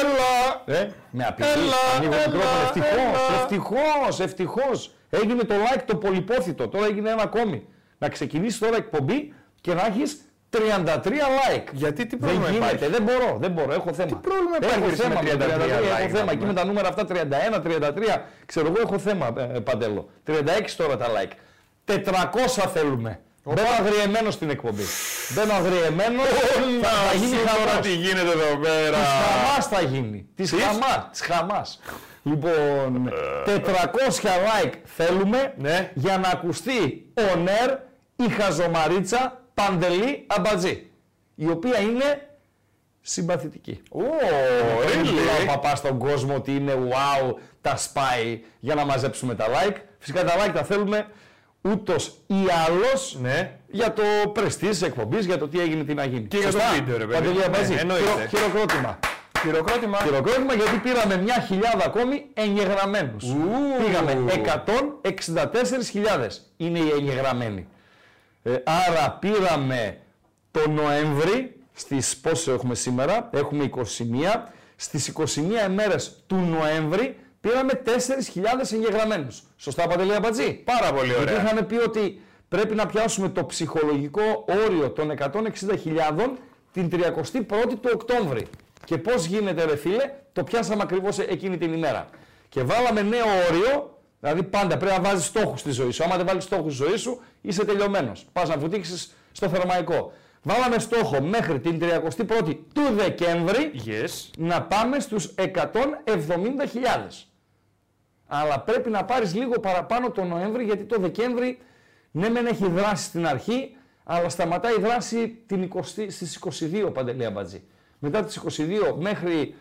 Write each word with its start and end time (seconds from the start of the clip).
Έλα! 0.00 0.78
Ε, 0.80 0.88
με 1.10 1.24
απειλείς. 1.24 1.52
Έλα, 1.54 1.96
Ανοίγω 1.96 2.12
έλα, 2.14 2.26
μικρόφωνο. 2.26 2.62
Ευτυχώς, 2.62 2.90
έλα. 2.90 3.40
ευτυχώς, 3.40 4.20
ευτυχώς. 4.20 4.94
Έγινε 5.10 5.42
το 5.44 5.54
like 5.54 5.82
το 5.86 5.96
πολυπόθητο. 5.96 6.68
Τώρα 6.68 6.86
έγινε 6.86 7.10
ένα 7.10 7.22
ακόμη. 7.22 7.66
Να 7.98 8.08
ξεκινήσεις 8.08 8.58
τώρα 8.58 8.76
εκπομπή 8.76 9.34
και 9.60 9.74
να 9.74 9.86
έχεις 9.86 10.20
33 10.50 10.58
like. 11.06 11.68
Γιατί 11.72 12.06
τι 12.06 12.16
Δεν 12.16 12.18
πρόβλημα 12.18 12.48
γίνεται, 12.50 12.74
υπάρχει; 12.74 12.92
δεν 12.92 13.02
μπορώ, 13.02 13.36
δεν 13.40 13.50
μπορώ, 13.50 13.72
έχω 13.72 13.92
θέμα. 13.92 14.08
Τι 14.08 14.14
πρόβλημα 14.14 14.56
υπάρχει, 14.56 14.78
έχω 14.78 14.88
ρε, 14.88 14.94
θέμα, 14.94 15.20
με 15.22 15.34
με 15.34 15.44
33 15.44 15.48
έχω 15.48 16.04
like, 16.04 16.08
θέμα. 16.10 16.24
να 16.24 16.30
Εκεί 16.30 16.38
με 16.38 16.46
πούμε; 16.46 16.52
τα 16.52 16.64
νούμερα 16.64 16.88
αυτά 16.88 17.06
31, 17.08 17.60
33, 17.62 18.22
ξέρω 18.46 18.66
εγώ 18.66 18.80
έχω 18.80 18.98
θέμα, 18.98 19.32
ε, 19.36 19.42
Παντέλο. 19.60 20.08
36 20.26 20.76
τώρα 20.76 20.96
τα 20.96 21.06
like. 21.06 21.32
400 21.84 22.68
θέλουμε. 22.74 23.20
Μπαίνω 23.54 23.68
αγριεμένος 23.80 24.34
στην 24.34 24.50
εκπομπή. 24.50 24.82
Μπαίνω 25.34 25.52
αγριεμένος. 25.52 26.26
θα, 26.82 26.88
θα 26.88 27.14
γίνει 27.16 27.36
τώρα 27.36 27.48
χαμός. 27.68 27.86
τι 27.86 27.94
γίνεται 27.94 28.30
εδώ 28.30 28.58
πέρα. 28.62 28.96
Της 28.98 29.06
Χαμάς 29.08 29.66
θα 29.66 29.80
γίνει. 29.80 30.28
Της 30.34 30.50
Της; 30.50 30.62
Χαμάς. 30.62 31.08
Της 31.10 31.20
Χαμάς. 31.20 31.80
Λοιπόν, 32.22 33.12
400 33.46 34.28
like 34.28 34.72
θέλουμε 34.84 35.54
Ναι. 35.58 35.90
για 35.94 36.18
να 36.18 36.28
ακουστεί 36.28 37.06
ο 37.32 37.36
Νέρ 37.36 37.70
η 38.16 38.28
χαζομαρίτσα 38.40 39.40
Παντελή 39.54 40.24
Αμπατζή. 40.26 40.90
Η 41.34 41.48
οποία 41.48 41.80
είναι 41.80 42.28
συμπαθητική. 43.00 43.82
Ω, 43.90 44.00
Δεν 44.86 45.04
λέει 45.04 45.12
ο 45.14 45.16
really. 45.42 45.46
παπάς 45.46 45.78
στον 45.78 45.98
κόσμο 45.98 46.34
ότι 46.34 46.54
είναι 46.56 46.72
wow, 46.90 47.34
τα 47.60 47.76
σπάει 47.76 48.40
για 48.60 48.74
να 48.74 48.84
μαζέψουμε 48.84 49.34
τα 49.34 49.46
like. 49.46 49.76
Φυσικά 49.98 50.24
τα 50.24 50.32
like 50.36 50.52
τα 50.54 50.64
θέλουμε 50.64 51.06
ούτως 51.70 52.18
ή 52.26 52.34
άλλως 52.66 53.18
Ναι. 53.20 53.50
για 53.70 53.92
το 53.92 54.02
πρεστής 54.32 54.68
της 54.68 54.82
εκπομπής, 54.82 55.24
για 55.26 55.38
το 55.38 55.48
τι 55.48 55.60
έγινε, 55.60 55.84
τι 55.84 55.94
να 55.94 56.04
γίνει. 56.04 56.26
Και 56.28 56.36
για 56.36 56.46
το 56.46 56.52
Σωστά. 56.52 56.72
βίντεο, 56.74 56.96
ρε 56.98 57.04
παιδί. 57.06 57.18
Παντελή 57.26 57.44
Αμπατζή. 57.44 57.74
Ναι, 57.74 57.80
εννοείται. 57.80 58.04
Χειρο- 58.04 58.28
Χειροκρότημα. 58.28 58.98
Χειροκρότημα. 59.42 59.98
Χειροκρότημα 60.02 60.54
γιατί 60.54 60.76
πήραμε 60.78 61.16
μια 61.16 61.44
χιλιάδα 61.46 61.84
ακόμη 61.84 62.26
εγγεγραμμένους. 62.34 63.24
Ου. 63.24 63.36
Πήγαμε 63.84 64.12
164.000 65.12 66.28
είναι 66.56 66.78
οι 66.78 66.90
εγγεγραμμένοι. 66.98 67.68
Ε, 68.42 68.52
άρα 68.64 69.10
πήραμε 69.20 69.98
το 70.50 70.70
Νοέμβρη, 70.70 71.56
στις 71.74 72.16
πόσες 72.16 72.46
έχουμε 72.54 72.74
σήμερα, 72.74 73.28
έχουμε 73.32 73.64
21, 73.64 74.48
στις 74.76 75.08
21 75.08 75.66
ημέρες 75.68 76.22
του 76.26 76.36
Νοέμβρη 76.36 77.16
πήραμε 77.48 77.82
4.000 77.84 78.72
εγγεγραμμένους. 78.72 79.42
Σωστά 79.56 79.86
Παντελή 79.86 80.14
Αμπατζή; 80.14 80.52
Πάρα 80.52 80.92
πολύ 80.92 81.06
Γιατί 81.06 81.22
ωραία. 81.22 81.42
είχαμε 81.42 81.62
πει 81.62 81.74
ότι 81.74 82.20
πρέπει 82.48 82.74
να 82.74 82.86
πιάσουμε 82.86 83.28
το 83.28 83.44
ψυχολογικό 83.44 84.44
όριο 84.64 84.90
των 84.90 85.10
160.000 85.10 86.38
την 86.72 86.88
31η 86.92 87.74
του 87.80 87.90
Οκτώβρη. 87.94 88.46
Και 88.84 88.98
πώς 88.98 89.24
γίνεται 89.24 89.64
ρε 89.64 89.76
φίλε, 89.76 90.10
το 90.32 90.42
πιάσαμε 90.44 90.82
ακριβώς 90.82 91.18
εκείνη 91.18 91.58
την 91.58 91.72
ημέρα. 91.72 92.08
Και 92.48 92.62
βάλαμε 92.62 93.02
νέο 93.02 93.24
όριο, 93.50 93.98
δηλαδή 94.20 94.42
πάντα 94.42 94.76
πρέπει 94.76 95.00
να 95.02 95.08
βάζεις 95.10 95.26
στόχους 95.26 95.60
στη 95.60 95.70
ζωή 95.70 95.90
σου. 95.90 96.04
Άμα 96.04 96.16
δεν 96.16 96.26
βάλεις 96.26 96.44
στόχους 96.44 96.74
στη 96.74 96.84
ζωή 96.84 96.96
σου, 96.96 97.20
είσαι 97.40 97.64
τελειωμένος. 97.64 98.26
Πας 98.32 98.48
να 98.48 98.56
βουτήξεις 98.56 99.14
στο 99.32 99.48
θερμαϊκό. 99.48 100.12
Βάλαμε 100.42 100.78
στόχο 100.78 101.20
μέχρι 101.22 101.60
την 101.60 101.78
31η 101.78 102.56
του 102.72 102.82
Δεκέμβρη 102.96 103.72
Yes. 103.86 104.30
να 104.38 104.62
πάμε 104.62 105.00
στους 105.00 105.34
170.000. 105.36 107.28
Αλλά 108.26 108.60
πρέπει 108.60 108.90
να 108.90 109.04
πάρεις 109.04 109.34
λίγο 109.34 109.60
παραπάνω 109.60 110.10
το 110.10 110.24
Νοέμβρη 110.24 110.64
γιατί 110.64 110.84
το 110.84 111.00
Δεκέμβρη 111.00 111.58
ναι 112.10 112.28
μεν 112.28 112.46
έχει 112.46 112.68
δράση 112.68 113.04
στην 113.04 113.26
αρχή 113.26 113.76
αλλά 114.04 114.28
σταματάει 114.28 114.74
η 114.74 114.80
δράση 114.80 115.42
την 115.46 115.70
20, 115.74 115.80
στις 116.08 116.38
22 116.60 116.90
Παντελή 116.92 117.24
Αμπατζή. 117.24 117.62
Μετά 117.98 118.24
τις 118.24 118.36
22 118.36 118.94
μέχρι 118.98 119.54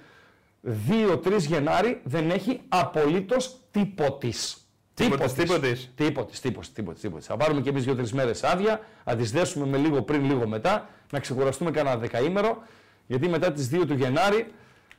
2-3 0.63 1.37
Γενάρη 1.37 2.01
δεν 2.03 2.29
έχει 2.29 2.61
απολύτως 2.67 3.59
τίποτης. 3.71 4.59
Τίποτης, 4.93 5.33
τίποτης. 5.33 5.91
Τίποτης, 5.95 6.39
τίποτης, 6.39 6.71
τίποτης, 6.71 7.01
τίποτης. 7.01 7.25
Θα 7.25 7.37
πάρουμε 7.37 7.61
και 7.61 7.69
εμείς 7.69 7.83
2-3 7.83 8.11
μέρες 8.11 8.43
άδεια, 8.43 8.79
να 9.03 9.15
τις 9.15 9.31
δέσουμε 9.31 9.65
με 9.65 9.77
λίγο 9.77 10.01
πριν, 10.01 10.25
λίγο 10.25 10.47
μετά, 10.47 10.89
να 11.11 11.19
ξεκουραστούμε 11.19 11.71
κανένα 11.71 11.97
δεκαήμερο, 11.97 12.63
γιατί 13.07 13.29
μετά 13.29 13.51
τις 13.51 13.67
2 13.67 13.85
του 13.85 13.93
Γενάρη, 13.93 14.53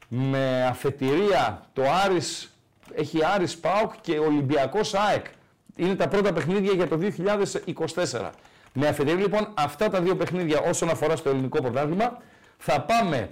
με 0.09 0.67
αφετηρία 0.67 1.67
το 1.73 1.83
Άρης, 2.05 2.56
έχει 2.95 3.25
Άρης 3.25 3.59
ΠΑΟΚ 3.59 3.93
και 4.01 4.19
Ολυμπιακός 4.19 4.95
ΑΕΚ. 4.95 5.27
Είναι 5.77 5.95
τα 5.95 6.09
πρώτα 6.09 6.33
παιχνίδια 6.33 6.73
για 6.73 6.89
το 6.89 6.99
2024. 8.15 8.31
Με 8.73 8.89
αφετηρία 8.89 9.21
λοιπόν 9.21 9.49
αυτά 9.55 9.89
τα 9.89 10.01
δύο 10.01 10.17
παιχνίδια 10.17 10.61
όσον 10.61 10.89
αφορά 10.89 11.17
στο 11.17 11.29
ελληνικό 11.29 11.63
πρωτάθλημα, 11.63 12.19
θα 12.59 12.81
πάμε 12.81 13.31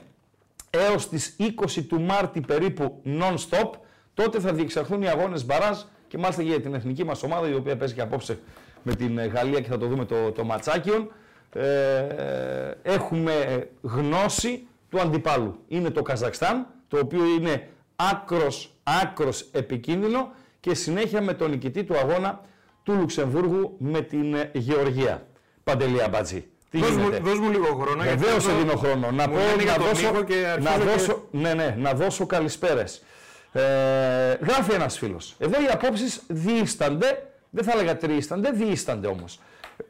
έως 0.71 1.09
τις 1.09 1.37
20 1.41 1.83
του 1.89 2.01
Μάρτη 2.01 2.41
περίπου 2.41 3.03
non-stop, 3.05 3.71
τότε 4.15 4.41
θα 4.41 4.53
διεξαχθούν 4.53 5.03
οι 5.03 5.09
αγώνες 5.09 5.45
μπαράζ 5.45 5.79
και 6.09 6.19
μάλιστα 6.19 6.43
για 6.43 6.61
την 6.61 6.75
εθνική 6.75 7.05
μας 7.05 7.23
ομάδα, 7.23 7.49
η 7.49 7.55
οποία 7.55 7.77
παίζει 7.77 7.95
και 7.95 8.01
απόψε 8.01 8.39
με 8.83 8.95
την 8.95 9.19
ε, 9.19 9.27
Γαλλία 9.27 9.61
και 9.61 9.69
θα 9.69 9.79
το 9.79 9.87
δούμε 9.87 10.05
το, 10.05 10.33
το 10.33 10.45
ματσάκιον. 10.45 11.13
Ε, 11.53 12.71
έχουμε 12.83 13.67
γνώση 13.83 14.67
του 14.91 15.01
αντιπάλου. 15.01 15.59
Είναι 15.69 15.91
το 15.91 16.03
Καζακστάν, 16.03 16.67
το 16.89 16.99
οποίο 16.99 17.25
είναι 17.25 17.69
άκρος, 17.97 18.75
άκρος 18.83 19.49
επικίνδυνο 19.53 20.33
και 20.61 20.75
συνέχεια 20.75 21.21
με 21.23 21.35
τον 21.35 21.51
νικητή 21.51 21.85
του 21.85 21.97
αγώνα 21.99 22.41
του 22.83 22.93
Λουξεμβούργου 22.93 23.77
με 23.79 24.01
την 24.01 24.35
ε, 24.35 24.51
Γεωργία. 24.53 25.27
Παντελή 25.65 26.03
Αμπατζή. 26.03 26.45
Τι 26.71 26.79
Δώσ' 26.79 26.91
μου, 26.91 26.99
γίνεται; 27.03 27.19
δώσ' 27.19 27.39
μου 27.39 27.51
λίγο 27.51 27.67
χρόνο. 27.67 28.03
γιατί 28.03 28.19
Βεβαίως 28.19 28.37
αυτό- 28.37 28.51
σε 28.51 28.57
δίνω 28.57 28.77
χρόνο. 28.77 29.11
Να 29.11 29.29
μου 29.29 29.35
πω, 29.35 29.41
λένε 29.41 29.63
για 29.63 29.73
να 29.73 29.77
τον 29.79 29.87
δώσω, 29.87 30.11
Νίκο 30.11 30.23
και 30.25 30.35
να 30.61 30.71
αρχίζω 30.71 30.79
και- 30.79 30.85
δώσω, 30.91 31.25
ναι, 31.31 31.55
ναι, 31.55 31.75
να 31.79 31.93
δώσω 31.95 32.27
καλησπέρες. 32.27 33.03
Ε, 33.53 33.61
γράφει 34.41 34.73
ένας 34.73 34.99
φίλος. 34.99 35.35
Εδώ 35.39 35.63
οι 35.63 35.67
απόψεις 35.73 36.23
διήστανται, 36.29 37.31
δεν 37.51 37.65
θα 37.65 37.73
έλεγα 37.73 37.97
τριήστανται, 37.97 38.51
διήστανται 38.51 39.07
όμως. 39.07 39.41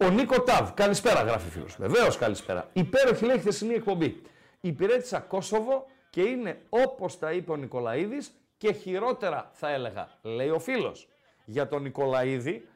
Ο 0.01 0.09
Νίκο 0.09 0.41
Ταβ, 0.41 0.71
καλησπέρα 0.75 1.23
γράφει 1.23 1.51
φίλος. 1.51 1.77
Βεβαίως 1.79 2.19
καλησπέρα. 2.19 2.69
Υπέροχη 2.73 3.25
λέει 3.25 3.39
χθεσινή 3.39 3.75
εκπομπή. 3.75 4.23
Υπηρέτησα 4.61 5.19
Κόσοβο 5.19 5.87
και 6.15 6.23
είναι 6.23 6.63
όπως 6.69 7.19
τα 7.19 7.33
είπε 7.33 7.53
ο 7.53 7.57
Νικολαίδης 7.57 8.33
και 8.57 8.73
χειρότερα 8.73 9.51
θα 9.53 9.71
έλεγα, 9.71 10.09
λέει 10.23 10.49
ο 10.49 10.59
φίλος. 10.59 11.09
Για 11.45 11.69
τον 11.69 11.83
Νικολαίδη, 11.83 12.69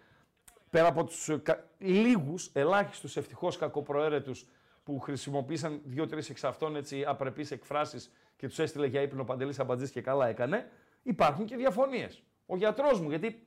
πέρα 0.71 0.87
από 0.87 1.05
τους 1.05 1.29
ε, 1.29 1.37
κα... 1.37 1.65
λίγους, 1.79 2.51
ελάχιστους 2.53 3.17
ευτυχώς 3.17 3.57
κακοπροαίρετους 3.57 4.47
που 4.85 4.99
χρησιμοποίησαν 4.99 5.81
δύο-τρεις 5.85 6.31
εξ 6.31 6.45
αυτών 6.45 6.77
έτσι 6.77 7.05
απρεπείς 7.05 7.51
εκφράσεις 7.51 8.13
και 8.37 8.49
τους 8.49 8.59
έστειλε 8.59 8.87
για 8.87 9.01
ύπνο 9.01 9.25
Παντελής 9.25 9.59
Αμπατζής 9.59 9.91
και 9.91 10.01
καλά 10.01 10.29
έκανε, 10.29 10.71
υπάρχουν 11.03 11.45
και 11.45 11.57
διαφωνίες. 11.57 12.23
Ο 12.47 12.57
γιατρός 12.57 13.01
μου, 13.01 13.09
γιατί 13.09 13.47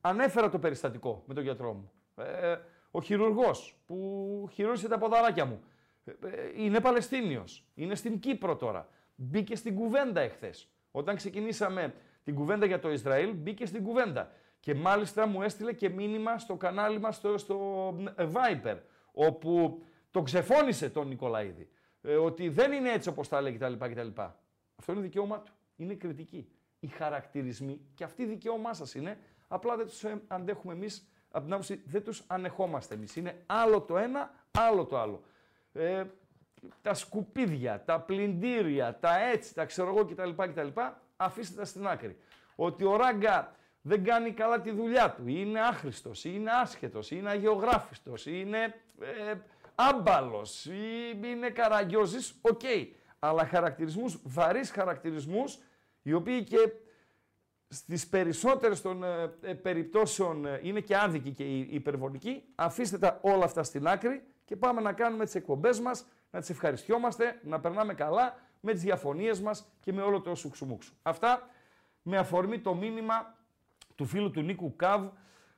ανέφερα 0.00 0.50
το 0.50 0.58
περιστατικό 0.58 1.22
με 1.26 1.34
τον 1.34 1.42
γιατρό 1.42 1.72
μου. 1.72 1.90
Ε, 2.24 2.56
ο 2.90 3.02
χειρουργός 3.02 3.76
που 3.86 4.48
χειρούργησε 4.52 4.88
τα 4.88 4.98
ποδαράκια 4.98 5.44
μου. 5.44 5.60
Ε, 6.04 6.10
ε, 6.10 6.52
είναι 6.56 6.80
Παλαιστίνιος. 6.80 7.64
Είναι 7.74 7.94
στην 7.94 8.18
Κύπρο 8.18 8.56
τώρα. 8.56 8.88
Μπήκε 9.22 9.56
στην 9.56 9.74
κουβέντα 9.74 10.20
εχθές. 10.20 10.68
Όταν 10.90 11.16
ξεκινήσαμε 11.16 11.94
την 12.24 12.34
κουβέντα 12.34 12.66
για 12.66 12.80
το 12.80 12.90
Ισραήλ, 12.90 13.34
μπήκε 13.34 13.66
στην 13.66 13.82
κουβέντα. 13.84 14.32
Και 14.60 14.74
μάλιστα 14.74 15.26
μου 15.26 15.42
έστειλε 15.42 15.72
και 15.72 15.88
μήνυμα 15.88 16.38
στο 16.38 16.56
κανάλι 16.56 16.98
μας 17.00 17.16
στο, 17.16 17.38
στο 17.38 17.94
ε, 18.16 18.28
Viper, 18.32 18.76
όπου 19.12 19.82
το 20.10 20.22
ξεφώνησε 20.22 20.90
τον 20.90 21.08
Νικολαίδη. 21.08 21.68
Ε, 22.02 22.14
ότι 22.14 22.48
δεν 22.48 22.72
είναι 22.72 22.92
έτσι 22.92 23.08
όπως 23.08 23.28
τα 23.28 23.40
λέει 23.40 23.52
κτλ. 23.52 23.72
κτλ. 23.72 24.08
Αυτό 24.76 24.92
είναι 24.92 25.00
δικαίωμά 25.00 25.40
του. 25.40 25.52
Είναι 25.76 25.94
κριτική. 25.94 26.48
Οι 26.80 26.86
χαρακτηρισμοί, 26.86 27.80
και 27.94 28.04
αυτή 28.04 28.24
δικαίωμά 28.24 28.74
σας 28.74 28.94
είναι, 28.94 29.18
απλά 29.48 29.76
δεν 29.76 29.86
τους 29.86 30.04
ε, 30.04 30.22
αντέχουμε 30.26 30.72
εμείς, 30.72 31.08
από 31.30 31.44
την 31.44 31.52
άποψη 31.52 31.82
δεν 31.86 32.04
τους 32.04 32.24
ανεχόμαστε 32.26 32.94
εμείς. 32.94 33.16
Είναι 33.16 33.42
άλλο 33.46 33.80
το 33.80 33.98
ένα, 33.98 34.34
άλλο 34.58 34.84
το 34.84 34.98
άλλο. 34.98 35.22
Ε, 35.72 36.04
τα 36.82 36.94
σκουπίδια, 36.94 37.82
τα 37.84 38.00
πλυντήρια, 38.00 38.98
τα 39.00 39.18
έτσι, 39.18 39.54
τα 39.54 39.64
ξέρω 39.64 39.88
εγώ 39.88 40.04
κτλ. 40.04 40.30
κτλ 40.36 40.80
αφήστε 41.16 41.56
τα 41.60 41.64
στην 41.64 41.86
άκρη. 41.86 42.18
Ότι 42.56 42.84
ο 42.84 42.96
Ράγκα 42.96 43.54
δεν 43.82 44.04
κάνει 44.04 44.32
καλά 44.32 44.60
τη 44.60 44.70
δουλειά 44.70 45.10
του, 45.10 45.28
είναι 45.28 45.60
άχρηστος, 45.60 46.24
είναι 46.24 46.50
άσχετος, 46.50 47.10
είναι 47.10 47.30
αγεωγράφητος, 47.30 48.26
είναι 48.26 48.58
ε, 49.00 49.34
άμπαλος 49.74 50.64
ή 50.64 51.18
είναι 51.24 51.50
καραγκιόζης, 51.50 52.34
οκ. 52.40 52.60
Αλλά 53.18 53.46
χαρακτηρισμούς, 53.46 54.18
βαρείς 54.22 54.70
χαρακτηρισμούς, 54.70 55.58
οι 56.02 56.12
οποίοι 56.12 56.44
και 56.44 56.58
στις 57.68 58.08
περισσότερες 58.08 58.82
των 58.82 59.04
ε, 59.04 59.34
ε, 59.40 59.54
περιπτώσεων 59.54 60.46
ε, 60.46 60.60
είναι 60.62 60.80
και 60.80 60.96
άδικοι 60.96 61.30
και 61.30 61.44
οι 61.44 61.68
υπερβολικοί. 61.70 62.42
Αφήστε 62.54 62.98
τα 62.98 63.18
όλα 63.22 63.44
αυτά 63.44 63.62
στην 63.62 63.86
άκρη 63.86 64.22
και 64.44 64.56
πάμε 64.56 64.80
να 64.80 64.92
κάνουμε 64.92 65.24
τις 65.24 65.34
εκπομπές 65.34 65.80
μας, 65.80 66.06
να 66.30 66.40
τις 66.40 66.50
ευχαριστιόμαστε, 66.50 67.40
να 67.42 67.60
περνάμε 67.60 67.94
καλά 67.94 68.38
με 68.60 68.72
τις 68.72 68.82
διαφωνίες 68.82 69.40
μας 69.40 69.72
και 69.80 69.92
με 69.92 70.02
όλο 70.02 70.20
το 70.20 70.34
σουξουμούξου. 70.34 70.94
Αυτά 71.02 71.48
με 72.02 72.16
αφορμή 72.18 72.58
το 72.58 72.74
μήνυμα 72.74 73.38
του 73.94 74.04
φίλου 74.06 74.30
του 74.30 74.40
Νίκου 74.40 74.76
Καβ, 74.76 75.08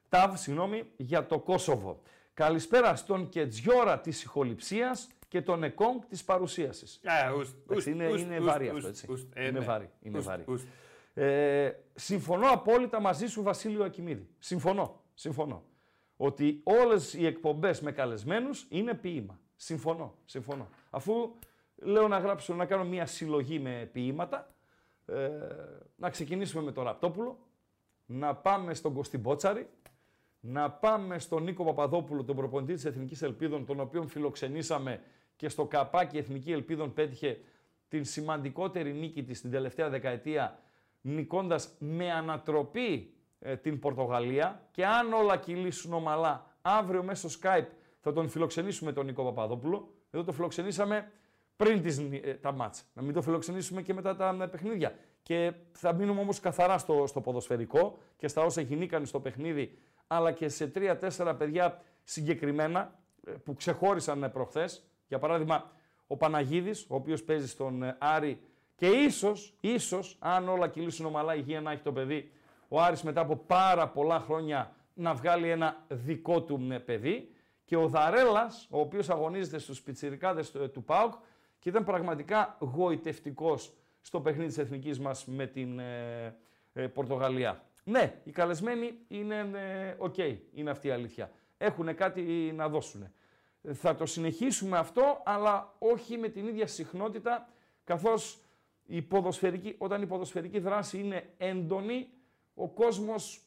Ταβ, 0.09 0.37
συγγνώμη, 0.37 0.85
για 0.97 1.27
το 1.27 1.39
Κόσοβο. 1.39 2.03
Καλησπέρα 2.35 2.97
στον 2.97 3.29
Κετζιόρα 3.29 4.01
της 4.01 4.23
ηχοληψίας 4.23 5.09
και 5.29 5.43
τον 5.43 5.63
Εκόνγκ 5.63 6.01
της 6.09 6.25
παρουσίασης. 6.25 7.01
Α, 7.05 7.33
ουστ, 7.33 7.55
Εντάξει, 7.63 7.77
ουστ, 7.77 7.87
είναι, 7.87 8.13
ουστ, 8.13 8.25
είναι 8.25 8.37
ουστ, 8.37 8.47
βαρύ 8.47 8.65
ουστ, 8.67 8.77
αυτό, 8.77 8.89
έτσι. 8.89 9.07
ουστ. 9.11 9.27
Ε, 9.35 9.47
είναι 9.47 9.59
ναι. 9.59 9.65
βαρύ, 9.65 9.91
είναι 10.03 10.19
Ουστ, 10.19 10.29
βαρύ. 10.29 10.45
ουστ. 10.49 10.67
Ε, 11.15 11.71
συμφωνώ 11.95 12.51
απόλυτα 12.51 13.01
μαζί 13.01 13.27
σου, 13.27 13.43
Βασίλειο 13.43 13.85
Ακιμίδη. 13.85 14.29
Συμφωνώ, 14.39 15.01
συμφωνώ. 15.15 15.65
Ότι 16.17 16.61
όλες 16.65 17.15
οι 17.15 17.27
εκπομπές 17.27 17.81
με 17.81 17.93
καλεσμένους 17.93 18.67
είναι 18.69 18.95
ποίημα. 18.95 19.41
Συμφωνώ, 19.65 20.15
συμφωνώ. 20.25 20.69
Αφού 20.91 21.35
λέω 21.77 22.09
να 22.09 22.19
γράψω, 22.19 22.55
να 22.55 22.67
κάνω 22.67 22.85
μια 22.85 23.07
συλλογή 23.07 23.59
με 23.59 23.89
ποίηματα, 23.93 24.55
ε, 25.07 25.29
να 25.97 26.11
ξεκινήσουμε 26.11 26.63
με 26.63 26.73
τον 26.73 26.85
Ραπτόπουλο, 26.85 27.39
να 28.07 28.35
πάμε 28.35 28.75
στον 28.75 28.95
Κωστή 28.95 29.19
Μπότσαρη, 29.19 29.69
να 30.41 30.71
πάμε 30.71 31.19
στον 31.19 31.43
Νίκο 31.43 31.65
Παπαδόπουλο, 31.65 32.25
τον 32.25 32.37
προπονητή 32.37 32.75
της 32.75 32.85
Εθνικής 32.85 33.23
Ελπίδων, 33.23 33.67
τον 33.67 33.81
οποίον 33.81 34.09
φιλοξενήσαμε 34.09 35.01
και 35.37 35.49
στο 35.49 35.67
καπάκι 35.67 36.17
Εθνική 36.17 36.53
Ελπίδων 36.53 36.93
πέτυχε 36.93 37.41
την 37.89 38.05
σημαντικότερη 38.05 38.93
νίκη 38.93 39.23
της 39.23 39.41
την 39.41 39.51
τελευταία 39.51 39.89
δεκαετία, 39.89 40.59
νικώντας 41.01 41.75
με 41.79 42.13
ανατροπή 42.13 43.15
ε, 43.39 43.57
την 43.57 43.79
Πορτογαλία 43.79 44.69
και 44.71 44.87
αν 44.87 45.13
όλα 45.13 45.37
κυλήσουν 45.37 45.93
ομαλά, 45.93 46.57
αύριο 46.63 47.03
μέσω 47.03 47.29
Skype 47.41 47.67
θα 48.05 48.13
τον 48.13 48.29
φιλοξενήσουμε 48.29 48.93
τον 48.93 49.07
Νίκο 49.07 49.25
Παπαδόπουλο. 49.25 49.89
Εδώ 50.11 50.25
το 50.25 50.33
φιλοξενήσαμε 50.33 51.11
πριν 51.57 51.83
τις, 51.83 51.99
νι- 51.99 52.27
ε, 52.27 52.35
τα 52.35 52.53
μάτς. 52.53 52.85
Να 52.95 53.03
μην 53.03 53.15
το 53.15 53.23
φιλοξενήσουμε 53.23 53.83
και 53.83 53.95
μετά 53.95 54.17
τα 54.17 54.39
ε, 54.43 54.47
παιχνίδια. 54.47 54.95
Και 55.23 55.53
θα 55.73 55.93
μείνουμε 55.93 56.21
όμως 56.21 56.41
καθαρά 56.41 56.79
στο, 56.79 57.07
στο 57.07 57.21
ποδοσφαιρικό 57.21 57.99
και 58.17 58.29
στα 58.29 58.43
όσα 58.43 58.61
γινήκαν 58.61 59.07
στο 59.07 59.21
παιχνίδι, 59.21 59.79
αλλά 60.07 60.33
και 60.33 60.49
σε 60.49 60.67
τρία-τέσσερα 60.67 61.35
παιδιά 61.35 61.83
συγκεκριμένα 62.05 62.99
ε, 63.27 63.31
που 63.31 63.55
ξεχώρισαν 63.55 64.23
ε, 64.23 64.29
προχθές. 64.29 64.85
Για 65.09 65.19
παράδειγμα, 65.19 65.71
ο 66.07 66.17
Παναγίδης, 66.17 66.87
ο 66.89 66.95
οποίος 66.95 67.23
παίζει 67.23 67.49
στον 67.49 67.83
ε, 67.83 67.97
Άρη 67.99 68.41
και 68.75 68.87
ίσως, 68.87 69.55
ίσως, 69.61 70.17
αν 70.21 70.49
όλα 70.49 70.69
κυλήσουν 70.69 71.07
ομαλά, 71.07 71.35
υγεία 71.35 71.61
να 71.61 71.73
έχει 71.73 71.83
το 71.83 71.93
παιδί, 71.93 72.33
ο 72.69 72.81
Άρης 72.81 73.03
μετά 73.03 73.21
από 73.21 73.37
πάρα 73.37 73.89
πολλά 73.89 74.21
χρόνια 74.21 74.75
να 74.95 75.15
βγάλει 75.15 75.49
ένα 75.49 75.85
δικό 75.89 76.43
του 76.43 76.69
ε, 76.71 76.79
παιδί. 76.79 77.32
Και 77.73 77.79
ο 77.79 77.89
Δαρέλας, 77.89 78.67
ο 78.71 78.81
οποίος 78.81 79.11
αγωνίζεται 79.11 79.59
στους 79.59 79.83
πιτσιρικάδες 79.83 80.51
του, 80.51 80.71
του 80.71 80.85
ΠΑΟΚ 80.85 81.13
και 81.59 81.69
ήταν 81.69 81.85
πραγματικά 81.85 82.57
γοητευτικός 82.61 83.73
στο 84.01 84.21
παιχνίδι 84.21 84.49
της 84.49 84.59
εθνικής 84.59 85.01
μας 85.01 85.27
με 85.27 85.47
την 85.47 85.79
ε, 85.79 86.37
ε, 86.73 86.87
Πορτογαλία. 86.87 87.65
Ναι, 87.85 88.21
οι 88.25 88.31
καλεσμένοι 88.31 88.99
είναι 89.09 89.51
ε, 89.55 89.95
οκ, 89.99 90.15
είναι 90.53 90.71
αυτή 90.71 90.87
η 90.87 90.91
αλήθεια. 90.91 91.31
Έχουν 91.59 91.95
κάτι 91.95 92.53
να 92.55 92.69
δώσουν. 92.69 93.13
Θα 93.73 93.95
το 93.95 94.07
συνεχίσουμε 94.07 94.79
αυτό, 94.79 95.23
αλλά 95.25 95.75
όχι 95.79 96.19
με 96.19 96.29
την 96.29 96.47
ίδια 96.47 96.67
συχνότητα, 96.67 97.49
καθώς 97.85 98.41
η 98.87 99.03
ποδοσφαιρική, 99.03 99.75
όταν 99.79 100.03
η 100.03 100.07
ποδοσφαιρική 100.07 100.59
δράση 100.59 100.99
είναι 100.99 101.35
έντονη, 101.37 102.09
ο 102.55 102.69
κόσμος 102.69 103.43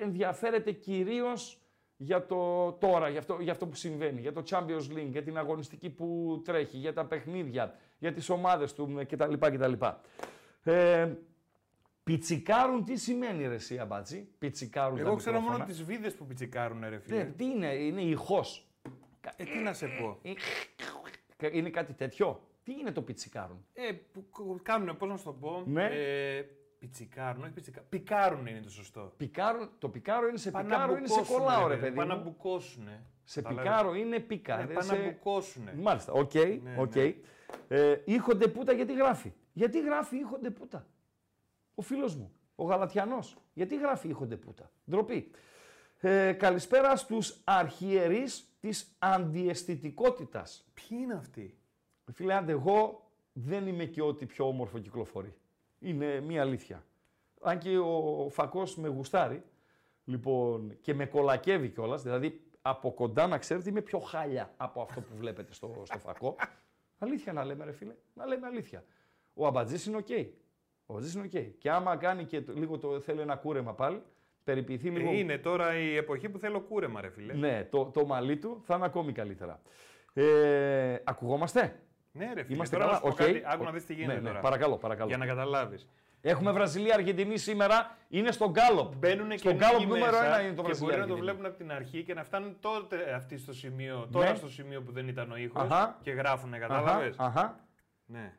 ενδιαφέρεται 0.00 0.72
κυρίως 0.72 1.58
για 1.96 2.26
το 2.26 2.72
τώρα, 2.72 3.08
για 3.08 3.18
αυτό, 3.18 3.36
για 3.40 3.52
αυτό 3.52 3.66
που 3.66 3.74
συμβαίνει, 3.74 4.20
για 4.20 4.32
το 4.32 4.42
Champions 4.50 4.92
League, 4.96 5.08
για 5.10 5.22
την 5.22 5.38
αγωνιστική 5.38 5.90
που 5.90 6.40
τρέχει, 6.44 6.76
για 6.76 6.92
τα 6.92 7.04
παιχνίδια, 7.04 7.74
για 7.98 8.12
τις 8.12 8.28
ομάδες 8.28 8.72
του 8.74 9.04
κτλ. 9.08 9.34
κτλ. 9.38 9.72
Ε, 10.62 11.12
πιτσικάρουν 12.04 12.84
τι 12.84 12.96
σημαίνει 12.96 13.46
ρε 13.46 13.54
εσύ 13.54 13.78
Αμπάτζη, 13.78 14.28
πιτσικάρουν 14.38 14.98
Εγώ 14.98 15.10
τα 15.10 15.16
ξέρω 15.16 15.32
μόνο 15.40 15.44
μικρόφωνα; 15.58 15.74
τις 15.74 15.84
βίδες 15.84 16.14
που 16.14 16.26
πιτσικάρουν, 16.26 16.80
ρε 16.80 16.88
Ναι, 16.90 16.98
φίλε. 16.98 17.24
τι 17.24 17.44
είναι, 17.44 17.74
είναι 17.74 18.00
ηχός. 18.02 18.66
Ε, 19.36 19.44
τι 19.44 19.58
να 19.58 19.72
σε 19.72 19.86
πω. 19.86 20.18
Είναι 21.52 21.70
κάτι 21.70 21.92
τέτοιο; 21.92 22.40
Τι 22.62 22.72
είναι 22.72 22.92
το 22.92 23.02
πιτσικάρουν; 23.02 23.64
Ε, 23.72 23.92
που 24.12 24.24
κ- 24.30 24.62
κάνουνε, 24.62 24.92
πώς 24.92 25.08
να 25.08 25.16
σου 25.16 25.24
το 25.24 25.32
πω. 25.32 25.62
Ναι. 25.66 25.84
Ε, 25.84 26.44
πιτσικάρουν, 26.86 27.42
όχι 27.42 27.52
πιτσικάρουν. 27.52 27.88
Πικάρουν 27.88 28.46
είναι 28.46 28.60
το 28.60 28.70
σωστό. 28.70 29.12
Πικάρουν, 29.16 29.70
το 29.78 29.88
πικάρο 29.88 30.28
είναι 30.28 30.36
σε 30.38 30.50
Πάνε 30.50 30.68
πικάρο, 30.68 30.92
να 30.92 30.98
είναι 30.98 31.06
σε 31.08 31.14
μπουκώσουνε, 31.14 31.38
κολλάω 31.38 31.66
ρε 31.68 31.74
παιδί, 31.74 31.80
παιδί 31.84 31.96
Πάνε 31.96 32.08
να 32.14 32.16
μου. 32.16 32.22
μπουκώσουνε. 32.24 33.02
Σε 33.24 33.42
Καταλάβες. 33.42 33.70
πικάρο 33.72 33.94
είναι 33.94 34.20
πίκα. 34.20 34.56
Ναι, 34.56 34.66
δεν 34.66 34.74
πάνε 34.74 34.86
σε- 34.86 34.96
να 34.96 35.02
μπουκώσουνε. 35.10 35.74
Μάλιστα, 35.80 36.12
οκ, 36.12 36.34
Ναι, 36.34 36.74
οκ. 36.78 36.94
ναι. 36.94 37.14
Ε, 37.68 38.00
ήχονται 38.04 38.48
πούτα 38.48 38.72
γιατί 38.72 38.92
γράφει; 38.94 39.32
Γιατί 39.52 39.80
γράφει 39.80 40.16
ήχονται 40.16 40.50
πούτα; 40.50 40.86
Ο 41.74 41.82
φίλος 41.82 42.14
μου, 42.16 42.32
ο 42.54 42.64
Γαλατιανός. 42.64 43.36
Γιατί 43.54 43.76
γράφει 43.78 44.08
ήχονται 44.08 44.36
πούτα; 44.36 44.70
Ντροπή. 44.90 45.30
Ε, 46.00 46.32
καλησπέρα 46.32 46.96
στους 46.96 47.40
αρχιερείς 47.44 48.48
της 48.60 48.96
αντιαισθητικότητας. 48.98 50.66
Ποιοι 50.74 50.98
είναι 51.02 51.14
αυτοί; 51.14 51.58
Φίλε, 52.12 52.34
άντε, 52.34 52.52
εγώ 52.52 53.10
δεν 53.32 53.66
είμαι 53.66 53.84
και 53.84 54.02
ό,τι 54.02 54.26
πιο 54.26 54.48
όμορφο 54.48 54.78
κυκλοφορεί. 54.78 55.34
Είναι 55.84 56.20
μία 56.20 56.40
αλήθεια. 56.42 56.84
Αν 57.40 57.58
και 57.58 57.78
ο 57.78 58.28
Φακός 58.30 58.76
με 58.76 58.88
γουστάρει, 58.88 59.42
λοιπόν, 60.04 60.76
και 60.80 60.94
με 60.94 61.06
κολακεύει 61.06 61.68
κιόλας, 61.68 62.02
δηλαδή 62.02 62.40
από 62.62 62.92
κοντά 62.92 63.26
να 63.26 63.38
ξέρετε 63.38 63.68
είμαι 63.70 63.80
πιο 63.80 63.98
χάλια 63.98 64.54
από 64.56 64.82
αυτό 64.82 65.00
που 65.00 65.16
βλέπετε 65.16 65.52
στο, 65.52 65.82
στο 65.84 65.98
Φακό. 65.98 66.36
αλήθεια 66.98 67.32
να 67.32 67.44
λέμε 67.44 67.64
ρε 67.64 67.72
φίλε, 67.72 67.94
να 68.14 68.26
λέμε 68.26 68.46
αλήθεια. 68.46 68.84
Ο 69.34 69.46
Αμπατζής 69.46 69.86
είναι 69.86 69.96
οκ. 69.96 70.08
Ο 70.86 70.92
Αμπατζής 70.92 71.14
είναι 71.14 71.24
οκ. 71.24 71.58
Και 71.58 71.70
άμα 71.70 71.96
κάνει 71.96 72.24
και 72.24 72.40
το- 72.40 72.52
λίγο 72.52 72.78
το 72.78 73.00
θέλει 73.00 73.20
ένα 73.20 73.36
κούρεμα 73.36 73.74
πάλι, 73.74 74.02
περιποιηθεί 74.44 74.90
λίγο... 74.90 75.10
Ε, 75.10 75.16
είναι 75.16 75.38
τώρα 75.38 75.78
η 75.78 75.96
εποχή 75.96 76.28
που 76.28 76.38
θέλω 76.38 76.60
κούρεμα, 76.60 77.00
ρε 77.00 77.08
φίλε. 77.10 77.32
Ναι, 77.34 77.64
το, 77.70 77.84
το 77.84 78.06
μαλλί 78.06 78.36
του 78.36 78.60
θα 78.64 78.74
είναι 78.74 78.84
ακόμη 78.84 79.12
καλύτερα. 79.12 79.60
Ε, 80.12 80.96
ακουγόμαστε; 81.04 81.80
Ναι, 82.16 82.32
ρε 82.34 82.42
φίλε. 82.42 82.54
Είμαστε 82.54 82.76
τώρα 82.76 82.88
καλά. 82.88 83.00
να 83.04 83.10
σου 83.10 83.16
πω 83.16 83.22
οκ. 83.24 83.28
κάτι, 83.32 83.42
άκου 83.46 83.64
να 83.64 83.70
δεις 83.70 83.84
τι 83.86 83.94
γίνεται 83.94 84.12
ναι, 84.14 84.20
ναι, 84.20 84.26
τώρα. 84.28 84.40
Παρακαλώ, 84.40 84.76
παρακαλώ. 84.76 85.08
Για 85.08 85.16
να 85.18 85.26
καταλάβεις. 85.26 85.88
Έχουμε 86.20 86.52
Βραζιλία-Αργεντινή 86.52 87.38
σήμερα. 87.38 87.96
Είναι 88.08 88.30
στο 88.32 88.50
γκάλοπ. 88.50 88.94
Μπαίνουν 88.96 89.38
στο 89.38 89.48
και 89.50 89.56
γκάλοπ 89.56 89.78
νίκη 89.78 89.86
νούμερο 89.90 90.10
μέσα 90.10 90.24
ένα 90.26 90.40
είναι 90.40 90.54
το 90.54 90.62
και 90.62 90.62
μπορεί 90.62 90.72
να 90.72 90.72
το 90.72 90.78
Βραζιλία-Αργεντινή. 90.78 91.20
βλέπουν 91.20 91.46
από 91.46 91.56
την 91.56 91.72
αρχή 91.72 92.02
και 92.02 92.14
να 92.14 92.24
φτάνουν 92.24 92.56
τότε 92.60 93.14
αυτοί 93.14 93.38
στο 93.38 93.52
σημείο, 93.52 94.08
τώρα 94.12 94.30
Ναι. 94.30 94.36
στο 94.36 94.48
σημείο 94.48 94.82
που 94.82 94.92
δεν 94.92 95.08
ήταν 95.08 95.32
ο 95.32 95.36
ήχος 95.36 95.62
Αχα. 95.62 95.98
και 96.02 96.10
γράφουνε, 96.10 96.56
Αχα, 96.56 96.66
κατάλαβες; 96.66 97.14
αχα. 97.18 97.60
Ναι. 98.06 98.32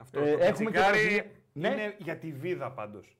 Αυτό 0.00 0.20
Ε, 0.20 0.22
το 0.22 0.28
έχουμε 0.28 0.46
και 0.48 0.50
πιτσικάρι 0.64 0.98
Βραζιλία- 0.98 1.24
Ναι. 1.52 1.68
είναι 1.68 1.94
για 1.98 2.16
τη 2.16 2.32
βίδα 2.32 2.70
πάντως. 2.70 3.16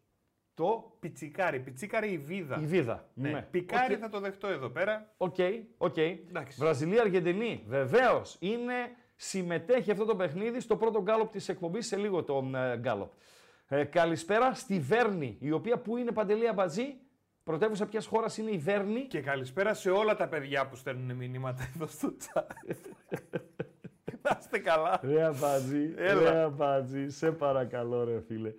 Το 0.55 0.97
Πιτσικάρι, 1.01 1.61
πιτσικάρι 1.61 2.13
η 2.13 2.19
βίδα. 2.19 2.59
η 2.61 2.67
βίδα. 2.67 3.09
Ναι. 3.15 3.47
Πικάρι 3.51 3.95
Οκ. 3.95 3.99
θα 4.03 4.09
το 4.09 4.21
δεχτώ 4.21 4.47
εδώ 4.49 4.69
πέρα. 4.69 5.13
OK, 5.17 5.37
OK. 5.79 5.97
Εντάξει. 5.97 6.59
Βραζιλία-Αργεντινή. 6.61 7.65
Βεβαίως 7.67 8.37
είναι, 8.41 8.75
συμμετέχει 9.23 9.91
αυτό 9.91 10.05
το 10.05 10.17
παιχνίδι 10.17 10.61
στο 10.61 10.77
πρώτο 10.77 11.03
γκάλοπ 11.03 11.31
της 11.31 11.49
εκπομπής, 11.49 11.87
σε 11.87 11.97
λίγο 11.97 12.23
το 12.23 12.51
ε, 12.55 12.77
γκάλοπ. 12.77 13.11
Ε, 13.69 13.85
καλησπέρα 13.85 14.55
στη 14.55 14.81
Βέρνη, 14.81 15.37
η 15.41 15.51
οποία 15.51 15.79
που 15.79 15.97
είναι 15.97 16.13
παντελή 16.13 16.49
αμπατζή. 16.49 16.97
Πρωτεύουσα 17.45 17.87
ποιας 17.87 18.07
χώρας 18.07 18.39
είναι 18.39 18.51
η 18.51 18.59
Βέρνη. 18.59 19.01
Και 19.01 19.21
καλησπέρα 19.21 19.75
σε 19.75 19.91
όλα 19.91 20.17
τα 20.17 20.29
παιδιά 20.29 20.69
που 20.69 20.77
στέλνουν 20.77 21.17
μηνύματα 21.17 21.71
εδώ 21.75 21.87
στο 21.87 22.13
chat. 22.19 22.43
Να 24.23 24.37
είστε 24.41 24.59
καλά. 24.59 25.01
Ρε 25.03 25.25
αμπατζή, 25.25 25.95
Έλα. 25.97 26.31
ρε 26.31 26.39
αμπατζή, 26.39 27.09
σε 27.09 27.33
παρακαλώ 27.33 28.05
ρε 28.05 28.21
φίλε. 28.21 28.53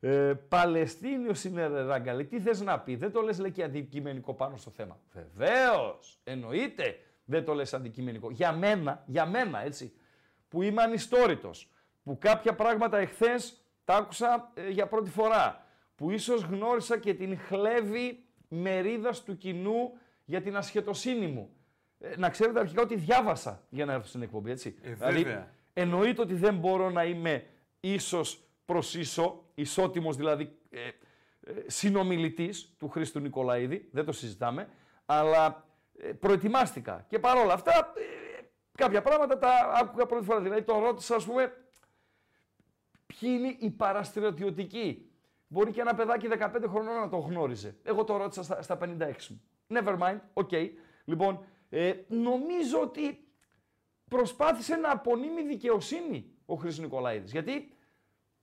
Ε, 0.00 0.32
Παλαιστίνιος 0.48 1.44
είναι 1.44 1.66
ρε 1.66 1.82
ράγκαλε. 1.82 2.24
Τι 2.24 2.40
θες 2.40 2.60
να 2.60 2.80
πεις, 2.80 2.98
δεν 2.98 3.12
το 3.12 3.20
λες 3.20 3.38
λέει 3.38 3.50
και 3.50 3.62
αντικειμενικό 3.62 4.34
πάνω 4.34 4.56
στο 4.56 4.70
θέμα. 4.70 4.98
Βεβαίως, 5.12 6.20
εννοείται 6.24 6.98
δεν 7.24 7.44
το 7.44 7.54
λες 7.54 7.74
αντικειμενικό. 7.74 8.30
Για 8.30 8.52
μένα, 8.52 9.02
για 9.06 9.26
μένα 9.26 9.64
έτσι, 9.64 9.92
που 10.56 10.62
είμαι 10.62 10.82
ανιστόρητος, 10.82 11.70
που 12.04 12.18
κάποια 12.18 12.54
πράγματα 12.54 12.98
εχθές 12.98 13.64
τα 13.84 13.94
άκουσα 13.94 14.52
ε, 14.54 14.68
για 14.68 14.86
πρώτη 14.86 15.10
φορά, 15.10 15.66
που 15.96 16.10
ίσως 16.10 16.42
γνώρισα 16.42 16.98
και 16.98 17.14
την 17.14 17.38
χλέβη 17.38 18.24
μερίδας 18.48 19.22
του 19.22 19.36
κοινού 19.36 19.98
για 20.24 20.42
την 20.42 20.56
ασχετοσύνη 20.56 21.26
μου. 21.26 21.50
Ε, 22.00 22.16
να 22.16 22.30
ξέρετε 22.30 22.58
αρχικά 22.60 22.82
ότι 22.82 22.96
διάβασα 22.96 23.62
για 23.68 23.84
να 23.84 23.92
έρθω 23.92 24.06
στην 24.06 24.22
εκπομπή, 24.22 24.50
έτσι. 24.50 24.76
Ε, 24.82 24.92
δηλαδή, 24.92 25.22
βέβαια. 25.22 25.52
εννοείται 25.72 26.20
ότι 26.20 26.34
δεν 26.34 26.54
μπορώ 26.54 26.90
να 26.90 27.04
είμαι 27.04 27.46
ίσος 27.80 28.42
προς 28.64 28.94
ίσο, 28.94 29.44
ισότιμος 29.54 30.16
δηλαδή 30.16 30.58
ε, 30.70 30.80
ε, 30.80 30.92
συνομιλητής 31.66 32.74
του 32.78 32.88
Χρήστου 32.88 33.20
Νικολαίδη, 33.20 33.88
δεν 33.92 34.04
το 34.04 34.12
συζητάμε, 34.12 34.68
αλλά 35.06 35.64
ε, 35.98 36.12
προετοιμάστηκα. 36.12 37.04
Και 37.08 37.18
παρόλα 37.18 37.52
αυτά, 37.52 37.92
ε, 37.96 38.25
κάποια 38.76 39.02
πράγματα 39.02 39.38
τα 39.38 39.50
άκουγα 39.82 40.06
πρώτη 40.06 40.24
φορά. 40.24 40.40
Δηλαδή, 40.40 40.62
το 40.62 40.78
ρώτησα, 40.78 41.14
ας 41.14 41.24
πούμε, 41.24 41.52
ποιοι 43.06 43.30
είναι 43.38 43.56
οι 43.58 43.70
παραστρατιωτικοί 43.70 45.10
Μπορεί 45.48 45.72
και 45.72 45.80
ένα 45.80 45.94
παιδάκι 45.94 46.28
15 46.38 46.64
χρονών 46.68 46.94
να 46.94 47.08
το 47.08 47.16
γνώριζε. 47.16 47.76
Εγώ 47.82 48.04
το 48.04 48.16
ρώτησα 48.16 48.42
στα, 48.42 48.62
στα 48.62 48.78
56 48.80 49.12
μου. 49.28 49.42
Never 49.68 49.98
mind, 49.98 50.18
OK. 50.32 50.48
Okay. 50.52 50.70
Λοιπόν, 51.04 51.44
ε, 51.68 51.94
νομίζω 52.08 52.80
ότι 52.80 53.28
προσπάθησε 54.08 54.76
να 54.76 54.90
απονείμει 54.90 55.42
δικαιοσύνη 55.42 56.30
ο 56.46 56.54
Χρήστος 56.54 56.84
Νικολαίδης. 56.84 57.32
Γιατί 57.32 57.72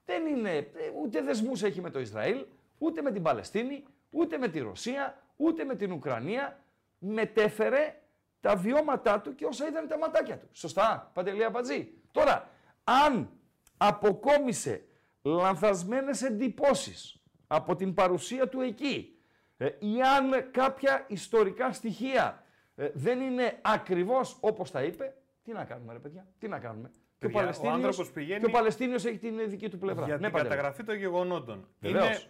δεν 0.06 0.26
είναι, 0.26 0.56
ε, 0.58 0.72
ούτε 1.02 1.22
δεσμούς 1.22 1.64
έχει 1.64 1.82
με 1.82 1.90
το 1.90 2.00
Ισραήλ, 2.00 2.46
ούτε 2.78 3.02
με 3.02 3.12
την 3.12 3.22
Παλαιστίνη, 3.22 3.84
ούτε 4.10 4.38
με 4.38 4.48
τη 4.48 4.60
Ρωσία, 4.60 5.24
ούτε 5.36 5.64
με 5.64 5.76
την 5.76 5.92
Ουκρανία. 5.92 6.60
Μετέφερε 6.98 8.02
τα 8.44 8.56
βιώματά 8.56 9.22
του 9.22 9.36
και 9.36 9.46
όσα 9.46 9.68
είδαν 9.68 9.88
τα 9.88 9.98
ματάκια 9.98 10.38
του. 10.38 10.48
Σωστά, 10.52 11.12
Παντελία 11.14 11.52
Πατζή. 11.52 11.94
Τώρα, 12.12 12.50
αν 12.84 13.30
αποκόμισε 13.78 14.86
λανθασμένες 15.22 16.22
εντυπώσεις 16.22 17.22
από 17.48 17.76
την 17.76 17.94
παρουσία 17.94 18.50
του 18.50 18.62
εκεί 18.62 19.18
ε, 19.58 19.66
ή 19.66 20.02
αν 20.02 20.52
κάποια 20.52 21.06
ιστορικά 21.08 21.74
στοιχεία 21.74 22.44
ε, 22.76 22.90
δεν 22.94 23.22
είναι 23.22 23.60
ακριβώς 23.62 24.38
όπως 24.40 24.72
τα 24.72 24.84
είπε, 24.84 25.16
τι 25.44 25.52
να 25.52 25.66
κάνουμε 25.66 25.94
ρε 25.94 26.00
παιδιά, 26.00 26.28
τι 26.40 26.48
να 26.48 26.60
κάνουμε. 26.60 26.92
Και 27.18 27.26
ο, 27.26 27.30
Παλαιστίνιος, 27.30 28.12
πηγαίνει 28.12 28.40
και 28.40 28.46
ο 28.46 28.52
Παλαιστίνιος 28.52 29.06
έχει 29.06 29.18
την 29.18 29.50
δική 29.50 29.70
του 29.70 29.78
πλευρά. 29.78 30.06
Για 30.06 30.18
ναι, 30.18 30.30
την 30.30 30.38
καταγραφή 30.38 30.84
των 30.84 30.96
γεγονότων. 30.96 31.68
Είναι 31.82 32.22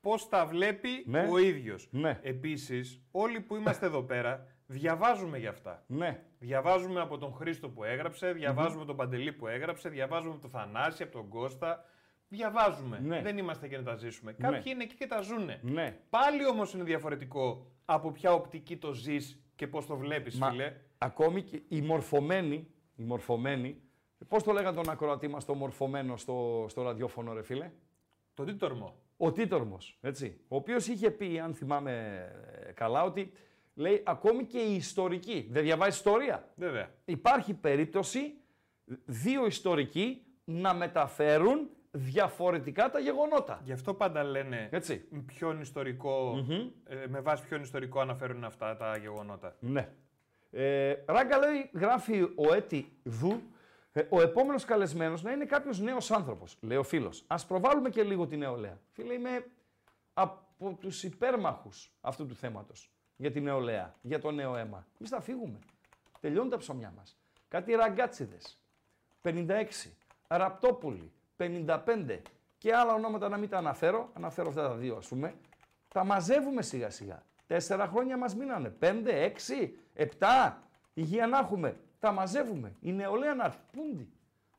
πώς 0.00 0.28
τα 0.28 0.46
βλέπει 0.46 1.04
ναι. 1.06 1.28
ο 1.30 1.38
ίδιος. 1.38 1.88
Ναι. 1.90 2.20
Επίσης, 2.22 3.02
όλοι 3.10 3.40
που 3.40 3.56
είμαστε 3.56 3.86
εδώ 3.86 4.02
πέρα 4.02 4.55
διαβάζουμε 4.66 5.38
για 5.38 5.50
αυτά. 5.50 5.82
Ναι. 5.86 6.22
Διαβάζουμε 6.38 7.00
από 7.00 7.18
τον 7.18 7.32
Χρήστο 7.32 7.68
που 7.68 7.84
έγραψε, 7.84 8.32
διαβάζουμε 8.32 8.82
mm-hmm. 8.82 8.86
τον 8.86 8.96
Παντελή 8.96 9.32
που 9.32 9.46
έγραψε, 9.46 9.88
διαβάζουμε 9.88 10.32
από 10.32 10.40
τον 10.40 10.50
Θανάση, 10.50 11.02
από 11.02 11.12
τον 11.12 11.28
Κώστα. 11.28 11.84
Διαβάζουμε. 12.28 13.00
Ναι. 13.00 13.22
Δεν 13.22 13.38
είμαστε 13.38 13.68
και 13.68 13.76
να 13.76 13.82
τα 13.82 13.94
ζήσουμε. 13.94 14.34
Ναι. 14.38 14.48
Κάποιοι 14.48 14.72
είναι 14.74 14.82
εκεί 14.82 14.94
και 14.94 15.06
τα 15.06 15.20
ζούνε. 15.20 15.60
Ναι. 15.62 15.98
Πάλι 16.10 16.46
όμως 16.46 16.74
είναι 16.74 16.82
διαφορετικό 16.82 17.66
από 17.84 18.10
ποια 18.12 18.32
οπτική 18.32 18.76
το 18.76 18.92
ζεις 18.92 19.40
και 19.54 19.66
πώς 19.66 19.86
το 19.86 19.96
βλέπεις, 19.96 20.40
φίλε. 20.48 20.76
Ακόμη 20.98 21.42
και 21.42 21.62
οι 21.68 21.80
μορφωμένοι, 21.80 22.68
οι 22.96 23.02
μορφωμένοι 23.02 23.80
Πώς 24.28 24.42
το 24.42 24.52
λέγανε 24.52 24.76
τον 24.76 24.90
ακροατή 24.90 25.28
μας 25.28 25.44
το 25.44 25.54
μορφωμένο 25.54 26.16
στο, 26.16 26.66
στο 26.68 26.82
ραδιόφωνο, 26.82 27.32
ρε 27.32 27.42
φίλε; 27.42 27.70
Το 28.34 28.44
Τίτορμο. 28.44 28.94
Ο 29.16 29.32
Τίτορμος, 29.32 29.98
έτσι. 30.00 30.40
Ο 30.48 30.56
οποίος 30.56 30.86
είχε 30.86 31.10
πει, 31.10 31.38
αν 31.38 31.54
θυμάμαι 31.54 31.92
ε, 32.68 32.72
καλά, 32.72 33.02
ότι 33.02 33.32
λέει 33.76 34.02
ακόμη 34.06 34.44
και 34.44 34.58
η 34.58 34.74
ιστορική. 34.74 35.48
Δεν 35.50 35.62
διαβάζει 35.62 35.96
ιστορία. 35.96 36.48
Βέβαια. 36.54 36.88
Υπάρχει 37.04 37.54
περίπτωση 37.54 38.34
δύο 39.04 39.46
ιστορικοί 39.46 40.26
να 40.44 40.74
μεταφέρουν 40.74 41.70
διαφορετικά 41.90 42.90
τα 42.90 42.98
γεγονότα. 42.98 43.60
Γι' 43.64 43.72
αυτό 43.72 43.94
πάντα 43.94 44.24
λένε 44.24 44.68
Έτσι. 44.72 45.08
ποιον 45.26 45.60
ε, 46.84 47.06
με 47.06 47.20
βάση 47.20 47.42
ποιον 47.48 47.62
ιστορικό 47.62 48.00
αναφέρουν 48.00 48.44
αυτά 48.44 48.76
τα 48.76 48.96
γεγονότα. 48.96 49.56
Ναι. 49.60 49.88
Ε, 50.50 50.94
Ράγκα 51.06 51.38
λέει, 51.38 51.70
γράφει 51.74 52.22
ο 52.22 52.54
Έτι 52.54 52.98
Δου, 53.02 53.42
ε, 53.92 54.06
ο 54.08 54.20
επόμενος 54.20 54.64
καλεσμένος 54.64 55.22
να 55.22 55.32
είναι 55.32 55.44
κάποιος 55.44 55.80
νέος 55.80 56.10
άνθρωπος, 56.10 56.58
λέει 56.60 56.78
ο 56.78 56.82
φίλος. 56.82 57.24
Α 57.26 57.36
προβάλλουμε 57.46 57.90
και 57.90 58.02
λίγο 58.02 58.26
την 58.26 58.38
νεολαία. 58.38 58.80
Φίλε, 58.92 59.12
είμαι 59.12 59.46
από 60.14 60.76
τους 60.80 61.02
υπέρμαχους 61.02 61.92
αυτού 62.00 62.26
του 62.26 62.34
θέματος 62.34 62.95
για 63.16 63.30
την 63.30 63.42
νεολαία, 63.42 63.94
για 64.02 64.18
το 64.20 64.30
νέο 64.30 64.56
αίμα. 64.56 64.86
Εμείς 64.98 65.10
θα 65.10 65.20
φύγουμε. 65.20 65.58
Τελειώνουν 66.20 66.50
τα 66.50 66.56
ψωμιά 66.56 66.92
μας. 66.96 67.16
Κάτι 67.48 67.72
ραγκάτσιδες. 67.72 68.58
56. 69.22 69.96
Ραπτόπουλοι. 70.28 71.12
55. 71.36 72.22
Και 72.58 72.74
άλλα 72.74 72.94
ονόματα 72.94 73.28
να 73.28 73.36
μην 73.36 73.48
τα 73.48 73.58
αναφέρω. 73.58 74.10
Αναφέρω 74.12 74.48
αυτά 74.48 74.68
τα 74.68 74.74
δύο, 74.74 74.96
ας 74.96 75.08
πούμε. 75.08 75.34
Τα 75.88 76.04
μαζεύουμε 76.04 76.62
σιγά 76.62 76.90
σιγά. 76.90 77.22
Τέσσερα 77.46 77.86
χρόνια 77.86 78.16
μας 78.16 78.34
μείνανε. 78.34 78.68
Πέντε, 78.68 79.22
έξι, 79.22 79.78
επτά. 79.94 80.62
Υγεία 80.94 81.26
να 81.26 81.38
έχουμε 81.38 81.76
τα 81.98 82.12
μαζεύουμε. 82.12 82.72
Η 82.80 82.92
νεολαία 82.92 83.34
να 83.34 83.44
έρθει. 83.44 83.58
Πούντι. 83.72 84.08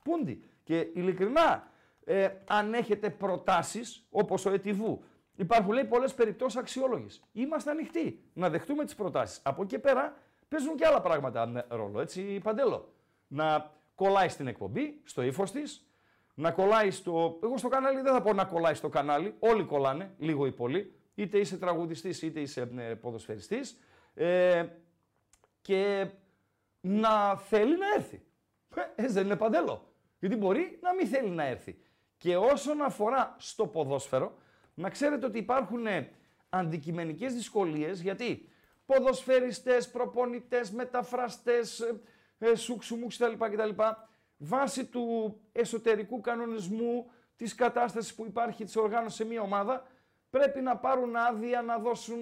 Πούντι. 0.03 0.43
Και 0.63 0.79
ειλικρινά, 0.93 1.67
ε, 2.05 2.29
αν 2.47 2.73
έχετε 2.73 3.09
προτάσεις, 3.09 4.05
όπως 4.09 4.45
ο 4.45 4.49
Ετιβού, 4.51 5.03
υπάρχουν 5.37 5.73
λέει 5.73 5.83
πολλές 5.83 6.13
περιπτώσεις 6.13 6.59
αξιόλογες. 6.59 7.23
Είμαστε 7.31 7.71
ανοιχτοί 7.71 8.23
να 8.33 8.49
δεχτούμε 8.49 8.85
τις 8.85 8.95
προτάσεις. 8.95 9.39
Από 9.43 9.61
εκεί 9.61 9.79
πέρα 9.79 10.17
παίζουν 10.47 10.75
και 10.75 10.85
άλλα 10.85 11.01
πράγματα 11.01 11.65
ρόλο. 11.69 11.99
Έτσι, 12.01 12.39
παντέλο. 12.43 12.93
Να 13.27 13.71
κολλάει 13.95 14.29
στην 14.29 14.47
εκπομπή, 14.47 15.01
στο 15.03 15.21
ύφος 15.21 15.51
της, 15.51 15.87
να 16.33 16.51
κολλάει 16.51 16.91
στο. 16.91 17.39
Εγώ 17.43 17.57
στο 17.57 17.67
κανάλι 17.67 18.01
δεν 18.01 18.13
θα 18.13 18.21
πω 18.21 18.33
να 18.33 18.45
κολλάει 18.45 18.73
στο 18.73 18.89
κανάλι. 18.89 19.35
Όλοι 19.39 19.63
κολλάνε, 19.63 20.13
λίγο 20.17 20.45
ή 20.45 20.51
πολύ. 20.51 20.91
Είτε 21.15 21.37
είσαι 21.37 21.57
τραγουδιστής 21.57 22.21
είτε 22.21 22.39
είσαι 22.39 22.71
ε, 22.77 22.93
ποδοσφαιριστής. 22.93 23.79
Ε, 24.13 24.65
και 25.61 26.09
να 26.81 27.35
θέλει 27.35 27.77
να 27.77 27.93
έρθει. 27.95 28.25
Ε, 28.75 28.81
έτσι 28.95 29.13
δεν 29.13 29.25
είναι 29.25 29.35
παντέλο. 29.35 29.93
Γιατί 30.19 30.35
μπορεί 30.35 30.79
να 30.81 30.93
μην 30.93 31.07
θέλει 31.07 31.29
να 31.29 31.43
έρθει. 31.43 31.79
Και 32.17 32.37
όσον 32.37 32.81
αφορά 32.81 33.35
στο 33.37 33.67
ποδόσφαιρο, 33.67 34.37
να 34.77 34.89
ξέρετε 34.89 35.25
ότι 35.25 35.37
υπάρχουν 35.37 35.87
ε, 35.87 36.11
αντικειμενικές 36.49 37.33
δυσκολίες, 37.33 38.01
γιατί 38.01 38.49
ποδοσφαιριστές, 38.85 39.89
προπονητές, 39.89 40.71
μεταφραστές, 40.71 41.79
ε, 41.79 41.99
ε 42.37 42.55
σουξουμούξ 42.55 43.17
κτλ. 43.17 43.45
κτλ. 43.45 43.81
Βάσει 44.37 44.85
του 44.85 45.35
εσωτερικού 45.51 46.21
κανονισμού, 46.21 47.11
της 47.35 47.55
κατάστασης 47.55 48.13
που 48.13 48.25
υπάρχει 48.25 48.63
της 48.63 48.75
οργάνωσης 48.75 49.17
σε 49.17 49.25
μια 49.25 49.41
ομάδα, 49.41 49.87
πρέπει 50.29 50.61
να 50.61 50.77
πάρουν 50.77 51.15
άδεια, 51.15 51.61
να 51.61 51.77
δώσουν 51.77 52.19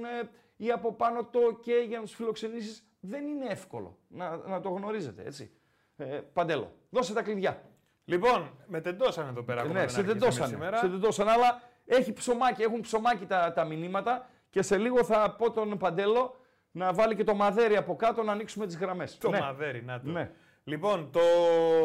ή 0.58 0.72
από 0.72 0.94
πάνω 0.94 1.26
το 1.26 1.60
και 1.62 1.74
για 1.88 1.98
να 1.98 2.04
τους 2.04 2.14
φιλοξενήσεις 2.16 2.88
δεν 3.00 3.28
είναι 3.28 3.46
εύκολο 3.50 3.98
να, 4.08 4.38
να 4.38 4.62
το 4.62 4.70
γνωρίζετε, 4.70 5.24
έτσι. 5.26 5.52
Ε, 5.98 6.22
παντέλο, 6.34 6.72
δώσε 6.90 7.14
τα 7.14 7.22
κλειδιά. 7.22 7.62
Λοιπόν, 8.06 8.52
με 8.68 8.82
τεντώσανε 8.82 9.30
εδώ 9.30 9.44
πέρα. 9.44 9.64
Ναι, 9.64 9.88
σε 9.88 10.04
τεντώσανε, 10.04 10.48
σήμερα. 10.48 10.78
σε 10.78 10.90
τεντώσανε, 10.90 11.32
αλλά 11.32 11.62
έχει 11.86 12.14
ψωμάκι, 12.14 12.62
έχουν 12.62 12.82
ψωμάκι 12.82 13.26
τα, 13.26 13.54
τα 13.54 13.64
μηνύματα 13.64 14.30
και 14.50 14.62
σε 14.62 14.78
λίγο 14.78 15.04
θα 15.04 15.36
πω 15.38 15.52
τον 15.52 15.78
Παντέλο 15.78 16.40
να 16.72 16.94
βάλει 16.94 17.16
και 17.16 17.24
το 17.24 17.36
μαδέρι 17.36 17.78
από 17.78 17.96
κάτω 17.96 18.24
να 18.24 18.32
ανοίξουμε 18.32 18.66
τις 18.66 18.78
γραμμές. 18.78 19.18
Το 19.18 19.30
ναι. 19.30 19.40
μαδέρι, 19.40 19.84
να 19.84 20.00
το. 20.00 20.12
Ναι. 20.12 20.32
Λοιπόν, 20.64 21.12
το 21.12 21.20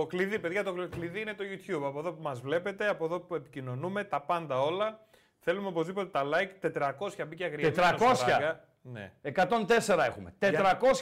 κλειδί, 0.07 0.39
παιδιά, 0.39 0.65
το 0.65 0.89
κλειδί 0.89 1.21
είναι 1.21 1.35
το 1.35 1.45
YouTube. 1.45 1.83
Από 1.85 1.99
εδώ 1.99 2.13
που 2.13 2.23
μας 2.23 2.41
βλέπετε, 2.41 2.89
από 2.89 3.05
εδώ 3.05 3.21
που 3.21 3.35
επικοινωνούμε, 3.35 4.05
τα 4.05 4.21
πάντα 4.21 4.61
όλα. 4.61 5.01
Θέλουμε 5.39 5.69
οπωσδήποτε 5.69 6.07
τα 6.11 6.23
like. 6.25 6.81
400 7.19 7.27
μπήκε 7.29 7.45
αγριεμένα 7.45 7.99
400! 7.99 8.55
Ναι. 8.83 9.13
104 9.23 9.99
έχουμε. 10.07 10.35
400 10.39 10.51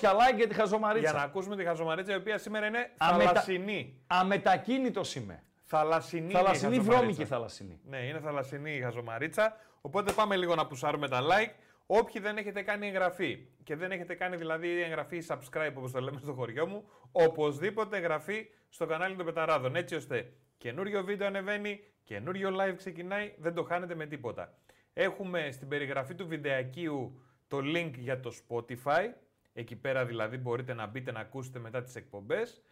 like 0.00 0.36
για 0.36 0.48
τη 0.48 0.54
Χαζομαρίτσα. 0.54 1.10
Για 1.10 1.18
να 1.18 1.24
ακούσουμε 1.24 1.56
τη 1.56 1.64
Χαζομαρίτσα, 1.64 2.12
η 2.12 2.16
οποία 2.16 2.38
σήμερα 2.38 2.66
είναι 2.66 2.90
Αμετα... 2.96 3.26
θαλασσινή. 3.26 4.02
Αμετακίνητος 4.06 5.14
είμαι. 5.14 5.42
Θαλασσινή. 5.70 6.32
Θαλασσινή 6.32 6.80
βρώμικη 6.80 7.24
θαλασσινή. 7.24 7.80
Ναι, 7.84 7.98
είναι 7.98 8.20
θαλασσινή 8.20 8.76
η 8.76 8.80
Χαζομαρίτσα. 8.80 9.56
Οπότε 9.80 10.12
πάμε 10.12 10.36
λίγο 10.36 10.54
να 10.54 10.66
πουσάρουμε 10.66 11.08
τα 11.08 11.20
like. 11.22 11.52
Όποιοι 11.86 12.20
δεν 12.20 12.36
έχετε 12.36 12.62
κάνει 12.62 12.86
εγγραφή 12.86 13.46
και 13.64 13.76
δεν 13.76 13.90
έχετε 13.90 14.14
κάνει 14.14 14.36
δηλαδή 14.36 14.82
εγγραφή 14.82 15.22
subscribe 15.28 15.72
όπως 15.76 15.92
το 15.92 16.00
λέμε 16.00 16.18
στο 16.20 16.32
χωριό 16.32 16.66
μου, 16.66 16.88
οπωσδήποτε 17.12 17.96
εγγραφή 17.96 18.46
στο 18.68 18.86
κανάλι 18.86 19.16
των 19.16 19.26
Πεταράδων 19.26 19.76
έτσι 19.76 19.94
ώστε 19.94 20.32
καινούριο 20.58 21.04
βίντεο 21.04 21.26
ανεβαίνει, 21.26 21.80
καινούριο 22.04 22.56
live 22.60 22.74
ξεκινάει, 22.76 23.34
δεν 23.38 23.54
το 23.54 23.62
χάνετε 23.62 23.94
με 23.94 24.06
τίποτα. 24.06 24.58
Έχουμε 24.92 25.50
στην 25.50 25.68
περιγραφή 25.68 26.14
του 26.14 26.26
βιντεακίου 26.26 27.22
το 27.48 27.58
link 27.58 27.90
για 27.96 28.20
το 28.20 28.32
Spotify. 28.48 29.06
Εκεί 29.52 29.76
πέρα 29.76 30.04
δηλαδή 30.04 30.36
μπορείτε 30.36 30.74
να 30.74 30.86
μπείτε 30.86 31.12
να 31.12 31.20
ακούσετε 31.20 31.58
μετά 31.58 31.82
τις 31.82 31.94
εκπομπές. 31.94 32.62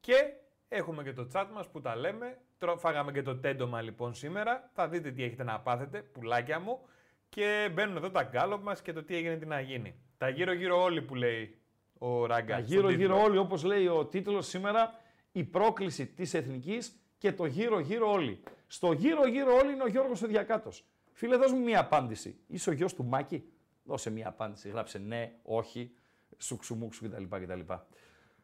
Και 0.00 0.32
έχουμε 0.72 1.02
και 1.02 1.12
το 1.12 1.28
chat 1.32 1.46
μας 1.54 1.68
που 1.68 1.80
τα 1.80 1.96
λέμε. 1.96 2.38
Φάγαμε 2.76 3.12
και 3.12 3.22
το 3.22 3.36
τέντομα 3.36 3.80
λοιπόν 3.80 4.14
σήμερα. 4.14 4.70
Θα 4.74 4.88
δείτε 4.88 5.10
τι 5.10 5.22
έχετε 5.24 5.42
να 5.42 5.60
πάθετε, 5.60 6.02
πουλάκια 6.02 6.60
μου. 6.60 6.80
Και 7.28 7.70
μπαίνουν 7.72 7.96
εδώ 7.96 8.10
τα 8.10 8.22
γκάλωπ 8.22 8.62
μας 8.62 8.82
και 8.82 8.92
το 8.92 9.02
τι 9.02 9.16
έγινε 9.16 9.36
τι 9.36 9.46
να 9.46 9.60
γίνει. 9.60 9.94
Τα 10.18 10.28
γύρω-γύρω 10.28 10.82
όλοι 10.82 11.02
που 11.02 11.14
λέει 11.14 11.58
ο 11.98 12.26
Ράγκα. 12.26 12.54
Τα 12.54 12.60
γύρω-γύρω 12.60 13.22
όλοι 13.22 13.38
όπως 13.38 13.64
λέει 13.64 13.86
ο 13.86 14.06
τίτλος 14.06 14.46
σήμερα. 14.46 14.94
Η 15.32 15.44
πρόκληση 15.44 16.06
της 16.06 16.34
εθνικής 16.34 16.96
και 17.18 17.32
το 17.32 17.46
γύρω-γύρω 17.46 18.10
όλοι. 18.10 18.42
Στο 18.66 18.92
γύρω-γύρω 18.92 19.54
όλοι 19.54 19.72
είναι 19.72 19.82
ο 19.82 19.88
Γιώργος 19.88 20.22
ο 20.22 20.26
Διακάτος. 20.26 20.84
Φίλε, 21.12 21.36
δώσ' 21.36 21.52
μου 21.52 21.62
μία 21.62 21.80
απάντηση. 21.80 22.38
Είσαι 22.46 22.70
ο 22.70 22.72
γιος 22.72 22.94
του 22.94 23.04
Μάκη; 23.04 23.44
Δώσε 23.84 24.10
μία 24.10 24.28
απάντηση. 24.28 24.68
Γράψε 24.68 24.98
ναι, 24.98 25.32
όχι, 25.42 25.94
σουξουμούξου 26.38 27.08
κτλ. 27.08 27.22
κτλ. 27.22 27.60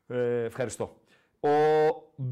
Ε, 0.06 0.44
ευχαριστώ. 0.44 1.00
Ο 1.40 1.48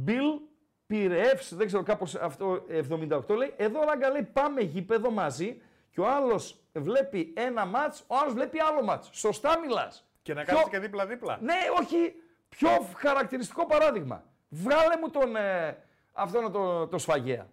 Bill 0.07 0.41
Πυρεύς, 0.87 1.55
δεν 1.55 1.67
ξέρω 1.67 1.83
κάπως 1.83 2.15
αυτό 2.15 2.65
78 2.69 3.37
λέει, 3.37 3.55
εδώ 3.57 3.85
ράγκα 3.85 4.11
λέει 4.11 4.23
πάμε 4.23 4.61
γήπεδο 4.61 5.11
μαζί 5.11 5.61
και 5.91 6.01
ο 6.01 6.09
άλλος 6.09 6.61
βλέπει 6.73 7.33
ένα 7.37 7.67
μάτς, 7.67 8.05
ο 8.07 8.17
άλλος 8.17 8.33
βλέπει 8.33 8.61
άλλο 8.61 8.83
μάτς. 8.83 9.09
Σωστά 9.13 9.59
μιλάς. 9.59 10.09
Και 10.23 10.35
να 10.35 10.45
κάνεις 10.45 10.69
και 10.69 10.79
δίπλα-δίπλα. 10.79 11.39
Ναι, 11.41 11.55
όχι. 11.81 12.15
Πιο 12.49 12.69
χαρακτηριστικό 12.97 13.67
παράδειγμα. 13.67 14.25
Βγάλε 14.49 14.97
μου 15.01 15.11
τον, 15.11 15.37
ε, 15.37 15.79
αυτόν 16.13 16.53
το, 16.53 16.87
το 16.87 16.99
σφαγέα. 16.99 17.47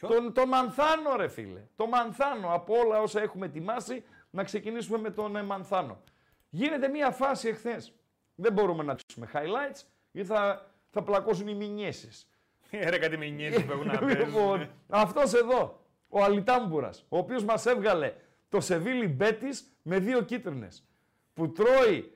Τον, 0.00 0.32
τον 0.32 0.48
Μανθάνο, 0.48 1.16
ρε 1.16 1.28
φίλε. 1.28 1.60
Το 1.76 1.86
Μανθάνο. 1.86 2.54
Από 2.54 2.74
όλα 2.78 3.00
όσα 3.00 3.20
έχουμε 3.20 3.46
ετοιμάσει, 3.46 4.04
να 4.30 4.44
ξεκινήσουμε 4.44 4.98
με 4.98 5.10
τον 5.10 5.36
ε, 5.36 5.42
Μανθάνο. 5.42 6.00
Γίνεται 6.48 6.88
μία 6.88 7.10
φάση 7.10 7.48
εχθές. 7.48 7.92
Δεν 8.34 8.52
μπορούμε 8.52 8.82
να 8.82 8.94
ψήσουμε 8.94 9.30
highlights, 9.32 9.82
γιατί 10.10 10.28
θα, 10.28 10.70
θα 10.96 11.02
πλακώσουν 11.02 11.48
οι 11.48 11.54
μηνιέσει. 11.54 12.08
Ρε 12.70 12.98
κάτι 12.98 13.16
μηνιές 13.16 13.64
που 13.64 13.72
έχουν 13.72 13.86
να 13.86 13.92
Λοιπόν, 14.02 14.58
παίζουν. 14.58 14.68
αυτός 14.88 15.34
εδώ, 15.34 15.80
ο 16.08 16.22
Αλιτάμπουρας, 16.22 17.04
ο 17.08 17.18
οποίος 17.18 17.44
μας 17.44 17.66
έβγαλε 17.66 18.12
το 18.48 18.60
Σεβίλη 18.60 19.08
Μπέτης 19.08 19.64
με 19.82 19.98
δύο 19.98 20.22
κίτρινες. 20.22 20.84
Που 21.34 21.52
τρώει 21.52 22.12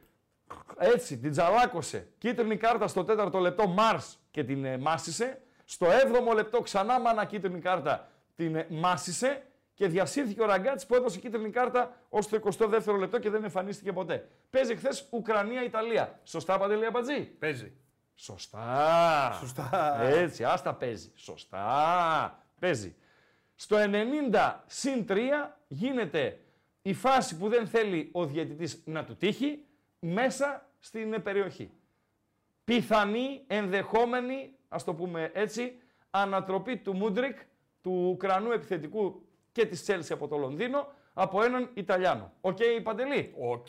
έτσι, 0.78 1.18
την 1.18 1.30
τζαλάκωσε. 1.30 2.08
Κίτρινη 2.18 2.56
κάρτα 2.56 2.88
στο 2.88 3.04
τέταρτο 3.04 3.38
λεπτό 3.38 3.68
Μάρς 3.68 4.18
και 4.30 4.44
την 4.44 4.64
ε, 4.64 4.78
μάσησε. 4.78 5.40
Στο 5.64 5.86
έβδομο 5.90 6.32
λεπτό 6.32 6.60
ξανά 6.60 7.00
μάνα 7.00 7.24
κίτρινη 7.24 7.60
κάρτα 7.60 8.08
την 8.36 8.54
ε, 8.56 8.66
μάσησε. 8.70 9.42
Και 9.74 9.86
διασύρθηκε 9.88 10.42
ο 10.42 10.46
Ραγκάτης 10.46 10.86
που 10.86 10.94
έδωσε 10.94 11.18
κίτρινη 11.18 11.50
κάρτα 11.50 11.96
ως 12.08 12.28
το 12.28 12.40
22ο 12.58 12.98
λεπτό 12.98 13.18
και 13.18 13.30
δεν 13.30 13.44
εμφανίστηκε 13.44 13.92
ποτέ. 13.92 14.28
Παίζει 14.50 14.76
χθες 14.76 15.06
Ουκρανία-Ιταλία. 15.10 16.20
Σωστά, 16.24 16.58
Παντελή 16.58 16.86
Αμπατζή. 16.86 17.20
Παίζει. 17.20 17.72
Σωστά. 18.22 19.36
Σωστά. 19.40 20.00
Έτσι, 20.02 20.44
άστα 20.44 20.74
παίζει. 20.74 21.10
Σωστά. 21.14 22.44
Παίζει. 22.60 22.94
Στο 23.54 23.76
90 24.32 24.54
συν 24.66 25.06
3 25.08 25.16
γίνεται 25.68 26.40
η 26.82 26.94
φάση 26.94 27.36
που 27.36 27.48
δεν 27.48 27.66
θέλει 27.66 28.08
ο 28.12 28.26
διαιτητής 28.26 28.82
να 28.84 29.04
του 29.04 29.16
τύχει 29.16 29.64
μέσα 29.98 30.68
στην 30.78 31.12
ε, 31.12 31.18
περιοχή. 31.18 31.70
Πιθανή, 32.64 33.42
ενδεχόμενη, 33.46 34.54
ας 34.68 34.84
το 34.84 34.94
πούμε 34.94 35.30
έτσι, 35.34 35.78
ανατροπή 36.10 36.76
του 36.76 36.96
Μούντρικ, 36.96 37.38
του 37.82 38.08
Ουκρανού 38.10 38.50
επιθετικού 38.50 39.22
και 39.52 39.66
της 39.66 39.82
Τσέλσι 39.82 40.12
από 40.12 40.28
το 40.28 40.36
Λονδίνο, 40.36 40.92
από 41.14 41.42
έναν 41.42 41.70
Ιταλιάνο. 41.74 42.32
Οκ, 42.40 42.58
Παντελή. 42.82 43.34
OK. 43.38 43.50
OK. 43.52 43.68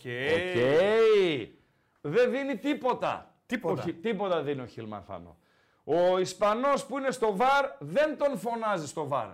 Δεν 2.01 2.31
δίνει 2.31 2.58
τίποτα. 2.58 3.31
Τίποτα. 3.55 3.81
Όχι, 3.81 3.93
τίποτα 3.93 4.41
δίνει 4.41 4.62
ο 4.62 4.65
Χιλ 4.65 5.01
Μανθάνο. 5.01 5.38
Ο 5.84 6.17
Ισπανός 6.17 6.86
που 6.86 6.98
είναι 6.98 7.12
στο 7.12 7.36
ΒΑΡ 7.36 7.65
δεν 7.79 8.17
τον 8.17 8.38
φωνάζει 8.38 8.88
στο 8.88 9.08
ΒΑΡ. 9.08 9.27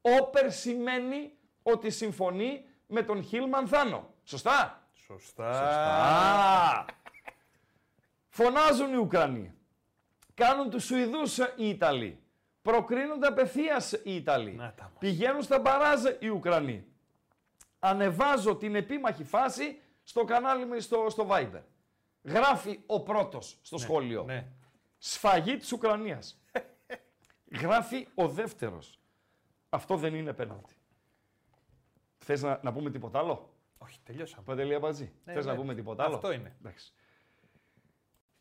Όπερ 0.00 0.52
σημαίνει 0.52 1.32
ότι 1.62 1.90
συμφωνεί 1.90 2.64
με 2.86 3.02
τον 3.02 3.22
Χίλμαν 3.22 3.66
Θάνο. 3.66 4.14
Σωστά; 4.24 4.88
Σωστά. 4.94 5.52
Σωστά. 5.52 6.84
Φωνάζουν 8.28 8.92
οι 8.92 8.96
Ουκρανοί. 8.96 9.54
Κάνουν 10.34 10.70
τους 10.70 10.84
Σουηδούς 10.84 11.38
ε, 11.38 11.52
οι 11.56 11.68
Ιταλοί. 11.68 12.22
Προκρίνονται 12.62 13.26
απευθείας 13.26 13.92
οι 13.92 14.14
Ιταλοί. 14.14 14.52
Να 14.52 14.72
τα 14.76 14.82
μας. 14.82 14.92
Πηγαίνουν 14.98 15.42
στα 15.42 15.58
μπαράζ 15.58 16.02
οι 16.18 16.28
Ουκρανοί. 16.28 16.86
Ανεβάζω 17.78 18.56
την 18.56 18.74
επίμαχη 18.74 19.24
φάση 19.24 19.80
στο 20.02 20.24
κανάλι 20.24 20.64
μου 20.64 20.80
στο, 20.80 21.06
στο 21.08 21.26
Viber. 21.30 21.62
Γράφει 22.24 22.80
ο 22.86 23.02
πρώτος 23.02 23.58
στο 23.62 23.78
σχόλιο. 23.78 24.22
Ναι. 24.22 24.46
Σφαγή 24.98 25.56
της 25.56 25.72
Ουκρανίας. 25.72 26.40
Γράφει 27.60 28.08
ο 28.14 28.28
δεύτερος. 28.28 29.00
Αυτό 29.68 29.96
δεν 29.96 30.14
είναι 30.14 30.32
πέναλτι. 30.32 30.74
Θες 32.18 32.42
να, 32.42 32.60
να 32.62 32.72
πούμε 32.72 32.90
τίποτα 32.90 33.18
άλλο; 33.18 33.54
Όχι, 33.78 34.00
τελειώσαμε. 34.04 34.42
Παντελή 34.44 34.74
Αμπατζή. 34.74 35.12
Ναι, 35.24 35.32
Θες 35.32 35.44
ναι. 35.44 35.50
να 35.52 35.56
πούμε 35.58 35.74
τίποτα 35.74 36.04
άλλο; 36.04 36.14
Αυτό 36.14 36.32
είναι. 36.32 36.56
Εντάξει. 36.60 36.92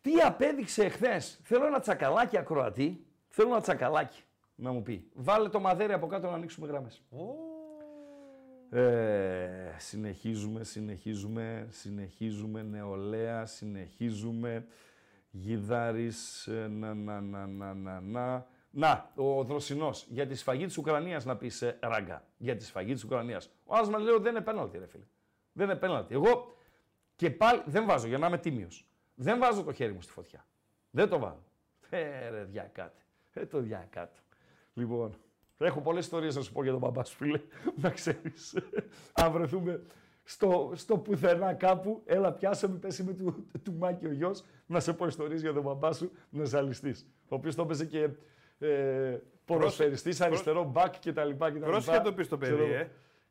Τι 0.01 0.21
απέδειξε 0.21 0.83
εχθές; 0.83 1.39
Θέλω 1.43 1.65
ένα 1.65 1.79
τσακαλάκι 1.79 2.37
ακροατή. 2.37 3.05
Θέλω 3.27 3.49
ένα 3.49 3.61
τσακαλάκι 3.61 4.23
να 4.55 4.71
μου 4.71 4.81
πει. 4.81 5.09
Βάλε 5.13 5.49
το 5.49 5.59
μαδέρι 5.59 5.93
από 5.93 6.07
κάτω 6.07 6.29
να 6.29 6.35
ανοίξουμε 6.35 6.67
γράμμες. 6.67 7.03
Ε, 8.73 9.75
συνεχίζουμε, 9.77 10.63
συνεχίζουμε, 10.63 11.67
συνεχίζουμε, 11.69 12.61
νεολαία, 12.61 13.45
συνεχίζουμε, 13.45 14.65
γιδάρης, 15.31 16.47
ε, 16.47 16.67
να, 16.67 16.93
να, 16.93 17.21
να, 17.21 17.47
να, 17.47 17.73
να, 17.73 17.99
να. 17.99 18.47
Να, 18.75 19.11
ο 19.15 19.43
Δροσινός, 19.43 20.05
για 20.09 20.27
τη 20.27 20.35
σφαγή 20.35 20.65
της 20.65 20.77
Ουκρανίας 20.77 21.25
να 21.25 21.37
πεις 21.37 21.61
ε, 21.61 21.77
ράγκα, 21.81 22.27
για 22.37 22.55
τη 22.55 22.63
σφαγή 22.63 22.93
της 22.93 23.03
Ουκρανίας. 23.03 23.49
Ο 23.65 23.75
άλλος 23.75 23.89
μας 23.89 24.01
λέει 24.01 24.13
ότι 24.13 24.23
δεν 24.23 24.35
είναι 24.35 24.43
πέναλτι 24.43 24.77
ρε 24.77 24.87
φίλε. 24.87 25.03
Δεν 25.53 25.69
είναι 25.69 25.75
πέναλτι. 25.75 26.13
Εγώ 26.13 26.55
και 27.15 27.29
πάλι 27.29 27.61
δεν 27.65 27.85
βάζω 27.85 28.07
για 28.07 28.17
να 28.17 28.27
είμαι 28.27 28.37
τίμιος. 28.37 28.87
Δεν 29.15 29.39
βάζω 29.39 29.63
το 29.63 29.73
χέρι 29.73 29.93
μου 29.93 30.01
στη 30.01 30.11
φωτιά. 30.11 30.45
Δεν 30.89 31.09
το 31.09 31.19
βάζω. 31.19 31.45
Ε, 31.89 32.29
ρε, 32.29 32.43
διακάτε. 32.43 33.01
Ε, 33.33 33.45
το 33.45 33.59
διακάτω. 33.59 34.19
Λοιπόν, 34.73 35.17
έχω 35.57 35.81
πολλές 35.81 36.03
ιστορίες 36.03 36.35
να 36.35 36.41
σου 36.41 36.51
πω 36.51 36.63
για 36.63 36.71
τον 36.71 36.79
μπαμπά 36.79 37.03
σου, 37.03 37.15
φίλε. 37.15 37.41
Να 37.81 37.89
ξέρεις. 37.89 38.57
Αν 39.13 39.31
βρεθούμε 39.31 39.81
στο, 40.23 40.71
στο 40.75 40.97
πουθενά 40.97 41.53
κάπου, 41.53 42.01
έλα 42.05 42.31
πιάσε 42.31 42.67
με, 42.67 42.77
πέσει 42.77 43.03
με 43.03 43.13
του, 43.13 43.47
του 43.63 43.73
Μάκη 43.73 44.05
ο 44.05 44.11
γιος, 44.11 44.43
να 44.65 44.79
σε 44.79 44.93
πω 44.93 45.05
ιστορίες 45.05 45.41
για 45.41 45.53
τον 45.53 45.63
μπαμπά 45.63 45.93
σου, 45.93 46.11
να 46.29 46.43
ζαλιστεί. 46.43 46.95
Ο 47.29 47.35
οποίος 47.35 47.55
το 47.55 47.61
έπαιζε 47.61 47.85
και 47.85 48.09
ε, 48.59 49.17
ποδοσφαιριστής, 49.45 50.21
αριστερό 50.21 50.63
μπακ 50.63 50.99
κτλ. 50.99 51.29
Πρόσεχε 51.59 51.97
να 51.97 52.01
το 52.01 52.13
πεις 52.13 52.27
το 52.27 52.37
παιδί, 52.37 52.63
ε. 52.63 52.89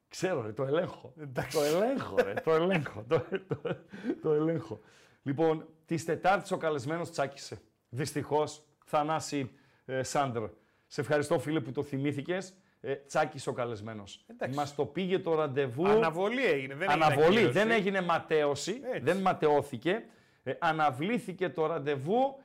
Ξέρω, 0.09 0.43
ρε, 0.43 0.53
το 0.53 0.65
ελέγχω. 0.65 1.13
Εντάξει. 1.19 1.57
Το 1.59 1.65
ελέγχω, 1.65 2.17
ρε, 2.23 2.35
το 2.35 2.53
ελέγχω. 2.53 3.05
το, 3.09 3.25
το, 3.49 3.77
το 4.23 4.33
ελέγχω. 4.33 4.81
Λοιπόν, 5.23 5.67
τη 5.87 6.05
Τετάρτης 6.05 6.53
ο 6.53 6.57
καλεσμένος 6.57 7.11
τσάκισε. 7.11 7.61
Δυστυχώς, 7.89 8.63
Θανάση 8.85 9.51
ε, 9.85 10.03
Σάντρο. 10.03 10.51
Σε 10.93 11.01
ευχαριστώ, 11.01 11.39
φίλε, 11.39 11.61
που 11.61 11.73
το 11.73 11.83
θυμήθηκες. 11.83 12.55
Ε, 12.81 12.95
τσάκισε 12.95 13.49
ο 13.49 13.53
καλεσμένος. 13.53 14.25
Εντάξει. 14.27 14.57
Μας 14.59 14.75
το 14.75 14.85
πήγε 14.87 15.19
το 15.19 15.35
ραντεβού. 15.35 15.87
Αναβολή 15.89 16.45
έγινε. 16.45 16.75
Δεν 16.75 16.91
έγινε 16.91 17.05
Αναβολή. 17.05 17.27
ακύρωση. 17.37 17.53
Δεν 17.53 17.71
έγινε 17.71 18.01
ματέωση. 18.01 18.81
Έτσι. 18.85 19.01
Δεν 19.01 19.17
ματεώθηκε. 19.17 20.05
Ε, 20.43 20.53
αναβλήθηκε 20.59 21.49
το 21.49 21.67
ραντεβού 21.67 22.39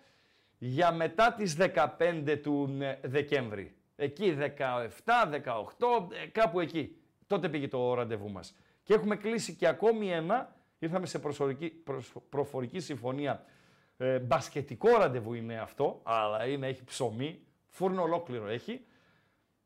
για 0.58 0.92
μετά 0.92 1.34
τις 1.34 1.56
15 1.60 2.40
του 2.44 2.78
ε, 2.82 2.98
Δεκέμβρη. 3.02 3.76
Εκεί 3.96 4.38
17, 4.40 4.48
18, 5.32 6.10
ε, 6.24 6.28
κάπου 6.28 6.60
εκεί. 6.60 6.96
Τότε 7.28 7.50
πήγε 7.50 7.68
το 7.68 7.94
ραντεβού 7.94 8.30
μας. 8.32 8.56
Και 8.84 8.94
έχουμε 8.94 9.16
κλείσει 9.16 9.54
και 9.56 9.68
ακόμη 9.68 10.12
ένα. 10.12 10.56
Ήρθαμε 10.80 11.06
σε 11.06 11.20
προσωρική, 11.20 11.70
προσ- 11.70 12.18
προφορική 12.30 12.80
συμφωνία. 12.80 13.46
Ε, 13.98 14.20
μπασκετικό 14.20 14.90
ραντεβού 14.98 15.34
είναι 15.34 15.60
αυτό, 15.60 16.00
αλλά 16.04 16.46
είναι, 16.48 16.68
έχει 16.68 16.84
ψωμί. 16.84 17.40
Φούρνο 17.78 18.02
ολόκληρο 18.02 18.48
έχει 18.48 18.86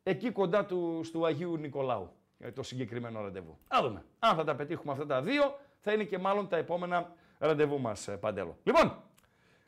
εκεί 0.03 0.31
κοντά 0.31 0.65
του, 0.65 1.01
του 1.11 1.25
Αγίου 1.25 1.57
Νικολάου 1.57 2.11
ε, 2.39 2.51
το 2.51 2.63
συγκεκριμένο 2.63 3.21
ραντεβού. 3.21 3.57
Α 3.67 3.79
δούμε. 3.81 4.05
Αν 4.19 4.35
θα 4.35 4.43
τα 4.43 4.55
πετύχουμε 4.55 4.91
αυτά 4.91 5.05
τα 5.05 5.21
δύο, 5.21 5.59
θα 5.79 5.93
είναι 5.93 6.03
και 6.03 6.17
μάλλον 6.17 6.47
τα 6.47 6.57
επόμενα 6.57 7.13
ραντεβού 7.37 7.79
μας, 7.79 8.07
ε, 8.07 8.17
Παντέλο. 8.17 8.57
Λοιπόν, 8.63 9.03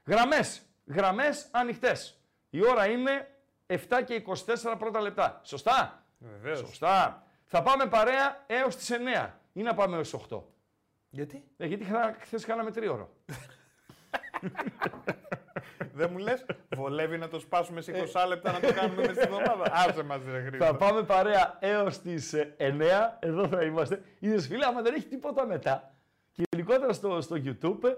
γραμμές. 0.05 0.61
Γραμμές 0.85 1.47
ανοιχτές. 1.51 2.19
Η 2.49 2.67
ώρα 2.69 2.87
είναι 2.89 3.29
7 3.65 3.77
και 4.05 4.13
24 4.13 4.75
πρώτα 4.77 5.01
λεπτά. 5.01 5.41
Σωστά; 5.43 6.03
Βεβαίως. 6.17 6.59
Σωστά. 6.59 7.23
Θα 7.45 7.61
πάμε 7.61 7.85
παρέα 7.85 8.43
έως 8.47 8.75
τις 8.75 8.91
9 8.91 9.39
ή 9.53 9.61
να 9.61 9.73
πάμε 9.73 9.95
έως 9.95 10.13
8. 10.13 10.43
Γιατί; 11.09 11.43
Ε, 11.57 11.65
γιατί 11.65 11.85
χθες 12.19 12.45
κάναμε 12.45 12.71
τρίωρο. 12.71 13.09
Δεν 15.93 16.09
μου 16.11 16.17
λες, 16.17 16.45
βολεύει 16.75 17.17
να 17.17 17.27
το 17.27 17.39
σπάσουμε 17.39 17.81
σε 17.81 17.91
20 18.13 18.27
λεπτά 18.27 18.51
να 18.51 18.59
το 18.59 18.73
κάνουμε 18.73 19.01
μέσα 19.01 19.13
στην 19.13 19.33
εβδομάδα. 19.33 19.71
Άσε 19.73 20.03
μας, 20.03 20.19
ρε 20.31 20.41
Χρήστο. 20.41 20.65
Θα 20.65 20.75
πάμε 20.75 21.03
παρέα 21.03 21.57
έως 21.59 21.99
τις 22.01 22.33
9. 22.57 23.17
Εδώ 23.19 23.47
θα 23.47 23.63
είμαστε. 23.63 24.01
Είδες 24.19 24.47
φίλε, 24.47 24.65
άμα 24.65 24.81
δεν 24.81 24.93
έχει 24.93 25.07
τίποτα 25.07 25.45
μετά. 25.45 25.93
Και 26.31 26.43
γενικότερα 26.51 26.93
στο, 26.93 27.21
στο 27.21 27.35
YouTube, 27.45 27.95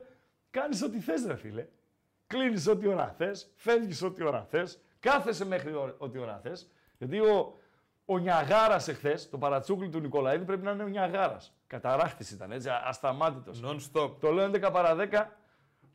κάνεις 0.49 0.81
ό,τι 0.81 0.99
θες, 0.99 1.25
ρε 1.27 1.35
φίλε. 1.35 1.65
Κλείνεις 2.27 2.67
ό,τι 2.67 2.87
ώρα 2.87 3.13
θες, 3.17 3.51
φεύγεις 3.55 4.01
ό,τι 4.01 4.23
ώρα 4.23 4.45
θες, 4.49 4.79
κάθεσαι 4.99 5.45
μέχρι 5.45 5.71
ό- 5.73 5.95
ό,τι 5.97 6.17
ώρα 6.19 6.39
θες. 6.43 6.69
Γιατί 6.97 7.19
ο, 7.19 7.59
ο 8.05 8.17
Νιαγάρας 8.17 8.87
εχθές, 8.87 9.29
το 9.29 9.37
παρατσούκλι 9.37 9.89
του 9.89 9.99
Νικολαίδη, 9.99 10.45
πρέπει 10.45 10.63
να 10.63 10.71
είναι 10.71 10.83
ο 10.83 10.87
Νιαγάρας. 10.87 11.55
Καταράχτης 11.67 12.31
ήταν 12.31 12.51
έτσι, 12.51 12.69
ασταμάτητος. 12.85 13.61
Non-stop. 13.65 14.11
Το 14.19 14.31
λέω 14.31 14.45
11 14.53 14.69
παρα 14.71 14.95
10. 14.95 15.25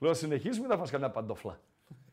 Λέω 0.00 0.14
συνεχίσουμε 0.14 0.66
να 0.66 0.76
φας 0.76 0.90
καμιά 0.90 1.10
παντόφλα; 1.10 1.60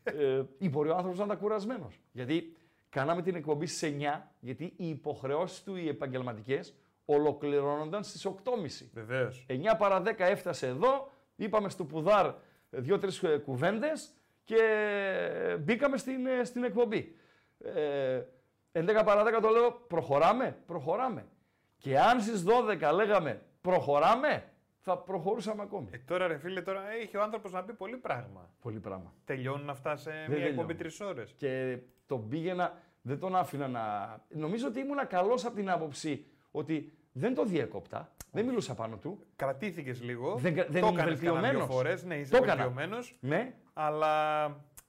ε, 0.02 0.42
ή 0.58 0.68
μπορεί 0.68 0.88
ο 0.88 0.94
άνθρωπος 0.94 1.18
να 1.18 1.24
ήταν 1.24 1.38
κουρασμένος. 1.38 2.00
Γιατί 2.12 2.56
κάναμε 2.88 3.22
την 3.22 3.34
εκπομπή 3.34 3.66
στι 3.66 3.96
9, 4.00 4.20
γιατί 4.40 4.72
οι 4.76 4.88
υποχρεώσεις 4.88 5.62
του 5.62 5.76
οι 5.76 5.88
επαγγελματικές 5.88 6.74
ολοκληρώνονταν 7.04 8.04
στις 8.04 8.26
8.30. 8.26 8.88
Βεβαίως. 8.92 9.46
9 9.48 9.76
παρα 9.78 10.02
10 10.02 10.14
έφτασε 10.18 10.66
εδώ, 10.66 11.10
είπαμε 11.36 11.68
στο 11.68 11.84
Πουδάρ 11.84 12.34
δύο-τρεις 12.70 13.24
κουβέντες 13.44 14.12
και 14.44 14.62
μπήκαμε 15.60 15.96
στην, 15.96 16.26
ε, 16.26 16.44
στην 16.44 16.64
εκπομπή. 16.64 17.16
Ε, 17.58 18.22
11 18.72 19.04
παρα 19.04 19.24
10 19.24 19.40
το 19.40 19.48
λέω, 19.48 19.70
προχωράμε, 19.70 20.56
προχωράμε. 20.66 21.26
Και 21.76 21.98
αν 21.98 22.20
στις 22.20 22.44
12 22.44 22.92
λέγαμε 22.92 23.42
προχωράμε, 23.60 24.44
θα 24.88 24.98
προχωρούσαμε 24.98 25.62
ακόμη. 25.62 25.88
Ε, 25.92 25.98
τώρα 25.98 26.26
ρε 26.26 26.38
φίλε, 26.38 26.62
τώρα 26.62 26.90
έχει 26.90 27.16
ο 27.16 27.22
άνθρωπος 27.22 27.52
να 27.52 27.62
πει 27.64 27.72
πολύ 27.72 27.96
πράγμα. 27.96 28.50
Πολύ 28.62 28.78
πράγμα. 28.80 29.12
Τελειώνουν 29.24 29.70
αυτά 29.70 29.96
σε 29.96 30.10
μια 30.10 30.24
τελειώνουν. 30.26 30.46
εκπομπή 30.48 30.74
τρεις 30.74 31.00
ώρες. 31.00 31.32
Και 31.36 31.78
τον 32.06 32.28
πήγαινα, 32.28 32.72
Δεν 33.02 33.18
τον 33.18 33.36
άφηνα 33.36 33.68
να. 33.68 33.80
Νομίζω 34.28 34.66
ότι 34.66 34.80
ήμουν 34.80 35.06
καλός 35.08 35.44
από 35.44 35.54
την 35.54 35.70
άποψη 35.70 36.26
ότι 36.50 36.92
δεν 37.12 37.34
το 37.34 37.44
διέκοπτα. 37.44 38.12
Δεν 38.32 38.44
μιλούσα 38.44 38.74
πάνω 38.74 38.96
του. 38.96 39.26
Κρατήθηκες 39.36 40.02
λίγο. 40.02 40.34
Δεν, 40.36 40.54
δεν 40.54 40.66
το 40.70 40.76
είναι 40.78 40.88
έκανες 40.88 41.04
βελτιωμένος. 41.04 41.42
κανένα 41.50 41.64
δύο 41.64 41.74
φορές. 41.74 42.04
Ναι, 42.04 42.14
είσαι 42.16 42.30
Το 42.30 42.36
έκανα. 42.36 42.54
βελτιωμένος. 42.54 43.16
Ναι, 43.20 43.54
Αλλά 43.72 44.46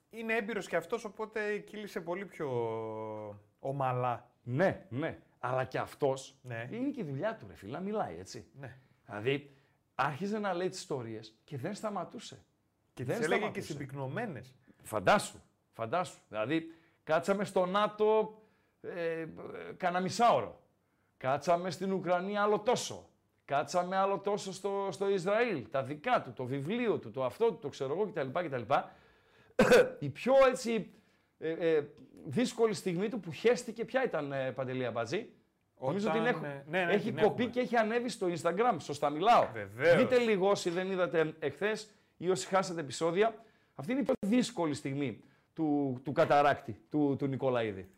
είναι 0.10 0.34
έμπειρος 0.34 0.68
και 0.68 0.76
αυτός, 0.76 1.06
οπότε 1.06 1.58
κύλησε 1.58 2.02
πολύ 2.02 2.26
πιο 2.26 2.50
ομαλά. 3.60 4.30
ναι, 4.44 4.86
ναι. 4.90 5.18
Αλλά 5.40 5.64
και 5.64 5.78
αυτός 5.78 6.36
Ναι. 6.42 6.68
είναι 6.72 6.90
και 6.90 7.02
η 7.02 7.04
δουλειά 7.04 7.36
του, 7.36 7.46
ρε 7.48 7.54
φίλε, 7.56 7.72
να 7.72 7.80
μιλάει 7.80 8.16
έτσι. 8.20 8.46
Ναι. 8.60 8.78
Δηλαδή, 9.06 9.52
άρχιζε 10.00 10.40
να 10.40 10.54
λέει 10.54 10.70
τις 10.70 10.80
ιστορίες 10.80 11.36
και 11.44 11.58
δεν 11.58 11.76
σταματούσε. 11.76 12.44
Και 12.94 13.04
Δεν 13.04 13.18
τι 13.18 13.24
έλεγε 13.24 13.40
και 13.40 13.46
σταματούσε. 13.46 13.72
συμπυκνωμένες. 13.72 14.54
Φαντάσου, 14.84 15.42
φαντάσου. 15.74 16.20
Δηλαδή, 16.30 16.74
κάτσαμε 17.04 17.46
στο 17.46 17.66
ΝΑΤΟ 17.66 18.42
ε, 18.82 19.22
ε, 19.22 19.28
κάνα 19.78 20.00
μισάωρο. 20.00 20.62
Κάτσαμε 21.18 21.72
στην 21.72 21.94
Ουκρανία 21.94 22.42
άλλο 22.42 22.60
τόσο. 22.60 23.10
Κάτσαμε 23.46 23.96
άλλο 23.96 24.20
τόσο 24.20 24.54
στο, 24.54 24.88
στο 24.92 25.10
Ισραήλ. 25.10 25.70
Τα 25.72 25.84
δικά 25.84 26.22
του, 26.22 26.34
το 26.34 26.46
βιβλίο 26.46 26.98
του, 26.98 27.12
το 27.12 27.24
αυτό 27.26 27.46
του, 27.52 27.58
το 27.58 27.70
ξέρω 27.70 27.94
εγώ 27.94 28.12
κτλ. 28.12 28.40
κτλ. 28.46 28.74
Η 30.00 30.10
πιο 30.10 30.34
έτσι 30.50 30.94
ε, 31.38 31.52
ε, 31.52 31.88
δύσκολη 32.26 32.74
στιγμή 32.74 33.10
του 33.10 33.20
που 33.20 33.32
χέστηκε 33.32 33.86
ποια 33.86 34.04
ήταν 34.04 34.32
ε, 34.32 34.52
Παντελή 34.52 34.86
Αμπατζή; 34.86 35.30
Νομίζω 35.82 36.10
Όταν, 36.10 36.22
την 36.24 36.32
έχω, 36.34 36.46
ε, 36.46 36.64
ναι, 36.70 36.86
ναι, 36.86 36.92
έχει 36.94 37.12
την 37.12 37.24
κοπεί 37.24 37.42
έχουμε. 37.44 37.46
και 37.54 37.60
έχει 37.60 37.76
ανέβει 37.76 38.10
στο 38.10 38.28
Instagram. 38.28 38.76
Σωστά 38.80 39.10
μιλάω. 39.10 39.48
Βεβαίως. 39.54 39.98
Δείτε 39.98 40.18
λίγο 40.18 40.50
όσοι 40.50 40.70
δεν 40.70 40.92
είδατε 40.92 41.34
εχθές 41.40 41.90
ή 42.18 42.30
όσοι 42.30 42.48
χάσατε 42.48 42.80
επεισόδια. 42.82 43.34
Αυτή 43.76 43.92
είναι 43.92 44.02
η 44.02 44.04
πιο 44.04 44.14
δύσκολη 44.20 44.74
στιγμή 44.74 45.22
του, 45.54 46.00
του 46.04 46.12
καταράκτη, 46.12 46.80
του, 46.90 47.16
του 47.20 47.28
Νικολαίδη. 47.28 47.90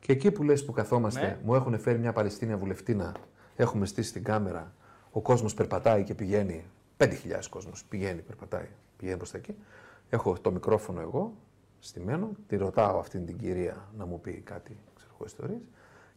Και 0.00 0.12
εκεί 0.12 0.30
που 0.32 0.42
λες 0.42 0.64
που 0.64 0.72
καθόμαστε, 0.72 1.20
Ναι. 1.20 1.38
μου 1.44 1.54
έχουν 1.54 1.78
φέρει 1.78 1.98
μια 1.98 2.12
Παλαιστίνια 2.12 2.56
βουλευτήνα, 2.56 3.14
έχουμε 3.56 3.86
στήσει 3.86 4.12
την 4.12 4.24
κάμερα, 4.24 4.74
ο 5.10 5.20
κόσμος 5.20 5.54
περπατάει 5.54 6.02
και 6.04 6.14
πηγαίνει, 6.14 6.64
5.000 6.96 7.48
κόσμος 7.50 7.84
πηγαίνει, 7.84 8.20
περπατάει, 8.22 8.68
πηγαίνει 8.96 9.16
προς 9.16 9.30
τα 9.30 9.38
εκεί. 9.38 9.54
Έχω 10.10 10.38
το 10.40 10.50
μικρόφωνο 10.50 11.00
εγώ, 11.00 11.34
στημένο, 11.78 12.30
τη 12.46 12.56
ρωτάω 12.56 12.98
αυτήν 12.98 13.26
την 13.26 13.38
κυρία 13.38 13.88
να 13.96 14.06
μου 14.06 14.20
πει 14.20 14.32
κάτι, 14.32 14.76
ξέρω 14.96 15.10
εγώ, 15.14 15.24
ιστορίες. 15.26 15.60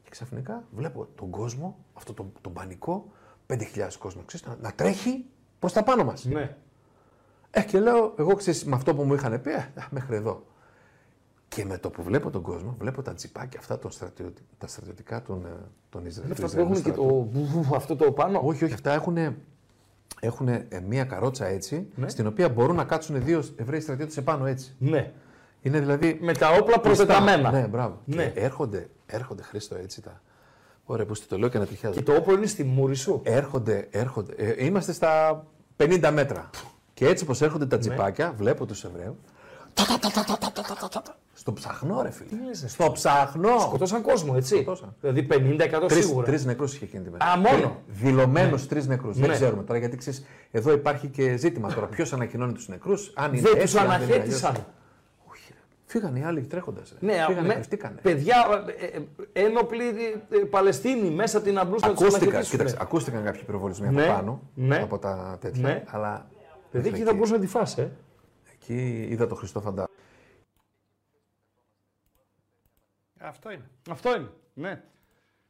Και 0.05 0.11
ξαφνικά 0.11 0.63
βλέπω 0.75 1.07
τον 1.15 1.29
κόσμο, 1.29 1.77
αυτό 1.93 2.13
τον, 2.13 2.31
τον 2.41 2.53
πανικό, 2.53 3.11
5.000 3.47 3.57
κόσμο, 3.99 4.21
ξέρεις, 4.25 4.45
να, 4.47 4.57
να 4.61 4.71
τρέχει 4.71 5.25
προς 5.59 5.73
τα 5.73 5.83
πάνω 5.83 6.03
μας. 6.03 6.25
Ναι. 6.25 6.55
Ε, 7.51 7.61
και 7.63 7.79
λέω, 7.79 8.13
εγώ 8.17 8.33
ξέρεις, 8.35 8.65
με 8.65 8.75
αυτό 8.75 8.95
που 8.95 9.03
μου 9.03 9.13
είχαν 9.13 9.41
πει, 9.41 9.51
ε, 9.51 9.67
μέχρι 9.89 10.15
εδώ. 10.15 10.43
Και 11.47 11.65
με 11.65 11.77
το 11.77 11.89
που 11.89 12.03
βλέπω 12.03 12.29
τον 12.29 12.41
κόσμο, 12.41 12.75
βλέπω 12.79 13.01
τα 13.01 13.13
τζιπάκια 13.13 13.59
αυτά 13.59 13.79
των 13.79 13.91
στρατιωτι... 13.91 14.41
τα 14.57 14.67
στρατιωτικά 14.67 15.21
των, 15.21 15.45
ε, 15.45 15.49
των 15.89 16.05
Ισραήλ. 16.05 16.31
Αυτά 16.31 16.47
του 16.47 16.53
που 16.53 16.59
έχουν 16.59 16.73
και 16.73 16.79
Ισραηλινού 16.89 17.07
το, 17.09 17.15
βου- 17.39 17.45
βου- 17.47 17.63
βου- 17.63 17.75
αυτό 17.75 17.95
το 17.95 18.11
πάνω. 18.11 18.39
Όχι, 18.43 18.63
όχι, 18.63 18.73
αυτά 18.73 18.93
έχουν, 18.93 19.17
έχουν 20.19 20.49
μία 20.87 21.03
καρότσα 21.05 21.45
έτσι, 21.45 21.87
Ναι. 21.95 22.09
στην 22.09 22.27
οποία 22.27 22.49
μπορούν 22.49 22.75
να 22.75 22.83
κάτσουν 22.83 23.23
δύο 23.23 23.43
Εβραίοι 23.55 23.79
στρατιώτες 23.79 24.17
επάνω 24.17 24.45
έτσι. 24.45 24.75
Ναι. 24.79 25.13
Είναι 25.61 25.79
δηλαδή. 25.79 26.17
Με 26.21 26.33
τα 26.33 26.49
όπλα 26.49 26.79
πιστά. 26.79 27.05
προτεταμένα. 27.05 27.51
Ναι, 27.51 27.67
μπράβο. 27.67 28.01
Ναι. 28.05 28.29
Και 28.29 28.39
έρχονται, 28.39 28.89
έρχονται 29.05 29.41
Χρήστο 29.43 29.75
έτσι 29.75 30.01
τα. 30.01 30.21
Ωραία, 30.85 31.05
που 31.05 31.13
το 31.27 31.37
λέω 31.37 31.49
και 31.49 31.57
να 31.57 31.65
τριχιάζω. 31.65 31.95
Και 31.95 32.03
το 32.03 32.15
όπλο 32.15 32.35
είναι 32.35 32.45
στη 32.45 32.63
μούρη 32.63 32.95
σου. 32.95 33.21
Έρχονται, 33.23 33.87
έρχονται. 33.91 34.33
ε, 34.37 34.65
είμαστε 34.65 34.91
στα 34.93 35.43
50 35.77 36.09
μέτρα. 36.13 36.49
Και 36.93 37.07
έτσι 37.07 37.23
όπω 37.29 37.45
έρχονται 37.45 37.63
Ναι. 37.63 37.69
τα 37.69 37.77
τζιπάκια, 37.77 38.33
βλέπω 38.37 38.65
τους 38.65 38.83
Εβραίους. 38.83 39.15
Στο 41.33 41.53
ψαχνό, 41.53 42.01
ρε 42.01 42.11
φίλε. 42.11 42.29
λες, 42.45 42.63
Στο 42.67 42.91
ψαχνό. 42.91 43.59
Σκοτώσαν 43.59 44.01
κόσμο, 44.01 44.33
έτσι. 44.35 44.55
Σκοτώσαν. 44.55 44.95
Δηλαδή 45.01 45.27
50% 45.31 45.87
Τρεις, 45.87 46.05
σίγουρα. 46.05 46.25
τρεις 46.25 46.45
νεκρούς 46.45 46.75
είχε 46.75 46.85
εκείνη 46.85 47.03
τη 47.03 47.09
μέρα. 47.09 47.25
Α, 47.25 47.37
μόνο. 47.37 47.81
Δηλωμένου 47.87 48.65
τρεις 48.67 48.87
νεκρούς. 48.87 49.17
Δεν 49.17 49.29
Ναι. 49.29 49.33
ξέρουμε 49.35 49.63
τώρα 49.63 49.79
γιατί 49.79 49.97
ξέρεις, 49.97 50.25
εδώ 50.51 50.71
υπάρχει 50.71 51.07
και 51.07 51.37
ζήτημα 51.37 51.73
τώρα. 51.73 51.85
Ποιος 51.85 52.13
ανακοινώνει 52.13 52.53
τους 52.53 52.67
νεκρούς, 52.67 53.11
αν 53.15 53.33
είναι 53.33 53.41
Δεν 53.41 53.51
τους 53.53 53.61
έτσι, 53.61 53.77
αν 53.77 53.87
δεν 53.87 54.01
είναι 54.01 54.05
αναχέτησαν. 54.13 54.65
Αλλιώς. 56.03 56.15
Όχι, 56.15 56.15
ρε. 56.15 56.15
Φύγανε 56.15 56.19
οι 56.19 56.23
άλλοι 56.23 56.41
τρέχοντας. 56.47 56.95
Ναι, 56.99 57.13
Φύγανε, 57.27 57.47
με- 57.47 57.53
κρυφτήκανε. 57.53 57.99
παιδιά, 58.01 58.65
ε, 58.77 58.85
ε, 58.85 59.01
ένοπλοι 59.33 59.87
ε, 59.87 60.37
ε, 60.37 60.43
Παλαιστίνοι 60.43 61.09
μέσα 61.09 61.41
την 61.41 61.57
αμπλούς 61.57 61.81
να 61.81 61.87
τους 61.89 61.97
Ακούστηκαν, 62.01 62.27
αναχαιτήσουν. 62.29 62.57
κοίταξε, 62.57 62.77
ακούστηκαν 62.81 63.23
κάποιοι 63.23 63.43
πυροβολισμοί 63.43 63.89
Ναι, 63.89 64.03
από 64.05 64.13
πάνω, 64.13 64.41
ναι. 64.55 64.77
από 64.81 64.99
τα 64.99 65.37
τέτοια, 65.41 65.61
Ναι. 65.67 65.83
αλλά 65.87 66.29
Παιδί, 66.71 66.83
μέχρι 66.83 66.99
εκεί 66.99 67.09
θα 67.09 67.13
μπορούσε 67.13 67.33
να 67.33 67.39
τη 67.39 67.47
φας, 67.47 67.77
ε. 67.77 67.91
εκεί 68.53 69.07
είδα 69.09 69.27
τον 69.27 69.37
Χριστό 69.37 69.61
Φαντά. 69.61 69.89
Αυτό 73.19 73.51
είναι. 73.51 73.69
Αυτό 73.89 74.15
είναι. 74.15 74.29
Ναι. 74.53 74.83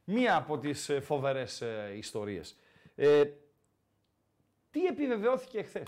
Μία 0.04 0.36
από 0.36 0.58
τις 0.58 0.88
ε, 0.88 1.00
φοβερές 1.00 1.60
ε, 1.60 1.92
ιστορίες. 1.96 2.56
Ε, 2.94 3.22
τι 4.70 4.84
επιβεβαιώθηκε 4.86 5.58
εχθέ, 5.58 5.82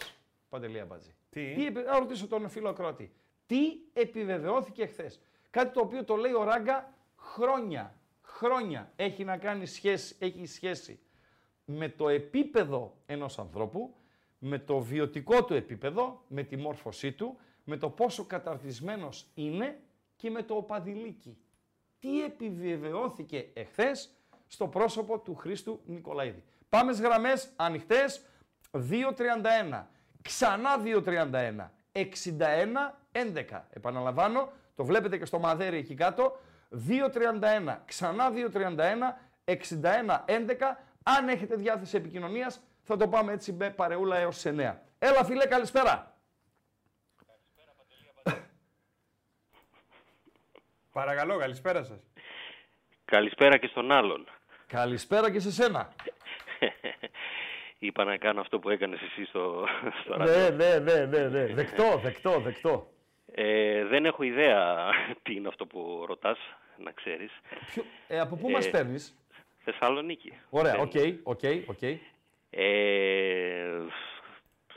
Παντελία 0.48 0.84
Μπατζή. 0.84 1.14
Τι; 1.30 1.54
τι 1.54 1.66
επι... 1.66 1.80
Να 1.80 1.98
ρωτήσω 1.98 2.26
τον 2.26 2.48
φίλο 2.48 2.68
ακροατή. 2.68 3.12
Τι 3.48 3.78
επιβεβαιώθηκε 3.92 4.82
εχθέ. 4.82 5.12
Κάτι 5.50 5.72
το 5.72 5.80
οποίο 5.80 6.04
το 6.04 6.16
λέει 6.16 6.32
ο 6.32 6.44
Ράγκα 6.44 6.94
χρόνια. 7.16 7.94
Χρόνια 8.22 8.92
έχει 8.96 9.24
να 9.24 9.36
κάνει 9.36 9.66
σχέση, 9.66 10.16
έχει 10.18 10.46
σχέση 10.46 11.00
με 11.64 11.88
το 11.88 12.08
επίπεδο 12.08 12.96
ενός 13.06 13.38
ανθρώπου, 13.38 13.94
με 14.38 14.58
το 14.58 14.78
βιωτικό 14.78 15.44
του 15.44 15.54
επίπεδο, 15.54 16.24
με 16.28 16.42
τη 16.42 16.56
μόρφωσή 16.56 17.12
του, 17.12 17.38
με 17.64 17.76
το 17.76 17.90
πόσο 17.90 18.24
καταρτισμένος 18.24 19.26
είναι 19.34 19.80
και 20.16 20.30
με 20.30 20.42
το 20.42 20.54
οπαδηλίκι. 20.54 21.38
Τι 21.98 22.24
επιβεβαιώθηκε 22.24 23.50
εχθές 23.54 24.10
στο 24.46 24.68
πρόσωπο 24.68 25.18
του 25.18 25.34
Χρήστου 25.34 25.80
Νικολαίδη. 25.84 26.42
Πάμε 26.68 26.92
στις 26.92 27.04
γραμμές 27.04 27.52
ανοιχτές 27.56 28.24
2.31, 28.72 29.86
ξανά 30.22 30.82
2.31, 30.84 31.70
61-11. 31.98 33.60
Επαναλαμβάνω, 33.70 34.52
το 34.76 34.84
βλέπετε 34.84 35.18
και 35.18 35.24
στο 35.24 35.38
μαδέρι 35.38 35.76
εκεί 35.76 35.94
κάτω, 35.94 36.40
2.31, 36.88 37.76
ξανά 37.84 38.32
2.31, 38.32 39.14
61-11. 39.44 39.54
Αν 41.02 41.28
έχετε 41.28 41.56
διάθεση 41.56 41.96
επικοινωνίας, 41.96 42.60
θα 42.82 42.96
το 42.96 43.08
πάμε 43.08 43.32
έτσι 43.32 43.52
με 43.52 43.70
παρεούλα 43.70 44.16
έως 44.16 44.34
τις 44.34 44.52
9. 44.56 44.74
Έλα 44.98 45.24
φίλε, 45.24 45.46
καλησπέρα. 45.46 46.16
Παρακαλώ, 50.92 51.38
καλησπέρα 51.38 51.82
σας. 51.82 51.98
Καλησπέρα 53.04 53.58
και 53.58 53.66
στον 53.66 53.92
άλλον. 53.92 54.28
Καλησπέρα 54.66 55.30
και 55.30 55.40
σε 55.40 55.52
σένα. 55.52 55.92
Είπα 57.78 58.04
να 58.04 58.16
κάνω 58.16 58.40
αυτό 58.40 58.58
που 58.58 58.70
έκανες 58.70 59.00
εσύ 59.02 59.24
στο, 59.24 59.64
στο 60.04 60.16
Ναι, 60.16 60.24
ράδιο. 60.24 60.56
ναι, 60.56 60.78
ναι, 60.78 61.04
ναι, 61.04 61.28
ναι. 61.28 61.44
Δεκτό, 61.54 62.00
δεκτό, 62.02 62.40
δεκτό. 62.40 62.86
Ε, 63.32 63.84
δεν 63.84 64.04
έχω 64.04 64.22
ιδέα 64.22 64.90
τι 65.22 65.34
είναι 65.34 65.48
αυτό 65.48 65.66
που 65.66 66.04
ρωτάς, 66.08 66.38
να 66.76 66.90
ξέρεις. 66.90 67.30
Ποιο- 67.72 67.84
ε, 68.08 68.20
από 68.20 68.36
πού 68.36 68.50
μας 68.50 68.66
Ε, 68.66 68.70
παίρνεις. 68.70 69.16
Θεσσαλονίκη. 69.64 70.32
Ωραία, 70.50 70.72
Δεν- 70.72 70.80
OK, 70.82 70.92
OK, 71.22 71.40
OK. 71.68 71.82
Ε, 71.82 71.98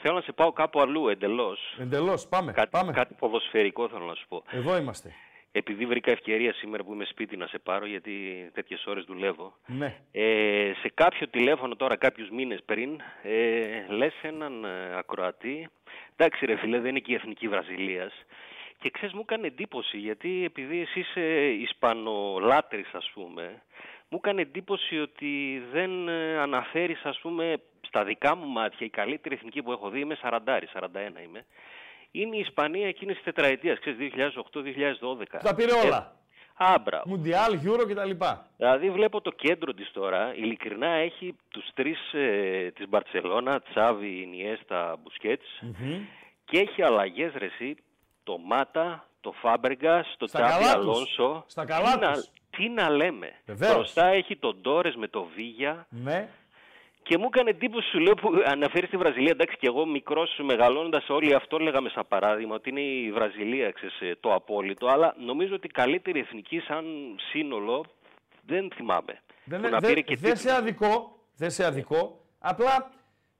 θέλω 0.01 0.15
να 0.15 0.21
σε 0.21 0.31
πάω 0.31 0.51
κάπου 0.51 0.79
αλλού 0.81 1.07
εντελώς. 1.07 1.59
Εντελώς, 1.79 2.27
πάμε, 2.27 2.51
Κάτι, 2.51 2.69
πάμε. 2.69 2.91
κάτι 2.91 3.13
ποδοσφαιρικό 3.13 3.89
θέλω 3.89 4.05
να 4.05 4.15
σου 4.15 4.27
πω. 4.27 4.43
Εδώ 4.51 4.77
είμαστε. 4.77 5.11
Επειδή 5.51 5.85
βρήκα 5.85 6.11
ευκαιρία 6.11 6.53
σήμερα 6.53 6.83
που 6.83 6.93
είμαι 6.93 7.05
σπίτι 7.05 7.37
να 7.37 7.47
σε 7.47 7.59
πάρω, 7.59 7.85
γιατί 7.85 8.11
τέτοιες 8.53 8.85
ώρες 8.85 9.03
δουλεύω. 9.03 9.53
Ναι. 9.65 9.95
Ε, 10.11 10.71
σε 10.81 10.91
κάποιο 10.93 11.27
τηλέφωνο 11.27 11.75
τώρα 11.75 11.95
κάποιους 11.95 12.29
μήνες 12.29 12.59
πριν, 12.65 12.99
ε, 13.23 13.85
λες 13.87 14.13
έναν 14.21 14.65
ε, 14.65 14.97
ακροατή, 14.97 15.69
εντάξει 16.15 16.45
ρε 16.45 16.55
φίλε 16.55 16.79
δεν 16.79 16.89
είναι 16.89 16.99
και 16.99 17.11
η 17.11 17.15
Εθνική 17.15 17.47
Βραζιλίας, 17.47 18.13
και 18.81 18.89
ξέρεις 18.89 19.13
μου 19.13 19.21
έκανε 19.21 19.47
εντύπωση 19.47 19.97
γιατί 19.97 20.43
επειδή 20.45 20.79
εσύ 20.79 20.99
είσαι 20.99 21.49
Ισπανολάτρης 21.49 22.93
ας 22.93 23.11
πούμε, 23.13 23.61
μου 24.09 24.19
έκανε 24.23 24.41
εντύπωση 24.41 24.99
ότι 24.99 25.63
δεν 25.71 26.07
ε, 26.07 26.37
αναφέρεις 26.37 27.01
ας 27.03 27.19
πούμε 27.19 27.61
στα 27.81 28.03
δικά 28.03 28.35
μου 28.35 28.47
μάτια 28.47 28.85
η 28.85 28.89
καλύτερη 28.89 29.35
εθνική 29.35 29.61
που 29.63 29.71
έχω 29.71 29.89
δει, 29.89 29.99
είμαι 29.99 30.17
40, 30.21 30.37
41 30.73 30.87
είμαι, 31.23 31.45
είναι 32.11 32.35
η 32.35 32.39
Ισπανία 32.39 32.87
εκείνης 32.87 33.15
της 33.15 33.23
τετραετίας, 33.23 33.79
ξέρεις 33.79 33.97
2008-2012. 33.99 35.39
Τα 35.43 35.55
πήρε 35.55 35.71
όλα. 35.85 36.15
Α, 36.55 36.79
μπράβο. 36.83 37.03
Μουντιάλ, 37.07 37.59
Euro 37.63 37.85
κτλ. 37.87 38.25
Δηλαδή 38.57 38.89
βλέπω 38.89 39.21
το 39.21 39.31
κέντρο 39.31 39.73
της 39.73 39.91
τώρα, 39.91 40.33
ειλικρινά 40.35 40.87
έχει 40.87 41.35
τους 41.49 41.69
τρεις 41.73 42.13
ε, 42.13 42.71
της 42.75 42.87
Μπαρτσελώνα, 42.89 43.61
Τσάβη, 43.61 44.21
Ινιέστα, 44.21 44.97
Μπουσκέτς 45.03 45.63
και 46.45 46.59
έχει 46.59 46.81
αλλαγές 46.81 47.33
ρε 47.37 47.45
εσύ, 47.45 47.75
το 48.23 48.37
Μάτα, 48.37 49.05
το 49.21 49.31
Φάμπεργκα, 49.31 50.05
το 50.17 50.27
Στα 50.27 50.39
Τσάβη 50.39 50.63
καλά 50.63 50.75
τους. 50.75 50.83
Αλόνσο. 50.83 51.43
Στα 51.47 51.65
καλά 51.65 51.93
τι, 51.93 51.99
να, 51.99 52.11
τους. 52.11 52.29
τι 52.49 52.69
να 52.69 52.89
λέμε. 52.89 53.31
Βεβαίως. 53.45 53.73
Μπροστά 53.73 54.05
έχει 54.05 54.35
τον 54.37 54.57
Ντόρες 54.61 54.95
με 54.95 55.07
το 55.07 55.27
Βίγια 55.35 55.87
Ναι. 55.89 56.29
Και 57.03 57.17
μου 57.17 57.25
έκανε 57.25 57.49
εντύπωση, 57.49 57.89
σου 57.89 57.99
λέω, 57.99 58.13
που 58.13 58.29
αναφέρεις 58.45 58.87
στη 58.87 58.97
Βραζιλία. 58.97 59.31
Εντάξει, 59.31 59.57
και 59.57 59.67
εγώ 59.67 59.85
μικρός 59.85 60.39
μεγαλώνοντας, 60.43 61.09
όλοι 61.09 61.33
αυτό 61.33 61.57
λέγαμε 61.57 61.89
σαν 61.89 62.05
παράδειγμα, 62.07 62.55
ότι 62.55 62.69
είναι 62.69 62.81
η 62.81 63.11
Βραζιλία, 63.11 63.71
ξέρεις, 63.71 64.01
ε, 64.01 64.15
το 64.19 64.33
απόλυτο. 64.33 64.87
Αλλά 64.87 65.15
νομίζω 65.17 65.55
ότι 65.55 65.67
η 65.67 65.71
καλύτερη 65.71 66.19
εθνική, 66.19 66.59
σαν 66.59 66.85
σύνολο, 67.31 67.85
δεν 68.45 68.71
θυμάμαι. 68.75 69.21
Δεν, 69.43 69.61
που 69.61 69.69
να 69.69 69.79
δε- 69.79 69.87
πήρε 69.87 70.01
και 70.01 70.15
δεν 70.15 70.33
τίτλο. 70.33 70.49
σε 70.49 70.55
αδικό, 70.57 71.19
δεν 71.35 71.51
σε 71.51 71.65
αδικό. 71.65 72.25
Απλά 72.39 72.91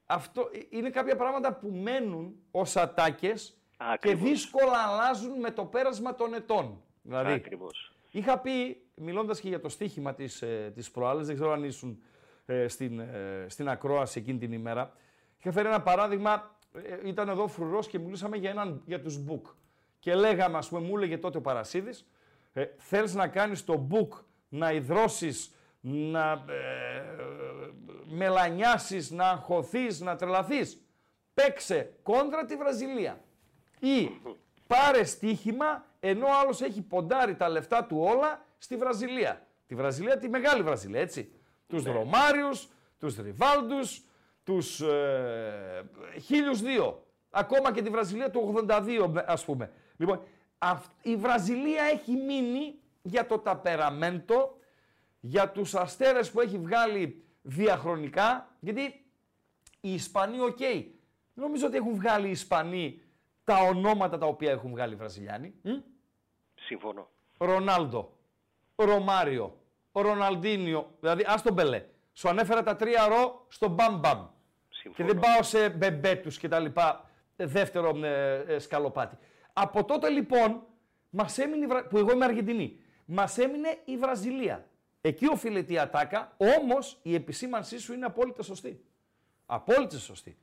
αυτό 0.05 0.49
ε, 0.53 0.59
είναι 0.69 0.89
κάποια 0.89 1.15
πράγματα 1.15 1.53
που 1.53 1.67
μένουν 1.83 2.35
ως 2.51 2.75
ατάκες 2.75 3.57
και 3.69 3.75
Ακριβώς. 3.77 4.21
δύσκολα 4.29 4.77
αλλάζουν 4.87 5.39
με 5.39 5.51
το 5.51 5.65
πέρασμα 5.65 6.15
των 6.15 6.33
ετών. 6.33 6.81
Δηλαδή, 7.01 7.33
Ακριβώς. 7.33 7.91
Είχα 8.11 8.39
πει, 8.39 8.81
μιλώντας 8.95 9.39
και 9.39 9.47
για 9.47 9.59
το 9.59 9.69
στοίχημα 9.69 10.13
της, 10.13 10.41
ε, 10.41 10.71
της 10.75 10.91
προάλλες, 10.91 11.25
δεν 11.27 11.35
ξέρω 11.35 11.51
αν 11.51 11.63
ήσουν 11.63 11.89
ε, 11.91 12.10
στην, 12.67 12.99
ε, 12.99 13.45
στην 13.47 13.69
ακρόαση 13.69 14.19
εκείνη 14.19 14.37
την 14.37 14.51
ημέρα, 14.51 14.93
είχα 15.39 15.51
φέρει 15.51 15.67
ένα 15.67 15.81
παράδειγμα, 15.81 16.55
ε, 16.73 17.07
ήταν 17.09 17.29
εδώ 17.29 17.47
φρουρός 17.47 17.87
και 17.87 17.99
μιλούσαμε 17.99 18.37
για, 18.37 18.49
έναν, 18.49 18.81
για 18.85 19.01
τους 19.01 19.19
book. 19.27 19.53
Και 19.99 20.15
λέγαμε, 20.15 20.57
ας 20.57 20.69
πούμε, 20.69 20.87
μου 20.87 20.97
έλεγε 20.97 21.17
τότε 21.17 21.37
ο 21.37 21.41
Παρασίδης, 21.41 22.07
ε, 22.53 22.65
θέλεις 22.77 23.13
να 23.13 23.27
κάνεις 23.27 23.65
το 23.65 23.87
book, 23.91 24.23
να 24.49 24.71
υδρώσεις, 24.71 25.55
να 25.81 26.31
ε, 26.31 27.03
μελανιάσεις, 28.05 29.11
να 29.11 29.29
αγχωθείς, 29.29 29.99
να 29.99 30.15
τρελαθείς. 30.15 30.81
Παίξε 31.33 31.93
κόντρα 32.03 32.45
τη 32.45 32.55
Βραζιλία. 32.55 33.21
Ή 33.79 34.09
πάρε 34.67 35.03
στοίχημα 35.03 35.85
ενώ 35.99 36.25
ο 36.25 36.39
άλλος 36.41 36.61
έχει 36.61 36.81
ποντάρει 36.81 37.35
τα 37.35 37.49
λεφτά 37.49 37.85
του 37.85 37.97
όλα 37.99 38.45
στη 38.57 38.75
Βραζιλία. 38.77 39.47
Τη 39.67 39.75
Βραζιλία, 39.75 40.17
τη 40.17 40.29
μεγάλη 40.29 40.63
Βραζιλία, 40.63 40.99
έτσι. 41.01 41.31
Τους 41.71 41.83
Ρωμάριους, 41.83 42.67
τους 42.99 43.15
Ριβάλντους, 43.17 44.01
τους 44.43 44.81
ε, 44.81 45.89
χίλιους 46.21 46.61
δύο. 46.61 47.05
Ακόμα 47.29 47.73
και 47.73 47.81
τη 47.81 47.89
Βραζιλία 47.89 48.31
του 48.31 48.65
82, 48.67 49.23
ας 49.25 49.45
πούμε. 49.45 49.71
Λοιπόν, 49.97 50.21
αυ- 50.57 50.91
η 51.01 51.15
Βραζιλία 51.15 51.83
έχει 51.83 52.11
μείνει 52.11 52.75
για 53.01 53.25
το 53.25 53.37
ταπεραμέντο, 53.39 54.57
για 55.19 55.49
τους 55.51 55.75
αστέρες 55.75 56.31
που 56.31 56.41
έχει 56.41 56.57
βγάλει 56.57 57.23
διαχρονικά, 57.41 58.55
γιατί 58.59 59.05
οι 59.81 59.93
Ισπανοί, 59.93 60.39
οκ. 60.39 60.57
Δεν 60.57 61.43
νομίζω 61.45 61.65
ότι 61.67 61.77
έχουν 61.77 61.95
βγάλει 61.95 62.27
οι 62.27 62.31
Ισπανοί 62.31 63.01
τα 63.43 63.57
ονόματα 63.57 64.17
τα 64.17 64.25
οποία 64.25 64.51
έχουν 64.51 64.71
βγάλει 64.71 64.93
οι 64.93 64.95
Βραζιλιάνοι. 64.95 65.53
Μ; 65.61 65.69
Συμφωνώ. 66.55 67.09
Ρονάλντο, 67.37 68.17
Ρωμάριο, 68.75 69.57
Ροναλντίνιο, 69.91 70.95
δηλαδή 70.99 71.23
ας 71.27 71.41
τον 71.41 71.53
Μπελέ. 71.53 71.83
Σου 72.13 72.29
ανέφερα 72.29 72.63
τα 72.63 72.75
τρία 72.75 73.07
ρο 73.07 73.45
στο 73.49 73.67
μπαμ 73.67 73.99
μπαμ. 73.99 74.19
Και 74.69 74.75
Συμφωνώ. 74.77 75.07
δεν 75.09 75.19
πάω 75.19 75.43
σε 75.43 75.69
μπεμπέτους 75.69 76.37
και 76.37 76.47
τα 76.47 76.59
λοιπά, 76.59 77.09
ε, 77.35 77.45
δεύτερο 77.45 78.05
ε, 78.05 78.35
ε, 78.47 78.59
σκαλοπάτι. 78.59 79.17
Από 79.53 79.85
τότε 79.85 80.09
λοιπόν, 80.09 80.63
μας 81.09 81.37
έμεινε, 81.37 81.63
η 81.63 81.67
Βρα- 81.67 81.87
που 81.87 81.97
εγώ 81.97 82.11
είμαι 82.11 82.25
Αργεντινή, 82.25 82.79
μας 83.05 83.37
έμεινε 83.37 83.77
η 83.85 83.97
Βραζιλία. 83.97 84.65
Εκεί 85.01 85.27
οφείλεται 85.27 85.73
η 85.73 85.79
ατάκα, 85.79 86.35
όμως 86.37 86.99
η 87.01 87.13
επισήμανσή 87.15 87.79
σου 87.79 87.93
είναι 87.93 88.05
απόλυτα 88.05 88.43
σωστή. 88.43 88.83
Απόλυτα 89.45 89.97
σωστή. 89.97 90.37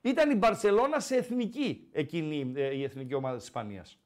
Ήταν 0.00 0.30
η 0.30 0.34
Μπαρσελώνα 0.34 1.00
σε 1.00 1.16
εθνική 1.16 1.88
εκείνη 1.92 2.52
ε, 2.56 2.74
η 2.74 2.82
εθνική 2.82 3.14
ομάδα 3.14 3.36
της 3.36 3.44
Ισπανίας. 3.44 3.98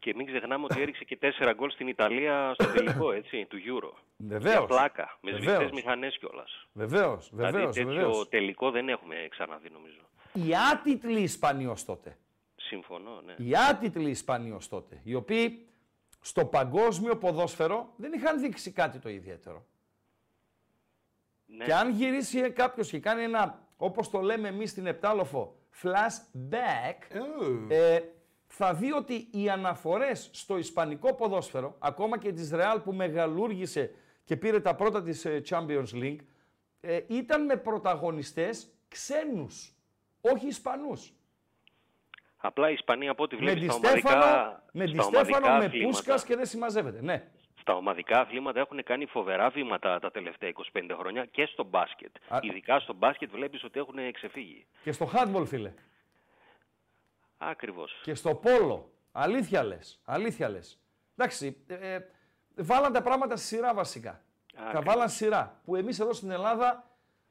Και 0.00 0.14
μην 0.14 0.26
ξεχνάμε 0.26 0.64
ότι 0.64 0.80
έριξε 0.80 1.04
και 1.04 1.16
τέσσερα 1.16 1.52
γκολ 1.52 1.70
στην 1.70 1.88
Ιταλία 1.88 2.50
στο 2.54 2.66
τελικό, 2.72 3.12
έτσι, 3.20 3.44
του 3.48 3.56
Euro. 3.58 3.96
Για 4.20 4.38
Βεβαίως. 4.38 4.66
πλάκα, 4.66 5.18
με 5.20 5.30
Βεβαίως. 5.30 5.54
σβηστές 5.56 5.70
μηχανές 5.70 6.18
κιόλας. 6.18 6.66
Βεβαίως, 6.72 7.30
Δηλαδή 7.32 7.52
βεβαίως, 7.52 7.74
τέτοιο 7.74 7.92
βεβαίως. 7.92 8.28
τελικό 8.28 8.70
δεν 8.70 8.88
έχουμε 8.88 9.14
ξαναδεί 9.30 9.70
νομίζω. 9.70 10.00
Οι 10.32 10.50
άτιτλοι 10.72 11.20
Ισπανοί 11.20 11.66
ως 11.66 11.84
τότε. 11.84 12.16
Συμφωνώ, 12.56 13.20
ναι. 13.24 13.34
Οι 13.38 13.52
άτιτλοι 13.70 14.10
Ισπανοί 14.10 14.50
ως 14.50 14.68
τότε, 14.68 15.00
οι 15.04 15.14
οποίοι 15.14 15.66
στο 16.20 16.44
παγκόσμιο 16.46 17.16
ποδόσφαιρο 17.16 17.92
δεν 17.96 18.12
είχαν 18.12 18.40
δείξει 18.40 18.70
κάτι 18.72 18.98
το 18.98 19.08
ιδιαίτερο. 19.08 19.64
ναι. 21.46 21.64
Και 21.64 21.74
αν 21.74 21.90
γυρίσει 21.90 22.50
κάποιος 22.50 22.90
και 22.90 22.98
κάνει 23.00 23.22
ένα, 23.22 23.66
όπως 23.76 24.10
το 24.10 24.20
λέμε 24.20 24.48
εμείς 24.48 24.70
στην 24.70 24.86
Επτάλοφο, 24.86 25.56
flashback, 25.82 27.16
ε, 27.68 28.00
θα 28.46 28.74
δει 28.74 28.92
ότι 28.92 29.28
οι 29.30 29.48
αναφορές 29.50 30.30
στο 30.32 30.58
ισπανικό 30.58 31.14
ποδόσφαιρο, 31.14 31.76
ακόμα 31.78 32.18
και 32.18 32.32
της 32.32 32.50
Real 32.54 32.80
που 32.84 32.92
μεγαλούργησε 32.92 33.94
και 34.28 34.36
πήρε 34.36 34.60
τα 34.60 34.74
πρώτα 34.74 35.02
της 35.02 35.24
ε, 35.24 35.42
Champions 35.48 35.92
League, 35.94 36.18
ε, 36.80 37.00
ήταν 37.06 37.44
με 37.44 37.56
πρωταγωνιστές 37.56 38.68
ξένους, 38.88 39.74
όχι 40.20 40.46
Ισπανούς. 40.46 41.12
Απλά 42.36 42.70
η 42.70 42.72
Ισπανία 42.72 43.10
από 43.10 43.22
ό,τι 43.22 43.34
Με 43.34 43.40
βλέπεις 43.40 43.60
τη 43.60 43.66
στα 43.68 43.74
ομαδικά, 43.76 44.08
Στέφανο, 44.10 44.62
με 44.72 44.84
τη 44.84 44.90
στα 44.92 45.02
Στέφανο, 45.02 45.26
ομαδικά 45.36 45.58
με 45.58 45.64
αθλήματα- 45.64 45.86
Πούσκας 45.90 46.24
και 46.24 46.36
δεν 46.36 46.46
συμμαζεύεται. 46.46 47.02
Ναι. 47.02 47.28
Στα 47.60 47.74
ομαδικά 47.74 48.20
αθλήματα 48.20 48.60
έχουν 48.60 48.82
κάνει 48.82 49.06
φοβερά 49.06 49.50
βήματα 49.50 49.98
τα 49.98 50.10
τελευταία 50.10 50.48
25 50.48 50.94
χρόνια 50.98 51.24
και 51.24 51.46
στο 51.46 51.64
μπάσκετ. 51.64 52.14
Α- 52.28 52.38
Ειδικά 52.42 52.80
στο 52.80 52.92
μπάσκετ 52.94 53.30
βλέπεις 53.30 53.64
ότι 53.64 53.78
έχουν 53.78 54.12
ξεφύγει. 54.12 54.66
Και 54.82 54.92
στο 54.92 55.10
handball, 55.14 55.46
φίλε. 55.46 55.72
Ακριβώς. 57.38 58.00
Και 58.02 58.14
στο 58.14 58.34
πόλο. 58.34 58.92
Αλήθεια 59.12 59.62
λες. 59.62 60.00
Αλήθεια 60.04 60.48
λες. 60.48 60.80
Εντάξει, 61.16 61.56
ε, 61.66 61.94
ε, 61.94 62.00
βάλαν 62.58 62.92
τα 62.92 63.02
πράγματα 63.02 63.36
στη 63.36 63.46
σειρά 63.46 63.74
βασικά. 63.74 64.20
Τα 64.54 64.62
Ακριβώς. 64.62 64.84
βάλαν 64.84 65.08
σειρά. 65.08 65.60
Που 65.64 65.76
εμείς 65.76 65.98
εδώ 66.00 66.12
στην 66.12 66.30
Ελλάδα 66.30 66.90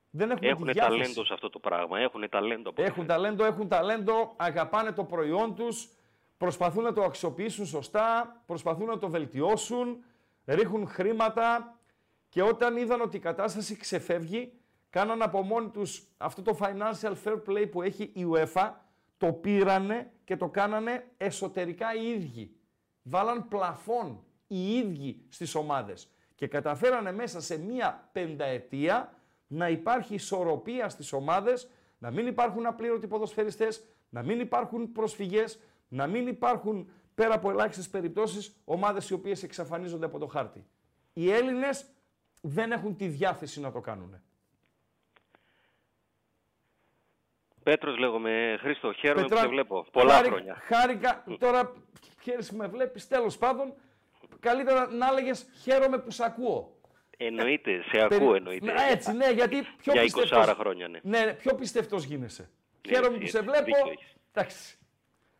δεν 0.09 0.31
έχουμε 0.31 0.49
Έχουν 0.49 0.65
τη 0.65 0.71
διάθεση. 0.71 0.97
ταλέντο 0.99 1.25
σε 1.25 1.33
αυτό 1.33 1.49
το 1.49 1.59
πράγμα. 1.59 1.99
Έχουν 1.99 2.29
ταλέντο. 2.29 2.69
από 2.69 2.81
ό,τι 2.81 2.81
Έχουν 2.81 2.93
φαίνεται. 3.05 3.13
ταλέντο, 3.13 3.45
έχουν 3.45 3.67
ταλέντο, 3.67 4.33
αγαπάνε 4.37 4.91
το 4.91 5.03
προϊόν 5.03 5.55
τους, 5.55 5.89
προσπαθούν 6.37 6.83
να 6.83 6.93
το 6.93 7.03
αξιοποιήσουν 7.03 7.65
σωστά, 7.65 8.35
προσπαθούν 8.45 8.85
να 8.85 8.97
το 8.97 9.09
βελτιώσουν, 9.09 10.03
ρίχνουν 10.45 10.87
χρήματα 10.87 11.77
και 12.29 12.41
όταν 12.41 12.77
είδαν 12.77 13.01
ότι 13.01 13.17
η 13.17 13.19
κατάσταση 13.19 13.75
ξεφεύγει, 13.77 14.53
κάναν 14.89 15.21
από 15.21 15.41
μόνοι 15.41 15.69
τους 15.69 16.03
αυτό 16.17 16.41
το 16.41 16.57
financial 16.61 17.13
fair 17.23 17.41
play 17.47 17.71
που 17.71 17.81
έχει 17.81 18.03
η 18.03 18.25
UEFA, 18.33 18.71
το 19.17 19.33
πήρανε 19.33 20.11
και 20.23 20.37
το 20.37 20.47
κάνανε 20.49 21.07
εσωτερικά 21.17 21.93
οι 21.95 22.09
ίδιοι. 22.09 22.51
Βάλαν 23.03 23.47
πλαφόν 23.47 24.23
οι 24.47 24.77
ίδιοι 24.77 25.21
στις 25.29 25.55
ομάδες 25.55 26.07
και 26.35 26.47
καταφέρανε 26.47 27.11
μέσα 27.11 27.41
σε 27.41 27.57
μία 27.59 28.09
πενταετία 28.11 29.13
να 29.47 29.69
υπάρχει 29.69 30.13
ισορροπία 30.13 30.89
στις 30.89 31.13
ομάδες, 31.13 31.69
να 31.97 32.11
μην 32.11 32.27
υπάρχουν 32.27 32.65
απλήρωτοι 32.65 33.07
ποδοσφαιριστές, 33.07 33.83
να 34.09 34.23
μην 34.23 34.39
υπάρχουν 34.39 34.91
προσφυγές, 34.91 35.59
να 35.87 36.07
μην 36.07 36.27
υπάρχουν 36.27 36.89
πέρα 37.15 37.33
από 37.35 37.49
ελάχιστες 37.49 37.89
περιπτώσεις 37.89 38.55
ομάδες 38.65 39.09
οι 39.09 39.13
οποίες 39.13 39.43
εξαφανίζονται 39.43 40.05
από 40.05 40.19
το 40.19 40.27
χάρτη. 40.27 40.65
Οι 41.13 41.31
Έλληνες 41.31 41.85
δεν 42.41 42.71
έχουν 42.71 42.95
τη 42.95 43.07
διάθεση 43.07 43.59
να 43.59 43.71
το 43.71 43.81
κάνουν. 43.81 44.21
Πέτρος 47.63 47.97
λέγομαι 47.97 48.57
Χρήστο. 48.59 48.93
Χαίρομαι 48.93 49.21
Πετρά- 49.21 49.37
που 49.37 49.43
σε 49.43 49.49
βλέπω. 49.49 49.85
Πολλά 49.91 50.13
χάρη- 50.13 50.27
χρόνια. 50.29 50.55
Χάρηκα, 50.61 51.23
τώρα 51.39 51.73
χαίρεσαι 52.21 52.51
που 52.51 52.57
με 52.57 52.67
βλέπεις, 52.67 53.07
τέλος 53.07 53.37
πάντων, 53.37 53.73
καλύτερα 54.39 54.87
να 54.91 55.07
έλεγες 55.07 55.45
χαίρομαι 55.61 55.97
που 55.97 56.11
σε 56.11 56.23
ακούω. 56.25 56.75
Εννοείται, 57.17 57.83
σε 57.91 58.01
ακούω 58.01 58.35
εννοείται. 58.35 58.65
Ναι, 58.65 58.73
έτσι, 58.91 59.11
ναι, 59.13 59.29
γιατί 59.29 59.61
πιο 59.81 59.93
Για 59.93 60.01
πιστευτός... 60.01 60.47
20 60.49 60.53
χρόνια, 60.59 60.87
ναι. 60.87 60.99
Ναι, 61.03 61.33
πιο 61.33 61.55
πιστευτός 61.55 62.03
γίνεσαι. 62.03 62.49
Ναι, 62.87 62.93
Χαίρομαι 62.93 63.17
έτσι, 63.17 63.19
που 63.19 63.27
σε 63.27 63.37
έτσι, 63.37 63.49
βλέπω. 63.49 63.65
δίκιο 63.65 63.91
έχεις. 63.91 64.15
Εντάξει. 64.33 64.77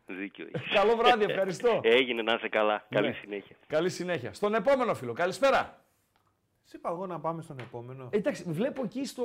Δίκιο 0.06 0.46
έχεις. 0.52 0.72
Καλό 0.74 0.96
βράδυ, 0.96 1.24
ευχαριστώ. 1.24 1.80
Έγινε 1.84 2.22
να 2.22 2.32
είσαι 2.34 2.48
καλά. 2.48 2.86
Καλή 2.90 3.06
Ναι. 3.08 3.12
συνέχεια. 3.12 3.56
Καλή 3.66 3.90
συνέχεια. 3.90 4.32
Στον 4.32 4.54
επόμενο 4.54 4.94
φίλο. 4.94 5.12
Καλησπέρα. 5.12 5.82
Σε 6.64 6.76
είπα 6.76 6.90
εγώ 6.90 7.06
να 7.06 7.20
πάμε 7.20 7.42
στον 7.42 7.58
επόμενο. 7.58 8.08
Ε, 8.12 8.16
εντάξει, 8.16 8.44
βλέπω 8.46 8.82
εκεί 8.82 9.04
στο. 9.04 9.24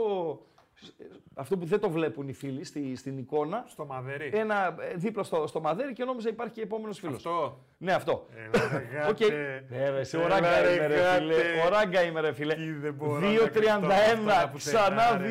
Αυτό 1.35 1.57
που 1.57 1.65
δεν 1.65 1.79
το 1.79 1.89
βλέπουν 1.89 2.27
οι 2.27 2.33
φίλοι 2.33 2.63
στη, 2.63 2.95
στην 2.95 3.17
εικόνα. 3.17 3.63
Στο 3.67 3.85
μαδερί. 3.85 4.29
Ένα 4.33 4.75
ε, 4.79 4.95
δίπλα 4.95 5.23
στο, 5.23 5.47
στο 5.47 5.61
μαδέρι 5.61 5.93
και 5.93 6.03
νόμιζα 6.03 6.29
υπάρχει 6.29 6.53
και 6.53 6.61
επόμενος 6.61 6.99
φίλος. 6.99 7.15
Αυτό. 7.15 7.59
Ναι, 7.77 7.93
αυτό. 7.93 8.27
Έλα, 8.35 8.67
ρε, 8.71 9.07
Οκ. 9.09 9.19
γάτε. 9.21 9.65
Ναι, 9.69 9.89
ρε, 9.89 10.03
σε 10.03 10.17
Έλα, 10.17 10.25
ο 10.25 10.31
Ράγκα 10.31 10.61
ρε, 10.61 10.73
είμαι, 10.73 10.87
ρε 10.87 10.95
γάτε. 10.95 11.19
φίλε. 11.19 11.35
Ο 11.65 11.71
Ράγκα 11.71 12.01
είμαι, 12.03 12.19
ρε 12.21 12.33
φίλε. 12.33 12.53
Τι 12.55 12.71
δεν 12.71 12.93
μπορώ 12.93 13.19
να 13.19 13.47
κρυφτώ 13.47 13.79
με 13.79 13.93
αυτά 13.95 14.47
2.31, 14.47 14.51
πουθενά, 14.51 14.79
ξανά 14.79 15.17
ρε, 15.17 15.29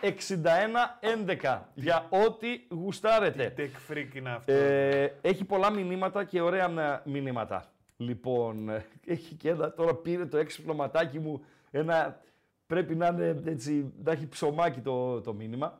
2.31, 0.00 0.06
61, 1.42 1.46
11. 1.54 1.58
Για 1.74 2.06
ό,τι 2.26 2.46
γουστάρετε. 2.70 3.54
Tech 3.56 3.92
freak 3.92 4.14
είναι 4.14 4.30
αυτό. 4.30 4.52
Ε, 4.52 5.12
έχει 5.20 5.44
πολλά 5.44 5.70
μηνύματα 5.70 6.24
και 6.24 6.40
ωραία 6.40 6.68
μ- 6.68 7.06
μηνύματα. 7.06 7.64
Λοιπόν, 7.96 8.68
ε, 8.68 8.84
έχει 9.06 9.34
και 9.34 9.48
ένα, 9.48 9.72
τώρα 9.72 9.94
πήρε 9.94 10.26
το 10.26 10.36
έξυπνο 10.36 10.74
ματάκι 10.74 11.18
μου, 11.18 11.44
ένα, 11.70 12.20
πρέπει 12.72 12.94
να 12.94 13.06
είναι 13.06 13.42
έτσι, 13.44 13.92
να 14.04 14.12
έχει 14.12 14.28
ψωμάκι 14.28 14.80
το, 14.80 15.20
το 15.20 15.34
μήνυμα. 15.34 15.78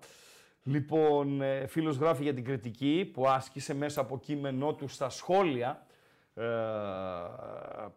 Λοιπόν, 0.62 1.42
ε, 1.42 1.66
φίλος 1.66 1.96
γράφει 1.96 2.22
για 2.22 2.34
την 2.34 2.44
κριτική 2.44 3.10
που 3.12 3.28
άσκησε 3.28 3.74
μέσα 3.74 4.00
από 4.00 4.18
κείμενό 4.18 4.74
του 4.74 4.88
στα 4.88 5.08
σχόλια 5.08 5.86
ε, 6.34 6.44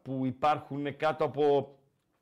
που 0.02 0.26
υπάρχουν 0.26 0.96
κάτω 0.98 1.24
από 1.24 1.76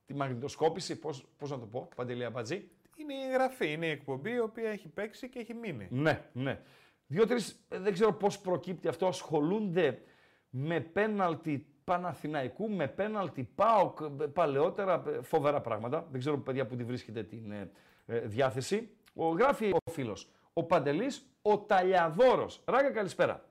τη 0.05 0.13
μαγνητοσκόπηση, 0.13 0.99
πώς, 0.99 1.25
πώς 1.38 1.49
να 1.49 1.59
το 1.59 1.65
πω, 1.65 1.89
Παντελή 1.95 2.25
Αμπατζή. 2.25 2.69
Είναι 2.95 3.13
η 3.13 3.21
εγγραφή, 3.27 3.71
είναι 3.71 3.86
η 3.86 3.89
εκπομπή 3.89 4.31
η 4.31 4.39
οποία 4.39 4.69
έχει 4.69 4.88
παίξει 4.88 5.29
και 5.29 5.39
έχει 5.39 5.53
μείνει. 5.53 5.88
Ναι, 5.89 6.21
ναι. 6.33 6.59
Δύο-τρεις, 7.07 7.65
δεν 7.69 7.93
ξέρω 7.93 8.13
πώς 8.13 8.39
προκύπτει 8.39 8.88
αυτό, 8.88 9.07
ασχολούνται 9.07 10.01
με 10.49 10.79
πέναλτι 10.79 11.67
Παναθηναϊκού, 11.84 12.69
με 12.69 12.88
πέναλτι 12.88 13.43
ΠΑΟΚ, 13.56 14.00
ε, 14.22 14.26
παλαιότερα, 14.26 15.04
ε, 15.08 15.22
φοβερά 15.22 15.62
πράγματα. 15.62 16.08
Δεν 16.12 16.19
ξέρω, 16.19 16.38
παιδιά, 16.38 16.65
που 16.65 16.76
τη 16.76 16.84
βρίσκεται 16.84 17.24
την 17.24 17.52
ε, 17.52 17.72
ε, 18.06 18.19
διάθεση. 18.19 18.89
Ο, 19.13 19.28
γράφει 19.28 19.72
ο 19.86 19.91
φίλος, 19.91 20.30
ο 20.54 20.63
Παντελής, 20.63 21.26
ο 21.41 21.58
Ταλιαδόρος. 21.60 22.62
Ράγκα, 22.65 22.91
καλησπέρα. 22.91 23.46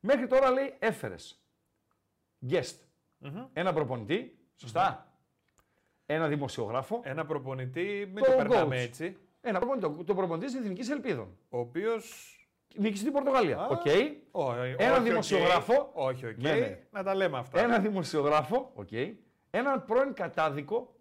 Μέχρι 0.00 0.26
τώρα 0.26 0.50
λέει 0.50 0.74
έφερες. 0.78 1.44
Guest. 2.50 2.76
Ένα 3.52 3.72
προπονητή, 3.72 4.38
σωστά. 4.56 5.14
Ένα 6.06 6.28
δημοσιογράφο. 6.28 7.00
Ένα 7.04 7.26
προπονητή, 7.26 8.10
μην 8.14 8.24
Το 8.24 8.30
το 8.30 8.36
περνάμε 8.36 8.76
coach. 8.76 8.78
έτσι. 8.80 9.16
Ένα 9.40 9.58
προπονητή, 9.58 10.04
το 10.04 10.14
προπονητή 10.14 10.46
της 10.46 10.54
Εθνικής 10.54 10.90
Ελπίδων. 10.90 11.36
Ο 11.48 11.58
οποίος. 11.58 12.34
Νίκησε 12.76 13.00
στην 13.00 13.12
Πορτογαλία. 13.12 13.66
Οκ. 13.68 13.86
Ένα 14.76 15.00
δημοσιογράφο. 15.00 15.90
Όχι, 15.92 16.26
οκ. 16.26 16.36
Ναι, 16.36 16.52
ναι. 16.54 16.78
Να 16.90 17.02
τα 17.02 17.14
λέμε 17.14 17.38
αυτά. 17.38 17.60
Ένα 17.60 17.78
δημοσιογράφο. 17.78 18.70
Οκ. 18.74 18.92
Έναν 19.50 19.84
πρώην 19.84 20.12
κατάδικο. 20.12 20.94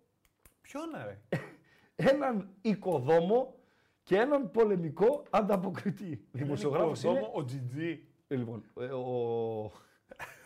Ποιον 0.61 0.83
ρε; 1.05 1.19
Έναν 2.11 2.49
οικοδόμο 2.61 3.55
και 4.03 4.15
έναν 4.17 4.51
πολεμικό 4.51 5.23
ανταποκριτή. 5.29 6.27
Δημοσιογράφος 6.31 7.03
είναι... 7.03 7.29
Ο 7.33 7.43
Τζιτζί. 7.45 8.03
Ε, 8.27 8.35
Λοιπόν, 8.35 8.63
ε, 8.79 8.85
ο, 8.85 9.71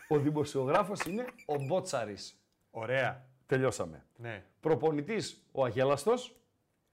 ο 0.08 0.18
δημοσιογράφος 0.18 1.00
είναι 1.04 1.24
ο 1.46 1.54
Μπότσαρης. 1.64 2.38
Ωραία. 2.70 3.26
Τελειώσαμε. 3.46 4.04
Ναι. 4.16 4.44
Προπονητής 4.60 5.46
ο 5.52 5.64
Αγέλαστος. 5.64 6.36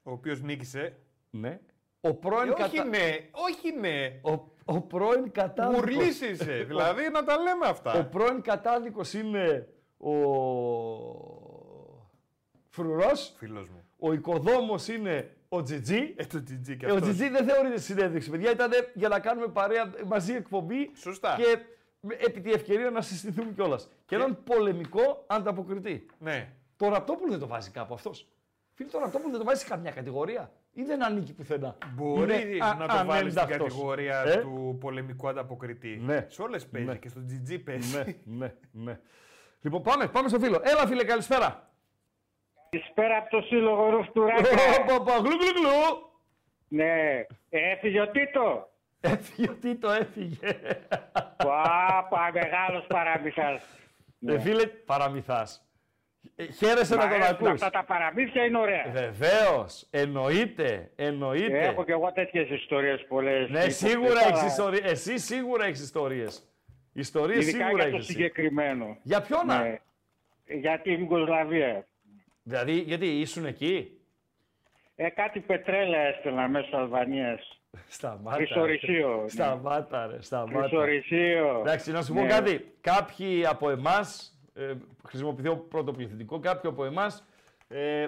Ο 0.03 0.11
οποίος 0.11 0.41
νίκησε. 0.41 0.97
Ναι. 1.29 1.59
Ο 2.01 2.13
πρώην, 2.13 2.49
Ε, 2.57 2.63
όχι 2.63 2.77
κατα... 2.77 2.89
ναι, 2.89 3.17
όχι 3.31 3.71
ναι. 3.79 4.19
ο, 4.21 4.31
ο 4.65 4.81
πρώην 4.81 5.31
κατάδικος. 5.31 5.79
Γουρλής 5.93 6.21
είσαι. 6.21 6.63
δηλαδή 6.67 7.09
να 7.11 7.23
τα 7.23 7.37
λέμε 7.37 7.65
Ο 7.65 7.69
αυτά. 7.69 8.05
πρώην 8.05 8.41
κατάδικος 8.41 9.13
είναι 9.13 9.67
ο 9.97 10.11
Φρουρός. 12.69 13.33
Φίλος 13.37 13.67
μου. 13.69 13.83
Ο 13.99 14.13
οικοδόμος 14.13 14.87
είναι 14.87 15.35
ο 15.49 15.61
Τζιτζί. 15.61 16.13
Ε, 16.17 16.25
το 16.25 16.43
Τζιτζί 16.43 16.77
και 16.77 16.85
Ε, 16.85 16.91
ο 16.91 16.95
αυτός. 16.95 17.09
Τζιτζί 17.09 17.29
δεν 17.29 17.45
θεωρείται 17.47 17.79
συνέντευξη, 17.79 18.29
παιδιά. 18.29 18.51
Ήταν 18.51 18.71
για 18.93 19.07
να 19.09 19.19
κάνουμε 19.19 19.47
παρέα 19.47 19.91
μαζί 20.05 20.33
εκπομπή. 20.33 20.91
Σωστά. 20.95 21.35
Και 21.37 21.57
με- 21.99 22.15
επί 22.19 22.41
τη 22.41 22.51
ευκαιρία 22.51 22.89
να 22.89 23.01
συστηθούμε 23.01 23.51
κιόλας. 23.51 23.89
Και 24.05 24.15
έναν 24.15 24.43
πολεμικό 24.43 25.23
ανταποκριτή. 25.27 26.05
Ναι. 26.19 26.49
Το 26.77 26.89
Ραπτόπουλο 26.89 27.29
δεν 27.29 27.39
το 27.39 27.47
βάζει 27.47 27.71
κάπου 27.71 27.93
αυτός. 27.93 28.27
Φίλε, 28.73 28.89
το 28.89 28.99
Ραπτόπουλο 28.99 29.29
δεν 29.31 29.39
το 29.39 29.45
βάζει 29.45 29.61
σε 29.61 29.67
καμιά 29.67 29.91
κατηγορία. 29.91 30.51
Ή 30.73 30.83
δεν 30.83 31.03
ανήκει 31.05 31.33
πουθενά. 31.33 31.77
Μπορεί 31.93 32.55
Είναι 32.55 32.65
α- 32.65 32.75
να 32.75 32.87
το 32.87 33.05
βάλεις 33.05 33.31
στην 33.33 33.41
ανένταυτος. 33.43 33.57
κατηγορία 33.57 34.23
Ε; 34.25 34.37
του 34.37 34.77
πολεμικού 34.79 35.27
ανταποκριτή. 35.27 35.97
Ναι. 36.05 36.25
Σε 36.29 36.41
όλες 36.41 36.67
παίζει 36.67 36.87
Ναι. 36.87 36.95
και 36.95 37.09
στο 37.09 37.21
GG 37.29 37.59
παίζει. 37.65 37.97
ναι, 37.97 38.03
ναι, 38.23 38.53
ναι. 38.71 38.99
Λοιπόν, 39.61 39.81
πάμε, 39.81 40.07
πάμε 40.07 40.27
στο 40.27 40.39
φίλο. 40.39 40.59
Έλα, 40.63 40.87
φίλε, 40.87 41.03
καλησπέρα. 41.03 41.69
Καλησπέρα 42.69 43.17
από 43.17 43.29
το 43.29 43.41
Σύλλογο 43.41 43.89
Ρουφτουράκα. 43.89 44.41
Παπα, 44.87 45.17
γλου, 45.17 45.29
γλου, 45.29 45.51
γλου. 45.59 46.09
ναι, 46.67 47.25
έφυγε 47.49 48.01
ο 48.01 48.07
Τίτο. 48.09 48.69
Έφυγε 48.99 49.49
ο 49.49 49.53
Τίτο, 49.53 49.91
έφυγε. 49.91 50.37
Πάπα, 51.37 52.31
μεγάλος 52.33 52.85
παραμυθάς. 52.87 53.63
Ε, 54.27 54.39
φίλε, 54.39 54.65
παραμυθάς. 54.67 55.65
Ε, 56.35 56.45
χαίρεσαι 56.45 56.95
να 56.95 57.05
Μ' 57.05 57.09
τον 57.09 57.21
αρέσουν 57.21 57.35
ακούς. 57.35 57.49
Αυτά 57.49 57.69
τα 57.69 57.83
παραμύθια 57.83 58.43
είναι 58.45 58.57
ωραία. 58.57 58.85
Βεβαίως, 58.91 59.87
εννοείται, 59.91 60.91
εννοείται. 60.95 61.57
Έχω 61.65 61.83
και 61.85 61.91
εγώ 61.91 62.11
τέτοιες 62.11 62.49
ιστορίες 62.49 63.05
πολλές. 63.07 63.49
Ναι, 63.49 63.59
τύπου 63.59 63.71
σίγουρα 63.73 64.19
αυτά, 64.19 64.27
έχεις 64.27 64.43
ιστορίε. 64.43 64.79
Εσύ 64.83 65.17
σίγουρα 65.17 65.65
έχεις 65.65 65.81
ιστορίες. 65.81 66.43
Ιστορίες 66.93 67.43
Ειδικά 67.47 67.65
σίγουρα 67.65 67.81
για 67.83 67.91
το 67.91 67.95
έχεις. 67.97 68.07
συγκεκριμένο. 68.07 68.97
Για 69.03 69.21
ποιον 69.21 69.45
να; 69.45 69.61
Ναι. 69.63 69.77
Για 70.45 70.79
την 70.81 70.99
Ιουγκοσλαβία. 70.99 71.85
Δηλαδή, 72.43 72.71
γιατί 72.79 73.05
ήσουν 73.19 73.45
εκεί; 73.45 74.01
Ε, 74.95 75.09
κάτι 75.09 75.39
πετρέλαια 75.39 76.01
έστελνα 76.01 76.47
μέσω 76.47 76.77
Αλβανίας. 76.77 77.59
Σταμάτα. 77.87 78.35
Χρυσορυχείο, 78.35 79.19
ναι. 79.21 79.29
Σταμάτα, 79.29 80.07
ρε, 80.07 80.21
σταμάτα. 80.21 80.59
Χρυσορυχείο. 80.59 81.57
Εντάξει, 81.59 81.91
να 81.91 82.01
σου 82.01 82.13
πω 82.13 82.21
Ναι. 82.21 82.27
κάτι. 82.27 82.73
Κάποιοι 82.81 83.45
από 83.45 83.69
εμάς, 83.69 84.39
ε, 84.69 84.77
χρησιμοποιηθώ 85.07 85.55
πρώτο 85.55 85.91
πληθυντικό, 85.91 86.39
κάποιοι 86.39 86.69
από 86.69 86.85
εμάς 86.85 87.25
ε, 87.67 88.07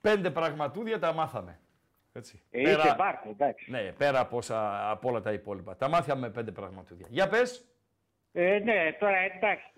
πέντε 0.00 0.30
πραγματούδια 0.30 0.98
τα 0.98 1.12
μάθαμε. 1.12 1.58
Έτσι. 2.12 2.42
Ε, 2.50 2.60
είχε 2.70 2.94
μπάρκο, 2.98 3.28
εντάξει. 3.30 3.70
Ναι, 3.70 3.92
πέρα 3.92 4.20
από, 4.20 4.36
όσα- 4.36 4.90
από 4.90 5.08
όλα 5.08 5.20
τα 5.20 5.32
υπόλοιπα. 5.32 5.76
Τα 5.76 5.88
μάθαμε 5.88 6.30
πέντε 6.30 6.50
πραγματούδια. 6.50 7.06
Για 7.10 7.28
πες. 7.28 7.64
Ε, 8.32 8.58
ναι, 8.58 8.96
τώρα 8.98 9.16
εντάξει. 9.16 9.72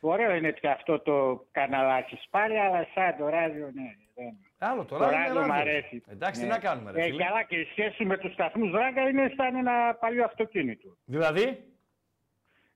Ωραίο 0.00 0.34
είναι 0.34 0.50
και 0.52 0.68
αυτό 0.68 1.00
το 1.00 1.46
καναλάκι 1.52 2.18
πάλι, 2.30 2.58
αλλά 2.60 2.86
σαν 2.94 3.16
το 3.18 3.28
ράδιο, 3.28 3.70
ναι. 3.74 3.94
Δεν. 4.14 4.36
Άλλο 4.58 4.84
Το 4.84 4.96
τώρα. 4.96 5.06
είναι 5.12 5.22
ράδιο 5.26 5.40
μου 5.40 5.46
ράδιο. 5.46 5.60
αρέσει. 5.60 6.02
Εντάξει, 6.08 6.40
Ναι. 6.40 6.46
τι 6.46 6.52
να 6.52 6.58
κάνουμε, 6.58 6.90
ρε 6.92 7.00
Ε, 7.00 7.04
φίλε. 7.04 7.24
καλά 7.24 7.42
και 7.42 7.56
η 7.56 7.64
σχέση 7.64 8.04
με 8.04 8.16
τους 8.18 8.32
σταθμούς 8.32 8.70
Ράγκα 8.72 9.08
είναι 9.08 9.32
σαν 9.36 9.54
ένα 9.54 9.94
παλιό 10.00 10.24
αυτοκίνητο. 10.24 10.96
Δηλαδή; 11.04 11.64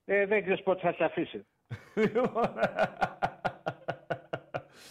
Ε, 0.05 0.25
δεν 0.25 0.41
ξέρεις 0.43 0.63
πότε 0.63 0.79
θα 0.81 0.93
σε 0.93 1.03
αφήσει. 1.03 1.45
Λοιπόν, 1.95 2.53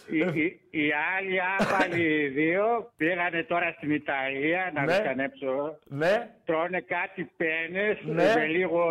Οι, 0.07 0.17
οι, 0.19 0.59
οι 0.69 0.91
άλλοι 1.17 1.39
άπαλοι 1.59 2.27
δύο 2.27 2.91
πήγανε 2.97 3.43
τώρα 3.43 3.73
στην 3.77 3.91
Ιταλία 3.91 4.71
να 4.73 4.81
Ναι. 4.83 5.13
ναι. 5.15 5.23
έξω. 5.23 5.77
ναι, 5.83 6.29
Τρώνε 6.45 6.79
κάτι 6.81 7.31
πένες 7.37 7.97
Ναι. 8.03 8.33
με 8.35 8.45
λίγο, 8.45 8.81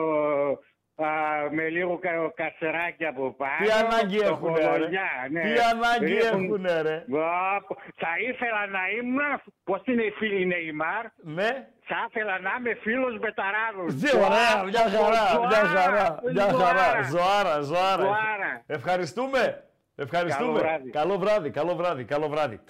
α, 0.94 1.06
με 1.50 1.68
λίγο 1.68 1.98
κα, 1.98 2.10
κασεράκι 2.34 3.04
από 3.06 3.30
πάνω. 3.32 3.64
τι 3.66 3.70
ανάγκη 3.72 4.18
έχουν, 4.18 4.54
ρε. 4.54 4.62
στοχολογιά, 4.62 5.08
ναι. 5.30 5.40
Τι 5.42 5.52
ανάγκη 5.72 6.16
Έχουν- 6.16 6.44
έχουν, 6.44 6.82
ρε. 6.82 6.94
Ω, 7.18 7.76
Θα 7.96 8.12
ήθελα 8.28 8.66
να 8.66 8.80
ήμουν, 8.98 9.20
πώς 9.64 9.82
είναι 9.84 10.02
οι 10.02 10.10
φίλοι 10.10 10.46
Νεϊμάρ, 10.46 11.04
Ναι. 11.22 11.68
Θα 11.84 11.96
ήθελα 12.08 12.38
να 12.38 12.50
είμαι 12.58 12.74
φίλος 12.74 13.18
με 13.18 13.32
ταράδους. 13.32 14.00
Τι 14.00 14.16
ωραία, 14.16 14.62
μια 14.64 14.80
χαρά, 14.80 15.46
μια 15.46 15.64
χαρά, 15.66 16.20
μια 16.32 16.44
χαρά. 16.44 17.02
Ζωάρα. 17.02 17.02
Ζωάρα, 17.02 17.60
ζωάρα. 17.60 18.02
Ζωάρα. 18.02 18.62
Ευχαριστούμε. 18.66 19.64
Ευχαριστούμε. 19.94 20.50
Καλό 20.50 20.62
βράδυ. 20.62 20.90
Καλό 20.90 21.18
βράδυ, 21.18 21.50
καλό 21.50 21.74
βράδυ, 21.74 22.04
καλό 22.04 22.28
βράδυ. 22.28 22.60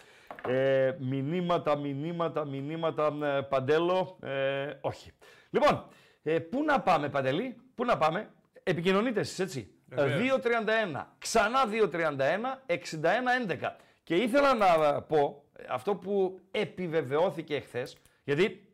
Ε, 0.48 0.92
μηνύματα, 0.98 1.76
μηνύματα, 1.76 2.46
μηνύματα, 2.46 3.16
ε, 3.22 3.40
Παντέλο, 3.40 4.18
ε, 4.22 4.70
όχι. 4.80 5.12
Λοιπόν, 5.50 5.86
ε, 6.22 6.38
πού 6.38 6.62
να 6.64 6.80
πάμε, 6.80 7.08
Παντελή, 7.08 7.56
πού 7.74 7.84
να 7.84 7.96
πάμε; 7.98 8.28
Επικοινωνείτε 8.62 9.20
εσείς, 9.20 9.38
έτσι. 9.38 9.74
Βεβαίως. 9.86 10.20
2.31, 10.20 11.06
ξανά 11.18 11.66
2.31, 11.66 12.62
61.11. 12.66 13.76
Και 14.02 14.14
ήθελα 14.14 14.54
να 14.54 15.02
πω 15.02 15.44
ε, 15.56 15.64
αυτό 15.68 15.94
που 15.94 16.40
επιβεβαιώθηκε 16.50 17.54
εχθές, 17.54 17.96
γιατί 18.24 18.44
ε, 18.44 18.71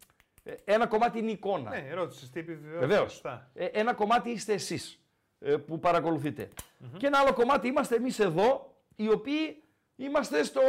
ένα 0.65 0.87
κομμάτι 0.87 1.19
είναι 1.19 1.29
η 1.29 1.33
εικόνα. 1.33 1.71
Ναι, 1.71 1.93
ρώτησε 1.95 2.31
τι 2.33 2.41
επιβεβαιώσεις. 2.41 2.89
Βεβαίως. 2.89 3.13
Σωστά. 3.13 3.51
ένα 3.55 3.95
κομμάτι 3.95 4.31
είστε 4.31 4.53
εσείς 4.53 5.01
που 5.67 5.79
παρακολουθείτε. 5.79 6.49
Και 6.97 7.07
ένα 7.07 7.19
άλλο 7.19 7.33
κομμάτι 7.33 7.69
είμαστε 7.69 7.95
εμείς 7.97 8.19
εδώ, 8.19 8.77
οι 8.97 9.09
οποίοι 9.11 9.63
είμαστε 9.97 10.43
στο. 10.43 10.61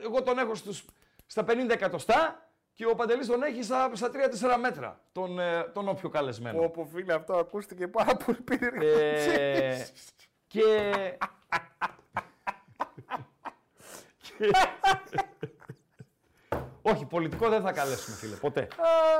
ε, 0.00 0.04
Εγώ 0.04 0.22
τον 0.22 0.38
έχω 0.38 0.54
στους, 0.54 0.84
στα 1.26 1.44
50 1.48 1.68
εκατοστά 1.70 2.48
και 2.74 2.86
ο 2.86 2.94
Παντελής 2.94 3.26
τον 3.26 3.42
έχει 3.42 3.62
στα, 3.62 3.90
στα 3.94 4.10
3-4 4.54 4.56
μέτρα. 4.60 5.00
Τον, 5.12 5.38
ε, 5.38 5.62
τον 5.62 5.88
όποιο 5.88 6.08
καλεσμένο. 6.08 6.62
Όπω 6.64 6.84
φίλε, 6.84 7.12
αυτό 7.12 7.36
ακούστηκε 7.36 7.88
πάρα 7.88 8.16
πολύ 8.16 8.40
περίεργο. 8.40 8.98
Ε, 8.98 9.86
και... 10.46 10.62
και- 14.38 14.50
Όχι, 16.92 17.04
πολιτικό 17.04 17.48
δεν 17.48 17.60
θα 17.62 17.72
καλέσουμε, 17.72 18.16
φίλε. 18.16 18.36
Ποτέ. 18.36 18.68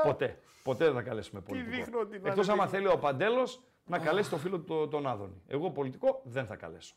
Ποτέ. 0.03 0.39
Ποτέ 0.63 0.85
δεν 0.85 0.93
θα 0.93 1.01
καλέσουμε 1.01 1.41
πολιτικό. 1.41 1.75
δείχνω 1.75 1.99
ότι 1.99 2.19
να 2.19 2.29
Εκτός 2.29 2.43
είναι 2.45 2.53
άμα 2.53 2.63
δείχνω. 2.65 2.79
θέλει 2.79 2.93
ο 2.93 2.97
Παντέλος 2.99 3.61
να 3.85 3.99
καλέσει 3.99 4.29
το 4.29 4.37
φίλο 4.37 4.59
του 4.59 4.87
τον 4.91 5.07
Άδωνη. 5.07 5.41
Εγώ 5.47 5.71
πολιτικό 5.71 6.21
δεν 6.23 6.45
θα 6.45 6.55
καλέσω. 6.55 6.95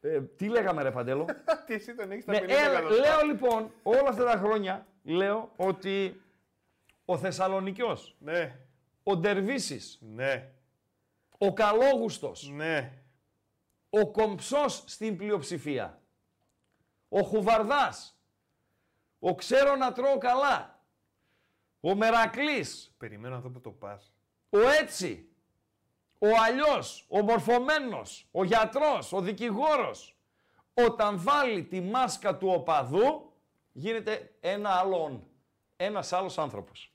Ε, 0.00 0.20
τι 0.20 0.48
λέγαμε 0.48 0.82
ρε 0.82 0.90
Παντέλο; 0.90 1.24
Τι 1.66 1.74
εσύ 1.74 1.94
τον 1.94 2.10
έχεις 2.10 2.22
στα 2.22 2.32
ναι, 2.32 2.38
50 2.38 2.42
ε, 2.48 2.52
εκατοστά. 2.52 3.00
λέω 3.00 3.26
λοιπόν 3.26 3.70
όλα 3.82 4.08
αυτά 4.08 4.24
τα 4.24 4.36
χρόνια 4.36 4.86
λέω 5.02 5.50
ότι 5.56 6.22
ο 7.04 7.18
Θεσσαλονικιός, 7.18 8.16
Ναι, 8.18 8.58
ο 9.02 9.16
Ντερβίσης, 9.16 9.98
ναι, 10.14 10.50
ο 11.38 11.52
Καλόγουστος, 11.52 12.50
ναι. 12.54 12.92
ο 13.90 14.10
Κομψός 14.10 14.82
στην 14.86 15.16
πλειοψηφία, 15.16 16.00
ο 17.08 17.20
Χουβαρδάς, 17.22 18.19
ο 19.20 19.34
Ξέρω 19.34 19.76
να 19.76 19.92
τρώω 19.92 20.18
καλά, 20.18 20.78
ο 21.80 21.94
Μερακλής, 21.94 22.94
Περιμένω 22.98 23.36
αυτό 23.36 23.48
που 23.48 23.60
το 23.60 23.70
πας. 23.70 24.12
ο 24.50 24.58
Έτσι, 24.58 25.28
ο 26.18 26.28
Αλλιώς, 26.44 27.06
ο 27.08 27.22
Μορφωμένος, 27.22 28.28
ο 28.30 28.44
Γιατρός, 28.44 29.12
ο 29.12 29.20
Δικηγόρος, 29.20 30.16
όταν 30.74 31.22
βάλει 31.22 31.64
τη 31.64 31.80
μάσκα 31.80 32.36
του 32.36 32.48
οπαδού, 32.48 33.32
γίνεται 33.72 34.34
ένα 34.40 34.70
άλλο 34.70 35.06
on. 35.06 35.20
Ένας 35.76 36.12
άλλος 36.12 36.38
άνθρωπος. 36.38 36.92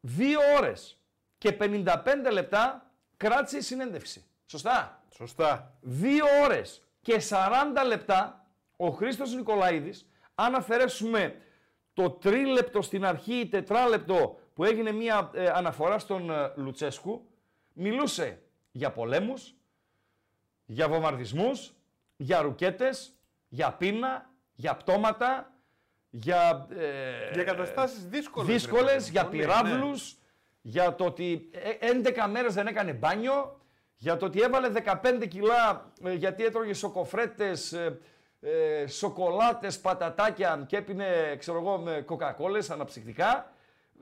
Δύο 0.00 0.40
ώρες 0.56 0.98
και 1.38 1.52
55 1.52 2.30
λεπτά 2.32 2.90
κράτησε 3.16 3.56
η 3.56 3.60
συνέντευξη. 3.60 4.24
Σωστά; 4.46 5.02
Σωστά. 5.10 5.74
Δύο 5.80 6.24
ώρες 6.42 6.82
και 7.02 7.20
40 7.20 7.84
λεπτά 7.86 8.45
ο 8.76 8.90
Χρήστος 8.90 9.34
Νικολαίδης, 9.34 10.08
αν 10.34 10.54
αφαιρέσουμε 10.54 11.36
το 11.92 12.10
τρίλεπτο 12.10 12.82
στην 12.82 13.04
αρχή, 13.04 13.48
τετράλεπτο 13.50 14.38
που 14.54 14.64
έγινε 14.64 14.92
μια 14.92 15.30
ε, 15.34 15.48
αναφορά 15.48 15.98
στον 15.98 16.30
ε, 16.30 16.52
Λουτσέσκου, 16.56 17.26
μιλούσε 17.72 18.42
για 18.70 18.90
πολέμους, 18.92 19.54
για 20.64 20.88
βομβαρδισμούς, 20.88 21.72
για 22.16 22.40
ρουκέτες, 22.40 23.12
για 23.48 23.72
πείνα, 23.72 24.30
για 24.54 24.76
πτώματα, 24.76 25.52
για, 26.10 26.66
ε, 26.70 27.32
Για 27.32 27.44
καταστάσεις 27.44 28.06
δύσκολες. 28.08 28.48
ρε 28.48 28.54
δύσκολες, 28.54 28.92
παιδί 28.92 29.04
μου. 29.04 29.10
για 29.10 29.24
Πολύ, 29.26 29.38
πυράβλους, 29.38 30.16
για 30.60 30.94
το 30.94 31.04
ότι 31.04 31.48
ε, 31.52 31.90
11 32.26 32.28
μέρες 32.30 32.54
δεν 32.54 32.66
έκανε 32.66 32.92
μπάνιο, 32.92 33.60
για 33.96 34.16
το 34.16 34.26
ότι 34.26 34.40
έβαλε 34.40 34.68
15 34.68 35.26
κιλά 35.28 35.92
ε, 36.02 36.12
γιατί 36.12 36.44
έτρωγε 36.44 36.74
σοκοφρέτες, 36.74 37.74
ε, 38.46 38.80
ε, 38.80 38.86
σοκολάτες, 38.86 39.80
πατατάκια 39.80 40.64
και 40.66 40.76
έπινε, 40.76 41.36
ξέρω 41.38 41.58
εγώ, 41.58 41.78
με 41.78 42.02
κοκακόλες, 42.06 42.70
αναψυκτικά, 42.70 43.52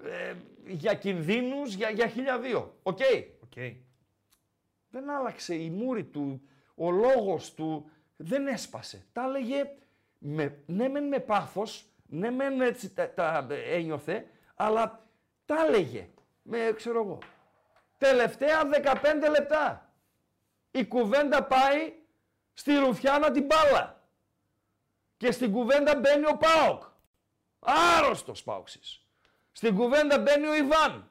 ε, 0.04 0.34
για 0.66 0.94
κινδύνους, 0.94 1.74
για, 1.74 1.90
για 1.90 2.06
χίλια 2.06 2.38
δύο. 2.38 2.74
Οκ. 2.82 2.98
ναι. 2.98 3.06
Οκ. 3.40 3.74
Δεν 4.90 5.10
άλλαξε 5.10 5.54
η 5.54 5.70
μούρη 5.70 6.04
του, 6.04 6.48
ο 6.74 6.90
λόγος 6.90 7.54
του, 7.54 7.90
δεν 8.16 8.46
έσπασε. 8.46 9.04
Τα 9.12 9.22
έλεγε, 9.22 9.70
με, 10.18 10.58
ναι 10.66 10.88
μεν 10.88 11.04
με 11.08 11.18
πάθος, 11.18 11.84
ναι 12.06 12.30
μεν 12.30 12.60
έτσι 12.60 12.94
τα, 12.94 13.10
τα 13.10 13.46
ένιωθε, 13.50 14.26
αλλά 14.54 15.06
τα 15.46 15.56
έλεγε 15.66 16.08
με, 16.42 16.72
ξέρω 16.76 17.02
εγώ. 17.02 17.18
Τελευταία 17.98 18.60
15 18.82 19.30
λεπτά. 19.30 19.92
Η 20.70 20.84
κουβέντα 20.84 21.44
πάει 21.44 21.92
στη 22.52 22.74
ρουφιάνα 22.74 23.30
την 23.30 23.44
μπάλα. 23.44 24.02
Και 25.24 25.30
στην 25.30 25.52
κουβέντα 25.52 25.96
μπαίνει 25.96 26.26
ο 26.26 26.36
ΠΑΟΚ. 26.36 26.82
Άρρωστος 27.60 28.42
Παοκτσής. 28.42 29.06
Στην 29.52 29.76
κουβέντα 29.76 30.18
μπαίνει 30.18 30.46
ο 30.46 30.54
Ιβάν. 30.54 31.10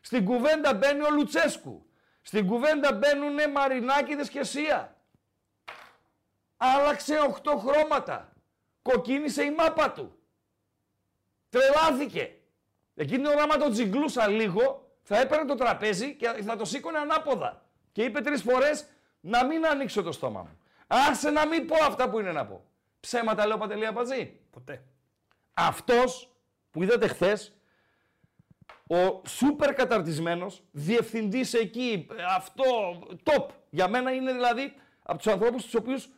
Στην 0.00 0.24
κουβέντα 0.24 0.74
μπαίνει 0.74 1.02
ο 1.02 1.10
Λουτσέσκου. 1.10 1.86
Στην 2.22 2.46
κουβέντα 2.46 2.92
μπαίνουνε 2.92 3.48
Μαρινάκηδες 3.48 4.28
και 4.28 4.44
Σία. 4.44 4.96
Άλλαξε 6.56 7.14
8 7.42 7.56
χρώματα. 7.58 8.32
Κοκκίνησε 8.82 9.42
η 9.42 9.50
μάπα 9.50 9.92
του. 9.92 10.18
Τρελάθηκε. 11.48 12.38
Εκείνη 12.94 13.22
την 13.22 13.26
ώρα, 13.26 13.42
άμα 13.42 13.56
το 13.56 13.70
τζιγκλούσα 13.70 14.28
λίγο, 14.28 14.90
θα 15.02 15.18
έπαιρνε 15.18 15.44
το 15.44 15.54
τραπέζι 15.54 16.14
και 16.14 16.28
θα 16.28 16.56
το 16.56 16.64
σήκωνε 16.64 16.98
ανάποδα. 16.98 17.64
Και 17.92 18.02
είπε 18.02 18.20
τρεις 18.20 18.42
φορές 18.42 18.86
να 19.20 19.44
μην 19.44 19.66
ανοίξω 19.66 20.02
το 20.02 20.12
στόμα 20.12 20.40
μου. 20.42 20.58
Άσε 20.86 21.30
να 21.30 21.46
μην 21.46 21.66
πω 21.66 21.76
αυτά 21.84 22.10
που 22.10 22.18
είναι 22.18 22.32
να 22.32 22.46
πω. 22.46 22.66
Ψέματα 23.02 23.46
λέω 23.46 23.58
παντελή 23.58 23.86
Απατζή. 23.86 24.40
Ποτέ. 24.50 24.84
Αυτός 25.54 26.32
που 26.70 26.82
είδατε 26.82 27.06
χθες, 27.06 27.56
ο 28.86 29.22
σούπερ 29.28 29.74
καταρτισμένος, 29.74 30.62
διευθυντής 30.70 31.54
εκεί, 31.54 32.06
αυτό, 32.36 32.64
top. 33.24 33.46
Για 33.70 33.88
μένα 33.88 34.12
είναι 34.12 34.32
δηλαδή 34.32 34.74
από 35.02 35.18
τους 35.18 35.32
ανθρώπους 35.32 35.62
τους 35.64 35.74
οποίους 35.74 36.08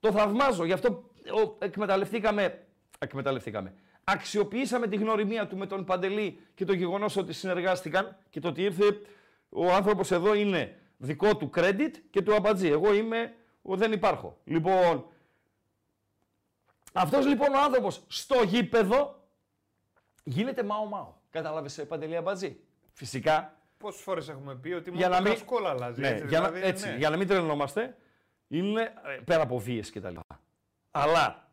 το 0.00 0.12
θαυμάζω. 0.12 0.64
Γι' 0.64 0.72
αυτό 0.72 1.10
ο, 1.44 1.56
εκμεταλλευτήκαμε, 1.58 2.66
εκμεταλλευτήκαμε. 2.98 3.74
Αξιοποιήσαμε 4.04 4.88
τη 4.88 4.96
γνωριμία 4.96 5.46
του 5.46 5.56
με 5.56 5.66
τον 5.66 5.84
Παντελή 5.84 6.40
και 6.54 6.64
το 6.64 6.72
γεγονός 6.72 7.16
ότι 7.16 7.32
συνεργάστηκαν 7.32 8.16
και 8.30 8.40
το 8.40 8.48
ότι 8.48 8.62
ήρθε 8.62 9.00
ο 9.48 9.72
άνθρωπος 9.72 10.10
εδώ 10.10 10.34
είναι 10.34 10.80
δικό 10.96 11.36
του 11.36 11.50
credit 11.54 11.90
και 12.10 12.22
του 12.22 12.34
αμπατζή. 12.34 12.68
Εγώ 12.68 12.94
είμαι 12.94 13.34
ο 13.62 13.76
δεν 13.76 13.92
υπάρχω. 13.92 14.38
Λοιπόν, 14.44 15.06
αυτός 16.92 17.26
λοιπόν 17.26 17.54
ο 17.54 17.62
άνθρωπος 17.62 18.02
στο 18.08 18.42
γήπεδο 18.42 19.24
γίνεται 20.24 20.62
μάο 20.62 20.84
μάο. 20.84 21.12
Κατάλαβες 21.30 21.84
Παντελή 21.88 22.16
Αμπατζή; 22.16 22.60
Φυσικά 22.92 23.56
Πόσες 23.82 24.02
φορές 24.02 24.28
έχουμε 24.28 24.54
πει 24.54 24.72
ότι 24.72 24.90
για 24.90 25.08
μόνο 25.08 25.10
να 25.10 25.16
το 25.16 25.22
μην, 25.22 25.32
κασκόλ 25.32 25.66
αλλάζει. 25.66 26.00
ναι, 26.00 26.08
έτσι, 26.08 26.26
για, 26.26 26.40
να, 26.40 26.48
δηλαδή, 26.48 26.68
έτσι, 26.68 26.88
ναι. 26.88 26.96
για 26.96 27.10
να 27.10 27.16
μην 27.16 27.26
τρελνόμαστε, 27.26 27.96
είναι 28.48 28.80
ε, 28.82 29.20
πέρα 29.24 29.42
από 29.42 29.58
βίες 29.58 29.90
και 29.90 30.00
τα 30.00 30.10
λοιπά. 30.10 30.40
Αλλά 30.90 31.48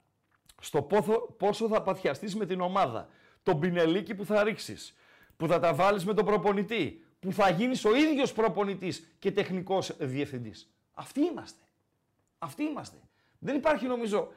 στο 0.62 0.82
πόσο, 0.82 1.20
πόσο 1.38 1.68
θα 1.68 1.82
παθιαστείς 1.82 2.36
με 2.36 2.46
την 2.46 2.62
ομάδα, 2.62 3.10
τον 3.44 3.60
πινελίκι 3.60 4.16
που 4.16 4.26
θα 4.26 4.44
ρίξεις, 4.44 4.96
που 5.38 5.48
θα 5.48 5.60
τα 5.60 5.74
βάλεις 5.74 6.06
με 6.06 6.14
τον 6.14 6.26
προπονητή, 6.26 7.06
που 7.20 7.32
θα 7.32 7.50
γίνεις 7.50 7.86
ο 7.86 7.96
ίδιος 7.96 8.34
προπονητής 8.34 9.08
και 9.20 9.32
τεχνικός 9.32 9.96
διευθυντής. 10.00 10.74
Αυτοί 10.94 11.22
είμαστε. 11.22 11.64
Αυτοί 12.38 12.64
είμαστε. 12.64 12.98
Δεν 13.40 13.56
υπάρχει 13.56 13.86
νομίζω 13.86 14.32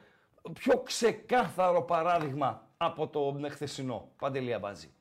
πιο 0.53 0.77
ξεκάθαρο 0.79 1.81
παράδειγμα 1.81 2.67
από 2.77 3.07
το 3.07 3.39
χθεσινό 3.49 4.09
Παντελή 4.19 4.53
Αμπάζη. 4.53 4.93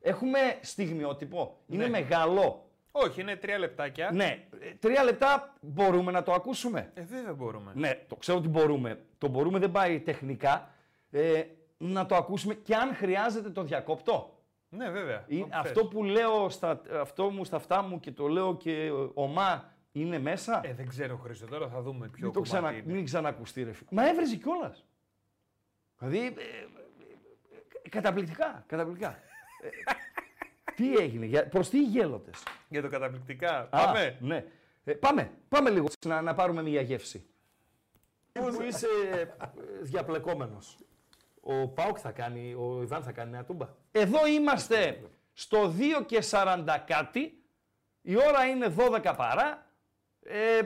Έχουμε 0.00 0.38
στιγμιότυπο; 0.60 1.56
Είναι 1.66 1.82
Ναι. 1.84 1.90
μεγάλο; 1.90 2.62
Όχι, 2.92 3.20
είναι 3.20 3.36
τρία 3.36 3.58
λεπτάκια. 3.58 4.10
Ναι, 4.12 4.46
ε, 4.60 4.70
τρία 4.80 5.04
λεπτά 5.04 5.54
μπορούμε 5.60 6.12
να 6.12 6.22
το 6.22 6.32
ακούσουμε. 6.32 6.90
Ε, 6.94 7.02
βέβαια 7.02 7.34
μπορούμε. 7.34 7.72
Ναι, 7.74 8.04
το 8.08 8.16
ξέρω 8.16 8.38
ότι 8.38 8.48
μπορούμε. 8.48 9.00
Το 9.18 9.28
μπορούμε 9.28 9.58
δεν 9.58 9.70
πάει 9.70 10.00
τεχνικά. 10.00 10.70
Ε, 11.10 11.42
να 11.78 12.06
το 12.06 12.14
ακούσουμε 12.16 12.54
και 12.54 12.74
αν 12.74 12.94
χρειάζεται 12.94 13.50
το 13.50 13.62
διακόπτω. 13.62 14.32
Ναι, 14.68 14.90
βέβαια. 14.90 15.24
Ή 15.26 15.40
Όπου 15.40 15.48
αυτό 15.52 15.80
θες. 15.80 15.88
που 15.88 16.04
λέω 16.04 16.48
στα, 16.48 16.80
αυτό 17.00 17.30
μου 17.30 17.44
στα 17.44 17.56
αυτά 17.56 17.82
μου 17.82 18.00
και 18.00 18.10
το 18.12 18.26
λέω 18.26 18.56
και 18.56 18.90
ομά 19.14 19.72
είναι 19.92 20.18
μέσα; 20.18 20.60
Ε, 20.64 20.74
δεν 20.74 20.88
ξέρω, 20.88 21.16
Χρήστο, 21.16 21.46
τώρα 21.46 21.68
θα 21.68 21.80
δούμε 21.82 22.08
ποιο 22.08 22.24
μην, 22.24 22.32
το 22.32 22.40
κομμάτι 22.40 22.50
ξανα, 22.50 22.72
είναι. 22.72 22.92
μην 22.92 23.04
ξανακουστεί 23.04 23.62
ρε 23.62 23.72
φίλε. 23.72 23.88
Μα 23.92 24.08
έβριζε 24.08 24.36
κιόλας. 24.36 24.84
Δηλαδή, 25.98 26.18
ε, 26.18 26.26
ε, 26.26 26.32
ε, 27.82 27.88
καταπληκτικά, 27.88 28.64
καταπληκτικά. 28.66 29.08
Ε, 29.62 29.68
τι 30.74 30.94
έγινε, 30.96 31.26
για, 31.26 31.48
προς 31.48 31.68
τι 31.68 31.78
οι 31.78 31.82
γέλοτες; 31.82 32.42
Για 32.68 32.82
το 32.82 32.88
καταπληκτικά. 32.88 33.58
Α, 33.58 33.66
Πάμε. 33.68 34.16
ναι. 34.20 34.44
Ε, 34.84 34.92
πάμε, 34.92 35.30
πάμε 35.48 35.70
λίγο 35.70 35.86
να, 36.06 36.22
να 36.22 36.34
πάρουμε 36.34 36.62
μια 36.62 36.80
γεύση. 36.80 37.26
Που 38.32 38.62
είσαι 38.62 38.86
ε, 39.12 39.24
διαπλεκόμενος; 39.80 40.78
Ο 41.40 41.68
Πάουκ 41.68 41.96
θα 42.00 42.10
κάνει, 42.10 42.54
ο 42.54 42.82
Ιβάν 42.82 43.02
θα 43.02 43.12
κάνει 43.12 43.30
μια 43.30 43.44
τούμπα; 43.44 43.68
Εδώ 43.92 44.26
είμαστε 44.26 45.00
στο 45.32 45.74
2 46.00 46.04
και 46.06 46.22
40 46.30 46.64
κάτι. 46.86 47.42
Η 48.02 48.16
ώρα 48.16 48.44
είναι 48.44 48.74
12 48.78 49.14
παρά. 49.16 49.66
Ε, 50.30 50.60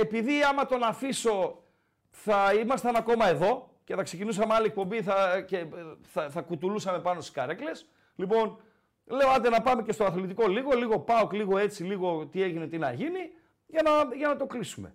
επειδή 0.00 0.42
άμα 0.42 0.66
τον 0.66 0.82
αφήσω 0.82 1.62
θα 2.10 2.54
ήμασταν 2.54 2.96
ακόμα 2.96 3.28
εδώ 3.28 3.70
και 3.84 3.94
θα 3.94 4.02
ξεκινούσαμε 4.02 4.54
άλλη 4.54 4.66
εκπομπή 4.66 5.02
θα, 5.02 5.40
και 5.40 5.56
ε, 5.56 5.66
θα, 6.02 6.30
θα 6.30 6.40
κουτουλούσαμε 6.40 7.00
πάνω 7.00 7.20
στις 7.20 7.32
καρέκλες. 7.32 7.88
Λοιπόν, 8.16 8.60
λέω 9.04 9.28
άντε 9.28 9.48
να 9.48 9.62
πάμε 9.62 9.82
και 9.82 9.92
στο 9.92 10.04
αθλητικό 10.04 10.48
λίγο, 10.48 10.76
λίγο 10.76 10.98
πάω, 10.98 11.28
λίγο 11.32 11.58
έτσι, 11.58 11.84
λίγο 11.84 12.26
τι 12.26 12.42
έγινε, 12.42 12.66
τι 12.66 12.78
να 12.78 12.92
γίνει, 12.92 13.30
για 13.66 13.82
να, 13.84 14.16
για 14.16 14.28
να 14.28 14.36
το 14.36 14.46
κλείσουμε. 14.46 14.94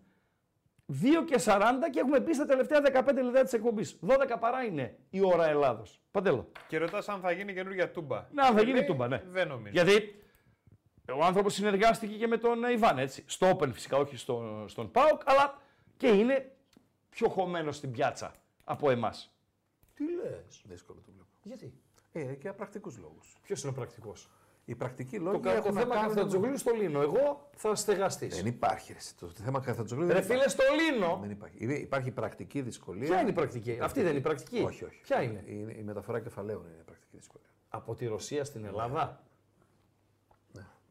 2 0.91 0.95
και 1.25 1.41
40 1.45 1.61
και 1.91 1.99
έχουμε 1.99 2.19
πει 2.19 2.33
στα 2.33 2.45
τελευταία 2.45 2.79
15 2.81 3.13
λεπτά 3.23 3.43
της 3.43 3.53
εκπομπής. 3.53 3.99
12 4.07 4.15
παρά 4.39 4.63
είναι 4.63 4.97
η 5.09 5.21
ώρα 5.23 5.47
Ελλάδος. 5.47 6.01
Παντέλο. 6.11 6.51
Και 6.67 6.77
ρωτάς 6.77 7.09
αν 7.09 7.19
θα 7.19 7.31
γίνει 7.31 7.53
καινούργια 7.53 7.91
τούμπα. 7.91 8.25
Ναι, 8.31 8.41
αν 8.41 8.53
θα 8.53 8.59
Και 8.59 8.65
γίνει 8.65 8.77
λέει, 8.77 8.87
τούμπα, 8.87 9.07
ναι. 9.07 9.23
Δεν 9.31 9.47
νομίζω. 9.47 9.71
Γιατί 9.71 10.22
ο 11.11 11.23
άνθρωπος 11.23 11.53
συνεργάστηκε 11.53 12.15
και 12.17 12.27
με 12.27 12.37
τον 12.37 12.63
Ιβάν, 12.63 12.97
έτσι. 12.97 13.23
Στο 13.27 13.49
Open 13.57 13.69
φυσικά, 13.73 13.97
όχι 13.97 14.17
στο, 14.17 14.65
στον 14.67 14.91
ΠΑΟΚ, 14.91 15.21
αλλά 15.25 15.61
και 15.97 16.07
είναι 16.07 16.51
πιο 17.09 17.29
χωμένο 17.29 17.71
στην 17.71 17.91
πιάτσα 17.91 18.31
από 18.63 18.89
εμάς. 18.89 19.33
Τι 19.93 20.03
λες; 20.03 20.61
Δύσκολο 20.65 20.99
το 21.05 21.11
βλέπω. 21.11 21.27
Γιατί; 21.43 21.73
Ε, 22.11 22.23
και 22.23 22.37
για 22.41 22.53
πρακτικούς 22.53 22.97
λόγους. 22.97 23.37
Ποιος 23.41 23.61
είναι 23.61 23.71
ο 23.71 23.73
πρακτικός; 23.75 24.29
Οι 24.65 24.75
πρακτικοί 24.75 25.17
Το, 25.17 25.23
λόγοι 25.23 25.39
κα- 25.39 25.51
το 25.51 25.57
έχουν 25.57 25.73
να 25.73 25.79
θέμα 25.81 25.93
κάνουν 25.95 26.09
με- 26.09 26.15
Καθατζογλίου 26.15 26.57
στο 26.57 26.71
Λίνο. 26.73 27.01
Εγώ 27.01 27.49
θα 27.55 27.75
στεγαστεί. 27.75 28.27
Δεν 28.27 28.45
υπάρχει. 28.45 28.91
ρε, 28.91 28.97
εσύ. 28.97 29.15
Το 29.17 29.27
θέμα 29.27 29.59
Καθατζογλίου 29.59 30.07
Ρε 30.07 30.13
δεν 30.13 30.23
φίλε, 30.23 30.33
υπάρχει. 30.35 30.51
στο 30.57 30.63
Λίνο. 30.91 31.17
Δεν 31.21 31.29
υπάρχει. 31.29 31.55
Υπά- 31.59 31.77
Υπάρχει 31.79 32.11
πρακτική 32.11 32.61
δυσκολία. 32.61 33.07
Ποια 33.07 33.19
είναι 33.19 33.29
η 33.29 33.33
πρακτική; 33.33 33.77
Αυτή 33.81 34.01
δεν 34.01 34.09
είναι 34.09 34.19
η 34.19 34.21
πρακτική; 34.21 34.61
Όχι, 34.61 34.83
όχι. 34.83 35.01
Ποια 35.01 35.21
είναι; 35.21 35.43
Η, 35.45 35.75
η 35.79 35.83
μεταφορά 35.83 36.19
κεφαλαίων 36.19 36.61
είναι 36.65 36.77
η 36.79 36.83
πρακτική 36.85 37.17
δυσκολία. 37.17 37.47
Από 37.69 37.95
τη 37.95 38.05
Ρωσία 38.07 38.43
στην 38.43 38.65
Ελλάδα; 38.65 39.21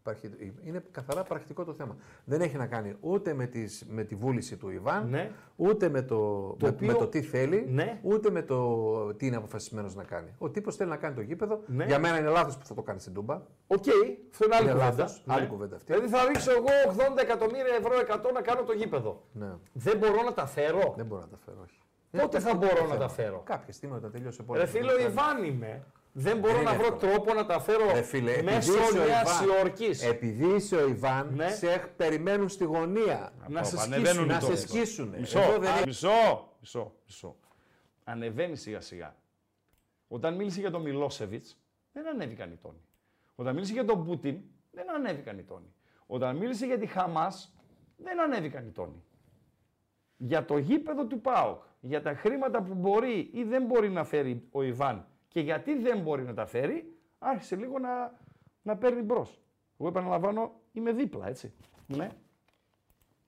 Ναι. 0.05 0.13
Υπάρχει, 0.13 0.55
είναι 0.65 0.83
καθαρά 0.91 1.23
πρακτικό 1.23 1.65
το 1.65 1.73
θέμα. 1.75 1.97
Δεν 2.25 2.41
έχει 2.41 2.57
να 2.57 2.67
κάνει 2.67 2.97
ούτε 3.01 3.35
με, 3.35 3.47
τις, 3.47 3.85
με 3.89 4.05
τη 4.05 4.15
βούληση 4.15 4.57
του 4.57 4.71
Ιβάν, 4.71 5.09
Ναι. 5.09 5.31
ούτε 5.57 5.89
με 5.89 6.03
το, 6.03 6.17
με, 6.63 6.69
οποίο- 6.69 6.87
με 6.87 6.93
το 6.95 7.07
τι 7.07 7.23
θέλει, 7.23 7.67
Ναι. 7.69 7.99
ούτε 8.03 8.31
με 8.31 8.43
το 8.43 9.15
τι 9.15 9.27
είναι 9.27 9.37
αποφασισμένος 9.37 9.95
να 9.95 10.05
κάνει. 10.05 10.35
Ο 10.39 10.51
τύπος 10.51 10.77
θέλει 10.77 10.91
να 10.91 10.97
κάνει 10.97 11.15
το 11.15 11.21
γήπεδο. 11.21 11.61
Ναι. 11.67 11.85
Για 11.85 11.99
μένα 11.99 12.19
είναι 12.19 12.29
λάθος 12.29 12.59
που 12.59 12.67
θα 12.67 12.75
το 12.75 12.83
κάνει 12.83 13.01
στην 13.01 13.13
Τούμπα. 13.15 13.35
Οκ, 13.67 13.85
αυτό 14.33 14.45
είναι 14.45 14.55
άλλη 14.57 14.65
Είναι 14.65 14.73
κουβέντα. 14.73 14.97
λάθος. 14.97 15.23
Άλλη 15.27 15.47
κουβέντα 15.47 15.77
αυτή. 15.77 15.93
Δηλαδή 15.93 16.11
θα 16.15 16.25
ρίξω 16.27 16.51
εγώ 16.51 16.69
80 17.17 17.21
εκατομμύρια 17.23 17.75
ευρώ 17.79 17.93
100 17.99 18.33
να 18.33 18.41
κάνω 18.41 18.63
το 18.63 18.73
γήπεδο. 18.73 19.23
Ναι. 19.33 19.51
Δεν 19.73 19.99
μπορώ 19.99 20.23
να 20.23 20.33
τα 20.33 20.47
φέρω. 20.47 20.95
Δεν 20.97 21.07
μπορώ 21.07 21.21
να 21.21 21.29
τα 21.29 21.39
φέρω, 21.45 21.59
όχι. 21.63 21.79
Πότε 22.23 22.41
θα 22.41 22.55
μπορώ 22.55 22.87
να 22.87 22.97
τα 22.97 23.09
φέρω. 23.09 23.43
Κάποια 23.45 23.73
στιγμή 23.73 23.97
όταν 23.97 24.11
τελειώσει 24.11 24.41
ο 24.41 24.45
Ρε 24.45 24.47
πόλεμο. 24.47 24.67
φίλε, 24.71 24.93
ο 24.93 24.99
Ιβάν 25.09 25.45
είμαι. 25.45 25.85
Δεν 26.15 26.39
μπορώ 26.39 26.55
Δεν 26.55 26.63
να 26.65 26.71
είναι 26.73 26.83
βρω 26.83 26.95
εύκολο. 26.95 27.13
τρόπο 27.13 27.35
να 27.35 27.47
τα 27.47 27.61
φέρω 27.61 27.93
Ρε 27.93 28.03
φίλε, 28.03 28.31
επειδή 28.31 28.45
μέσω 28.45 28.73
είσαι 28.73 28.99
ο 28.99 29.05
μια 29.05 29.21
Ιβάν- 29.21 29.47
ιορκή. 29.47 29.91
Επειδή 30.07 30.47
είσαι 30.55 30.77
ο 30.77 30.89
Ιβάν, 30.89 31.35
Ναι. 31.35 31.49
σε 31.49 31.93
περιμένουν 31.97 32.49
στη 32.49 32.65
γωνία. 32.65 33.33
Να 33.49 33.63
σε 33.63 33.77
ανεβαίνουν 33.81 34.07
σκίσουν. 34.07 34.27
Να 34.27 34.37
οι 34.37 34.41
σε 34.41 34.47
τόνοι. 34.47 34.57
σκίσουν. 34.59 35.09
Μισό, 35.19 35.39
Εδώ 35.41 35.59
δεν 35.59 35.71
είναι- 35.77 35.87
μισό, 35.87 36.49
μισό, 36.61 36.93
μισό. 37.07 37.37
Ανεβαίνει 38.05 38.57
σιγά 38.57 38.81
σιγά. 38.81 39.17
Όταν 40.09 40.35
μίλησε 40.35 40.61
για 40.61 40.71
τον 40.71 40.83
Μιλόσεβιτς, 40.83 41.59
δεν 41.93 42.09
ανέβηκαν 42.09 42.51
οι 42.53 42.57
τόνοι. 42.63 42.81
Όταν 43.35 43.55
μίλησε 43.55 43.73
για 43.73 43.85
τον 43.85 44.05
Πούτιν, 44.05 44.41
δεν 44.71 44.91
ανέβηκαν 44.95 45.39
οι 45.39 45.43
τόνοι. 45.43 45.75
Όταν 46.07 46.37
μίλησε 46.37 46.67
για 46.67 46.79
τη 46.79 46.87
Χαμάς, 46.87 47.55
δεν 47.97 48.21
ανέβηκαν 48.21 48.67
οι 48.67 48.71
τόνοι. 48.71 49.03
Για 50.17 50.45
το 50.45 50.59
γήπεδο 50.59 51.05
του 51.07 51.21
ΠΑΟΚ, 51.21 51.63
για 51.81 52.03
τα 52.03 52.15
χρήματα 52.15 52.63
που 52.63 52.75
μπορεί 52.75 53.31
ή 53.33 53.43
δεν 53.45 53.65
μπορεί 53.65 53.91
να 53.91 54.05
φέρει 54.05 54.49
ο 54.51 54.63
Ιβάν 54.63 55.07
και 55.33 55.41
γιατί 55.41 55.75
δεν 55.79 55.99
μπορεί 55.99 56.23
να 56.23 56.35
τα 56.35 56.47
φέρει, 56.47 56.93
άρχισε 57.19 57.57
λίγο 57.57 57.79
να, 57.79 58.13
να 58.63 58.77
παίρνει 58.77 59.03
μπρος. 59.03 59.41
Εγώ 59.79 59.89
επαναλαμβάνω, 59.89 60.53
είμαι 60.73 60.93
δίπλα, 60.93 61.29
έτσι. 61.29 61.53
Ναι. 61.87 62.09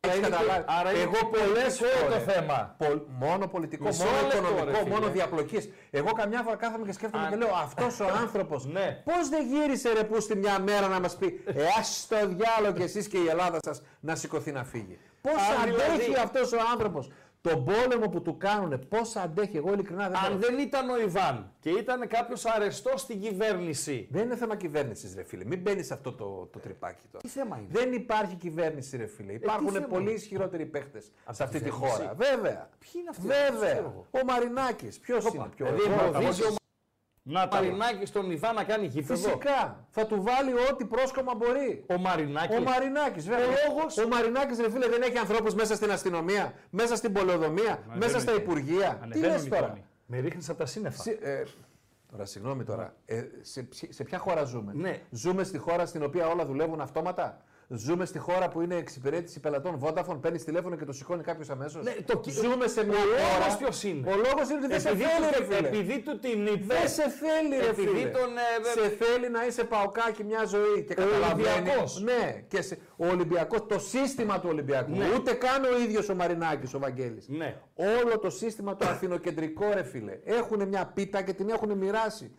Έχεις 0.01 0.19
είναι 0.19 0.29
καταλάβει. 0.29 0.59
και- 0.59 0.65
άρα 0.79 0.91
είναι 0.91 1.01
Εγώ 1.01 1.11
πολλέ 1.29 1.45
πολιτικό 1.45 1.87
το 2.05 2.11
φορέ. 2.11 2.19
θέμα. 2.19 2.77
μόνο 3.09 3.47
πολιτικό, 3.49 3.85
Μισό 3.85 4.05
μόνο 4.05 4.17
λεπτό, 4.23 4.41
ρε 4.41 4.49
οικονομικό, 4.49 4.79
φίλε. 4.79 4.91
μόνο 4.91 5.09
διαπλοκής. 5.09 5.69
Εγώ 5.91 6.13
καμιά 6.13 6.43
φορά 6.43 6.57
κάθομαι 6.57 6.87
και 6.87 6.93
σκέφτομαι 6.93 7.25
Αν- 7.25 7.31
και 7.31 7.37
λέω 7.37 7.55
αυτός 7.55 8.01
ο 8.01 8.05
άνθρωπος. 8.21 8.67
Ναι. 8.77 9.03
Πώς 9.05 9.29
δεν 9.29 9.47
γύρισε 9.47 9.93
ρε 9.93 10.05
που 10.05 10.21
στη 10.21 10.37
μια 10.37 10.59
μέρα 10.61 10.89
να 10.89 11.01
μας 11.01 11.17
πει 11.17 11.43
Ε, 11.47 11.67
ας 11.79 12.07
το 12.09 12.17
διάλογο 12.17 12.77
κι 12.77 12.83
εσείς 12.83 13.09
και 13.09 13.19
η 13.19 13.27
Ελλάδα 13.27 13.59
σας 13.65 13.83
να 14.01 14.15
σηκωθεί 14.15 14.53
να 14.53 14.65
φύγει. 14.65 14.99
Πώς 15.23 15.33
Αν 15.35 15.63
αντέχει 15.69 15.99
δηλαδή- 16.03 16.15
αυτός 16.23 16.53
ο 16.53 16.57
άνθρωπος 16.73 17.11
τον 17.51 17.65
πόλεμο 17.65 18.09
που 18.09 18.23
του 18.23 18.37
κάνουν, 18.37 18.89
πώ 18.89 18.99
αντέχει. 19.23 19.57
Εγώ 19.57 19.73
ειλικρινά 19.73 20.09
δεν 20.09 20.17
Αν 20.17 20.33
μπορώ. 20.37 20.39
δεν 20.47 20.59
ήταν 20.59 20.89
ο 20.89 21.01
Ιβάν 21.01 21.53
και 21.61 21.71
ήταν 21.71 22.09
κάποιος 22.09 22.45
αρεστός 22.45 23.01
στην 23.01 23.21
κυβέρνηση. 23.21 24.09
Δεν 24.11 24.23
είναι 24.25 24.37
θέμα 24.37 24.57
κυβέρνησης, 24.57 25.15
ρε 25.15 25.23
φίλε. 25.23 25.45
Μην 25.45 25.61
μπαίνεις 25.61 25.87
σε 25.87 25.95
αυτό 25.95 26.13
το, 26.13 26.49
το 26.53 26.59
τρυπάκι 26.59 27.03
τώρα. 27.11 27.23
Τι 27.25 27.29
θέμα 27.29 27.57
είναι; 27.59 27.67
Δεν 27.71 27.93
υπάρχει 27.93 28.35
κυβέρνηση, 28.35 28.97
ρε 28.97 29.07
φίλε. 29.07 29.33
Υπάρχουν 29.33 29.73
θέμα 29.73 29.87
πολύ 29.87 30.03
είναι; 30.03 30.13
ισχυρότεροι 30.13 30.67
παίχτες 30.67 31.11
σε 31.31 31.43
αυτή 31.43 31.59
τη 31.59 31.65
κυβέρνηση. 31.71 31.97
χώρα. 31.97 32.15
Βέβαια. 32.15 32.69
Ποιοι 32.79 32.93
είναι 32.95 33.11
αυτοί, 33.11 33.27
Βέβαια. 33.27 33.73
ξέρω 33.73 34.07
εγώ. 34.11 34.23
Ο 34.23 34.25
Μαρινάκης. 34.27 34.99
Ποιος 34.99 35.25
είναι 35.35 35.49
πιο 35.57 35.67
Δηλαδή 37.27 37.49
εγώ, 37.57 37.65
εμποδίζει 37.65 37.69
εγώ- 37.69 37.75
ο 37.75 37.79
Μαρινάκη 37.79 38.13
τον 38.13 38.31
Ιβάν 38.31 38.55
να 38.55 38.65
κάνει 38.65 38.87
γήπεδο. 38.87 39.15
Φυσικά. 39.15 39.87
Θα 39.91 40.07
του 40.07 40.23
βάλει 40.23 40.53
ό,τι 40.71 40.85
πρόσκομα 40.85 41.35
μπορεί. 41.35 41.85
Ο 41.89 41.99
Μαρινάκης. 41.99 42.57
Ο 42.59 42.63
Μαρινάκης, 42.63 43.29
βέβαια. 43.29 43.47
Ο 43.47 43.51
λόγος- 43.69 43.99
Ο 43.99 44.09
Μαρινάκης, 44.09 44.59
ρε 44.61 44.71
φίλε, 44.71 44.89
δεν 44.89 45.03
έχει 45.03 45.19
ανθρώπους 45.19 45.55
μέσα 45.55 45.75
στην 45.75 45.91
αστυνομία, 45.91 46.53
μέσα 46.71 46.97
στην 46.97 47.13
πολεοδομία, 47.13 47.83
μέσα 47.95 48.21
στα 48.21 48.33
οι 48.33 48.37
υπουργεία. 48.37 48.89
Τι 48.91 48.99
Ανεβαίνουν 49.03 49.31
λες 49.31 49.45
οι 49.45 49.49
τώρα; 49.49 49.67
τόνοι. 49.69 49.85
Με 50.07 50.19
ρίχνεις 50.19 50.49
από 50.49 50.59
τα 50.59 50.67
σύννεφα. 50.67 51.03
Συ- 51.03 51.19
ε, 51.23 51.43
τώρα, 52.11 52.25
συγγνώμη 52.25 52.65
τώρα. 52.65 52.95
Ε, 53.05 53.23
σε, 53.41 53.63
ψ- 53.63 53.93
σε 53.95 54.05
ποια 54.05 54.19
χώρα 54.19 54.45
ζούμε; 54.45 54.73
Ναι. 54.75 55.01
Ζούμε 55.11 55.45
στη 55.45 55.59
χώρα 55.59 55.87
στην 55.87 56.03
οποία 56.03 56.27
όλα 56.29 56.47
δουλεύουν 56.47 56.81
αυτόματα; 56.81 57.43
Ζούμε 57.69 58.05
στη 58.05 58.19
χώρα 58.19 58.49
που 58.49 58.61
είναι 58.61 58.75
εξυπηρέτηση 58.75 59.41
πελατών 59.41 59.79
Vodafone, 59.83 60.19
παίρνει 60.21 60.39
τηλέφωνο 60.39 60.77
και 60.77 60.85
το 60.85 60.93
σηκώνει 60.93 61.23
κάποιος 61.23 61.51
αμέσως. 61.51 61.85
Ναι, 61.85 61.93
το 62.07 62.19
κι- 62.19 62.31
Ζούμε 62.33 62.67
σε 62.69 62.85
μια 62.85 62.97
ο 62.97 63.01
χώρα. 63.01 63.39
λόγος 63.39 63.57
ποιος 63.57 63.83
είναι; 63.83 64.11
Ο 64.11 64.17
λόγος 64.17 64.49
είναι 64.49 64.59
ότι 64.59 64.67
δεν 64.67 64.81
σε 64.81 64.89
Επειδή, 64.89 65.05
θέλει, 65.05 65.27
ρε 65.33 65.39
του, 65.45 65.53
φίλε. 65.53 65.69
επειδή 65.69 65.99
του 66.01 66.19
την 66.19 66.47
είπε. 66.47 66.75
Δεν 66.75 66.89
σε 66.89 67.03
θέλει, 67.09 67.57
ρε 67.61 67.69
Επειδή 67.69 67.89
φίλε. 67.89 68.09
τον, 68.09 68.31
ε, 68.37 68.81
σε 68.81 68.89
θέλει 69.05 69.31
να 69.31 69.47
είσαι 69.47 69.65
παοκάκι 69.65 70.25
μια 70.25 70.45
ζωή 70.45 70.83
και 70.87 70.93
Ο 70.93 70.95
καταλαβαίνει. 70.97 71.49
Ολυμπιακός. 71.49 72.01
Ναι, 72.03 72.45
και 72.49 72.63
σε, 72.63 72.79
ο 72.97 73.07
Ολυμπιακός, 73.07 73.67
το 73.69 73.79
σύστημα 73.79 74.41
του 74.41 74.49
Ολυμπιακού. 74.51 74.91
Ναι. 74.97 75.09
Ούτε 75.17 75.33
καν 75.33 75.65
ο 75.65 75.79
ίδιος 75.79 76.09
ο 76.09 76.15
Μαρινάκης, 76.15 76.75
ο 76.75 76.79
Βαγγέλης. 76.79 77.29
Ναι. 77.29 77.57
Όλο 77.75 78.19
το 78.19 78.31
σύστημα 78.31 78.77
το 78.77 78.87
αθηνοκεντρικό, 78.89 79.71
ρε 79.75 79.83
φίλε. 79.83 80.19
Έχουν 80.25 80.69
μια 80.69 80.91
πίτα 80.95 81.23
και 81.23 81.33
την 81.33 81.49
έχουν 81.49 81.73
μοιράσει. 81.73 82.35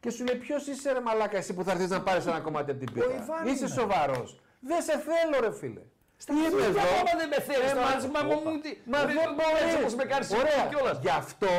Και 0.00 0.10
σου 0.10 0.24
λέει, 0.24 0.36
ποιος 0.36 0.66
είσαι, 0.66 0.92
ρε 0.92 1.00
Μαλάκα, 1.00 1.36
εσύ 1.36 1.54
που 1.54 1.64
θα 1.64 1.70
έρθεις 1.72 1.88
να 1.90 2.00
πάρεις 2.02 2.26
ένα 2.26 2.40
κομμάτι 2.40 2.70
από 2.70 2.84
την 2.84 2.92
πίτα; 2.92 3.06
Ιβάν 3.06 3.46
Είσαι 3.46 3.64
είναι. 3.64 3.74
σοβαρός. 3.74 4.40
Δεν 4.60 4.82
σε 4.82 4.92
θέλω, 5.08 5.36
ρε 5.40 5.52
φίλε. 5.52 5.80
Τι 6.18 6.24
Τι 6.24 6.32
είπες 6.46 6.66
εδώ; 6.66 6.80
ακόμα 6.80 7.12
δεν 7.20 7.28
με 7.34 7.40
θέλεις 7.48 7.70
Ε, 7.70 7.74
τώρα. 7.74 7.86
μα- 7.86 7.94
έτσι, 7.94 8.08
Μα 8.14 8.20
μου 8.28 8.60
τι. 8.64 8.70
Μα 8.92 8.98
ρε, 9.04 9.12
δεν 9.20 9.30
μπορεί. 9.38 9.60
Έτσι 9.64 9.76
όπως 9.80 9.94
με 9.94 10.04
κάνεις 10.04 10.30
Ωραία. 10.40 10.62
κιόλας. 10.72 10.98
Γι' 11.06 11.14
αυτό, 11.22 11.50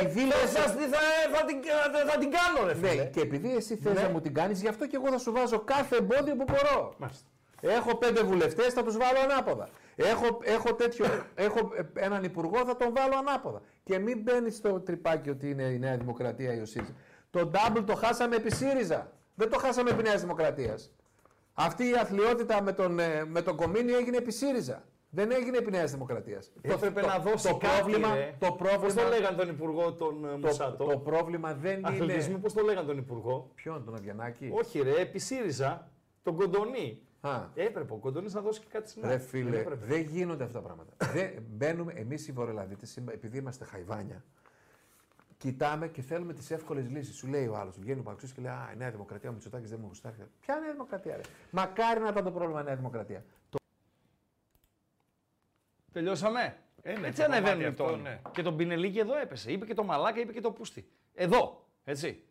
επειδή 0.00 0.20
θα, 0.30 0.36
λες- 0.40 0.50
σας- 0.56 0.74
θα, 0.94 1.00
θα, 1.34 1.40
την, 1.48 1.56
θα, 1.94 2.00
θα 2.10 2.16
την 2.22 2.30
κάνω, 2.38 2.58
ρε 2.68 2.74
Ναι, 2.74 2.88
φίλε. 2.88 3.04
και 3.14 3.20
επειδή 3.20 3.50
εσύ 3.60 3.76
θες 3.76 3.94
Ναι. 3.94 4.02
να 4.02 4.08
μου 4.08 4.20
την 4.20 4.34
κάνεις, 4.34 4.60
γι' 4.60 4.68
αυτό 4.68 4.86
και 4.86 4.96
εγώ 5.00 5.08
θα 5.14 5.18
σου 5.18 5.32
βάζω 5.32 5.58
κάθε 5.58 5.96
εμπόδιο 5.96 6.34
που 6.36 6.44
μπορώ. 6.50 6.94
Μάλιστα. 6.98 7.26
Έχω 7.60 7.96
πέντε 7.96 8.22
βουλευτές, 8.22 8.72
θα 8.72 8.82
τους 8.82 8.96
βάλω 8.96 9.18
ανάποδα. 9.26 9.68
Έχω, 9.96 10.38
έχω, 10.42 10.74
τέτοιο, 10.74 11.04
έχω 11.34 11.58
ε, 11.94 12.04
έναν 12.04 12.24
υπουργό, 12.24 12.64
θα 12.64 12.76
τον 12.76 12.94
βάλω 12.96 13.16
ανάποδα. 13.18 13.60
Και 13.84 13.98
μην 13.98 14.18
μπαίνεις 14.22 14.56
στο 14.56 14.80
τρυπάκι 14.80 15.30
ότι 15.30 15.50
είναι 15.50 15.62
η 15.62 15.78
Νέα 15.78 15.96
Δημοκρατία 15.96 16.54
ή 16.54 16.60
ο 16.60 16.64
ΣΥΡΙΖΑ. 16.66 16.92
Το 17.30 17.50
double 17.54 17.82
το 17.86 17.94
χάσαμε 17.94 18.36
επί 18.36 18.54
ΣΥΡΙΖΑ. 18.54 19.12
Δεν 19.34 19.50
το 19.50 19.58
χάσαμε 19.58 19.90
επί 19.90 20.02
Νέας 20.02 20.20
Δημοκρατίας. 20.20 20.90
Αυτή 21.60 21.88
η 21.88 21.94
αθλειότητα 21.94 22.62
με 22.62 22.72
τον, 22.72 22.98
ε, 22.98 23.24
με 23.24 23.42
τον 23.42 23.56
Κομίνη 23.56 23.92
έγινε 23.92 24.16
επί 24.16 24.30
ΣΥΡΙΖΑ. 24.32 24.82
Δεν 25.10 25.30
έγινε 25.30 25.56
επί 25.56 25.70
Νέας 25.70 25.90
Δημοκρατίας. 25.90 26.52
Έπρεπε 26.60 27.00
να 27.00 27.18
δώσει 27.18 27.48
το 27.48 27.56
κάτι, 27.56 27.80
πρόβλημα, 27.80 28.14
ρε. 28.14 28.34
το 28.38 28.46
Πώς 28.46 28.56
πρόβλημα, 28.68 29.02
το 29.02 29.08
λέγανε 29.08 29.36
τον 29.36 29.48
Υπουργό 29.48 29.92
τον 29.92 30.24
ε, 30.24 30.28
το, 30.30 30.36
Μουσάτο; 30.46 30.84
το 30.84 30.98
πρόβλημα 30.98 31.54
δεν 31.54 31.86
Αθλητισμού, 31.86 32.30
είναι. 32.32 32.40
πώς 32.40 32.52
το 32.52 32.62
λέγανε 32.62 32.86
τον 32.86 32.98
Υπουργό; 32.98 33.50
Ποιον, 33.54 33.84
τον 33.84 33.94
Αβιανάκη; 33.94 34.50
Όχι 34.52 34.80
ρε, 34.80 35.00
επί 35.00 35.18
ΣΥΡΙΖΑ, 35.18 35.90
τον 36.22 36.36
Κοντονή. 36.36 37.02
Α. 37.20 37.40
Έπρεπε 37.54 37.92
ο 37.92 37.96
Κοντονής 37.96 38.34
να 38.34 38.40
δώσει 38.40 38.60
και 38.60 38.66
κάτι 38.70 38.88
στην 38.90 39.02
Ρε 39.06 39.12
άκρη. 39.12 39.26
φίλε, 39.26 39.50
Δεν 39.50 39.60
έπρεπε. 39.60 39.84
δεν 39.86 40.00
γίνονται 40.00 40.44
αυτά 40.44 40.60
τα 40.60 40.64
πράγματα. 40.66 40.92
δεν, 41.12 41.30
μπαίνουμε 41.48 41.92
εμείς 41.96 42.28
οι 42.28 42.32
Βορειοελλαδίτες, 42.32 42.96
επειδή 42.96 43.38
είμαστε 43.38 43.64
χαϊβάνια, 43.64 44.24
κοιτάμε 45.38 45.88
και 45.88 46.02
θέλουμε 46.02 46.32
τις 46.34 46.50
εύκολες 46.50 46.88
λύσεις. 46.88 47.16
Σου 47.16 47.26
λέει 47.26 47.46
ο 47.46 47.56
άλλος, 47.56 47.78
βγαίνει 47.78 48.00
ο 48.00 48.02
Παξού 48.02 48.26
και 48.34 48.40
λέει 48.40 48.50
Α, 48.50 48.70
η 48.74 48.76
Νέα 48.76 48.90
Δημοκρατία, 48.90 49.30
ο 49.30 49.32
Μητσοτάκης 49.32 49.70
δεν 49.70 49.78
μου 49.80 49.86
γουστάρει. 49.86 50.16
Ποια 50.40 50.54
Νέα 50.58 50.72
Δημοκρατία, 50.72 51.16
ρε; 51.16 51.22
Μακάρι 51.50 52.00
να 52.00 52.08
ήταν 52.08 52.24
το 52.24 52.30
πρόβλημα 52.30 52.60
η 52.60 52.64
Νέα 52.64 52.76
Δημοκρατία. 52.76 53.24
Το... 53.50 53.58
Τελειώσαμε; 55.92 56.56
Ε, 56.82 56.98
ναι, 56.98 57.06
Έτσι 57.06 57.18
το 57.18 57.24
ανεβαίνουν 57.32 57.44
κομμάτι 57.60 57.62
οι 57.62 57.66
αυτό, 57.66 57.84
τόνοι. 57.84 58.02
ναι. 58.02 58.20
Και 58.32 58.42
τον 58.42 58.56
Πινελίκη 58.56 58.98
εδώ 58.98 59.16
έπεσε. 59.18 59.52
Είπε 59.52 59.66
και 59.66 59.74
το 59.74 59.84
Μαλάκα, 59.84 60.20
είπε 60.20 60.32
και 60.32 60.40
το 60.40 60.50
Πούστη. 60.50 60.88
Εδώ. 61.14 61.66
Έτσι. 61.84 62.22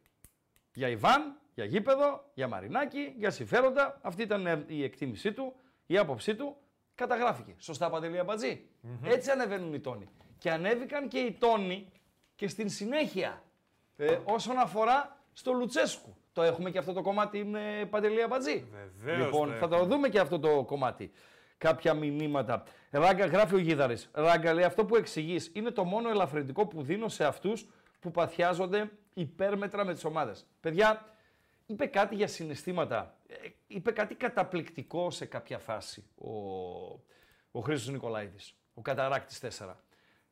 Για 0.74 0.88
Ιβάν, 0.88 1.40
για 1.54 1.66
γήπεδο, 1.66 2.30
για 2.34 2.48
Μαρινάκη, 2.48 3.14
για 3.18 3.30
συμφέροντα. 3.32 4.00
Αυτή 4.02 4.22
ήταν 4.22 4.48
ε, 4.48 4.64
η 4.68 4.84
εκτίμησή 4.84 5.34
του, 5.34 5.54
η 5.86 5.98
άποψή 5.98 6.36
του. 6.36 6.58
Καταγράφηκε. 6.96 7.56
Σωστά, 7.58 7.90
Παντελή 7.90 8.20
Αμπατζή. 8.20 8.66
Έτσι 9.04 9.32
ανεβαίνουν 9.32 9.74
οι 9.74 9.80
τόνοι. 9.80 10.10
Και 10.38 10.52
ανέβηκαν 10.52 11.08
και 11.08 11.20
οι 11.20 11.32
τόνοι 11.32 11.92
και 12.38 12.48
στην 12.48 12.70
συνέχεια. 12.70 13.44
Ε, 13.98 14.18
όσον 14.24 14.58
αφορά 14.58 15.18
στο 15.34 15.52
Λουτσέσκου. 15.54 16.16
Το 16.34 16.42
έχουμε 16.42 16.72
και 16.72 16.78
αυτό 16.78 16.94
το 16.94 17.02
κομμάτι 17.02 17.44
με 17.44 17.88
Παντελή 17.90 18.22
Αμπατζή. 18.24 18.68
Βεβαίως 18.98 19.26
Λοιπόν, 19.26 19.50
το 19.52 19.56
θα 19.56 19.68
το 19.68 19.76
έχουμε. 19.76 19.94
δούμε 19.96 20.10
και 20.10 20.20
αυτό 20.20 20.40
το 20.40 20.64
κομμάτι. 20.64 21.12
Κάποια 21.58 21.94
μηνύματα. 21.94 22.64
Ράγκα, 22.92 23.26
γράφει 23.26 23.56
ο 23.56 23.58
Γίδαρης. 23.58 24.10
Ράγκα, 24.14 24.54
λέει 24.54 24.64
αυτό 24.64 24.86
που 24.86 24.96
εξηγείς 24.96 25.52
είναι 25.54 25.72
το 25.72 25.84
μόνο 25.84 26.10
ελαφρυντικό 26.10 26.66
που 26.68 26.82
δίνω 26.84 27.08
σε 27.08 27.26
αυτούς 27.26 27.68
που 28.00 28.12
παθιάζονται 28.12 28.92
υπέρμετρα 29.14 29.86
με 29.86 29.94
τις 29.94 30.04
ομάδες. 30.06 30.48
Παιδιά, 30.60 31.06
είπε 31.66 31.86
κάτι 31.86 32.16
για 32.16 32.28
συναισθήματα. 32.28 33.18
Ε, 33.28 33.36
Είπε 33.68 33.92
κάτι 33.92 34.16
καταπληκτικό 34.16 35.12
σε 35.12 35.26
κάποια 35.26 35.60
φάση 35.60 36.04
ο, 36.18 36.30
ο 37.52 37.60
Χρήστος 37.60 37.94
Νικολαίδης, 37.94 38.54
ο 38.74 38.82
καταράκτης 38.82 39.40
4. 39.60 39.76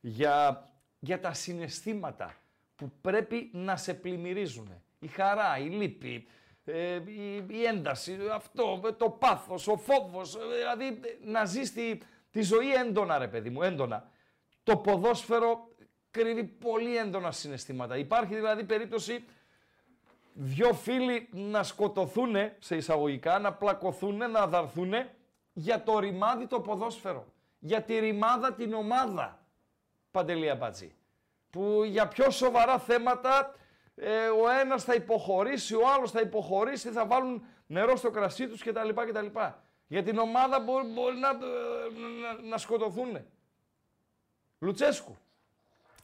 Για, 0.00 0.64
για 1.06 1.20
τα 1.20 1.32
συναισθήματα 1.32 2.34
που 2.76 2.92
πρέπει 3.00 3.50
να 3.52 3.76
σε 3.76 3.94
πλημμυρίζουν. 3.94 4.82
Η 4.98 5.06
χαρά, 5.06 5.58
η 5.58 5.68
λύπη, 5.68 6.26
ε, 6.64 6.94
η, 6.94 7.44
η 7.48 7.64
ένταση, 7.64 8.18
αυτό, 8.32 8.80
ε, 8.86 8.92
το 8.92 9.10
πάθος, 9.10 9.68
ο 9.68 9.76
φόβος, 9.76 10.34
ε, 10.34 10.38
δηλαδή 10.56 10.86
ε, 10.86 11.30
να 11.30 11.44
ζεις 11.44 11.72
τη, 11.72 11.98
τη 12.30 12.42
ζωή 12.42 12.74
έντονα 12.74 13.18
ρε 13.18 13.28
παιδί 13.28 13.50
μου, 13.50 13.62
έντονα. 13.62 14.10
Το 14.62 14.76
ποδόσφαιρο 14.76 15.68
κρύβει 16.10 16.44
πολύ 16.44 16.96
έντονα 16.96 17.32
συναισθήματα. 17.32 17.96
Υπάρχει 17.96 18.34
δηλαδή 18.34 18.64
περίπτωση 18.64 19.24
δυο 20.32 20.72
φίλοι 20.72 21.28
να 21.32 21.62
σκοτωθούν 21.62 22.34
σε 22.58 22.76
εισαγωγικά, 22.76 23.38
να 23.38 23.52
πλακωθούν, 23.52 24.30
να 24.30 24.46
δαρθούν 24.46 24.92
για 25.52 25.82
το 25.82 25.98
ρημάδι 25.98 26.46
το 26.46 26.60
ποδόσφαιρο. 26.60 27.26
Για 27.58 27.82
τη 27.82 27.98
ρημάδα 27.98 28.52
την 28.52 28.72
ομάδα. 28.72 29.40
Παντελή 30.10 30.50
Αμπατζή. 30.50 30.95
Που 31.56 31.84
για 31.84 32.08
πιο 32.08 32.30
σοβαρά 32.30 32.78
θέματα 32.78 33.54
ε, 33.94 34.28
ο 34.28 34.48
ένας 34.60 34.84
θα 34.84 34.94
υποχωρήσει, 34.94 35.74
ο 35.74 35.88
άλλος 35.94 36.10
θα 36.10 36.20
υποχωρήσει, 36.20 36.90
θα 36.90 37.06
βάλουν 37.06 37.46
νερό 37.66 37.96
στο 37.96 38.10
κρασί 38.10 38.48
τους 38.48 38.62
κτλ. 38.62 38.88
κτλ. 38.88 39.26
Για 39.86 40.02
την 40.02 40.18
ομάδα 40.18 40.60
μπορεί, 40.60 40.86
μπορεί 40.86 41.16
να, 41.16 41.32
να, 41.32 42.42
να 42.48 42.58
σκοτωθούν. 42.58 43.24
Λουτσέσκου. 44.58 45.16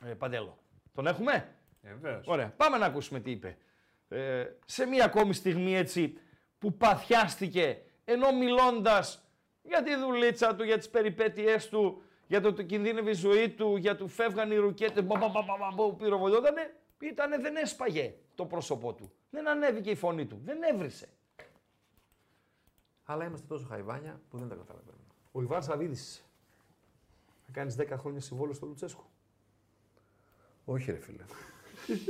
Ε, 0.07 0.12
Παντέλο. 0.14 0.59
Τον 0.94 1.07
έχουμε; 1.07 1.55
Ε, 1.82 1.94
βεβαίως. 1.94 2.26
Ωραία. 2.26 2.53
Πάμε 2.57 2.78
να 2.78 2.86
ακούσουμε 2.86 3.20
τι 3.20 3.30
είπε. 3.30 3.57
Ε, 4.09 4.44
σε 4.64 4.86
μία 4.86 5.05
ακόμη 5.05 5.34
στιγμή 5.34 5.76
έτσι 5.76 6.18
που 6.59 6.76
παθιάστηκε 6.76 7.82
ενώ 8.05 8.32
μιλώντας 8.32 9.24
για 9.62 9.82
τη 9.82 9.94
δουλίτσα 9.94 10.55
του, 10.55 10.64
για 10.64 10.78
τις 10.78 10.88
περιπέτειές 10.88 11.68
του, 11.68 12.03
για 12.32 12.40
το 12.40 12.48
ότι 12.48 12.64
κινδύνευε 12.64 13.10
η 13.10 13.14
ζωή 13.14 13.50
του, 13.50 13.76
για 13.76 13.96
του 13.96 14.08
φεύγαν 14.08 14.50
οι 14.50 14.56
ρουκέτες 14.56 15.04
που 15.76 15.96
πυροβολιότανε, 15.96 16.74
ήτανε, 16.98 17.38
δεν 17.38 17.56
έσπαγε 17.56 18.14
το 18.34 18.44
πρόσωπό 18.44 18.92
του. 18.92 19.12
Δεν 19.30 19.48
ανέβηκε 19.48 19.90
η 19.90 19.94
φωνή 19.94 20.26
του. 20.26 20.40
Δεν 20.44 20.62
έβρισε. 20.62 21.08
Αλλά 23.04 23.24
είμαστε 23.24 23.46
τόσο 23.48 23.66
χαϊβάνια 23.68 24.20
που 24.30 24.38
δεν 24.38 24.48
τα 24.48 24.54
καταλαβαίνουμε. 24.54 25.04
Ο 25.32 25.42
Ιβάν 25.42 25.62
Σαββίδης. 25.62 26.24
Θα 27.46 27.52
κάνεις 27.52 27.76
10 27.78 27.86
χρόνια 27.98 28.20
συμβόλαιο 28.20 28.54
στο 28.54 28.66
Λουτσέσκου. 28.66 29.04
Όχι, 30.64 30.90
ρε 30.90 30.98
φίλε. 30.98 31.24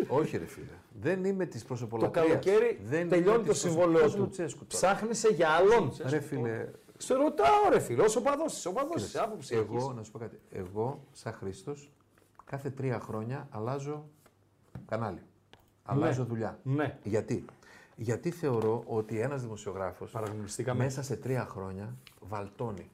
Όχι, 0.18 0.36
ρε 0.36 0.46
φίλε. 0.46 0.78
Δεν 1.00 1.24
είμαι 1.24 1.46
της 1.46 1.60
Το 1.60 1.66
προσωπολατρία. 1.66 2.22
καλοκαίρι 2.22 2.80
τελειώνει 3.08 3.44
το 3.44 3.54
συμβόλαιο 3.54 4.10
του. 4.10 4.30
Ψάχνεσαι 4.66 5.28
για 5.28 5.48
άλλον. 5.48 5.92
Ρε 6.04 6.20
φίλε, 6.20 6.68
Σε 7.02 7.14
ρωτάω, 7.14 7.68
ρε 7.70 7.78
φίλε, 7.80 8.02
όσο 8.02 8.20
παδό 8.20 8.44
είσαι. 8.44 8.68
Ο 8.68 8.72
παδό 8.72 8.92
είσαι, 8.96 9.20
άποψη. 9.20 9.54
εγώ, 9.54 9.76
έχεις. 9.76 9.88
να 9.96 10.02
σου 10.02 10.10
πω 10.10 10.18
κάτι. 10.18 10.40
Εγώ, 10.50 11.04
σαν 11.12 11.32
Χρήστος, 11.32 11.90
κάθε 12.44 12.70
τρία 12.70 13.00
χρόνια 13.00 13.48
αλλάζω 13.50 14.08
κανάλι. 14.86 15.22
Αλλάζω 15.84 16.24
δουλειά. 16.24 16.58
Ναι. 16.62 16.98
Γιατί; 17.02 17.44
Γιατί 17.96 18.30
θεωρώ 18.30 18.82
ότι 18.86 19.18
ένας 19.20 19.42
δημοσιογράφος 19.42 20.10
Παραγνωριστήκαμε. 20.10 20.84
μέσα 20.84 21.02
σε 21.02 21.16
τρία 21.16 21.46
χρόνια 21.46 21.96
βαλτώνει. 22.20 22.90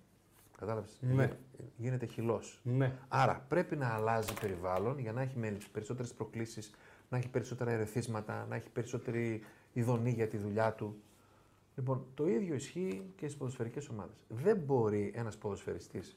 Κατάλαβες; 0.59 0.99
Ναι. 1.01 1.31
Γίνεται 1.77 2.07
χυλός. 2.07 2.61
Ναι. 2.63 2.93
Άρα 3.09 3.45
πρέπει 3.49 3.77
να 3.77 3.89
αλλάζει 3.89 4.35
περιβάλλον 4.41 4.99
για 4.99 5.13
να 5.13 5.23
έχει 5.23 5.69
περισσότερες 5.73 6.13
προκλήσεις, 6.15 6.71
να 7.09 7.19
έχει 7.19 7.29
περισσότερα 7.29 7.71
ερεθίσματα, 7.71 8.47
να 8.49 8.57
έχει 8.57 8.71
περισσότερη 8.71 9.45
ειδονή 9.73 10.11
για 10.11 10.29
τη 10.29 10.37
δουλειά 10.37 10.73
του. 10.73 11.03
Λοιπόν, 11.79 12.07
το 12.15 12.27
ίδιο 12.29 12.55
ισχύει 12.55 13.03
και 13.17 13.25
στις 13.27 13.37
ποδοσφαιρικές 13.39 13.89
ομάδες. 13.89 14.17
Δεν 14.29 14.57
μπορεί 14.57 15.13
ένας 15.15 15.37
ποδοσφαιριστής, 15.37 16.17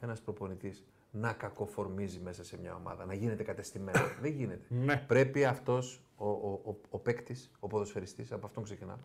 ένας 0.00 0.20
προπονητής 0.20 0.84
να 1.10 1.32
κακοφορμίζει 1.32 2.18
μέσα 2.18 2.44
σε 2.44 2.58
μια 2.60 2.74
ομάδα, 2.74 3.04
να 3.04 3.14
γίνεται 3.14 3.42
κατεστημένο. 3.42 3.98
Δεν 4.22 4.32
γίνεται. 4.32 4.64
Ναι. 4.68 5.04
Πρέπει 5.06 5.44
αυτός 5.44 6.02
ο, 6.16 6.28
ο, 6.28 6.60
ο, 6.64 6.76
ο 6.90 6.98
παίκτης, 6.98 7.50
ο 7.60 7.66
ποδοσφαιριστής, 7.66 8.32
από 8.32 8.46
αυτόν 8.46 8.64
ξεκινάω, 8.64 8.96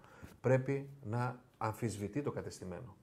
πρέπει 0.41 0.89
να 1.03 1.39
αμφισβητεί 1.57 2.21
το 2.21 2.31
κατεστημένο. 2.31 2.95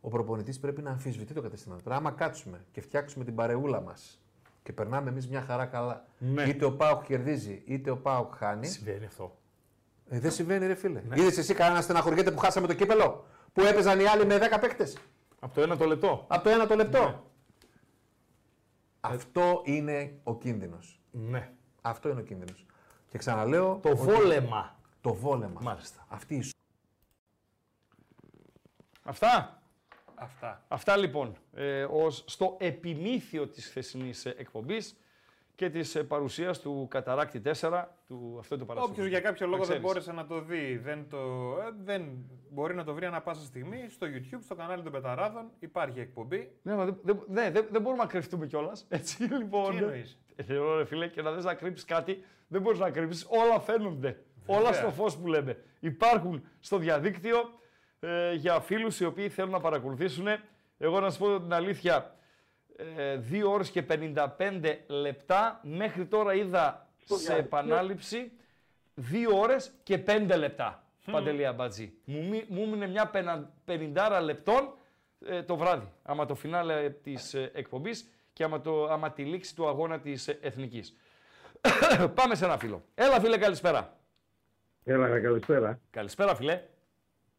Ο 0.00 0.08
προπονητής 0.08 0.58
πρέπει 0.58 0.82
να 0.82 0.90
αμφισβητεί 0.90 1.34
το 1.34 1.42
κατεστημένο. 1.42 1.80
Τώρα, 1.82 1.96
άμα 1.96 2.10
κάτσουμε 2.10 2.64
και 2.72 2.80
φτιάξουμε 2.80 3.24
την 3.24 3.34
παρεούλα 3.34 3.80
μας 3.80 4.20
και 4.62 4.72
περνάμε 4.72 5.10
εμείς 5.10 5.28
μια 5.28 5.40
χαρά 5.40 5.66
καλά, 5.66 6.06
Ναι. 6.18 6.42
είτε 6.42 6.64
ο 6.64 6.72
Πάουκ 6.76 7.02
κερδίζει, 7.04 7.62
είτε 7.66 7.90
ο 7.90 7.96
Πάουκ 7.96 8.34
χάνει. 8.34 8.66
Συμβαίνει 8.66 9.04
αυτό. 9.04 9.36
Ε, 10.08 10.18
δεν 10.20 10.30
συμβαίνει, 10.30 10.66
ρε 10.66 10.74
φίλε. 10.74 11.00
Ναι. 11.00 11.20
Είδες 11.20 11.36
εσύ 11.38 11.54
κανένα 11.54 11.80
στεναχωριέται 11.80 12.30
που 12.30 12.38
χάσαμε 12.38 12.66
το 12.66 12.74
κύπελο, 12.74 13.26
που 13.52 13.60
έπαιζαν 13.62 14.00
οι 14.00 14.04
άλλοι 14.06 14.26
με 14.26 14.38
10 14.38 14.58
παίκτες; 14.60 14.96
Από 15.40 15.54
το 15.54 15.60
ένα 15.62 15.76
το 15.76 15.84
λεπτό. 15.84 16.24
Από 16.28 16.42
το 16.44 16.50
ένα 16.50 16.66
το 16.66 16.74
λεπτό. 16.74 17.02
Ναι. 17.02 17.16
Αυτό 19.00 19.62
είναι 19.64 20.14
ο 20.22 20.38
κίνδυνος. 20.38 21.00
Ναι. 21.10 21.52
Αυτό 21.82 22.08
είναι 22.08 22.20
ο 22.20 22.24
κίνδυνος. 22.24 22.66
Και 23.08 23.18
ξαναλέω. 23.18 23.78
Το 23.82 23.88
ότι- 23.88 23.98
βόλεμα. 24.00 24.76
Το 25.00 25.14
βόλεμα. 25.14 25.60
Μάλιστα. 25.62 26.06
Αυτή 26.08 26.34
η 26.34 26.50
Αυτά; 29.02 29.62
Αυτά. 30.14 30.64
Αυτά 30.68 30.96
λοιπόν 30.96 31.36
ε, 31.54 31.84
ως 31.90 32.24
στο 32.26 32.56
επιμήθειο 32.60 33.48
της 33.48 33.66
χθεσινής 33.66 34.26
ε, 34.26 34.34
εκπομπής 34.38 34.96
και 35.54 35.70
της 35.70 35.94
ε, 35.94 36.04
παρουσίας 36.04 36.60
του 36.60 36.86
Καταράκτη 36.90 37.42
4, 37.44 37.84
του 38.06 38.36
αυτό 38.38 38.58
το 38.58 38.64
παρασύγχρονο. 38.64 38.84
Όποιος 38.84 39.06
για 39.06 39.20
κάποιο 39.20 39.46
λόγο 39.46 39.58
δεν 39.58 39.68
ξέρεις. 39.68 39.82
μπόρεσε 39.82 40.12
να 40.12 40.26
το 40.26 40.40
δει, 40.40 40.76
δεν, 40.76 41.08
το, 41.08 41.18
ε, 41.60 41.70
δεν 41.84 42.04
μπορεί 42.50 42.74
να 42.74 42.84
το 42.84 42.94
βρει 42.94 43.06
ανα 43.06 43.20
πάσα 43.20 43.44
στιγμή 43.44 43.86
στο 43.88 44.06
YouTube, 44.06 44.40
στο 44.44 44.54
κανάλι 44.54 44.82
των 44.82 44.92
Πεταράδων. 44.92 45.50
Υπάρχει 45.58 46.00
εκπομπή. 46.00 46.52
Ναι, 46.62 46.74
μα 46.74 46.84
δεν, 46.84 46.98
δεν, 47.02 47.22
ναι, 47.28 47.50
δεν, 47.50 47.66
δεν 47.70 47.82
μπορούμε 47.82 48.02
να 48.02 48.08
κρυφτούμε 48.08 48.46
κιόλας. 48.46 48.86
Έτσι 48.88 49.22
λοιπόν. 49.22 49.70
Τι 49.70 49.76
εννοείς; 49.76 50.18
Ε, 50.36 50.42
Θεωρώ, 50.42 50.76
ρε 50.76 50.84
φίλε, 50.84 51.08
και 51.08 51.22
να 51.22 51.32
δες 51.32 51.44
να 51.44 51.54
κρύψεις 51.54 51.84
κάτι, 51.84 52.24
δεν 52.48 52.60
μπορείς 52.60 52.78
να 52.78 52.90
κρύψεις. 52.90 53.26
Όλα 53.28 53.60
φαίνονται. 53.60 54.22
Όλα 54.46 54.72
στο 54.72 54.90
φως 54.90 55.16
που 55.16 55.26
λέμε. 55.26 55.64
Υπάρχουν 55.80 56.44
στο 56.60 56.78
διαδίκτυο 56.78 57.38
ε, 58.00 58.32
για 58.34 58.60
φίλους 58.60 59.00
οι 59.00 59.04
οποίοι 59.04 59.28
θέλουν 59.28 59.50
να 59.50 59.60
παρακολουθήσουν. 59.60 60.26
Εγώ 60.78 61.00
να 61.00 61.10
σου 61.10 61.18
πω 61.18 61.40
την 61.40 61.52
αλήθεια, 61.52 61.96
ε, 61.96 62.21
2 63.30 63.42
ώρες 63.48 63.70
και 63.70 63.82
55 63.82 64.78
λεπτά. 64.86 65.60
Μέχρι 65.62 66.06
τώρα 66.06 66.34
είδα 66.34 66.86
σε 67.04 67.34
επανάληψη 67.34 68.32
2 68.96 69.02
ώρες 69.34 69.72
και 69.82 69.98
5 70.06 70.36
λεπτά. 70.36 70.76
Παντελή 71.10 71.46
Αμπατζή. 71.46 71.92
Μου, 72.04 72.28
μεί- 72.28 72.44
μου 72.48 72.62
έμεινε 72.62 72.86
μια 72.86 73.06
πενα- 73.06 73.50
πενηντάρα 73.64 74.20
λεπτών 74.20 74.74
ε, 75.26 75.42
το 75.42 75.56
βράδυ. 75.56 75.88
Άμα 76.02 76.26
το 76.26 76.34
φινάλε 76.34 76.90
της 76.90 77.34
ε, 77.34 77.50
εκπομπής 77.54 78.08
και 78.32 78.44
άμα, 78.44 78.60
το, 78.60 78.84
άμα 78.84 79.12
τη 79.12 79.24
λήξη 79.24 79.54
του 79.54 79.68
αγώνα 79.68 80.00
της 80.00 80.28
ε, 80.28 80.38
Εθνικής. 80.42 80.96
Πάμε 82.14 82.34
σε 82.34 82.44
ένα 82.44 82.58
φίλο. 82.58 82.82
Έλα 82.94 83.20
φίλε, 83.20 83.38
καλησπέρα. 83.38 83.96
Έλα, 84.84 85.20
καλησπέρα. 85.20 85.80
Καλησπέρα 85.90 86.34
φίλε. 86.34 86.62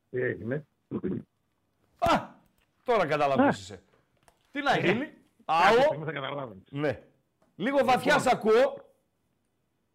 Τι 0.10 0.22
έγινε; 0.22 0.66
Α, 2.00 2.26
τώρα 2.84 3.06
κατάλαβα 3.06 3.42
ποιος 3.44 3.60
είσαι. 3.60 3.82
Τι 4.52 4.62
να 4.62 4.78
γίνει; 4.78 5.14
Κάποια 5.46 5.68
Άλλο. 5.70 5.82
στιγμή 5.82 6.06
θα 6.06 6.12
καταλάβεις. 6.12 6.64
Ναι. 6.70 7.04
Λίγο 7.56 7.78
βαθιά 7.86 8.20
σ' 8.20 8.28
ακούω. 8.28 8.92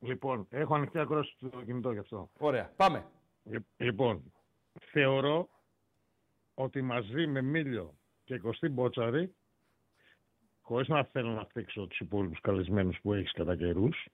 Λοιπόν, 0.00 0.46
έχω 0.50 0.74
ανοιχτή 0.74 0.98
ακρόαση 0.98 1.34
στο 1.36 1.62
κινητό 1.64 1.92
γι' 1.92 1.98
αυτό. 1.98 2.30
Ωραία, 2.38 2.72
πάμε. 2.76 3.06
Λι- 3.44 3.64
Λοιπόν, 3.76 4.32
θεωρώ 4.90 5.48
ότι 6.54 6.82
μαζί 6.82 7.26
με 7.26 7.42
Μίλιο 7.42 7.94
και 8.24 8.38
Κωστή 8.38 8.68
Μπότσαρη, 8.68 9.34
χωρίς 10.62 10.88
να 10.88 11.04
θέλω 11.04 11.30
να 11.30 11.44
θίξω 11.52 11.86
τους 11.86 11.98
υπόλοιπους 12.00 12.40
καλεσμένους 12.40 12.98
που 13.02 13.14
έχεις 13.14 13.32
κατά 13.32 13.56
καιρούς, 13.56 14.06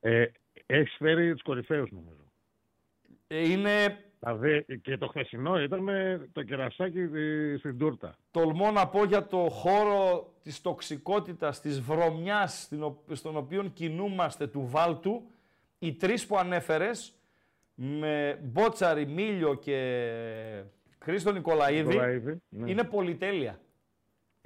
ε, 0.00 0.26
έχεις 0.66 0.94
φέρει 0.98 1.32
τους 1.32 1.42
κορυφαίους 1.42 1.90
νομίζω. 1.90 2.24
Ε, 3.26 3.50
είναι, 3.50 4.04
Δηλαδή 4.32 4.64
και 4.82 4.96
το 4.98 5.06
χθεσινό 5.06 5.62
ήταν 5.62 5.80
με 5.82 6.28
το 6.32 6.42
κερασάκι 6.42 6.98
ε, 6.98 7.56
στην 7.58 7.78
τούρτα. 7.78 8.16
τολμώ 8.30 8.70
να 8.70 8.88
πω 8.88 9.04
για 9.04 9.26
το 9.26 9.36
χώρο 9.50 10.32
της 10.42 10.60
τοξικότητας, 10.60 11.60
της 11.60 11.80
βρωμιάς 11.80 12.62
στην 12.62 12.82
ο- 12.82 13.02
στον 13.12 13.36
οποίο 13.36 13.62
κινούμαστε 13.74 14.46
του 14.46 14.66
Βάλτου, 14.70 15.22
οι 15.78 15.92
τρεις 15.94 16.26
που 16.26 16.36
ανέφερες, 16.38 17.14
με 17.74 18.38
Μπότσαρη, 18.42 19.06
Μίλιο 19.06 19.54
και 19.54 20.02
Χρήστο 20.98 21.32
Νικολαίδη, 21.32 21.88
Νικολαίδη, 21.88 22.36
ναι. 22.48 22.70
είναι 22.70 22.84
πολυτέλεια. 22.84 23.60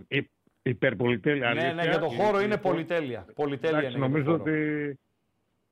Υ- 0.08 0.30
υπερπολιτέλεια. 0.62 1.48
Ναι, 1.54 1.60
ναι, 1.60 1.66
αλήθεια. 1.68 1.90
για 1.90 1.98
το 1.98 2.08
χώρο 2.08 2.40
είναι 2.40 2.54
Λοιπόν, 2.54 2.72
πολυτέλεια. 2.72 3.26
Πολυτέλεια 3.34 3.78
Εντάξει, 3.78 3.96
είναι 3.96 4.06
για 4.06 4.14
το 4.14 4.18
νομίζω 4.18 4.30
χώρο. 4.30 4.42
ότι 4.42 4.98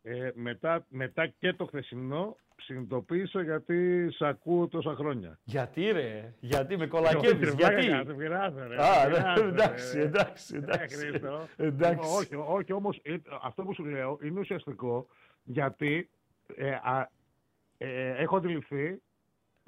ε, 0.03 0.31
μετά, 0.35 0.85
μετά 0.89 1.27
και 1.39 1.53
το 1.53 1.65
χθεσινό 1.67 2.37
συνειδητοποίησα 2.61 3.43
γιατί 3.43 4.09
σε 4.11 4.27
ακούω 4.27 4.69
τόσα 4.69 4.95
χρόνια. 4.95 5.39
Γιατί 5.45 5.91
ρε, 5.91 6.35
γιατί 6.41 6.77
με 6.77 6.83
Όχι, 6.83 6.91
κολακεύεις, 6.93 7.49
ρε, 7.49 7.55
γιατί; 7.55 7.87
βλάκα, 7.87 8.05
σε 8.05 8.13
πειράζω, 8.15 8.67
ρε, 8.69 8.77
Α, 8.83 8.93
σε 8.93 9.09
ναι, 9.09 9.15
πειράζω, 9.15 9.43
ρε. 9.43 9.49
εντάξει, 9.49 9.99
εντάξει, 9.99 10.55
Ε, 10.55 10.59
εντάξει. 10.59 10.97
Χρήστο. 10.97 11.49
Εντάξει. 11.57 12.09
Όχι, 12.19 12.35
όχι, 12.35 12.73
όμως 12.73 13.01
ε, 13.03 13.17
αυτό 13.43 13.63
που 13.63 13.75
σου 13.75 13.85
λέω 13.85 14.19
είναι 14.23 14.41
ουσιαστικό 14.41 15.07
γιατί 15.43 16.11
ε, 16.57 16.71
α, 16.71 17.11
ε, 17.79 18.11
έχω 18.23 18.37
αντιληφθεί 18.37 19.01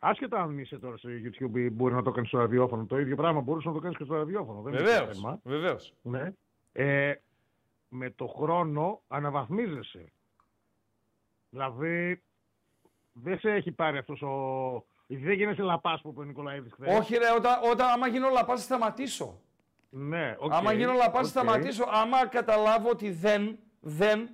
Άσχετα 0.02 0.42
αν 0.42 0.58
είσαι 0.58 0.78
τώρα 0.78 0.96
στο 0.96 1.08
YouTube 1.10 1.56
ή 1.56 1.70
μπορεί 1.70 1.94
να 1.94 2.02
το 2.02 2.10
κάνεις 2.10 2.28
στο 2.28 2.38
ραδιόφωνο, 2.38 2.84
το 2.86 2.98
ίδιο 2.98 3.16
πράγμα 3.16 3.40
μπορούσες 3.40 3.66
να 3.66 3.72
το 3.72 3.80
κάνεις 3.80 3.96
και 3.96 4.04
στο 4.04 4.14
ραδιόφωνο. 4.14 4.60
Δεν 4.62 4.72
είναι 4.72 4.82
Βεβαίως, 4.82 5.16
θέμα. 5.16 5.40
βεβαίως. 5.44 5.94
Ναι. 6.02 6.32
Ε, 6.72 7.14
με 7.88 8.10
το 8.10 8.26
χρόνο 8.26 9.02
αναβαθμίζεσαι. 9.08 10.12
Δηλαδή, 11.50 12.22
δεν 13.12 13.38
σε 13.38 13.50
έχει 13.50 13.72
πάρει 13.72 13.98
αυτός 13.98 14.22
ο... 14.22 14.84
Δεν 15.06 15.32
γίνεσαι 15.32 15.62
λαπάς 15.62 16.00
που 16.00 16.08
είπε 16.08 16.20
ο 16.20 16.22
Νικολαίδης 16.24 16.72
χθες. 16.72 16.98
Όχι 16.98 17.16
ρε, 17.16 17.30
όταν, 17.36 17.58
όταν 17.70 17.88
άμα 17.88 18.06
γίνω 18.06 18.28
λαπάς 18.28 18.58
θα 18.58 18.64
σταματήσω. 18.64 19.40
Ναι, 19.90 20.34
οκ. 20.38 20.52
άμα 20.52 20.72
γίνω 20.72 20.92
λαπάς 20.92 21.30
θα 21.30 21.40
οκ. 21.40 21.46
σταματήσω. 21.46 21.84
Άμα 21.90 22.26
καταλάβω 22.26 22.88
ότι 22.90 23.10
δεν, 23.10 23.58
δεν, 23.80 24.30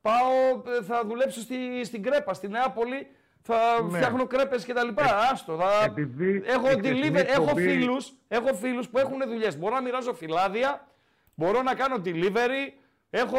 πάω, 0.00 0.30
ε, 0.78 0.82
θα 0.82 1.02
δουλέψω 1.06 1.40
στη, 1.40 1.84
στην 1.84 2.02
Κρέπα, 2.02 2.34
στη 2.34 2.48
Νεάπολη, 2.48 3.06
θα 3.42 3.82
Ναι. 3.82 3.96
φτιάχνω 3.96 4.26
κρέπες 4.26 4.64
και 4.64 4.72
τα 4.72 4.84
λοιπά. 4.84 5.02
Άστο, 5.32 5.56
θα... 5.56 5.84
Επειδή 5.84 6.42
έχω, 6.44 6.66
η 6.70 6.70
χθεσινή 6.70 7.00
delivery, 7.08 7.14
έχω, 7.26 7.42
εκπομπή- 7.42 7.62
φίλους, 7.68 8.12
έχω 8.28 8.54
φίλους 8.54 8.88
που 8.88 8.98
έχουν 8.98 9.18
δουλειές. 9.26 9.58
Μπορώ 9.58 9.74
να 9.74 9.80
μοιράζω 9.82 10.14
φυλάδια, 10.14 10.88
μπορώ 11.34 11.62
να 11.62 11.74
κάνω 11.74 11.96
delivery, 12.04 12.72
έχω 13.18 13.36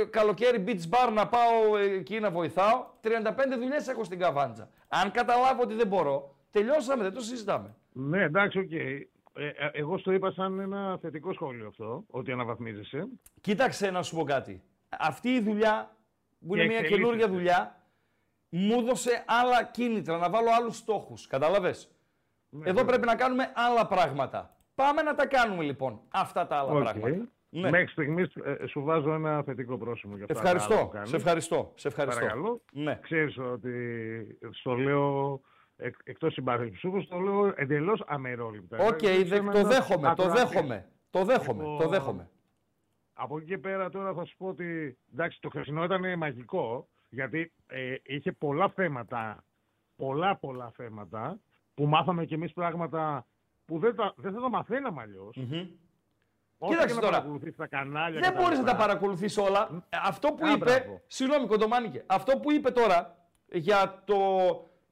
ε, 0.00 0.04
καλοκαίρι 0.04 0.64
beach 0.66 0.88
bar 0.90 1.12
να 1.12 1.28
πάω 1.28 1.76
ε, 1.76 1.84
εκεί 1.84 2.20
να 2.20 2.30
βοηθάω. 2.30 2.86
35 3.02 3.08
δουλειές 3.58 3.88
έχω 3.88 4.04
στην 4.04 4.18
καβάντζα. 4.18 4.68
Αν 4.88 5.10
καταλάβω 5.10 5.62
ότι 5.62 5.74
δεν 5.74 5.86
μπορώ, 5.86 6.34
τελειώσαμε, 6.50 7.02
δεν 7.02 7.12
το 7.12 7.20
συζητάμε. 7.20 7.74
Ναι, 7.92 8.22
εντάξει, 8.22 8.58
οκ. 8.58 8.70
Ε, 8.72 9.08
ε, 9.32 9.70
εγώ 9.72 9.98
στο 9.98 10.12
είπα 10.12 10.30
σαν 10.30 10.58
ένα 10.60 10.98
θετικό 11.00 11.32
σχόλιο 11.32 11.66
αυτό, 11.66 12.04
ότι 12.10 12.32
αναβαθμίζεσαι. 12.32 13.06
Κοίταξε 13.40 13.90
να 13.90 14.02
σου 14.02 14.16
πω 14.16 14.24
κάτι. 14.24 14.62
Αυτή 14.88 15.28
η 15.28 15.40
δουλειά, 15.40 15.96
που 16.46 16.54
είναι 16.54 16.62
Και 16.62 16.68
μια 16.68 16.78
εξελίσσεται. 16.78 16.94
καινούργια 16.94 17.28
δουλειά, 17.28 17.82
μου 18.48 18.78
έδωσε 18.78 19.24
άλλα 19.26 19.64
κίνητρα, 19.64 20.16
να 20.18 20.30
βάλω 20.30 20.48
άλλους 20.58 20.76
στόχους. 20.76 21.26
Κατάλαβες; 21.26 21.90
Ναι, 22.48 22.68
Εδώ 22.70 22.84
πρέπει 22.84 23.06
να 23.06 23.16
κάνουμε 23.16 23.52
άλλα 23.54 23.86
πράγματα. 23.86 24.56
Πάμε 24.74 25.02
να 25.02 25.14
τα 25.14 25.26
κάνουμε 25.26 25.62
λοιπόν 25.62 26.00
αυτά 26.08 26.46
τα 26.46 26.56
άλλα 26.56 26.72
Οκ. 26.72 26.82
πράγματα. 26.82 27.28
Ναι. 27.52 27.70
Μέχρι 27.70 27.86
στιγμής 27.86 28.32
σου 28.68 28.82
βάζω 28.82 29.12
ένα 29.12 29.42
θετικό 29.42 29.78
πρόσημο 29.78 30.16
για 30.16 30.24
αυτά 30.30 30.42
τα 30.42 30.48
άλλα 30.50 30.58
που 30.58 30.62
Ευχαριστώ. 30.64 30.88
κάνεις. 30.92 31.08
Σε 31.10 31.16
ευχαριστώ. 31.16 31.72
Σε 31.74 31.88
ευχαριστώ. 31.88 32.20
Παρακαλώ. 32.20 32.60
Ναι. 32.72 32.98
Ξέρεις 33.02 33.38
ότι 33.38 34.38
στο 34.50 34.74
λέω 34.74 35.40
εκ, 35.76 35.94
εκτός 36.04 36.32
συμπάθειας 36.32 36.70
Ψούφου, 36.70 37.06
το 37.06 37.18
λέω 37.18 37.52
εντελώς 37.56 38.02
αμερόληπτα. 38.06 38.78
Οκ, 38.86 38.96
Δηλαδή, 38.98 39.22
δε- 39.22 39.36
είμαι 39.36 39.52
το 39.52 39.58
ένας 39.58 39.74
δέχομαι, 39.76 40.02
το 40.14 40.22
ακροατής. 40.22 40.42
δέχομαι. 40.42 40.88
Το 41.10 41.24
δέχομαι, 41.24 41.62
το 41.64 41.70
Λοιπόν, 41.70 41.88
δέχομαι. 41.88 42.30
Από 43.12 43.36
εκεί 43.36 43.46
και 43.46 43.58
πέρα 43.58 43.90
τώρα 43.90 44.12
θα 44.14 44.24
σου 44.24 44.36
πω 44.36 44.46
ότι 44.46 44.98
εντάξει, 45.12 45.40
το 45.40 45.48
χθεσινό 45.48 45.84
ήταν 45.84 46.18
μαγικό 46.18 46.88
γιατί 47.08 47.52
ε, 47.66 47.94
είχε 48.02 48.32
πολλά 48.32 48.68
θέματα, 48.68 49.44
πολλά 49.96 50.36
πολλά 50.36 50.70
θέματα 50.76 51.38
που 51.74 51.86
μάθαμε 51.86 52.24
κι 52.24 52.34
εμείς 52.34 52.52
πράγματα 52.52 53.26
που 53.64 53.78
δεν, 53.78 53.94
τα, 53.96 54.12
δεν 54.16 54.32
θα 54.32 54.40
τα 54.40 54.48
μαθαίναμε 54.50 55.00
αλλιώς. 55.02 55.36
Μμμ. 55.36 55.66
Όσο 56.62 56.72
Κοίταξε 56.72 56.94
και 56.94 57.00
να 57.00 57.06
τώρα. 57.06 57.12
παρακολουθείς 57.16 57.56
τα 57.56 57.66
κανάλια 57.66 58.20
Δεν 58.20 58.32
και 58.32 58.36
μπορείς 58.40 58.58
να 58.58 58.64
τα 58.64 58.70
λοιπά. 58.72 58.84
παρακολουθείς 58.86 59.36
όλα. 59.38 59.68
Ε, 59.88 59.96
Αυτό 60.04 60.32
που 60.32 60.46
Α, 60.46 60.50
είπε. 60.52 60.64
μπράβο. 60.64 61.00
Συγγνώμη, 61.06 61.46
Κοντομάνικε. 61.46 62.02
Αυτό 62.06 62.36
που 62.38 62.52
είπε 62.52 62.70
τώρα 62.70 63.16
για 63.52 64.02
το, 64.04 64.18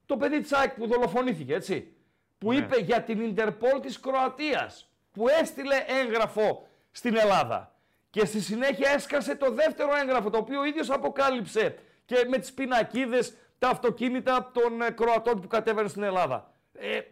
το 0.06 0.16
παιδί 0.16 0.40
της 0.40 0.52
ΑΕΚ 0.52 0.74
που 0.74 0.86
δολοφονήθηκε, 0.86 1.54
έτσι. 1.54 1.92
Που 2.38 2.52
Ναι. 2.52 2.56
είπε 2.58 2.76
για 2.80 3.02
την 3.02 3.20
Ιντερπόλ 3.20 3.80
της 3.80 4.00
Κροατίας. 4.00 4.90
Που 5.12 5.28
έστειλε 5.28 5.74
έγγραφο 6.02 6.68
στην 6.90 7.16
Ελλάδα. 7.16 7.72
Και 8.10 8.24
στη 8.24 8.40
συνέχεια 8.40 8.90
έσκασε 8.90 9.34
το 9.36 9.50
δεύτερο 9.52 9.90
έγγραφο, 9.96 10.30
το 10.30 10.38
οποίο 10.38 10.60
ο 10.60 10.64
ίδιος 10.64 10.90
αποκάλυψε 10.90 11.78
και 12.04 12.26
με 12.28 12.38
τις 12.38 12.52
πινακίδες 12.52 13.34
τα 13.58 13.68
αυτοκίνητα 13.68 14.50
των 14.54 14.82
ε, 14.82 14.90
Κροατών 14.90 15.40
που 15.40 15.46
κατέβαιναν 15.48 15.88
στην 15.90 16.02
Ελλάδα. 16.02 16.50
Ε, 16.72 16.96
α- 16.98 17.02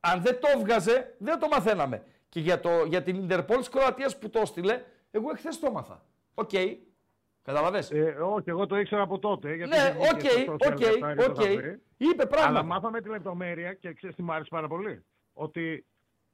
αν 0.00 0.22
δεν 0.22 0.40
το 0.40 0.48
έβγαζε, 0.54 1.14
δεν 1.18 1.38
το 1.38 1.48
μαθαίναμε. 1.48 2.02
Και 2.36 2.42
για, 2.42 2.60
το, 2.60 2.84
για 2.84 3.02
την 3.02 3.16
Ιντερπόλ 3.16 3.58
της 3.58 3.68
Κροατίας 3.68 4.18
που 4.18 4.30
το 4.30 4.38
έστειλε, 4.38 4.82
εγώ 5.10 5.30
εχθές 5.30 5.58
το 5.58 5.66
έμαθα. 5.66 6.04
Οκ. 6.34 6.50
Καταλαβες; 7.42 7.90
Ε, 7.90 8.16
όχι, 8.20 8.50
εγώ 8.50 8.66
το 8.66 8.78
ήξερα 8.78 9.02
από 9.02 9.18
τότε. 9.18 9.54
Γιατί 9.54 9.76
ναι, 9.76 9.82
δεν 9.82 10.18
βγήκε 10.18 10.28
στο 10.28 10.52
OK, 10.52 10.58
social 10.62 10.72
OK, 10.72 10.76
και 10.76 10.86
αυτά 10.86 11.14
και 11.14 11.22
το 11.22 11.30
οκ. 11.30 11.36
θα 11.36 11.54
βρει. 11.54 11.80
Είπε 11.96 12.22
Αλλά 12.22 12.26
πράγματα. 12.26 12.62
μάθαμε 12.62 13.00
τη 13.00 13.08
λεπτομέρεια 13.08 13.74
και 13.74 13.92
ξέρεις 13.92 14.16
τι 14.16 14.22
μου 14.22 14.32
άρεσε 14.32 14.48
πάρα 14.50 14.68
πολύ. 14.68 15.04
Ότι 15.32 15.86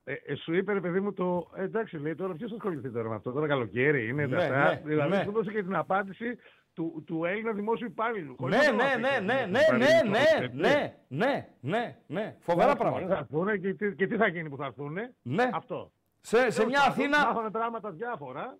ε, 0.04 0.12
ε, 0.12 0.34
σου 0.34 0.54
είπε, 0.54 0.72
ρε 0.72 0.80
παιδί 0.80 1.00
μου, 1.00 1.12
το 1.12 1.50
ε, 1.56 1.62
εντάξει, 1.62 1.96
λέει 1.96 2.14
τώρα 2.14 2.34
ποιος 2.34 2.50
θα 2.50 2.56
ασχοληθεί 2.56 2.90
τώρα 2.90 3.08
με 3.08 3.14
αυτό. 3.14 3.32
Τώρα 3.32 3.46
καλοκαίρι 3.46 4.08
είναι. 4.08 4.26
Ναι, 4.26 4.36
τα 4.36 4.42
αυτά. 4.42 4.64
ναι, 4.64 4.80
δηλαδή 4.84 5.10
ναι. 5.16 5.22
σου 5.22 5.32
δώσε 5.32 5.50
και 5.52 5.62
την 5.62 5.76
απάντηση 5.76 6.38
του, 6.72 7.02
του 7.06 7.24
Έλληνα 7.24 7.52
δημόσιου 7.52 7.86
υπάλληλου. 7.86 8.34
χωρίς 8.38 8.56
Ναι, 8.58 8.64
να 8.64 8.70
το 8.70 8.76
ναι, 8.76 8.82
αφήσει 8.84 9.00
ναι, 9.00 9.16
ο 9.18 9.20
ναι, 9.22 9.44
δημόσιος 9.44 9.70
ναι, 9.70 9.78
ναι, 9.78 9.84
υπάλληλος, 9.84 10.10
ναι, 10.10 10.42
έτσι. 10.44 10.56
ναι, 10.56 10.96
ναι, 11.08 11.48
ναι, 11.60 11.96
ναι. 12.06 12.36
Φοβερά 12.40 12.70
Εντάξει, 12.70 12.82
πράγματα. 12.82 13.14
Θα 13.14 13.18
έρθουνε 13.20 13.56
και, 13.56 13.74
τι- 13.74 13.94
και 13.94 14.06
τι 14.06 14.16
θα 14.16 14.26
γίνει 14.26 14.48
που 14.48 14.56
θα 14.56 14.64
έρθουν. 14.64 14.98
Ναι. 15.22 15.50
Αυτό. 15.52 15.92
Σε, 16.20 16.36
σε 16.50 16.58
Τέλος 16.58 16.70
μια 16.70 16.78
πάντων, 16.78 16.92
Αθήνα, 16.92 17.26
Μάθαμε 17.26 17.50
πράγματα 17.50 17.90
διάφορα. 17.90 18.58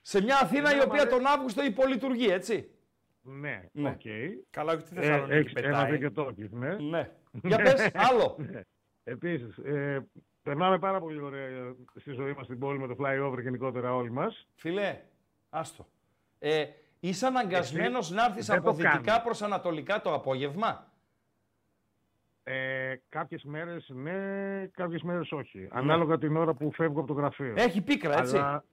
σε 0.00 0.22
μια 0.22 0.38
Αθήνα 0.42 0.72
η 0.72 0.76
Ναι, 0.76 0.82
οποία 0.82 1.02
μα 1.04 1.08
τον 1.10 1.26
Αύγουστο 1.26 1.64
υπολειτουργεί, 1.64 2.26
έτσι. 2.30 2.70
Ναι, 3.22 3.62
Ναι. 3.72 3.88
οκ. 3.88 4.00
Καλά, 4.50 4.72
όχι 4.72 4.82
τη 4.84 4.90
Ε, 4.96 5.00
Θεσσαλονίκη 5.00 5.32
έχεις 5.38 5.52
ένα 5.52 5.66
πετάει. 5.68 5.90
δίκιο 5.90 6.12
τόκις, 6.12 6.50
ναι. 6.52 6.74
Ναι. 6.76 7.10
Για 7.42 7.56
πες, 7.56 7.90
άλλο. 8.10 8.36
Επίσης, 9.04 9.56
ε, 9.58 10.06
περνάμε 10.42 10.78
πάρα 10.78 11.00
πολύ 11.00 11.20
ωραία 11.20 11.74
στη 11.94 12.10
ζωή 12.12 12.32
μας 12.32 12.44
στην 12.44 12.58
πόλη 12.58 12.78
με 12.78 12.86
το 12.86 12.96
flyover 13.00 13.38
γενικότερα 13.42 13.94
όλοι 13.94 14.10
μας. 14.10 14.48
Φίλε, 14.54 15.00
άστο. 15.50 15.86
Ε, 16.38 16.64
είσαι 17.00 17.26
αναγκασμένος 17.26 18.10
να 18.10 18.24
έρθεις 18.24 18.46
δεν 18.46 18.56
από 18.56 18.66
το 18.66 18.72
δυτικά 18.72 19.00
κάνεις. 19.00 19.22
προς 19.22 19.42
ανατολικά 19.42 20.00
το 20.00 20.14
απόγευμα; 20.14 20.86
Ε, 22.42 22.94
κάποιες 23.08 23.42
μέρες 23.44 23.88
ναι, 23.88 24.66
κάποιες 24.66 25.02
μέρες 25.02 25.32
όχι. 25.32 25.68
Ανάλογα 25.70 26.18
την 26.18 26.36
ώρα 26.36 26.54
που 26.54 26.72
φεύγω 26.72 26.98
από 26.98 27.08
το 27.08 27.14
γραφείο. 27.14 27.54
Έχει 27.56 27.80
πίκρα, 27.82 28.18
έτσι. 28.18 28.36
Αλλά... 28.36 28.64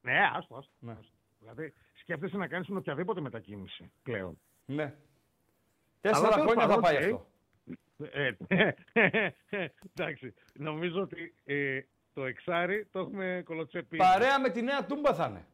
Ναι, 0.00 0.18
άστο, 0.34 0.56
άστο. 0.56 0.72
Ναι. 0.78 0.92
άστο. 0.92 1.12
Δηλαδή, 1.38 1.74
σκέφτεσαι 1.94 2.36
να 2.36 2.46
κάνεις 2.46 2.68
με 2.68 2.78
οποιαδήποτε 2.78 3.20
μετακίνηση 3.20 3.90
πλέον. 4.02 4.38
Ναι. 4.66 4.94
Τέσσερα 6.00 6.28
τέλος 6.28 6.44
χρόνια 6.44 6.66
θα 6.66 6.68
πάντων, 6.68 6.82
πάει 6.82 6.96
οκ. 6.96 7.02
αυτό. 7.02 7.26
Ε, 8.12 8.30
εντάξει, 9.94 10.34
νομίζω 10.52 11.00
ότι 11.00 11.34
ε, 11.44 11.80
το 12.14 12.24
εξάρι 12.24 12.88
το 12.92 12.98
έχουμε 12.98 13.42
κολοτσεπεί. 13.44 13.96
Παρέα 13.96 14.40
με 14.40 14.50
τη 14.50 14.62
νέα 14.62 14.86
τούμπα 14.86 15.14
θα 15.14 15.26
είναι. 15.26 15.46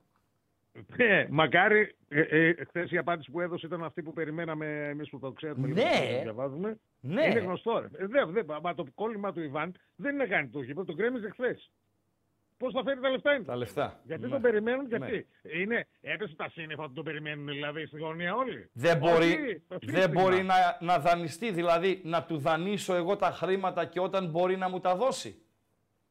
Ε, 0.96 1.26
μακάρι, 1.30 1.94
ε, 2.08 2.20
ε, 2.20 2.54
χθες 2.68 2.90
η 2.90 2.98
απάντηση 2.98 3.30
που 3.30 3.40
έδωσε 3.40 3.66
ήταν 3.66 3.84
αυτή 3.84 4.02
που 4.02 4.12
περιμέναμε 4.12 4.88
εμείς 4.88 5.08
που 5.10 5.18
το 5.18 5.32
ξέρουμε 5.32 5.66
και 5.68 5.72
Ναι. 5.74 5.80
που 5.80 6.14
το 6.16 6.22
διαβάζουμε. 6.22 6.78
Ναι. 7.00 7.24
Είναι 7.26 7.38
γνωστό. 7.40 7.78
Ρε. 7.80 8.04
Ε, 8.04 8.06
δεν, 8.06 8.30
δεν, 8.32 8.46
μα 8.62 8.74
το 8.74 8.84
κόλλημα 8.94 9.32
του 9.32 9.40
Ιβάν 9.42 9.74
δεν 9.96 10.14
είναι 10.14 10.26
κάνει 10.26 10.48
το 10.48 10.60
γήπεδο, 10.62 10.84
το 10.84 10.92
γκρέμιζε 10.94 11.30
χθες. 11.30 11.70
Πώς 12.56 12.72
θα 12.72 12.82
φέρει 12.84 13.00
τα 13.00 13.08
λεφτά 13.10 13.34
είναι; 13.34 13.44
Τα 13.44 13.56
λεφτά. 13.56 14.00
Γιατί 14.04 14.22
Ναι. 14.22 14.28
τον 14.28 14.40
περιμένουν, 14.40 14.86
Ναι. 14.88 14.96
γιατί. 14.96 15.26
Είναι, 15.60 15.86
έπεσε 16.00 16.34
τα 16.36 16.48
σύννεφα 16.50 16.82
ότι 16.82 16.94
τον 16.94 17.04
περιμένουν 17.04 17.46
δηλαδή 17.46 17.86
στη 17.86 17.98
γωνία 17.98 18.34
όλοι. 18.34 18.68
Δεν 18.72 19.02
Όχι, 19.02 19.12
μπορεί, 19.12 19.62
το 19.68 19.76
δεν 19.82 19.94
σύστημα. 19.94 20.22
μπορεί 20.22 20.42
να, 20.42 20.54
να 20.80 20.98
δανειστεί, 20.98 21.50
δηλαδή 21.52 22.00
να 22.04 22.24
του 22.24 22.38
δανείσω 22.38 22.94
εγώ 22.94 23.16
τα 23.16 23.30
χρήματα 23.30 23.84
και 23.84 24.00
όταν 24.00 24.30
μπορεί 24.30 24.56
να 24.56 24.68
μου 24.68 24.80
τα 24.80 24.96
δώσει. 24.96 25.42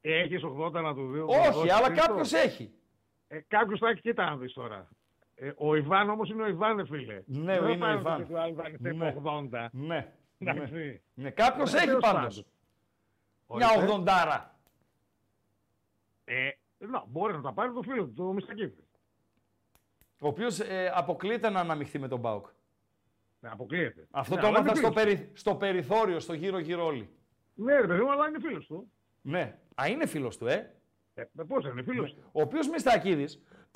Έχεις 0.01 0.41
80 0.43 0.72
να 0.82 0.93
του 0.93 1.12
δει. 1.12 1.20
Όχι, 1.20 1.72
αλλά 1.72 1.91
κάποιος 1.91 2.34
έχει. 2.34 2.74
Ε, 3.34 3.39
κάποιος 3.47 3.79
θα 3.79 3.89
έχει, 3.89 4.01
κοίτα 4.01 4.29
να 4.29 4.38
δεις 4.38 4.53
τώρα. 4.53 4.88
Ε, 5.36 5.51
ο 5.57 5.75
Ιβάν 5.75 6.09
όμως 6.09 6.29
είναι 6.29 6.43
ο 6.43 6.47
Ιβάν, 6.47 6.77
ρε 6.77 6.86
φίλε. 6.86 7.21
Ναι, 7.25 7.59
Δεν 7.59 7.61
θα 7.63 7.69
είναι 7.69 7.75
ο 7.75 7.77
πάρει 7.77 7.99
Ιβάν. 7.99 8.17
το 8.21 8.25
του 8.27 8.39
άλλου 8.39 8.51
Ιβάν, 8.51 8.73
είστε 8.73 8.93
Ναι. 8.93 9.15
80. 9.23 9.67
Ναι. 9.71 9.88
ναι. 9.88 10.13
Εντάξει. 10.38 11.01
ναι. 11.13 11.29
Κάποιος 11.29 11.73
Ε, 11.73 11.77
έχει 11.77 11.86
τέλος 11.86 12.01
πάντως. 12.01 12.36
πάντων. 12.36 12.45
Μια 13.57 13.67
Ορίστε. 13.69 13.84
ογδοντάρα. 13.93 14.59
Ε, 16.25 16.49
να, 16.77 17.03
μπορεί 17.07 17.34
να 17.34 17.41
τα 17.41 17.53
πάρει 17.53 17.73
το 17.73 17.82
φίλο 17.82 18.05
του, 18.05 18.13
το 18.13 18.23
Μιστακίδη. 18.23 18.75
Ο 20.21 20.27
οποίος 20.27 20.59
αποκλείεται 20.93 21.49
να 21.49 21.59
αναμειχθεί 21.59 21.99
με 21.99 22.07
τον 22.07 22.19
Μπάουκ. 22.19 22.45
Ναι, 23.39 23.49
αποκλείεται. 23.49 24.07
Αυτό 24.11 24.36
ναι, 24.36 24.41
το 24.41 24.47
αλλά 24.47 24.57
έμαθα 24.59 24.77
είναι 24.79 24.88
στο, 24.88 24.99
φίλος 24.99 25.15
περι... 25.15 25.32
στο 25.34 25.55
περιθώριο, 25.55 26.19
στο 26.19 26.34
γύρω-γύρω 26.34 26.86
όλοι. 26.86 27.03
του. 27.55 27.63
Ναι, 27.63 27.79
ρε 27.79 27.88
παιδί 27.88 28.01
μου, 28.01 28.11
αλλά 28.11 28.27
είναι 28.27 28.39
φίλος 28.39 28.65
του. 28.67 28.91
Ναι. 29.21 29.57
Α, 29.82 29.88
είναι 29.88 30.05
φίλος 30.05 30.38
του, 30.38 30.47
ε. 30.47 30.75
Ε, 31.39 31.43
πώς 31.47 31.65
είναι, 31.65 31.84
φίλος 31.84 32.13
του. 32.13 32.19
Ο 32.32 32.41
οποίος 32.41 32.69
Μιστακίδη 32.69 33.26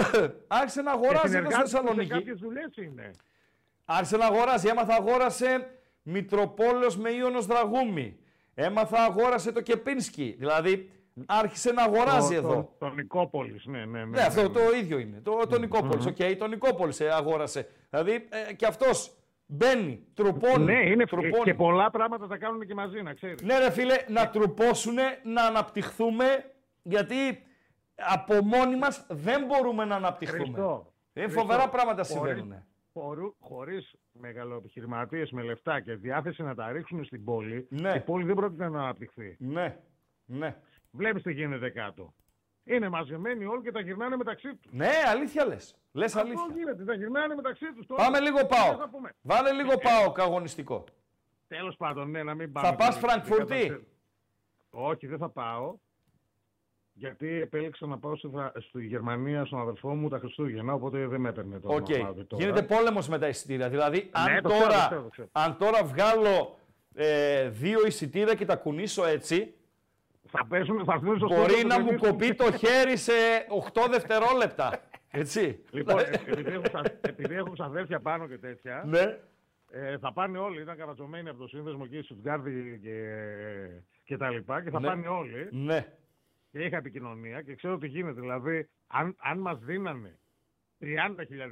άρχισε 0.47 0.81
να 0.81 0.91
αγοράζει 0.91 1.37
εδώ 1.37 1.49
στη 1.51 1.59
Θεσσαλονίκη. 1.59 2.09
Κάποιες 2.09 2.39
δουλειές 2.39 2.75
είναι. 2.75 3.11
Άρχισε 3.85 4.17
να 4.17 4.25
αγοράζει. 4.25 4.67
Έμαθα 4.67 4.95
αγόρασε 4.95 5.69
Μητροπόλεως 6.01 6.97
με 6.97 7.09
Ιωνος 7.11 7.45
Δραγούμη. 7.45 8.17
Έμαθα 8.53 9.03
αγόρασε 9.03 9.51
το 9.51 9.61
Κεπίνσκι. 9.61 10.35
Δηλαδή 10.39 10.89
άρχισε 11.25 11.71
να 11.71 11.83
αγοράζει 11.83 12.27
Το- 12.27 12.33
εδώ. 12.47 12.53
Το, 12.53 12.75
το 12.87 12.93
Νικόπολης, 12.93 13.65
ναι, 13.65 13.85
ναι. 13.85 13.99
ναι, 13.99 14.05
Ναι, 14.05 14.21
αυτό 14.21 14.41
ναι. 14.41 14.49
το 14.49 14.59
ίδιο 14.79 14.97
είναι. 14.97 15.21
Το, 15.23 15.41
το 15.49 15.59
Νικόπολης, 15.59 16.05
οκ, 16.05 16.17
το 16.37 16.47
Νικόπολης 16.47 16.99
ε, 16.99 17.09
αγόρασε. 17.09 17.67
Δηλαδή 17.89 18.27
ε, 18.49 18.53
και 18.53 18.65
αυτός 18.65 19.15
μπαίνει, 19.45 20.05
τρουπώνει. 20.13 20.63
Ναι, 20.63 20.89
είναι 20.89 21.05
τρουπώνει. 21.05 21.43
και 21.43 21.53
πολλά 21.53 21.89
πράγματα 21.91 22.27
τα 22.27 22.37
κάνουν 22.37 22.65
και 22.65 22.73
μαζί, 22.73 23.01
να 23.01 23.13
ξέρεις. 23.13 23.41
Ναι 23.41 23.57
ρε 23.57 23.71
φίλε, 23.71 23.95
να 24.07 24.29
τρουπώσουνε, 24.29 25.19
να 25.23 25.43
αναπτυχθούμε, 25.43 26.25
γιατί 26.87 27.43
από 27.95 28.33
μόνοι 28.43 28.75
μας 28.77 29.05
δεν 29.09 29.45
μπορούμε 29.45 29.85
να 29.85 29.95
αναπτυχθούμε. 29.95 30.43
Χριστό. 30.43 30.93
Είναι 31.13 31.25
Χριστό, 31.27 31.41
φοβερά 31.41 31.69
πράγματα 31.69 32.03
χωρίς- 32.03 32.35
συμβαίνουν. 32.37 32.63
Χωρί 32.93 33.33
χωρίς 33.39 33.93
μεγαλοεπιχειρηματίες 34.11 35.31
με 35.31 35.41
λεφτά 35.41 35.79
και 35.79 35.93
διάθεση 35.95 36.43
να 36.43 36.55
τα 36.55 36.71
ρίξουν 36.71 37.05
στην 37.05 37.23
πόλη, 37.23 37.67
Ναι. 37.69 37.93
η 37.95 37.99
πόλη 37.99 38.23
δεν 38.25 38.35
πρόκειται 38.35 38.69
να 38.69 38.81
αναπτυχθεί. 38.81 39.35
Ναι, 39.39 39.77
ναι. 40.25 40.55
Βλέπεις 40.91 41.23
τι 41.23 41.33
γίνεται 41.33 41.69
κάτω. 41.69 42.13
Είναι 42.63 42.89
μαζεμένοι 42.89 43.45
όλοι 43.45 43.61
και 43.61 43.71
τα 43.71 43.79
γυρνάνε 43.79 44.15
μεταξύ 44.15 44.55
τους. 44.55 44.71
Ναι, 44.73 44.89
αλήθεια 45.07 45.45
λες. 45.45 45.75
Λες 45.91 46.15
Αυτό 46.15 46.19
αλήθεια. 46.27 46.45
γίνεται, 46.55 46.83
τα 46.83 46.93
γυρνάνε 46.93 47.35
μεταξύ 47.35 47.73
τους. 47.75 47.85
Πάμε 47.85 48.19
λίγο 48.19 48.45
ΠΑΟΚ. 48.45 48.75
Θα 48.77 48.89
πούμε. 48.89 49.09
Βάλε 49.21 49.51
λίγο 49.51 49.77
ΠΑΟΚ 49.77 50.13
αγωνιστικό. 50.25 50.83
Τέλος 51.47 51.75
πάντων, 51.75 52.09
ναι, 52.11 52.23
να 52.23 52.33
μην 52.33 52.51
πάμε. 52.51 52.67
Θα 52.67 52.75
πας 52.75 52.99
πολύ 52.99 53.11
Φραγκφούρτη; 53.11 53.43
στην 53.57 53.67
κατάσταση. 53.67 53.87
Όχι, 54.69 55.07
δεν 55.07 55.17
θα 55.17 55.29
πάω. 55.29 55.75
Γιατί 56.97 57.27
επέλεξα 57.41 57.87
να 57.87 57.97
πάω 57.97 58.15
στη, 58.15 58.27
Φρα- 58.33 58.51
στη 58.57 58.85
Γερμανία 58.85 59.45
στον 59.45 59.59
αδερφό 59.59 59.95
μου 59.95 60.09
τα 60.09 60.19
Χριστούγεννα, 60.19 60.73
οπότε 60.73 61.07
δεν 61.07 61.21
με 61.21 61.29
έπαιρνε 61.29 61.59
τώρα. 61.59 61.75
Οκ. 61.75 61.89
να 61.89 61.97
πάω 62.03 62.13
και 62.13 62.23
τώρα. 62.23 62.43
Γίνεται 62.43 62.61
πόλεμος 62.75 63.07
με 63.07 63.19
τα 63.19 63.27
εισιτήρια. 63.27 63.69
Δηλαδή, 63.69 64.09
αν, 64.11 64.31
Ναι, 64.33 64.41
το 64.41 64.49
ξέρω, 64.49 64.63
τώρα, 64.63 64.79
το 64.81 64.85
ξέρω, 64.87 65.01
το 65.01 65.09
ξέρω. 65.09 65.27
αν 65.31 65.57
τώρα 65.57 65.83
βγάλω 65.83 66.57
ε, 66.95 67.49
δύο 67.49 67.85
εισιτήρια 67.85 68.33
και 68.35 68.45
τα 68.45 68.55
κουνήσω 68.55 69.05
έτσι, 69.05 69.53
Θα 70.27 70.45
πέσουν, 70.45 70.85
θα 70.85 70.93
έρθουν 70.93 71.17
στο 71.17 71.27
μπορεί 71.27 71.51
στόμα 71.53 71.67
να 71.67 71.75
του 71.75 71.81
μου 71.81 71.87
Δενήσου. 71.89 72.09
κοπεί 72.09 72.33
το 72.35 72.51
χέρι 72.51 72.97
σε 72.97 73.11
8 73.73 73.87
δευτερόλεπτα. 73.91 74.79
Έτσι. 75.11 75.59
Λοιπόν, 75.71 75.99
επειδή 76.25 76.51
έχω, 76.51 76.61
ξα- 76.61 76.99
επειδή 77.01 77.35
έχω 77.35 77.51
ξαδέρφια 77.51 77.99
πάνω 77.99 78.27
και 78.27 78.37
τέτοια, 78.37 78.83
ναι. 78.87 79.17
ε, 79.71 79.97
θα 79.97 80.13
πάνε 80.13 80.37
όλοι. 80.37 80.61
Ήταν 80.61 80.77
κατατσωμένοι 80.77 81.29
από 81.29 81.39
το 81.39 81.47
σύνδεσμο 81.47 81.81
εκεί 81.85 81.95
στη 81.95 82.03
Στουτγκάρδη 82.03 82.79
και, 82.83 82.99
και 84.03 84.17
τα 84.17 84.29
λοιπά. 84.29 84.63
Και 84.63 84.69
θα 84.69 84.79
Ναι. 84.79 84.87
πάνε 84.87 85.07
όλοι. 85.07 85.47
Ναι. 85.51 85.85
Και 86.55 86.63
είχα 86.63 86.77
επικοινωνία 86.77 87.41
και 87.41 87.55
ξέρω 87.55 87.77
τι 87.77 87.87
γίνεται. 87.87 88.19
Δηλαδή, 88.21 88.69
αν, 88.87 89.15
αν 89.19 89.39
μας 89.39 89.59
δίνανε 89.59 90.19
30.000 90.81 90.87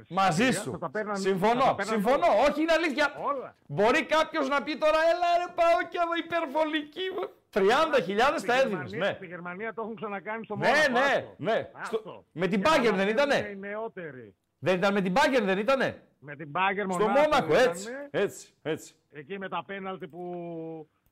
Μαζί 0.08 0.42
εισιτήρια, 0.42 0.60
σου. 0.62 0.70
θα 0.70 0.78
τα 0.78 0.90
παίρναν- 0.90 1.16
θα 1.16 1.22
Συμφωνώ. 1.22 1.60
τα 1.64 1.74
παίρναν 1.74 1.94
Συμφωνώ. 1.94 2.26
όλα. 2.26 2.48
Όχι, 2.48 2.60
είναι 2.62 2.72
αλήθεια. 2.72 3.14
Όλα. 3.24 3.56
Μπορεί 3.66 4.04
κάποιος 4.04 4.48
να 4.48 4.62
πει 4.62 4.76
τώρα, 4.76 4.98
έλα 5.12 5.28
ρε, 5.46 5.52
πάω 5.54 5.78
και 5.90 5.98
υπερβολική. 6.24 7.06
30.000 7.50 8.38
Στη 8.38 8.46
τα 8.46 8.54
έδινες. 8.60 8.90
Γερμανία- 8.90 8.98
Ναι. 9.10 9.14
Στη 9.16 9.26
Γερμανία 9.26 9.74
το 9.74 9.82
έχουν 9.82 9.94
ξανακάνει 9.96 10.44
στο 10.44 10.56
Ναι, 10.56 10.66
Μόναχο. 10.66 10.90
ναι, 10.90 10.98
άστο. 10.98 11.34
ναι. 11.38 11.70
Άστο. 11.72 11.96
Στο- 11.98 12.24
με 12.32 12.46
την 12.48 12.60
Για 12.60 12.70
να 12.70 12.76
Bayern 12.76 12.82
δεν 12.82 12.92
μαθαίνουν 12.92 13.08
ήτανε; 13.30 13.48
Οι 13.52 13.56
νεότεροι. 13.56 14.34
Δεν 14.58 14.74
ήταν 14.76 14.92
με 14.92 15.00
την 15.00 15.12
Bayern, 15.16 15.42
δεν 15.44 15.58
ήτανε. 15.58 16.02
Με 16.18 16.36
την 16.36 16.50
Bayern 16.54 16.86
Στο 16.90 17.04
Μονάχο 17.04 17.20
Μόνακο, 17.20 17.52
ήτανε. 17.52 17.68
έτσι. 17.70 17.88
Έτσι, 18.10 18.54
έτσι. 18.62 18.94
Εκεί 19.12 19.38
με 19.38 19.48
τα 19.48 19.64
πέναλτι 19.66 20.08
που 20.08 20.22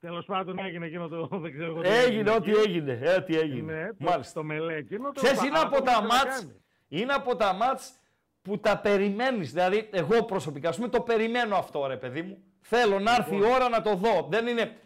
τέλος 0.02 0.24
πάντων 0.24 0.58
έγινε 0.58 0.86
εκείνο 0.86 1.08
το. 1.08 1.28
Δεν 1.42 1.52
ξέρω 1.52 1.70
εγώ 1.70 1.80
τι 1.80 1.88
Έγινε 1.88 2.30
ό,τι 2.30 2.50
εκεί. 2.50 2.60
έγινε. 2.60 2.98
Ε, 3.02 3.14
ό,τι 3.14 3.38
έγινε. 3.38 3.72
Ναι, 3.72 3.86
το- 3.88 3.94
Μάλιστα. 3.98 4.40
Το 4.40 4.46
μελέ 4.46 4.74
εκείνο. 4.74 5.12
το- 5.12 5.20
Ξέρεις, 5.22 5.42
είναι 5.42 5.58
αλλά 5.58 5.66
από 5.66 5.76
το 5.76 5.82
τα 5.82 5.90
έχουν 5.92 6.04
μάτς, 6.06 6.22
ξανακάνει. 6.22 6.60
είναι 6.88 7.12
από 7.12 7.36
τα 7.36 7.52
μάτς 7.52 7.92
που 8.42 8.58
τα 8.58 8.78
περιμένεις. 8.78 9.52
Δηλαδή, 9.52 9.88
εγώ 9.92 10.24
προσωπικά, 10.24 10.68
ας 10.68 10.76
πούμε, 10.76 10.88
το 10.88 11.00
περιμένω 11.00 11.56
αυτό, 11.56 11.86
ρε 11.86 11.96
παιδί 11.96 12.22
μου. 12.22 12.38
Θέλω 12.60 12.98
να 12.98 13.14
έρθει 13.14 13.34
η 13.34 13.36
Λοιπόν. 13.38 13.52
ώρα 13.52 13.68
να 13.68 13.82
το 13.82 13.94
δω. 13.94 14.26
Δεν 14.30 14.46
είναι, 14.46 14.76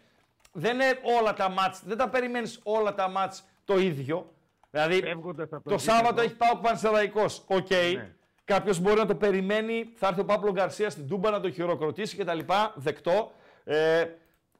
δεν 0.51 0.73
είναι 0.73 0.99
όλα 1.19 1.33
τα 1.33 1.49
μάτς, 1.49 1.81
δεν 1.85 1.97
τα 1.97 2.09
περιμένεις 2.09 2.59
όλα 2.63 2.93
τα 2.95 3.09
μάτς 3.09 3.43
το 3.65 3.77
ίδιο. 3.79 4.31
Δηλαδή, 4.71 4.99
Φεύγοντας 5.01 5.51
από 5.53 5.63
το 5.63 5.69
το 5.69 5.77
Σάββατο 5.77 6.07
γήπεδο. 6.09 6.21
έχει 6.21 6.35
πάει 6.35 6.49
ο 6.53 6.57
Πανσεραϊκός. 6.57 7.43
Οκ. 7.47 7.69
Ναι. 7.69 8.11
Κάποιος 8.45 8.79
μπορεί 8.79 8.97
να 8.97 9.05
το 9.05 9.15
περιμένει, 9.15 9.89
θα 9.95 10.07
έρθει 10.07 10.19
ο 10.19 10.25
Πάμπλο 10.25 10.51
Γκαρσία 10.51 10.89
στην 10.89 11.07
Τούμπα 11.07 11.29
να 11.29 11.39
το 11.39 11.51
χειροκροτήσει 11.51 12.17
κτλ. 12.17 12.39
Δεκτό. 12.75 13.31
Ε, 13.63 14.05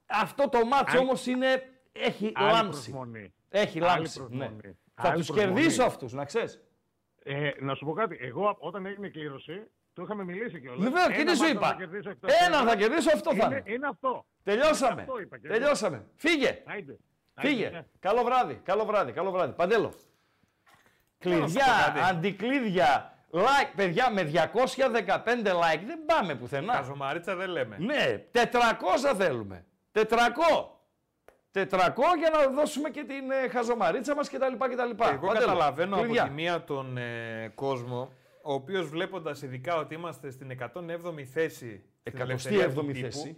αυτό 0.07 0.49
το 0.49 0.65
μάτς 0.65 0.91
Άλλη- 0.93 1.01
όμως 1.01 1.25
είναι, 1.25 1.63
έχει 1.91 2.31
Άλλη 2.35 2.51
λάμψη. 2.51 2.89
προσμονή. 2.91 3.33
Έχει 3.49 3.79
Άλλη 3.83 3.87
λάμψη. 3.87 4.19
Ναι. 4.19 4.25
προσμονή. 4.45 4.77
Θα 4.95 5.07
Άλλη 5.09 5.17
τους 5.17 5.27
προσμονή. 5.27 5.53
κερδίσω 5.53 5.83
αυτούς, 5.83 6.13
να 6.13 6.25
ξέρεις. 6.25 6.61
Ε, 7.23 7.49
να 7.59 7.75
σου 7.75 7.85
πω 7.85 7.93
κάτι. 7.93 8.17
Εγώ 8.21 8.55
όταν 8.59 8.85
έγινε 8.85 9.07
η 9.07 9.11
κλήρωση, 9.11 9.61
το 9.93 10.01
είχαμε 10.03 10.23
μιλήσει 10.23 10.59
κιόλας. 10.61 10.83
Βεβαίως 10.89 11.07
και 11.17 11.23
τι 11.23 11.35
σου 11.37 11.47
είπα. 11.47 11.77
Ένα 12.45 12.63
θα 12.63 12.75
κερδίσω, 12.75 13.09
αυτό 13.13 13.35
θα 13.35 13.45
είναι, 13.45 13.55
είναι. 13.65 13.73
είναι 13.75 13.87
αυτό. 13.87 14.25
Τελειώσαμε. 14.43 15.01
Αυτό 15.01 15.19
είπα 15.19 15.37
και 15.37 15.47
εγώ. 15.47 15.55
Τελειώσαμε. 15.57 16.05
Φύγε. 16.15 16.61
Άιντε. 16.65 16.97
Φύγε. 17.39 17.65
Άιντε. 17.65 17.85
Καλό 17.99 18.23
βράδυ. 18.23 18.61
Καλό 18.63 18.85
βράδυ. 18.85 19.11
Καλό 19.11 19.31
βράδυ. 19.31 19.53
Παντέλο. 19.53 19.93
Κλειδιά, 21.19 21.65
κάτι. 21.85 21.99
αντικλείδια, 22.09 23.17
like. 23.31 23.71
Παιδιά, 23.75 24.11
με 24.11 24.23
215 24.23 25.51
like 25.53 25.81
δεν 25.85 26.05
πάμε 26.05 26.35
πουθενά. 26.35 26.73
Καζομαρίτσα 26.73 27.35
δεν 27.35 27.49
λέμε. 27.49 27.77
Ναι, 27.79 28.23
400 28.31 29.15
θέλουμε. 29.17 29.65
400. 30.01 30.71
400 31.51 32.17
για 32.17 32.29
να 32.33 32.47
δώσουμε 32.53 32.89
και 32.89 33.03
την 33.03 33.31
ε, 33.31 33.47
χαζομαρίτσα 33.49 34.15
μας 34.15 34.29
κτλ. 34.29 34.53
κτλ. 34.57 34.81
Εγώ 34.81 34.95
Παντέλο, 34.95 35.29
καταλαβαίνω 35.29 35.97
κλειδιά. 36.01 36.21
από 36.21 36.29
τη 36.29 36.35
μία 36.35 36.63
τον 36.63 36.97
ε, 36.97 37.51
κόσμο, 37.55 38.11
ο 38.43 38.53
οποίος 38.53 38.87
βλέποντας 38.89 39.41
ειδικά 39.41 39.75
ότι 39.77 39.93
είμαστε 39.95 40.29
στην 40.31 40.51
107η 40.73 41.23
θέση. 41.33 41.83
στην 42.03 42.21
ελευθερία 42.21 42.69
του 42.73 42.79
107η 42.85 42.93
τύπου, 42.93 42.99
θέση. 43.01 43.37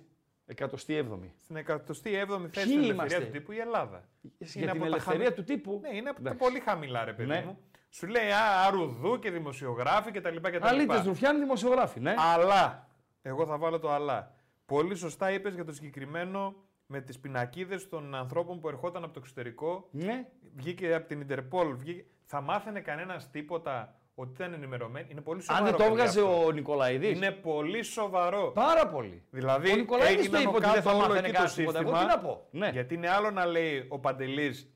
107η. 0.55 1.29
Στην 1.43 1.57
107η 1.67 1.77
θέση 1.87 2.01
Ποιοι 2.01 2.61
στην 2.63 2.79
ελευθερία 2.79 2.89
είμαστε; 2.91 3.19
του 3.25 3.31
τύπου 3.31 3.51
η 3.51 3.57
Ελλάδα. 3.59 4.03
Για 4.37 4.71
την 4.71 4.79
τα 4.79 4.85
ελευθερία 4.85 5.19
χαμη- 5.25 5.35
του 5.35 5.43
τύπου; 5.43 5.79
Ναι, 5.81 5.95
είναι 5.95 6.09
από 6.09 6.21
τα 6.23 6.29
Εντάξει. 6.29 6.47
πολύ 6.49 6.59
χαμηλά, 6.59 7.03
ρε 7.05 7.13
παιδί 7.13 7.29
Ναι. 7.29 7.43
μου. 7.45 7.57
Σου 7.89 8.07
λέει 8.07 8.29
α, 8.31 8.65
αρουδού 8.67 9.19
και 9.19 9.31
δημοσιογράφοι 9.31 10.11
κτλ. 10.11 10.35
κτλ. 10.41 10.57
Αλήτες 10.67 11.03
Ρουφιάνοι 11.05 11.39
δημοσιογράφοι, 11.39 11.99
ναι. 11.99 12.13
Αλλά, 12.17 12.87
εγώ 13.21 13.45
θα 13.45 13.57
βάλω 13.57 13.79
το 13.79 13.91
αλλά. 13.91 14.33
Πολύ 14.69 14.95
σωστά 14.95 15.31
είπες 15.31 15.53
για 15.53 15.65
το 15.65 15.73
συγκεκριμένο 15.73 16.55
με 16.85 17.01
τις 17.01 17.19
πινακίδες 17.19 17.89
των 17.89 18.15
ανθρώπων 18.15 18.59
που 18.59 18.67
ερχόταν 18.67 19.03
από 19.03 19.13
το 19.13 19.19
εξωτερικό. 19.23 19.87
Ναι. 19.91 20.25
Βγήκε 20.55 20.93
από 20.95 21.07
την 21.07 21.21
Ιντερπόλ. 21.21 21.75
Βγήκε... 21.75 22.05
Θα 22.25 22.41
μάθαινε 22.41 22.79
κανένας 22.79 23.29
τίποτα 23.31 23.99
ότι 24.15 24.31
ήταν 24.31 24.53
ενημερωμένοι. 24.53 25.07
Είναι 25.11 25.21
πολύ 25.21 25.41
σοβαρό. 25.41 25.65
Αν 25.65 25.69
δεν 25.71 25.79
το 25.79 25.83
παιδιά, 25.83 26.03
έβγαζε 26.03 26.19
αυτό. 26.19 26.45
ο 26.45 26.51
Νικολαίδης. 26.51 27.15
Είναι 27.17 27.31
πολύ 27.31 27.83
σοβαρό. 27.83 28.51
Πάρα 28.51 28.87
πολύ. 28.87 29.23
Δηλαδή, 29.29 29.71
Ο 29.71 29.75
Νικολαίδης 29.75 30.29
το 30.29 30.35
έγιναν 30.37 30.41
είπε 30.41 30.49
ο 30.49 30.55
ότι 30.55 30.65
δεν 30.65 30.73
θα 30.73 30.77
κάτω 30.81 30.89
όλο 30.89 30.97
μάθαινε 31.07 31.19
εκεί 31.19 31.31
κανένας 31.31 31.53
το 31.53 31.59
τίποτα. 31.59 31.79
Εγώ 31.79 31.89
σύστημα, 31.89 32.15
τι 32.15 32.21
να 32.21 32.27
πω. 32.29 32.47
Ναι. 32.51 32.69
Γιατί 32.69 32.93
είναι 32.93 33.09
άλλο 33.09 33.31
να 33.31 33.45
λέει 33.45 33.85
ο 33.89 33.99
Παντελής, 33.99 34.73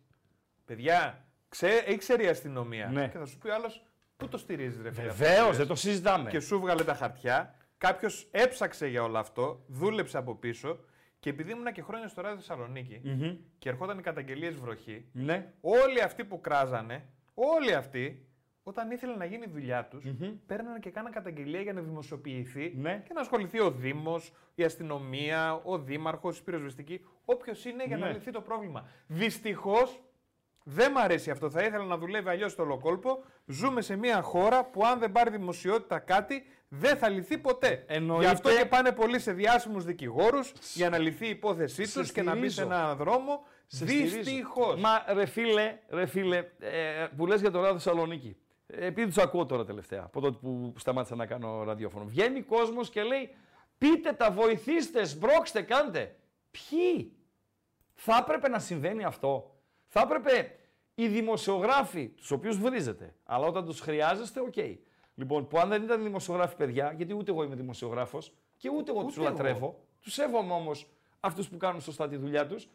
παιδιά, 0.65 1.25
ξέ, 1.49 1.83
ήξερε 1.87 2.23
η 2.23 2.27
αστυνομία. 2.27 2.87
Ναι. 2.87 3.07
Και 3.07 3.17
θα 3.17 3.25
σου 3.25 3.37
πει 3.37 3.49
ο 3.49 3.53
άλλος, 3.53 3.83
πού 4.17 4.27
το 4.27 4.37
στηρίζεις, 4.37 4.81
ρε 4.81 4.91
φίλε. 4.91 5.07
αυτό 5.09 5.23
που 5.23 5.23
Βεβαίως, 5.29 5.47
λες;» 5.47 5.57
δεν 5.57 5.67
το 5.67 5.75
συζητάμε. 5.75 6.29
και 6.29 6.39
σου 6.39 6.59
βγάλε 6.59 6.83
τα 6.83 6.93
χαρτιά. 6.93 7.55
Κάποιος 7.87 8.27
έψαξε 8.31 8.87
για 8.87 9.03
όλο 9.03 9.17
αυτό, 9.17 9.63
δούλεψε 9.67 10.17
από 10.17 10.35
πίσω 10.35 10.79
και 11.19 11.29
επειδή 11.29 11.51
ήμουνα 11.51 11.71
και 11.71 11.81
χρόνια 11.81 12.07
στο 12.07 12.21
ράδιο 12.21 12.37
Θεσσαλονίκη 12.37 13.01
Μμμ. 13.03 13.35
και 13.57 13.69
ερχόταν 13.69 13.97
οι 13.99 14.01
καταγγελίες 14.01 14.55
βροχή, 14.55 15.05
Ναι. 15.11 15.53
όλοι 15.61 16.01
αυτοί 16.01 16.23
που 16.25 16.41
κράζανε, 16.41 17.05
όλοι 17.33 17.73
αυτοί, 17.73 18.27
όταν 18.63 18.91
ήθελαν 18.91 19.17
να 19.17 19.25
γίνει 19.25 19.43
η 19.47 19.49
δουλειά 19.51 19.85
τους, 19.85 20.05
παίρνανε 20.45 20.79
και 20.79 20.89
κάναν 20.89 21.11
καταγγελία 21.11 21.61
για 21.61 21.73
να 21.73 21.81
δημοσιοποιηθεί 21.81 22.73
Ναι. 22.75 23.03
και 23.07 23.13
να 23.13 23.21
ασχοληθεί 23.21 23.59
ο 23.59 23.71
Δήμος, 23.71 24.33
η 24.55 24.63
αστυνομία, 24.63 25.53
ο 25.53 25.79
Δήμαρχος, 25.79 26.37
η 26.39 26.43
πυροσβεστική, 26.43 27.05
όποιος 27.25 27.65
είναι 27.65 27.85
για 27.85 27.97
να 27.97 28.07
Ναι. 28.07 28.13
λυθεί 28.13 28.31
το 28.31 28.41
πρόβλημα. 28.41 28.87
Δυστυχώς 29.07 30.01
δεν 30.63 30.91
μ' 30.91 30.97
αρέσει 30.97 31.29
αυτό. 31.31 31.49
Θα 31.49 31.61
ήθελα 31.63 31.83
να 31.83 31.97
δουλεύει 31.97 32.29
αλλιώς 32.29 32.51
στο 32.51 32.63
ολοκόλπο. 32.63 33.23
Ζούμε 33.45 33.81
σε 33.81 33.95
μια 33.95 34.21
χώρα 34.21 34.63
που 34.65 34.85
αν 34.85 34.99
δεν 34.99 35.11
πάρει 35.11 35.29
δημοσιότητα 35.29 35.99
κάτι, 35.99 36.43
δεν 36.67 36.97
θα 36.97 37.09
λυθεί 37.09 37.37
ποτέ. 37.37 37.83
Εννοείται- 37.87 38.25
Γι' 38.25 38.31
αυτό 38.33 38.49
και 38.49 38.65
πάνε 38.65 38.91
πολλοί 38.91 39.19
σε 39.19 39.31
διάσημους 39.33 39.83
δικηγόρους 39.85 40.53
για 40.73 40.89
να 40.89 40.97
λυθεί 40.97 41.25
η 41.25 41.29
υπόθεσή 41.29 41.85
Σε 41.85 41.99
τους 41.99 42.11
και 42.11 42.21
να 42.21 42.35
μπει 42.35 42.49
σε 42.49 42.53
στηρίζω. 42.53 42.73
έναν 42.73 42.95
δρόμο. 42.97 43.45
Σε 43.67 43.85
στηρίζω. 43.87 44.15
Δυστυχώς. 44.15 44.79
Μα 44.81 45.03
ρε 45.13 45.25
φίλε, 45.25 45.77
ρε 45.89 46.05
φίλε 46.05 46.37
ε, 46.59 47.07
που 47.17 47.25
λες 47.27 47.41
για 47.41 47.51
το 47.51 47.57
ράδιο 47.59 47.73
Θεσσαλονίκη. 47.73 48.37
Ε, 48.67 48.85
επειδή 48.85 49.07
τους 49.07 49.17
ακούω 49.17 49.45
τώρα 49.45 49.65
τελευταία, 49.65 50.03
από 50.03 50.21
τότε 50.21 50.37
που 50.41 50.73
σταμάτησα 50.77 51.15
να 51.15 51.25
κάνω 51.25 51.63
ραδιόφωνο. 51.63 52.05
Βγαίνει 52.05 52.41
κόσμος 52.41 52.89
και 52.89 53.03
λέει: 53.03 53.35
Πείτε 53.77 54.11
τα, 54.11 54.31
βοηθήστε, 54.31 55.03
σμπρώξτε, 55.03 55.61
κάντε. 55.61 56.15
Ποιοι; 56.51 57.11
Θα 57.93 58.17
έπρεπε 58.21 58.47
να 58.49 58.59
συμβαίνει 58.59 59.03
αυτό; 59.03 59.52
Θα 59.95 60.01
έπρεπε 60.01 60.55
οι 60.95 61.07
δημοσιογράφοι, 61.07 62.09
τους 62.09 62.31
οποίους 62.31 62.57
βρίζετε, 62.57 63.15
αλλά 63.23 63.45
όταν 63.47 63.65
τους 63.65 63.79
χρειάζεστε, 63.79 64.39
οκ. 64.39 64.55
Λοιπόν, 65.15 65.47
που 65.47 65.59
αν 65.59 65.69
δεν 65.69 65.83
ήταν 65.83 66.03
δημοσιογράφοι, 66.03 66.55
παιδιά, 66.55 66.93
γιατί 66.97 67.13
ούτε 67.13 67.31
εγώ 67.31 67.43
είμαι 67.43 67.55
δημοσιογράφος 67.55 68.33
και 68.57 68.69
ούτε 68.69 68.91
εγώ 68.91 69.03
τους 69.03 69.17
Ούτε 69.17 69.25
εγώ. 69.25 69.35
λατρεύω, 69.35 69.79
τους 69.99 70.13
σέβομαι 70.13 70.53
όμως 70.53 70.87
αυτούς 71.19 71.49
που 71.49 71.57
κάνουν 71.57 71.81
σωστά 71.81 72.07
τη 72.07 72.15
δουλειά 72.15 72.47
τους, 72.47 72.69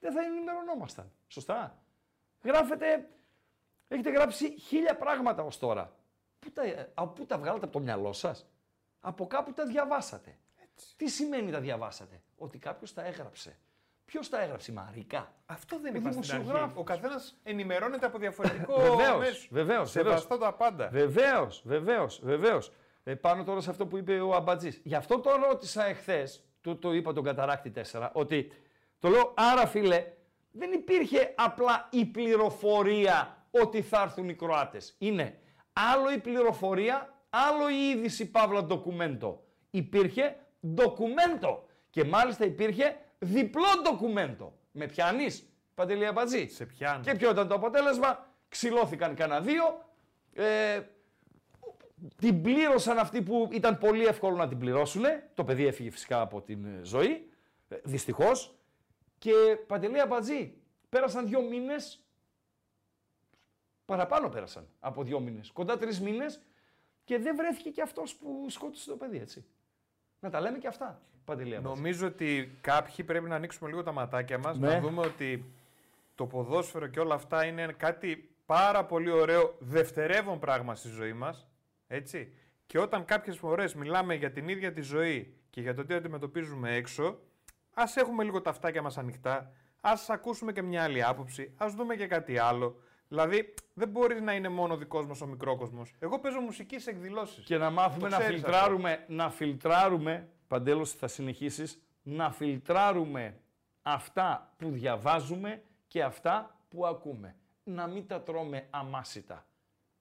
δεν 0.00 0.12
θα 0.12 0.20
ενημερωνόμασταν. 0.22 1.12
Σωστά. 1.28 1.82
Γράφετε, 2.44 3.08
έχετε 3.88 4.10
γράψει 4.10 4.58
χίλια 4.58 4.96
πράγματα 4.96 5.42
ως 5.42 5.58
τώρα. 5.58 5.96
Πού 6.38 6.50
τα, 6.50 6.62
ε, 6.62 6.90
από 6.94 7.12
πού 7.12 7.26
τα 7.26 7.38
βγάλατε 7.38 7.64
από 7.64 7.72
το 7.72 7.80
μυαλό 7.80 8.12
σας; 8.12 8.46
Από 9.00 9.26
κάπου 9.26 9.52
τα 9.52 9.66
διαβάσατε. 9.66 10.38
Τι 10.96 11.08
σημαίνει 11.08 11.50
τα 11.50 11.60
διαβάσατε; 11.60 12.22
Ότι 12.36 12.58
κάποιος 12.58 12.92
τα 12.94 13.04
έγραψε. 13.04 13.58
Ποιος 14.10 14.28
τα 14.28 14.42
έγραψε, 14.42 14.70
η 14.70 14.74
Μαρίκα. 14.74 15.32
Αυτό 15.46 15.78
δεν 15.80 15.94
Ο 15.94 15.98
είπα 15.98 16.10
στην 16.10 16.18
αρχή. 16.22 16.32
δημοσιογράφος. 16.32 16.76
Ο 16.80 16.82
καθένας 16.84 17.38
ενημερώνεται 17.42 18.06
από 18.06 18.18
διαφορετικό 18.18 18.74
Βεβαίως, 18.80 19.18
μέσο. 19.18 19.46
βεβαίως, 19.50 19.90
Σεβαστό 19.90 20.38
τα 20.38 20.52
πάντα. 20.52 20.88
Βεβαίως, 20.88 21.62
βεβαίως, 21.64 22.20
βεβαίως. 22.22 22.72
Ε, 23.04 23.14
πάνω 23.14 23.44
τώρα 23.44 23.60
σε 23.60 23.70
αυτό 23.70 23.86
που 23.86 23.96
είπε 23.96 24.20
ο 24.20 24.34
Αμπατζής. 24.34 24.80
Γι' 24.84 24.94
αυτό 24.94 25.18
το 25.20 25.30
ρώτησα 25.48 25.84
εχθές, 25.86 26.44
το, 26.60 26.76
το 26.76 26.92
είπα 26.92 27.12
τον 27.12 27.24
Καταράκτη 27.24 27.72
4, 27.92 28.10
ότι 28.12 28.52
το 28.98 29.08
λέω, 29.08 29.32
άρα 29.36 29.66
φίλε, 29.66 30.06
δεν 30.50 30.72
υπήρχε 30.72 31.34
απλά 31.36 31.88
η 31.90 32.04
πληροφορία 32.04 33.44
ότι 33.50 33.82
θα 33.82 34.02
έρθουν 34.02 34.28
οι 34.28 34.34
Κροάτες. 34.34 34.94
Είναι 34.98 35.38
άλλο 35.72 36.12
η 36.12 36.18
πληροφορία, 36.18 37.14
άλλο 37.30 37.68
η 37.70 37.88
είδηση 37.88 38.30
παύλα 38.30 38.64
ντοκουμέντο. 38.64 39.42
Υπήρχε 39.70 40.36
ντοκουμέντο 40.66 41.66
και 41.90 42.04
μάλιστα 42.04 42.44
υπήρχε 42.44 42.96
διπλό 43.20 43.66
ντοκουμέντο. 43.82 44.58
Με 44.72 44.86
πιάνεις, 44.86 45.48
Παντελή 45.74 46.06
Αμπατζή; 46.06 46.46
Σε 46.46 46.66
πιάνω. 46.66 47.02
Και 47.02 47.14
ποιο 47.14 47.30
ήταν 47.30 47.48
το 47.48 47.54
αποτέλεσμα, 47.54 48.26
ξυλώθηκαν 48.48 49.14
κανένα 49.14 49.40
δύο, 49.40 49.84
ε, 50.32 50.80
την 52.16 52.42
πλήρωσαν 52.42 52.98
αυτοί 52.98 53.22
που 53.22 53.48
ήταν 53.52 53.78
πολύ 53.78 54.04
εύκολο 54.04 54.36
να 54.36 54.48
την 54.48 54.58
πληρώσουν. 54.58 55.04
Το 55.34 55.44
παιδί 55.44 55.66
έφυγε 55.66 55.90
φυσικά 55.90 56.20
από 56.20 56.42
την 56.42 56.64
ε, 56.64 56.80
ζωή, 56.82 57.30
ε, 57.68 57.76
δυστυχώς. 57.84 58.54
Και 59.18 59.32
Παντελή 59.66 60.00
Αμπατζή, 60.00 60.54
πέρασαν 60.88 61.26
δύο 61.26 61.42
μήνες, 61.42 62.04
παραπάνω 63.84 64.28
πέρασαν 64.28 64.68
από 64.80 65.02
δύο 65.02 65.20
μήνες, 65.20 65.50
κοντά 65.50 65.76
τρεις 65.76 66.00
μήνες 66.00 66.42
και 67.04 67.18
δεν 67.18 67.36
βρέθηκε 67.36 67.70
και 67.70 67.82
αυτός 67.82 68.14
που 68.14 68.46
σκότωσε 68.48 68.90
το 68.90 68.96
παιδί, 68.96 69.18
έτσι. 69.18 69.44
Να 70.20 70.30
τα 70.30 70.40
λέμε 70.40 70.58
και 70.58 70.66
αυτά, 70.66 71.02
Παντελή 71.24 71.56
Αμπατζή. 71.56 71.80
Νομίζω 71.80 72.06
ότι 72.06 72.58
κάποιοι 72.60 73.04
πρέπει 73.04 73.28
να 73.28 73.34
ανοίξουμε 73.34 73.68
λίγο 73.70 73.82
τα 73.82 73.92
ματάκια 73.92 74.38
μας, 74.38 74.58
Ναι. 74.58 74.68
να 74.68 74.80
δούμε 74.80 75.00
ότι 75.00 75.44
το 76.14 76.26
ποδόσφαιρο 76.26 76.86
και 76.86 77.00
όλα 77.00 77.14
αυτά 77.14 77.44
είναι 77.44 77.74
κάτι 77.76 78.30
πάρα 78.46 78.84
πολύ 78.84 79.10
ωραίο 79.10 79.54
δευτερεύον 79.58 80.38
πράγμα 80.38 80.74
στη 80.74 80.88
ζωή 80.88 81.12
μας. 81.12 81.48
Έτσι. 81.86 82.32
Και 82.66 82.78
όταν 82.78 83.04
κάποιες 83.04 83.36
φορές 83.36 83.74
μιλάμε 83.74 84.14
για 84.14 84.30
την 84.32 84.48
ίδια 84.48 84.72
τη 84.72 84.80
ζωή 84.80 85.34
και 85.50 85.60
για 85.60 85.74
το 85.74 85.84
τι 85.84 85.94
αντιμετωπίζουμε 85.94 86.74
έξω, 86.74 87.18
ας 87.74 87.96
έχουμε 87.96 88.24
λίγο 88.24 88.40
τα 88.40 88.50
αυτάκια 88.50 88.82
μας 88.82 88.98
ανοιχτά, 88.98 89.52
ας 89.80 90.10
ακούσουμε 90.10 90.52
και 90.52 90.62
μια 90.62 90.82
άλλη 90.82 91.04
άποψη, 91.04 91.52
ας 91.56 91.74
δούμε 91.74 91.94
και 91.96 92.06
κάτι 92.06 92.38
άλλο. 92.38 92.80
Δηλαδή, 93.08 93.54
δεν 93.74 93.88
μπορεί 93.88 94.20
να 94.20 94.32
είναι 94.32 94.48
μόνο 94.48 94.76
δικός 94.76 95.06
μας 95.06 95.20
ο 95.20 95.26
μικρόκοσμος. 95.26 95.92
Εγώ 95.98 96.18
παίζω 96.18 96.40
μουσική 96.40 96.78
σε 96.78 96.90
εκδηλώσεις. 96.90 97.44
Και 97.44 97.56
να 97.56 97.70
μάθουμε 97.70 98.08
Το 98.08 98.14
να 98.14 98.18
ξέρεις 98.18 98.40
φιλτράρουμε, 98.40 99.04
να 99.08 99.30
φιλτράρουμε, 99.30 100.28
Παντέλος 100.50 100.92
θα 100.92 101.08
συνεχίσεις, 101.08 101.82
να 102.02 102.30
φιλτράρουμε 102.30 103.40
αυτά 103.82 104.52
που 104.56 104.70
διαβάζουμε 104.70 105.62
και 105.86 106.02
αυτά 106.02 106.56
που 106.68 106.86
ακούμε. 106.86 107.36
Να 107.64 107.86
μην 107.86 108.06
τα 108.06 108.22
τρώμε 108.22 108.66
αμάσιτα. 108.70 109.46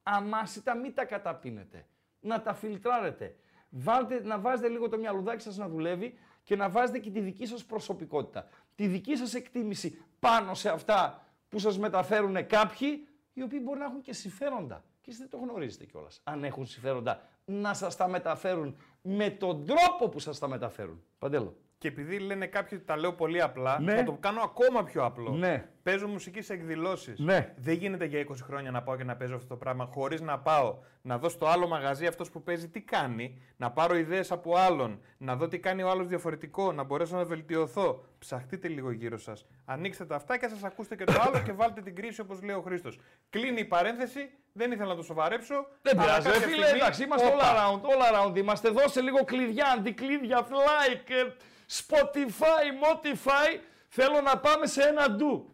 Αμάσιτα 0.04 0.76
μην 0.76 0.93
τα 0.93 1.06
καταπίνετε. 1.06 1.86
Να 2.20 2.41
τα 2.41 2.54
φιλτράρετε. 2.54 3.36
Βάλτε, 3.70 4.24
να 4.24 4.39
βάζετε 4.39 4.68
λίγο 4.68 4.89
το 4.89 4.97
μυαλουδάκι 4.97 5.41
σας 5.41 5.58
να 5.58 5.70
δουλεύει 5.70 6.18
και 6.43 6.56
να 6.56 6.70
βάζετε 6.70 7.00
και 7.00 7.10
τη 7.12 7.20
δική 7.20 7.45
σας 7.45 7.66
προσωπικότητα. 7.66 8.47
Τη 8.76 8.88
δική 8.88 9.16
σας 9.16 9.34
εκτίμηση 9.34 10.02
πάνω 10.20 10.54
σε 10.54 10.70
αυτά 10.70 11.26
που 11.50 11.60
σας 11.60 11.78
μεταφέρουν 11.78 12.47
κάποιοι 12.47 13.08
οι 13.34 13.41
οποίοι 13.41 13.60
μπορεί 13.64 13.80
να 13.80 13.86
έχουν 13.86 14.02
και 14.02 14.14
συμφέροντα. 14.14 14.84
Και 15.02 15.10
εσείς 15.10 15.20
δεν 15.20 15.30
το 15.30 15.38
γνωρίζετε 15.38 15.86
κιόλας. 15.86 16.22
Αν 16.24 16.43
έχουν 16.43 16.66
συμφέροντα, 16.66 17.22
να 17.45 17.74
σας 17.74 17.95
τα 17.95 18.08
μεταφέρουν 18.08 18.78
με 19.02 19.30
τον 19.30 19.66
τρόπο 19.66 20.10
που 20.10 20.20
σας 20.20 20.39
τα 20.39 20.47
μεταφέρουν. 20.47 21.04
Παντέλο. 21.18 21.58
Και 21.80 21.88
επειδή 21.88 22.20
λένε 22.20 22.46
κάποιοι 22.46 22.70
ότι 22.82 22.86
τα 22.86 22.98
λέω 22.98 23.14
πολύ 23.14 23.42
απλά, 23.42 23.80
Ναι. 23.80 23.96
θα 23.96 24.04
το 24.04 24.18
κάνω 24.20 24.42
ακόμα 24.42 24.84
πιο 24.84 25.04
απλό. 25.06 25.32
Ναι. 25.32 25.66
Παίζω 25.84 26.08
μουσική 26.08 26.42
σε 26.42 26.54
εκδηλώσεις. 26.54 27.20
Ναι. 27.20 27.54
Δεν 27.58 27.74
γίνεται 27.74 28.06
για 28.06 28.20
20 28.20 28.44
χρόνια 28.44 28.72
να 28.72 28.82
πάω 28.84 28.96
και 28.96 29.04
να 29.04 29.16
παίζω 29.16 29.36
αυτό 29.36 29.48
το 29.48 29.56
πράγμα 29.56 29.86
χωρίς 29.86 30.22
να 30.22 30.40
πάω 30.40 30.78
να 31.02 31.18
δω 31.18 31.30
στο 31.30 31.46
άλλο 31.48 31.68
μαγαζί 31.68 32.06
αυτός 32.06 32.30
που 32.30 32.44
παίζει 32.44 32.70
τι 32.70 32.82
κάνει, 32.82 33.42
να 33.58 33.72
πάρω 33.72 33.96
ιδέες 33.96 34.32
από 34.32 34.56
άλλον, 34.58 35.02
να 35.18 35.36
δω 35.36 35.48
τι 35.48 35.60
κάνει 35.60 35.84
ο 35.84 35.90
άλλος 35.90 36.08
διαφορετικό, 36.08 36.72
να 36.72 36.84
μπορέσω 36.84 37.16
να 37.16 37.24
βελτιωθώ. 37.26 38.04
Ψαχτείτε 38.20 38.68
λίγο 38.68 38.92
γύρω 38.92 39.18
σας. 39.18 39.46
Ανοίξτε 39.66 40.06
τα 40.06 40.16
αυτάκια 40.16 40.50
σας, 40.50 40.64
ακούστε 40.64 40.96
και 40.96 41.04
το 41.04 41.14
άλλο 41.28 41.40
και 41.46 41.52
βάλτε 41.52 41.82
την 41.82 41.96
κρίση 41.96 42.22
όπως 42.22 42.42
λέει 42.42 42.56
ο 42.56 42.62
Χρήστος. 42.62 43.00
Κλείνει 43.30 43.60
η 43.60 43.66
παρένθεση, 43.66 44.30
δεν 44.54 44.72
ήθελα 44.72 44.88
να 44.90 44.96
το 44.96 45.04
σοβαρέψω. 45.04 45.56
Δεν 45.82 46.00
αλλά 46.00 46.06
πειράζει, 46.08 46.28
ρε 46.28 46.34
κάποια 46.34 46.48
φίλε, 46.48 46.64
στιγμή- 46.64 46.82
εντάξει, 46.82 47.04
είμαστε 47.04 47.28
all 47.28 47.34
Όπα. 47.34 47.46
around, 47.56 47.82
all 47.82 48.28
around 48.32 48.38
είμαστε. 48.38 48.70
Δώσε 48.70 49.02
λίγο 49.02 49.24
κλειδιά, 49.24 49.66
αντικλείδια, 49.78 50.48
like, 50.48 51.10
ε, 51.10 51.34
Spotify, 51.72 52.63
Motify. 52.84 53.59
Θέλω 53.88 54.22
να 54.22 54.38
πάμε 54.39 54.65
σε 54.67 54.82
ένα 54.82 55.11
ντου. 55.11 55.53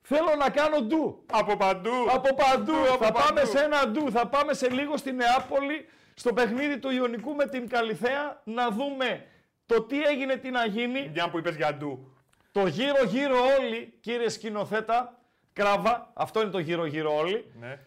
Θέλω 0.00 0.34
να 0.38 0.50
κάνω 0.50 0.80
ντου. 0.80 1.24
Από 1.32 1.56
παντού. 1.56 1.90
Από 2.10 2.34
παντού. 2.34 2.72
Από 2.92 3.04
θα 3.04 3.12
παντού. 3.12 3.18
πάμε 3.26 3.44
σε 3.44 3.58
ένα 3.62 3.88
ντου. 3.88 4.10
Θα 4.10 4.28
πάμε 4.28 4.52
σε 4.54 4.70
λίγο 4.70 4.96
στη 4.96 5.12
Νεάπολη, 5.12 5.88
στο 6.14 6.32
παιχνίδι 6.32 6.78
του 6.78 6.90
Ιωνικού 6.90 7.34
με 7.34 7.46
την 7.46 7.68
Καλιθέα, 7.68 8.40
να 8.44 8.70
δούμε 8.70 9.26
το 9.66 9.82
τι 9.82 10.02
έγινε, 10.02 10.36
τι 10.36 10.50
να 10.50 10.66
γίνει. 10.66 11.08
Μια 11.08 11.30
που 11.30 11.38
είπες 11.38 11.56
για 11.56 11.74
ντου. 11.74 12.16
Το 12.52 12.66
γύρω-γύρω 12.66 13.36
όλοι, 13.58 13.98
κύριε 14.00 14.28
σκηνοθέτα, 14.28 15.18
κράβα, 15.52 16.10
αυτό 16.14 16.40
είναι 16.40 16.50
το 16.50 16.58
γύρω-γύρω 16.58 17.16
όλοι. 17.16 17.52
Ναι. 17.60 17.78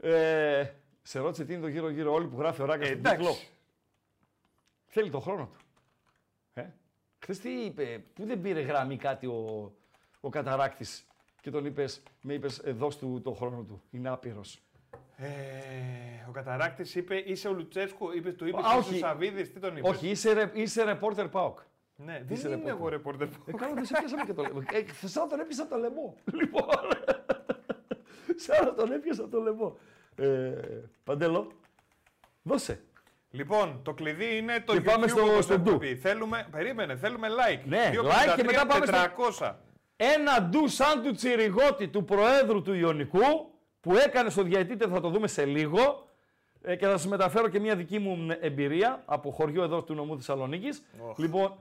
Ε, 0.00 0.72
σε 1.02 1.18
ρώτησε 1.18 1.44
τι 1.44 1.52
είναι 1.52 1.62
το 1.62 1.68
γύρω-γύρω 1.68 2.12
όλοι 2.12 2.26
που 2.26 2.38
γράφει 2.38 2.62
ο 2.62 2.64
Ράγκα 2.64 2.84
Ε, 2.84 2.86
στον 2.86 2.98
εντάξει. 2.98 3.16
τίτλο. 3.18 3.36
Θέλει 4.86 5.10
το 5.10 5.20
χρόνο 5.20 5.44
του. 5.52 5.63
Ε. 7.24 7.32
Χθες 7.32 7.38
τι 7.38 7.50
είπε, 7.50 8.04
πού 8.14 8.24
δεν 8.26 8.40
πήρε 8.40 8.60
γραμμή 8.60 8.96
κάτι 8.96 9.26
ο, 9.26 9.72
ο 10.20 10.28
καταράκτης 10.28 11.06
και 11.40 11.50
τον 11.50 11.64
είπες, 11.64 12.02
με 12.22 12.34
είπες, 12.34 12.58
ε, 12.58 12.72
δώσ' 12.72 12.98
του 12.98 13.20
το 13.24 13.32
χρόνο 13.32 13.62
του, 13.62 13.82
είναι 13.90 14.08
άπειρος. 14.08 14.62
Ε, 15.16 15.26
ο 16.28 16.30
Καταράκτης 16.30 16.94
είπε 16.94 17.16
είσαι 17.16 17.48
ο 17.48 17.52
Λουτσέσκου, 17.52 18.10
είπες, 18.16 18.34
του 18.34 18.46
είπες 18.46 18.64
Α, 18.64 18.68
είσαι 18.68 18.76
ο 18.76 18.78
όχι. 18.78 18.98
Σαββίδης, 18.98 19.52
τι 19.52 19.60
τον 19.60 19.76
είπες; 19.76 19.90
Όχι, 19.90 20.08
είσαι, 20.08 20.32
ρε, 20.32 20.50
είσαι 20.54 20.84
ρεπόρτερ 20.84 21.28
ΠΑΟΚ. 21.28 21.58
Ναι, 21.96 22.24
Είσαι 22.28 22.48
δεν 22.48 22.58
είμαι 22.58 22.70
ρεπόρτερ. 22.70 22.74
εγώ 22.76 22.88
ρεπόρτερ. 22.88 23.28
Ε, 23.46 23.52
καλά, 23.56 23.74
δεν 23.74 23.84
σε 23.84 23.94
πιάσαμε 23.98 24.24
και 24.24 24.32
το 24.32 24.42
λαιμό. 24.42 24.62
Ε, 24.72 25.06
σαν 25.06 25.22
να 25.22 25.28
τον 25.28 25.40
έπιασα 25.40 25.66
το 25.68 25.76
λαιμό. 25.76 26.16
Λοιπόν, 26.40 26.64
σαν 28.36 28.64
να 28.64 28.74
τον 28.74 28.92
έπιασα 28.92 29.28
το 29.28 29.40
λαιμό. 29.40 29.76
Ε, 30.16 30.52
Παντελό, 31.04 31.50
δώσε. 32.42 32.82
Λοιπόν, 33.34 33.80
το 33.82 33.92
κλειδί 33.94 34.36
είναι 34.36 34.60
το 34.66 34.72
Και 34.72 34.78
YouTube 34.78 34.84
πάμε 34.84 35.08
στο- 35.08 35.22
όπως 35.22 35.44
στο 35.44 35.52
έχουμε 35.54 35.70
ντου. 35.70 35.78
πει. 35.78 35.96
Θέλουμε, 35.96 36.46
περίμενε, 36.50 36.96
θέλουμε 36.96 37.28
like. 37.28 37.60
Ναι, 37.64 37.90
2,53, 37.92 38.32
like 38.32 38.36
και 38.36 38.44
μετά 38.44 38.66
πάμε 38.66 38.86
στο- 38.86 38.94
400. 38.96 39.58
Ένα 39.96 40.42
ντου 40.42 40.68
σαν 40.68 41.02
του 41.02 41.12
Τσιριγότη 41.12 41.88
του 41.88 42.04
Προέδρου 42.04 42.62
του 42.62 42.74
Ιωνικού 42.74 43.52
που 43.80 43.94
έκανε 43.96 44.30
στο 44.30 44.42
διαιτήτη, 44.42 44.86
θα 44.88 45.00
το 45.00 45.08
δούμε 45.08 45.26
σε 45.26 45.44
λίγο. 45.44 46.08
Ε, 46.62 46.76
και 46.76 46.84
θα 46.86 46.90
σας 46.90 47.06
μεταφέρω 47.06 47.48
και 47.48 47.60
μια 47.60 47.76
δική 47.76 47.98
μου 47.98 48.36
εμπειρία 48.40 49.02
από 49.04 49.30
χωριό 49.30 49.62
εδώ 49.62 49.82
του 49.82 49.94
νομού 49.94 50.16
Θεσσαλονίκης. 50.16 50.84
Οχ. 51.08 51.18
Λοιπόν, 51.18 51.58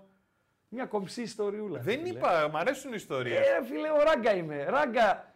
μια 0.69 0.85
κομψή 0.85 1.21
ιστοριούλα. 1.21 1.79
Δεν 1.79 1.97
φίλε. 1.99 2.07
είπα, 2.17 2.49
μ' 2.51 2.57
αρέσουν 2.57 2.91
οι 2.91 2.95
ιστορίες. 2.97 3.37
Ε, 3.47 3.65
φίλε, 3.65 3.89
ο 3.89 4.03
Ράγκα 4.03 4.35
είμαι. 4.35 4.63
Ράγκα. 4.63 5.33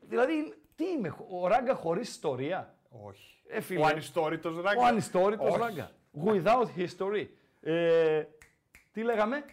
Δηλαδή, 0.00 0.54
τι 0.74 0.84
είμαι, 0.84 1.14
ο 1.30 1.46
Ράγκα 1.48 1.74
χωρίς 1.74 2.08
ιστορία; 2.08 2.74
Όχι. 3.06 3.31
Ε, 3.54 3.60
φίλε, 3.60 3.80
Ο 3.80 3.86
ανιστόρητος 3.86 4.54
Ράγκα. 4.62 4.80
ο 4.80 4.84
ανιστόρητος 4.84 5.48
Όχι. 5.50 5.58
Ράγκα. 5.60 5.90
Without 6.24 6.66
history. 6.80 7.26
Ε, 7.60 8.22
τι 8.92 9.02
λέγαμε, 9.02 9.44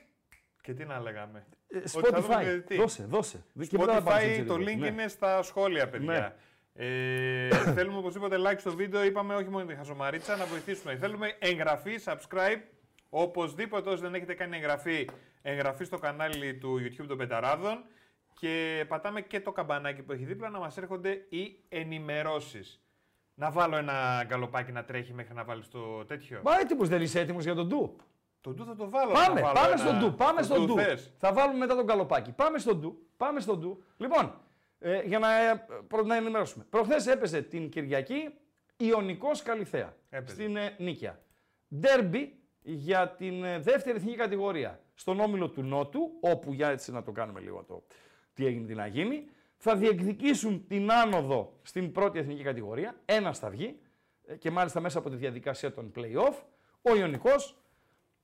Και 0.62 0.74
τι 0.74 0.86
να 0.86 1.00
λέγαμε. 1.00 1.46
ε, 1.68 1.78
Ότι 1.96 2.08
θα 2.10 2.22
δούμε 2.22 2.36
Spotify. 2.36 2.44
διαιτητή. 2.44 2.76
Δώσε, 2.76 3.04
δώσε. 3.10 3.44
Και 3.70 3.78
μετά 3.78 3.94
θα 3.94 4.02
πάμε 4.02 4.20
στο 4.20 4.30
Spotify, 4.30 4.46
το 4.48 4.54
Τσιριγότη. 4.56 4.74
link 4.76 4.80
Ναι. 4.80 4.88
είναι 4.88 5.08
στα 5.08 5.42
σχόλια, 5.44 5.90
παιδιά. 5.90 6.36
Ε, 6.74 7.50
θέλουμε 7.74 7.98
οπωσδήποτε 7.98 8.36
like 8.40 8.58
στο 8.58 8.76
βίντεο. 8.76 9.04
Είπαμε 9.04 9.36
όχι 9.36 9.50
μόνο 9.50 9.66
τη 9.66 9.76
χαζομαρίτσα, 9.76 10.36
να 10.36 10.46
βοηθήσουμε. 10.46 10.96
Θέλουμε 10.98 11.36
εγγραφή, 11.40 11.96
subscribe. 12.06 12.62
Οπωσδήποτε 13.10 13.90
όσοι 13.90 14.02
δεν 14.02 14.14
έχετε 14.14 14.34
κάνει 14.34 14.56
εγγραφή, 14.58 15.10
εγγραφή 15.42 15.84
στο 15.84 15.98
κανάλι 15.98 16.54
του 16.56 16.80
YouTube 16.82 17.06
των 17.08 17.18
Πεταράδων. 17.18 17.84
Και 18.40 18.86
πατάμε 18.88 19.22
και 19.22 19.40
το 19.42 19.52
καμπανάκι 19.52 20.02
που 20.02 20.12
έχει 20.12 20.24
δίπλα 20.26 20.50
να 20.50 20.60
μας 20.60 20.78
έρχονται 20.78 21.26
οι 21.30 21.64
ενημερώσεις. 21.70 22.82
Να 23.40 23.52
βάλω 23.52 23.76
ένα 23.76 24.24
γκαλοπάκι 24.26 24.72
να 24.72 24.84
τρέχει 24.84 25.14
μέχρι 25.14 25.34
να 25.34 25.44
βάλεις 25.44 25.68
το 25.70 26.06
τέτοιο. 26.06 26.40
Μα 26.44 26.60
έτοιμος 26.60 26.88
δεν 26.90 27.02
είσαι 27.02 27.20
έτοιμος 27.20 27.44
για 27.44 27.56
τον 27.56 27.68
ντου. 27.68 27.96
Το 28.42 28.52
ντου 28.54 28.66
θα 28.66 28.76
το 28.76 28.90
βάλω. 28.90 29.12
Πάμε, 29.12 29.40
θα 29.40 29.46
βάλω 29.46 29.54
πάμε 29.54 29.68
ένα- 29.68 29.78
στον 29.78 29.98
ντου. 30.00 30.16
Πάμε 30.16 30.40
το 30.40 30.46
στον 30.46 30.66
ντου. 30.66 30.74
θες. 30.76 31.14
Θα 31.18 31.34
βάλουμε 31.34 31.58
μετά 31.58 31.76
τον 31.76 31.86
καλοπάκι. 31.86 32.32
Πάμε 32.32 32.58
στον 32.58 32.80
ντου. 32.80 33.08
Πάμε 33.18 33.40
στον 33.40 33.60
ντου. 33.60 33.84
Λοιπόν, 33.98 34.34
ε, 34.80 35.02
για 35.02 35.20
να, 35.20 35.50
ε, 35.50 35.66
προ- 35.88 36.06
να 36.06 36.16
ενημερώσουμε. 36.16 36.66
Προχθές 36.70 37.08
έπαιζε 37.08 37.42
την 37.42 37.70
Κυριακή 37.70 38.30
Ιωνικός 38.78 39.42
Καλιθέα 39.42 39.96
Έπαιζε. 40.10 40.34
στην 40.34 40.56
ε, 40.56 40.76
Νίκαια. 40.78 41.20
Ντέρμπι 41.76 42.40
για 42.62 43.10
την 43.10 43.44
ε, 43.44 43.60
δεύτερη 43.60 43.98
εθνική 43.98 44.16
κατηγορία 44.18 44.80
στον 44.94 45.20
όμιλο 45.20 45.50
του 45.50 45.62
Νότου, 45.64 46.00
όπου 46.20 46.54
για 46.54 46.70
έτσι 46.70 46.92
να 46.92 47.04
το 47.04 47.12
κάνουμε 47.12 47.40
λίγο 47.40 47.64
το 47.64 47.84
τι 48.34 48.46
έγινε 48.46 48.66
τι 48.66 48.74
να 48.76 48.88
γίνει, 48.88 49.30
θα 49.62 49.76
διεκδικήσουν 49.76 50.68
την 50.68 50.92
άνοδο 50.92 51.60
στην 51.62 51.92
πρώτη 51.92 52.20
εθνική 52.20 52.44
κατηγορία. 52.44 52.96
Ένας 53.06 53.40
θα 53.40 53.50
βγει 53.50 53.80
ε, 54.26 54.36
και 54.36 54.52
μάλιστα 54.52 54.80
μέσα 54.80 55.00
από 55.00 55.10
τη 55.10 55.16
διαδικασία 55.16 55.74
των 55.74 55.92
play-off. 55.96 56.34
Ο 56.82 56.96
Ιωνικός 56.96 57.58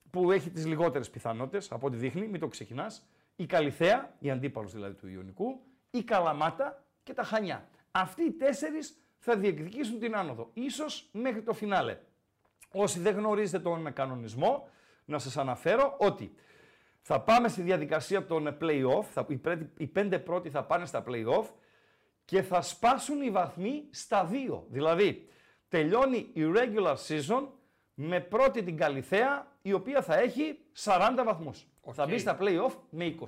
που 0.10 0.32
έχει 0.32 0.50
τις 0.50 0.66
λιγότερες 0.66 1.10
πιθανότητες 1.10 1.72
από 1.72 1.88
ό,τι 1.88 1.98
δείχνει, 1.98 2.28
μην 2.28 2.40
το 2.40 2.48
ξεκινά. 2.48 2.92
Η 3.36 3.46
Καλιθέα, 3.46 4.16
η 4.20 4.30
αντίπαλος 4.32 4.74
δηλαδή 4.74 4.94
του 4.94 5.08
Ιωνικού, 5.08 5.60
η 5.92 6.04
Καλαμάτα 6.04 6.84
και 7.04 7.14
τα 7.14 7.24
Χανιά. 7.24 7.68
Αυτοί 7.92 8.24
οι 8.24 8.32
τέσσερις 8.32 8.98
θα 9.18 9.38
διεκδικήσουν 9.38 10.00
την 10.00 10.16
άνοδο, 10.16 10.50
ίσως 10.54 11.10
μέχρι 11.12 11.42
το 11.42 11.54
φινάλε. 11.54 11.98
Όσοι 12.72 13.00
δεν 13.00 13.16
γνωρίζετε 13.16 13.60
τον 13.60 13.94
κανονισμό, 13.94 14.70
να 15.06 15.20
σας 15.20 15.38
αναφέρω 15.38 15.96
ότι 16.00 16.36
θα 17.08 17.22
πάμε 17.22 17.48
στη 17.48 17.62
διαδικασία 17.62 18.26
των 18.26 18.58
play-off, 18.62 19.04
θα, 19.04 19.26
οι, 19.28 19.36
πρέ- 19.36 19.70
οι 19.78 19.88
πέντε 19.88 20.20
πρώτοι 20.20 20.50
θα 20.50 20.64
πάνε 20.64 20.86
στα 20.86 21.04
play-off 21.08 21.46
και 22.26 22.42
θα 22.42 22.62
σπάσουν 22.62 23.22
οι 23.22 23.30
βαθμοί 23.30 23.88
στα 23.92 24.26
δύο. 24.26 24.66
Δηλαδή, 24.70 25.28
τελειώνει 25.68 26.30
η 26.34 26.42
regular 26.56 26.96
season 27.08 27.48
με 27.94 28.20
πρώτη 28.20 28.64
την 28.64 28.78
Καλιθέα, 28.78 29.52
η 29.62 29.74
οποία 29.74 30.02
θα 30.02 30.20
έχει 30.20 30.60
40 30.84 31.24
βαθμούς. 31.26 31.68
Θα 31.92 32.06
μπει 32.06 32.18
στα 32.18 32.38
play-off 32.40 32.72
με 32.90 33.16
20. 33.20 33.26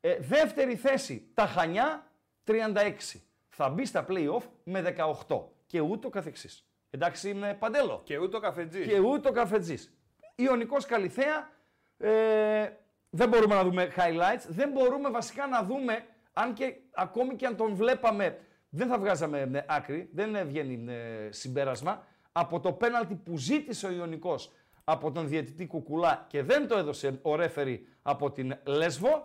Ε, 0.00 0.18
δεύτερη 0.18 0.76
θέση, 0.76 1.30
τα 1.34 1.46
Χανιά, 1.46 2.10
36. 2.44 3.20
Θα 3.48 3.68
μπει 3.68 3.84
στα 3.84 4.06
play-off 4.08 4.42
με 4.64 4.94
18 5.28 5.42
και 5.66 5.80
ούτω 5.80 6.08
καθεξής. 6.08 6.68
Εντάξει, 6.90 7.30
είναι 7.30 7.54
παντέλο. 7.54 8.00
Και 8.04 8.18
ούτω 8.18 8.40
καφετζή. 8.40 8.86
Και 8.86 8.98
ούτω 8.98 9.32
καφετζής. 9.32 9.94
Ιωνικός 10.34 10.86
Καλιθέα, 10.86 11.58
ε, 12.00 12.68
δεν 13.10 13.28
μπορούμε 13.28 13.54
να 13.54 13.64
δούμε 13.64 13.92
highlights, 13.96 14.44
δεν 14.48 14.70
μπορούμε 14.70 15.10
βασικά 15.10 15.46
να 15.46 15.62
δούμε, 15.62 16.04
αν 16.32 16.52
και 16.52 16.74
ακόμη 16.94 17.36
και 17.36 17.46
αν 17.46 17.56
τον 17.56 17.74
βλέπαμε, 17.74 18.38
δεν 18.68 18.88
θα 18.88 18.98
βγάζαμε 18.98 19.50
ε, 19.52 19.64
άκρη, 19.68 20.10
δεν 20.12 20.34
ε, 20.34 20.44
βγαίνει 20.44 20.92
ε, 20.92 21.28
συμπέρασμα, 21.30 22.06
από 22.32 22.60
το 22.60 22.72
πέναλτι 22.72 23.14
που 23.14 23.36
ζήτησε 23.36 23.86
ο 23.86 23.90
Ιωνικός 23.90 24.52
από 24.84 25.12
τον 25.12 25.28
διαιτητή 25.28 25.66
Κουκουλά 25.66 26.26
και 26.28 26.42
δεν 26.42 26.68
το 26.68 26.78
έδωσε 26.78 27.18
ο 27.22 27.36
ρέφερη 27.36 27.86
από 28.02 28.30
την 28.30 28.56
Λέσβο, 28.64 29.20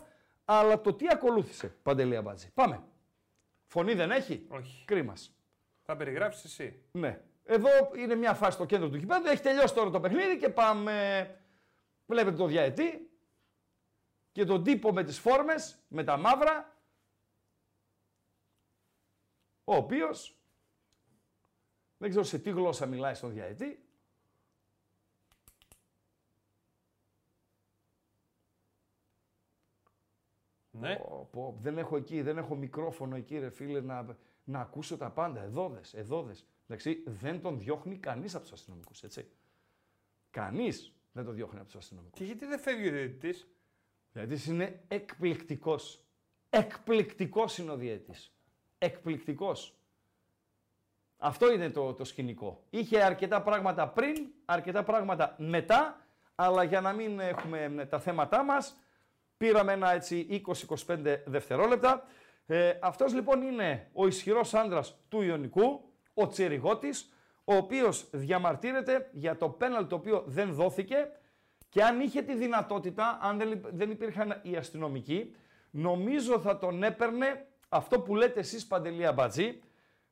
αλλά 0.45 0.81
το 0.81 0.93
τι 0.93 1.05
ακολούθησε, 1.11 1.75
Παντελία 1.83 2.21
Μπάτζη. 2.21 2.51
Πάμε. 2.53 2.83
Φωνή 3.67 3.93
δεν 3.93 4.11
έχει; 4.11 4.45
Όχι. 4.49 4.85
Κρίμας. 4.85 5.35
Θα 5.83 5.95
περιγράψεις 5.95 6.43
εσύ. 6.43 6.81
Ναι. 6.91 7.21
Εδώ 7.45 7.69
είναι 7.97 8.15
μια 8.15 8.33
φάση 8.33 8.51
στο 8.51 8.65
κέντρο 8.65 8.89
του 8.89 8.97
γηπέδου. 8.97 9.27
Έχει 9.27 9.41
τελειώσει 9.41 9.73
τώρα 9.73 9.89
το 9.89 9.99
παιχνίδι 9.99 10.37
και 10.37 10.49
πάμε. 10.49 11.27
Βλέπετε 12.05 12.37
το 12.37 12.45
διαετή 12.45 13.09
και 14.31 14.45
τον 14.45 14.63
τύπο 14.63 14.93
με 14.93 15.03
τις 15.03 15.19
φόρμες, 15.19 15.79
με 15.87 16.03
τα 16.03 16.17
μαύρα, 16.17 16.77
ο 19.63 19.75
οποίος 19.75 20.37
δεν 21.97 22.09
ξέρω 22.09 22.25
σε 22.25 22.39
τι 22.39 22.49
γλώσσα 22.49 22.85
μιλάει 22.85 23.13
στον 23.13 23.31
διαετή. 23.31 23.79
Ναι. 30.71 30.95
Πω, 30.95 31.29
πω, 31.31 31.55
δεν 31.59 31.77
έχω 31.77 31.97
εκεί, 31.97 32.21
δεν 32.21 32.37
έχω 32.37 32.55
μικρόφωνο 32.55 33.15
εκεί, 33.15 33.37
ρε 33.37 33.49
φίλε, 33.49 33.81
να, 33.81 34.17
να 34.43 34.59
ακούσω 34.59 34.97
τα 34.97 35.11
πάντα. 35.11 35.41
Εδώ 35.41 35.69
δες, 35.69 35.93
εδώ 35.93 36.23
δες. 36.23 36.45
Εντάξει, 36.67 37.03
δεν 37.05 37.41
τον 37.41 37.59
διώχνει 37.59 37.97
κανείς 37.97 38.35
από 38.35 38.43
τους 38.43 38.53
αστυνομικούς, 38.53 39.03
έτσι. 39.03 39.31
Κανείς 40.29 40.94
δεν 41.15 41.25
τον 41.25 41.35
διώχνει 41.35 41.57
από 41.59 41.65
τους 41.65 41.75
αστυνομικούς. 41.75 42.19
Και 42.19 42.25
γιατί 42.25 42.45
δεν 42.45 42.59
φεύγει 42.59 42.87
ο 42.87 42.91
διαιτητής; 42.91 43.47
διαιτητής 44.11 44.45
είναι 44.45 44.79
εκπληκτικός. 44.87 46.05
Εκπληκτικός 46.49 47.57
είναι 47.57 47.71
ο 47.71 47.75
διαιτητής. 47.75 48.33
Εκπληκτικός. 48.77 49.77
Αυτό 51.17 51.51
είναι 51.51 51.69
το, 51.69 51.93
το 51.93 52.03
σκηνικό. 52.03 52.63
Είχε 52.69 53.03
αρκετά 53.03 53.41
πράγματα 53.41 53.87
πριν, 53.87 54.27
αρκετά 54.45 54.83
πράγματα 54.83 55.35
μετά, 55.37 56.07
αλλά 56.35 56.63
για 56.63 56.81
να 56.81 56.93
μην 56.93 57.19
έχουμε 57.19 57.73
ε, 57.77 57.85
τα 57.85 57.99
θέματά 57.99 58.43
μας, 58.43 58.77
πήραμε 59.37 59.73
ένα 59.73 59.91
έτσι 59.91 60.43
20-25 60.87 61.17
δευτερόλεπτα. 61.25 62.03
Ε, 62.45 62.73
αυτός 62.81 63.13
λοιπόν 63.13 63.41
είναι 63.41 63.89
ο 63.93 64.07
ισχυρός 64.07 64.53
άνδρας 64.53 64.97
του 65.09 65.21
Ιωνικού, 65.21 65.93
ο 66.13 66.27
Τσεριγότης, 66.27 67.14
ο 67.45 67.55
οποίος 67.55 68.07
διαμαρτύρεται 68.11 69.09
για 69.11 69.37
το 69.37 69.49
πέναλ 69.49 69.87
το 69.87 69.95
οποίο 69.95 70.23
δεν 70.25 70.53
δόθηκε 70.53 71.09
και 71.69 71.83
αν 71.83 71.99
είχε 71.99 72.21
τη 72.21 72.35
δυνατότητα, 72.35 73.19
αν 73.21 73.37
δεν, 73.37 73.61
δεν 73.71 73.91
υπήρχαν 73.91 74.39
οι 74.41 74.55
αστυνομικοί, 74.55 75.35
νομίζω 75.71 76.39
θα 76.39 76.57
τον 76.57 76.83
έπαιρνε 76.83 77.45
αυτό 77.69 77.99
που 77.99 78.15
λέτε 78.15 78.39
εσείς 78.39 78.67
Παντελία 78.67 79.13
Μπατζή, 79.13 79.59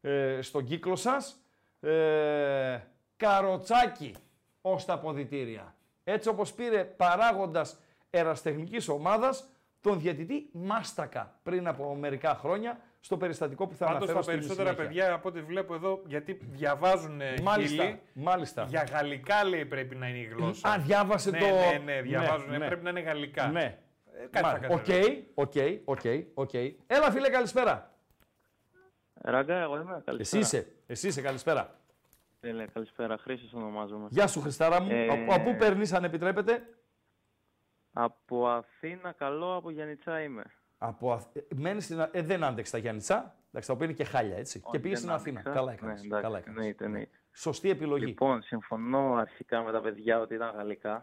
ε, 0.01 0.41
στον 0.41 0.65
κύκλο 0.65 0.95
σας, 0.95 1.43
ε, 1.79 2.79
καροτσάκι 3.17 4.15
ως 4.61 4.85
τα 4.85 4.99
αποδυτήρια. 4.99 5.75
Έτσι 6.03 6.29
όπως 6.29 6.53
πήρε 6.53 6.83
παράγοντας 6.83 7.79
ερασιτεχνικής 8.09 8.87
ομάδας 8.87 9.47
τον 9.81 9.99
διαιτητή 9.99 10.49
Μάστακα 10.51 11.39
πριν 11.43 11.67
από 11.67 11.95
μερικά 11.95 12.35
χρόνια 12.35 12.79
στο 13.05 13.17
περιστατικό 13.17 13.67
που 13.67 13.75
θα 13.75 13.85
Πάντως 13.85 13.97
αναφέρω 13.97 14.17
τα 14.17 14.23
στην 14.23 14.33
περισσότερα 14.33 14.69
συνέχεια. 14.69 14.87
παιδιά 14.89 15.13
από 15.13 15.29
ό,τι 15.29 15.41
βλέπω 15.41 15.73
εδώ, 15.73 16.01
γιατί 16.05 16.39
διαβάζουν 16.41 17.21
ε, 17.21 17.33
Μάλιστα, 17.41 17.83
χίλιοι, 17.83 17.99
μάλιστα. 18.13 18.65
για 18.69 18.83
γαλλικά 18.91 19.43
λέει 19.43 19.65
πρέπει 19.65 19.95
να 19.95 20.07
είναι 20.07 20.17
η 20.17 20.23
γλώσσα. 20.23 20.69
Α, 20.69 20.77
διάβασε 20.77 21.29
ναι, 21.29 21.39
το... 21.39 21.45
Ναι, 21.45 21.81
ναι, 21.83 22.01
διαβάζουν, 22.01 22.49
ναι, 22.49 22.57
ναι. 22.57 22.67
πρέπει 22.67 22.83
να 22.83 22.89
είναι 22.89 22.99
γαλλικά. 22.99 23.47
Ναι. 23.47 23.79
Ε, 24.13 24.27
κάτι 24.31 24.31
θα 24.31 24.41
Μάλιστα. 24.41 24.67
κάνουν. 24.67 24.83
Οκ, 25.35 25.47
οκ, 25.47 25.53
οκ, 25.85 26.01
οκ. 26.33 26.53
Έλα 26.87 27.11
φίλε, 27.11 27.29
καλησπέρα. 27.29 27.91
Ράγκα, 29.13 29.61
εγώ 29.61 29.75
είμαι. 29.75 30.01
Καλησπέρα. 30.05 30.17
Εσύ 30.19 30.37
είσαι, 30.57 30.67
εσύ 30.87 31.07
είσαι, 31.07 31.21
καλησπέρα. 31.21 31.79
Τέλεια, 32.39 32.65
καλησπέρα. 32.65 33.17
Χρήστος 33.17 33.53
ονομάζομαι. 33.53 34.07
Γεια 34.09 34.27
σου 34.27 34.41
Χριστάρα 34.41 34.81
μου. 34.81 34.91
Ε, 34.91 35.07
Από, 35.07 35.33
από 35.33 35.43
πού 35.43 35.55
παίρνεις 35.57 35.93
αν 35.93 36.03
επιτρέπετε; 36.03 36.63
Από 37.93 38.47
Αθήνα, 38.47 39.11
καλό, 39.11 39.55
από 39.55 39.69
Γιάννητσά 39.71 40.21
είμαι. 40.21 40.43
Από 40.85 41.13
Αθ... 41.13 41.35
ε, 41.35 41.41
μένεις 41.55 41.83
στην... 41.83 42.01
Α- 42.01 42.09
Ε, 42.11 42.21
δεν 42.21 42.43
άντεξε 42.43 42.71
τα 42.71 42.77
Γιάννητσά. 42.77 43.35
Εντάξει, 43.47 43.67
τα 43.67 43.73
οποία 43.73 43.85
είναι 43.85 43.95
και 43.95 44.03
χάλια, 44.03 44.37
έτσι. 44.37 44.59
και 44.59 44.65
Όχι, 44.67 44.79
πήγε 44.79 44.93
δεν 44.93 44.97
στην 45.03 45.09
Αθήνα. 45.15 45.39
άντεξα. 45.39 45.59
Καλά 45.59 45.71
έκανες. 45.71 45.99
Ναι, 46.01 46.05
εντάξει, 46.07 46.23
Καλά 46.23 46.37
έκανες. 46.37 46.57
εννοείται, 46.57 46.85
εννοείται. 46.85 47.17
Σωστή 47.31 47.69
επιλογή. 47.69 48.05
Λοιπόν, 48.05 48.41
συμφωνώ 48.41 49.13
αρχικά 49.13 49.61
με 49.61 49.71
τα 49.71 49.81
παιδιά 49.81 50.19
ότι 50.19 50.33
ήταν 50.35 50.55
γαλλικά. 50.55 51.01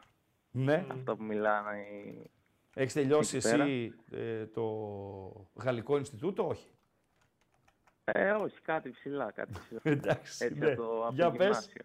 Ναι. 0.51 0.85
Αυτά 0.91 1.17
που 1.17 1.23
μιλάνε. 1.23 1.79
οι- 1.81 2.31
Έχεις 2.75 2.93
τελειώσει 2.93 3.37
Εκεί 3.37 3.49
πέρα. 3.51 3.63
εσύ 3.65 3.95
ε, 4.11 4.47
το 4.47 4.65
Γαλλικό 5.55 5.97
Ινστιτούτο, 5.99 6.47
όχι; 6.47 6.75
Ε, 8.05 8.31
όχι, 8.31 8.61
κάτι 8.61 8.91
ψηλά, 8.91 9.31
κάτι 9.31 9.53
ψηλά. 9.61 9.81
Εντάξει, 9.97 10.45
Έτσι 10.45 10.59
ναι. 10.59 10.67
από 10.73 10.83
το, 10.83 11.05
από 11.05 11.15
Για 11.15 11.25
το 11.25 11.31
πες. 11.31 11.47
γυμνάσιο. 11.47 11.83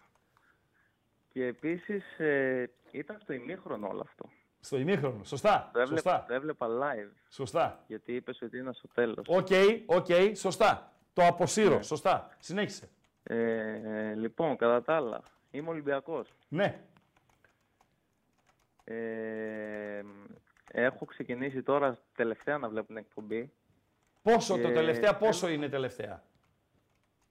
Και 1.32 1.44
επίσης 1.46 2.18
ε, 2.18 2.70
ήταν 2.90 3.18
στο 3.20 3.32
ημίχρονο 3.32 3.88
όλο 3.88 4.00
αυτό. 4.00 4.28
Στο 4.66 4.78
ημίχρονο. 4.78 5.24
Σωστά. 5.24 5.70
Το 5.72 5.80
έβλεπα, 5.80 6.00
Σωστά. 6.02 6.24
το 6.28 6.34
έβλεπα 6.34 6.66
live, 6.68 7.10
Σωστά. 7.28 7.84
γιατί 7.86 8.12
είπες 8.14 8.42
ότι 8.42 8.58
είναι 8.58 8.72
στο 8.72 8.88
τέλος. 8.94 9.26
Οκ, 9.28 9.48
οκ, 9.86 10.06
σωστά. 10.36 10.92
Το 11.12 11.26
αποσύρω. 11.26 11.74
Ναι. 11.76 11.82
Σωστά. 11.82 12.30
Συνέχισε. 12.38 12.88
Ε, 13.22 14.14
λοιπόν, 14.14 14.56
κατά 14.56 14.82
τα 14.82 14.96
άλλα, 14.96 15.22
είμαι 15.50 15.68
Ολυμπιακός. 15.68 16.28
Ναι. 16.48 16.80
Ε, 18.84 20.02
έχω 20.72 21.04
ξεκινήσει 21.04 21.62
τώρα 21.62 21.98
τελευταία 22.14 22.58
να 22.58 22.68
βλέπω 22.68 22.86
την 22.86 22.96
εκπομπή. 22.96 23.52
Πόσο 24.22 24.54
το 24.56 24.68
Και 24.68 24.74
τελευταία, 24.74 25.12
θέλω- 25.12 25.26
πόσο 25.26 25.48
είναι 25.48 25.68
τελευταία; 25.68 26.22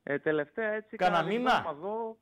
Ε, 0.04 0.20
τελευταία 0.20 0.72
έτσι 0.74 0.96
Κάνα 0.98 1.16
κάνα 1.18 1.28
μήνα; 1.28 1.56
διβδόμαδο, 1.56 2.18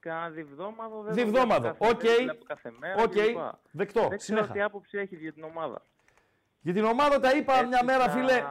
Κάνα 0.00 0.28
διβδόμαδο. 0.30 1.02
δεν 1.02 1.16
το 1.16 1.22
Διβδόμαδο. 1.22 1.60
βλέπω 1.60 1.84
κάθε- 1.84 1.94
Οκ. 1.94 2.00
δεν 2.02 2.16
το 2.16 2.22
βλέπω 2.22 2.44
κάθε 2.44 2.72
μέρα 2.78 3.02
Οκ. 3.02 3.10
κλπ. 3.12 3.36
Δεκτό. 3.70 4.00
Δεν 4.00 4.18
ξέρω 4.18 4.18
Συνέχα. 4.38 4.52
τι 4.52 4.60
άποψη 4.62 4.98
έχει 4.98 5.16
για 5.16 5.32
την 5.32 5.42
ομάδα. 5.44 5.82
Για 6.60 6.72
την 6.72 6.84
ομάδα 6.84 7.20
τα 7.20 7.36
είπα 7.36 7.52
μια 7.62 7.68
Έτσι 7.72 7.84
μέρα, 7.84 8.04
θα- 8.04 8.10
φίλε. 8.10 8.42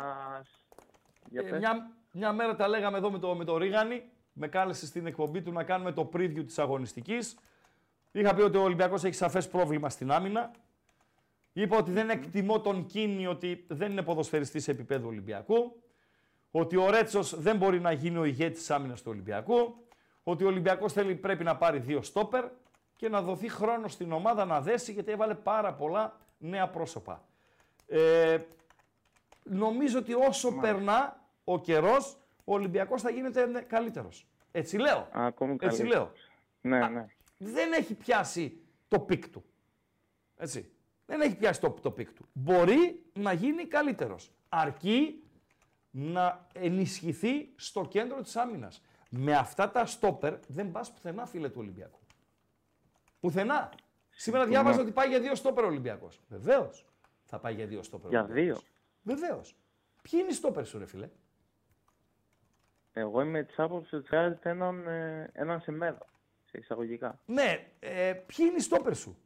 Για 1.30 1.41
Ε, 1.41 1.50
πες. 1.50 1.60
μια, 1.60 1.91
μια 2.12 2.32
μέρα 2.34 2.56
τα 2.56 2.68
λέγαμε 2.68 2.98
εδώ 2.98 3.12
με 3.12 3.20
το, 3.20 3.36
με 3.36 3.43
το 3.43 3.58
Ρίγανη. 3.58 4.04
Με 4.39 4.48
κάλεσε 4.48 4.86
στην 4.86 5.06
εκπομπή 5.06 5.41
του 5.41 5.52
να 5.52 5.64
κάνουμε 5.64 5.91
το 5.91 6.10
preview 6.14 6.43
της 6.45 6.60
αγωνιστικής. 6.60 7.38
Είχα 8.12 8.34
πει 8.36 8.41
ότι 8.41 8.58
ο 8.58 8.62
Ολυμπιακός 8.62 9.04
έχει 9.04 9.16
σαφές 9.16 9.50
πρόβλημα 9.50 9.89
στην 9.89 10.12
άμυνα. 10.12 10.52
Είπα 11.54 11.78
ότι 11.78 11.91
δεν 11.91 12.10
εκτιμώ 12.10 12.62
τον 12.62 12.86
Κίνη 12.86 13.28
ότι 13.28 13.66
δεν 13.70 13.91
είναι 13.91 14.02
ποδοσφαιριστής 14.04 14.68
επίπεδου 14.68 15.08
Ολυμπιακού. 15.08 15.82
Ότι 16.52 16.76
ο 16.78 16.89
Ρέτσος 16.89 17.39
δεν 17.39 17.58
μπορεί 17.58 17.80
να 17.80 17.91
γίνει 17.91 18.18
ο 18.18 18.24
ηγέτης 18.24 18.58
της 18.60 18.72
άμυνας 18.72 19.02
του 19.02 19.12
Ολυμπιακού. 19.12 19.87
Ότι 20.30 20.43
ο 20.43 20.47
Ολυμπιακός 20.47 20.93
θέλει, 20.93 21.15
πρέπει 21.15 21.43
να 21.43 21.57
πάρει 21.57 21.80
δύο 21.80 22.01
στόπερ 22.01 22.45
και 22.95 23.09
να 23.09 23.21
δοθεί 23.21 23.49
χρόνος 23.49 23.93
στην 23.93 24.11
ομάδα 24.11 24.45
να 24.45 24.61
δέσει 24.61 24.91
γιατί 24.91 25.11
έβαλε 25.11 25.34
πάρα 25.36 25.73
πολλά 25.73 26.17
νέα 26.38 26.69
πρόσωπα. 26.69 27.23
Ε, 27.88 28.39
νομίζω 29.43 29.99
ότι 29.99 30.13
όσο 30.13 30.51
περνά 30.59 31.23
ο 31.43 31.59
καιρός, 31.59 32.17
ο 32.43 32.53
Ολυμπιακός 32.53 33.01
θα 33.01 33.09
γίνεται 33.09 33.65
καλύτερος. 33.67 34.28
Έτσι 34.51 34.78
λέω. 34.78 34.97
Α, 34.97 35.25
Ακόμη 35.25 35.51
Έτσι 35.51 35.67
καλύτερος. 35.67 35.93
λέω. 35.93 36.11
Ναι, 36.61 36.88
ναι. 36.88 37.05
Δεν 37.38 37.73
έχει 37.73 37.93
πιάσει 37.95 38.61
το 38.88 38.99
peak 38.99 39.30
του. 39.30 39.43
Έτσι. 40.38 40.71
Δεν 41.05 41.21
έχει 41.21 41.36
πιάσει 41.36 41.61
το, 41.61 41.69
το 41.69 41.91
peak 41.91 42.12
του. 42.13 42.25
Μπορεί 42.34 43.05
να 43.13 43.34
γίνει 43.34 43.65
καλύτερος. 43.65 44.32
Αρκεί 44.49 45.23
να 45.91 46.47
ενισχυθεί 46.53 47.49
στο 47.55 47.86
κέντρο 47.86 48.21
της 48.21 48.36
άμυνας. 48.36 48.82
Με 49.10 49.36
αυτά 49.36 49.72
τα 49.72 49.86
στόπερ 49.86 50.39
δεν 50.47 50.72
πας 50.72 50.91
πουθενά, 50.93 51.26
φίλε 51.26 51.49
του 51.49 51.60
Ολυμπιακού. 51.60 51.99
Πουθενά. 53.20 53.74
Σήμερα 54.10 54.45
διάβαζα 54.45 54.82
ότι 54.82 54.91
πάει 54.91 55.08
για 55.08 55.20
δύο 55.20 55.36
στόπερ 55.36 55.64
ο 55.64 55.68
Ολυμπιακός. 55.68 56.22
Βεβαίως 56.28 56.86
θα 57.24 57.39
πάει 57.39 57.53
για 57.53 57.66
δύο 57.68 57.84
στόπερ. 57.84 58.08
ο 58.08 58.10
Για 58.10 58.24
Ολυμπιακός. 58.24 58.64
δύο. 58.64 59.16
Βεβαίως. 59.16 59.55
Ποιοι 60.01 60.20
είναι 60.24 60.32
οι 60.32 60.34
στόπερ 60.36 60.66
σου, 60.66 60.78
ρε 60.78 60.86
φίλε; 60.86 61.10
Εγώ 62.93 63.22
είμαι 63.22 63.43
της 63.43 63.60
άποψης 63.60 63.93
ότι 63.93 64.08
χρειάζεται 64.08 64.49
έναν, 64.49 64.88
ε, 64.88 65.30
έναν 65.34 65.60
σεμέδο. 65.62 66.05
Σε 66.45 66.58
εισαγωγικά. 66.58 67.20
Ναι, 67.26 67.72
ε, 67.80 68.14
ποιοι 68.14 68.45
είναι 68.49 68.58
οι 68.58 68.62
στόπερ 68.62 68.95
σου; 68.95 69.18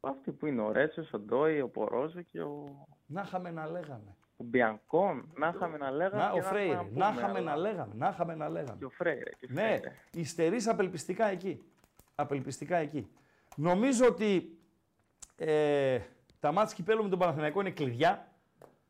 Αυτοί 0.00 0.32
που 0.32 0.46
είναι 0.46 0.60
ο 0.62 0.72
Ρέτσος, 0.72 1.12
ο 1.12 1.18
Ντόι, 1.18 1.60
ο 1.60 1.68
Πορόζο 1.68 2.22
και 2.22 2.42
ο, 2.42 2.86
Να 3.06 3.22
είχαμε 3.22 3.50
να 3.50 3.66
λέγαμε. 3.66 4.16
Ο 4.42 4.48
Μπιανκόν. 4.48 5.30
Να 5.34 5.52
είχαμε 5.54 5.76
να 5.78 5.90
λέγαμε. 5.90 6.22
Να, 6.22 6.30
και 6.32 6.38
ο 6.38 6.42
Φρέιρε. 6.42 6.72
έχουμε 6.72 6.90
Να 6.98 7.08
πούμε, 7.08 7.20
είχαμε 7.20 7.38
αλλά- 7.38 7.50
να 7.50 7.56
λέγαμε. 7.56 7.92
Να 7.96 8.08
είχαμε 8.08 8.34
να 8.34 8.48
λέγαμε. 8.48 8.76
Και 8.78 8.84
ο 8.84 8.90
Φρέιρε. 8.90 9.30
Και 9.38 9.46
ο 9.46 9.48
Ναι, 9.52 9.62
Φρέιρε. 9.62 9.92
υστερείς 10.12 10.68
απελπιστικά 10.68 11.26
εκεί. 11.26 11.62
Απελπιστικά 12.14 12.76
εκεί. 12.76 13.08
Νομίζω 13.56 14.06
ότι 14.06 14.58
ε, 15.36 15.98
τα 16.40 16.52
μάτια 16.52 16.74
κυπέλου 16.74 17.02
με 17.02 17.08
τον 17.08 17.18
Παναθηναϊκό 17.18 17.60
είναι 17.60 17.70
κλειδιά. 17.70 18.26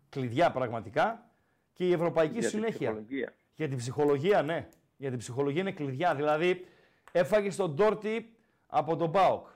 Κλειδιά 0.09 0.51
πραγματικά. 0.51 1.27
Και 1.73 1.87
η 1.89 1.93
ευρωπαϊκή 1.93 2.33
Για 2.33 2.41
την 2.41 2.51
συνέχεια. 2.51 2.77
ψυχολογία. 2.91 3.33
Για 3.55 3.69
την 3.69 3.77
ψυχολογία, 3.77 4.43
ναι. 4.43 4.69
Για 4.97 5.11
την 5.11 5.19
ψυχολογία 5.19 5.61
είναι 5.61 5.73
κλειδιά. 5.73 6.15
Δηλαδή, 6.15 6.67
έφαγε 7.13 7.53
τον 7.55 7.75
Ντόρτι 7.75 8.37
από 8.67 8.97
τον 8.97 9.09
Μπάουκ. 9.09 9.47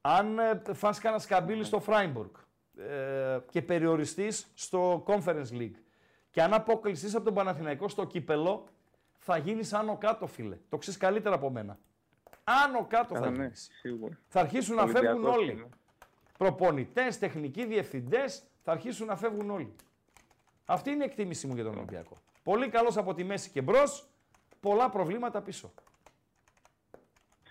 Αν 0.00 0.38
ε, 0.38 0.60
φας 0.72 0.98
κανένα 0.98 1.20
σκαμπίλι 1.22 1.64
στο 1.64 1.80
Φράιμπουργκ 1.80 2.30
ε, 2.78 3.38
και 3.50 3.62
περιοριστείς 3.62 4.46
στο 4.54 5.04
Conference 5.06 5.50
League 5.52 5.74
και 6.30 6.42
αν 6.42 6.54
αποκλειστείς 6.54 7.14
από 7.14 7.24
τον 7.24 7.34
Παναθηναϊκό 7.34 7.88
στο 7.88 8.04
κύπελο, 8.04 8.66
θα 9.18 9.36
γίνεις 9.36 9.72
άνω 9.72 9.96
κάτω, 9.98 10.26
φίλε. 10.26 10.58
Το 10.68 10.76
ξέρεις 10.78 10.98
καλύτερα 11.00 11.34
από 11.34 11.50
μένα. 11.50 11.78
Άνω 12.44 12.86
κάτω 12.86 13.14
θα 13.14 13.20
Καλά, 13.20 13.30
ναι, 13.30 13.42
γίνεις. 13.42 13.70
σίγουρα. 13.80 14.18
Θα 14.28 14.40
αρχίσουν 14.40 14.76
να 14.76 14.86
φεύγουν 14.86 15.04
Ολυμπιακός 15.06 15.36
όλοι. 15.36 15.50
είμαι. 15.52 15.68
Προπονητές, 16.38 17.18
τεχνικοί 17.18 17.64
διευθυντές, 17.64 18.42
θα 18.62 18.72
αρχίσουν 18.72 19.06
να 19.06 19.16
φεύγουν 19.16 19.50
όλοι. 19.50 19.74
Αυτή 20.66 20.90
είναι 20.90 21.04
η 21.04 21.06
εκτίμηση 21.06 21.46
μου 21.46 21.54
για 21.54 21.64
τον 21.64 21.74
Ολυμπιακό. 21.76 22.16
Πολύ 22.42 22.68
καλός 22.68 22.96
από 22.96 23.14
τη 23.14 23.24
μέση 23.24 23.50
και 23.50 23.62
μπρος, 23.62 24.08
πολλά 24.60 24.90
προβλήματα 24.90 25.42
πίσω. 25.42 25.72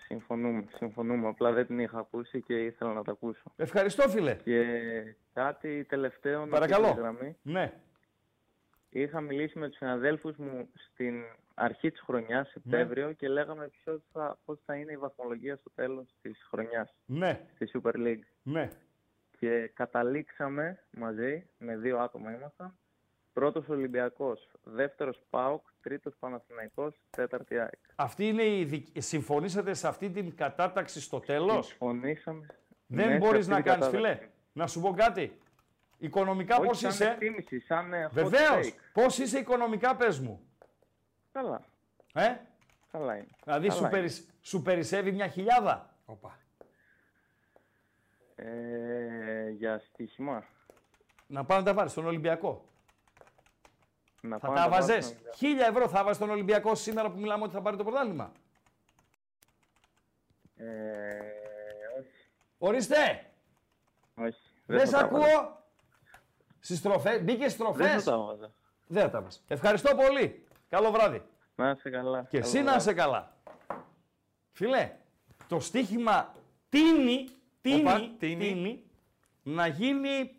Συμφωνούμε, 0.06 0.64
συμφωνούμε. 0.76 1.28
Απλά 1.28 1.52
δεν 1.52 1.66
την 1.66 1.78
είχα 1.78 1.98
ακούσει 1.98 2.42
και 2.42 2.64
ήθελα 2.64 2.92
να 2.92 3.02
τα 3.02 3.12
ακούσω. 3.12 3.52
Ευχαριστώ, 3.56 4.08
φίλε. 4.08 4.34
Και 4.34 4.64
κάτι 5.32 5.84
τελευταίο 5.84 6.40
να 6.44 6.50
Παρακαλώ. 6.50 6.86
πω 6.86 6.92
στη 6.92 7.00
γραμμή. 7.00 7.36
Ναι. 7.42 7.72
Είχα 8.88 9.20
μιλήσει 9.20 9.58
με 9.58 9.68
τους 9.68 9.76
συναδέλφους 9.76 10.36
μου 10.36 10.68
στην 10.74 11.22
αρχή 11.54 11.90
της 11.90 12.00
χρονιάς, 12.00 12.48
Σεπτέμβριο, 12.48 13.12
και 13.12 13.28
λέγαμε 13.28 13.68
ποιος 13.68 14.02
θα, 14.12 14.38
πώς 14.44 14.60
θα 14.64 14.74
είναι 14.74 14.92
η 14.92 14.96
βαθμολογία 14.96 15.56
στο 15.56 15.70
τέλος 15.74 16.14
της 16.22 16.46
χρονιάς, 16.50 16.94
Ναι, 17.06 17.40
στη 17.54 17.70
Super 17.74 17.94
League. 17.94 18.22
ναι. 18.42 18.68
Και 19.38 19.70
καταλήξαμε 19.74 20.84
μαζί, 20.90 21.46
με 21.58 21.76
δύο 21.76 21.98
άτομα 21.98 22.32
ήμασταν, 22.32 22.78
πρώτος 23.34 23.68
Ολυμπιακός, 23.68 24.48
δεύτερος 24.64 25.22
ΠΑΟΚ, 25.30 25.62
τρίτος 25.82 26.14
Παναθηναϊκός, 26.18 26.94
τέταρτη 27.10 27.58
ΑΕΚ. 27.58 27.72
Αυτή 27.94 28.28
είναι 28.28 28.42
η 28.42 28.64
δικ- 28.64 29.00
Συμφωνήσατε 29.02 29.74
σε 29.74 29.88
αυτή 29.88 30.10
την 30.10 30.36
κατάταξη 30.36 31.00
στο 31.00 31.20
τέλος; 31.20 31.66
Συμφωνήσαμε. 31.66 32.46
Δεν 32.86 33.06
ναι, 33.06 33.12
σε 33.12 33.18
μπορείς 33.18 33.38
αυτή 33.38 33.50
να 33.50 33.56
την 33.56 33.64
κάνεις, 33.64 33.84
κατάταξη. 33.86 33.96
φιλέ. 34.18 34.28
Να 34.52 34.66
σου 34.66 34.80
πω 34.80 34.90
κάτι. 34.94 35.38
Οικονομικά 35.98 36.56
Όχι 36.56 36.66
πώς 36.66 36.78
σαν 36.78 36.90
είσαι; 36.90 37.04
εκτίμηση, 37.10 37.60
σαν 37.60 37.92
ε, 37.92 38.06
hot 38.06 38.10
Βεβαίως. 38.12 38.66
take. 38.66 38.74
Πώς 38.92 39.18
είσαι 39.18 39.38
οικονομικά, 39.38 39.96
πες 39.96 40.18
μου; 40.20 40.40
Καλά, 41.32 41.64
Ε; 42.14 42.36
καλά 42.92 43.14
είναι. 43.16 43.26
Δηλαδή 43.44 43.66
Καλά 43.68 43.72
σου, 43.72 43.80
είναι. 43.82 43.90
περισ- 43.90 44.28
σου 44.42 44.62
περισσεύει 44.62 45.12
μια 45.12 45.28
χιλιάδα; 45.28 45.94
Οπα. 46.04 46.38
Ε, 48.36 49.48
για 49.50 49.78
στοίχημα. 49.78 50.44
Να 51.26 51.44
πάνε 51.44 51.60
να 51.60 51.66
τα 51.66 51.74
βάλεις 51.74 51.92
στον 51.92 52.06
Ολυμπιακό. 52.06 52.64
Να 54.26 54.38
Θα 54.38 54.46
πάω 54.46 54.56
τα 54.56 54.62
να 54.62 54.68
βάλω 54.68 54.86
βάζες. 54.86 55.04
στον 55.04 55.16
Ολυμπιακό. 55.16 55.36
Χίλια 55.36 55.66
ευρώ 55.66 55.88
θα 55.88 56.02
βάζεις 56.02 56.16
στον 56.16 56.30
Ολυμπιακό 56.30 56.74
σήμερα 56.74 57.10
που 57.10 57.18
μιλάμε 57.18 57.42
ότι 57.44 57.52
θα 57.52 57.60
πάρει 57.62 57.76
το 57.76 57.84
πρωτάθλημα; 57.84 58.32
Ε, 60.56 60.64
όχι, 61.98 62.28
Ορίστε. 62.58 63.30
όχι. 64.14 64.38
Δεν 64.66 64.78
θα 64.78 64.86
σε 64.86 64.92
τα 64.92 65.08
βάζα. 65.08 65.26
ακούω. 65.26 65.62
Στις 66.60 66.78
στροφές. 66.78 67.22
Μπήκες 67.22 67.52
στις 67.52 67.66
Δεν 67.66 67.74
στροφές; 67.74 68.02
θα 68.04 68.10
τα 68.10 68.18
βάζα. 68.18 68.52
Δεν 68.86 69.02
θα 69.02 69.10
τα 69.10 69.20
βάζεις. 69.22 69.42
Ευχαριστώ 69.48 69.94
πολύ. 69.96 70.46
Καλό 70.68 70.90
βράδυ. 70.90 71.22
Να 71.54 71.70
είσαι 71.70 71.90
καλά. 71.90 72.22
Και 72.22 72.38
Καλό 72.38 72.48
εσύ 72.48 72.56
να 72.58 72.62
βράδυ. 72.64 72.78
είσαι 72.78 72.92
καλά. 72.94 73.36
Φίλε, 74.52 74.96
το 75.48 75.60
στοίχημα 75.60 76.34
τίνει, 76.68 77.28
τίνει, 77.60 77.80
Οπα, 77.80 77.94
τίνει. 78.18 78.18
τίνει 78.18 78.84
να 79.42 79.66
γίνει, 79.66 80.36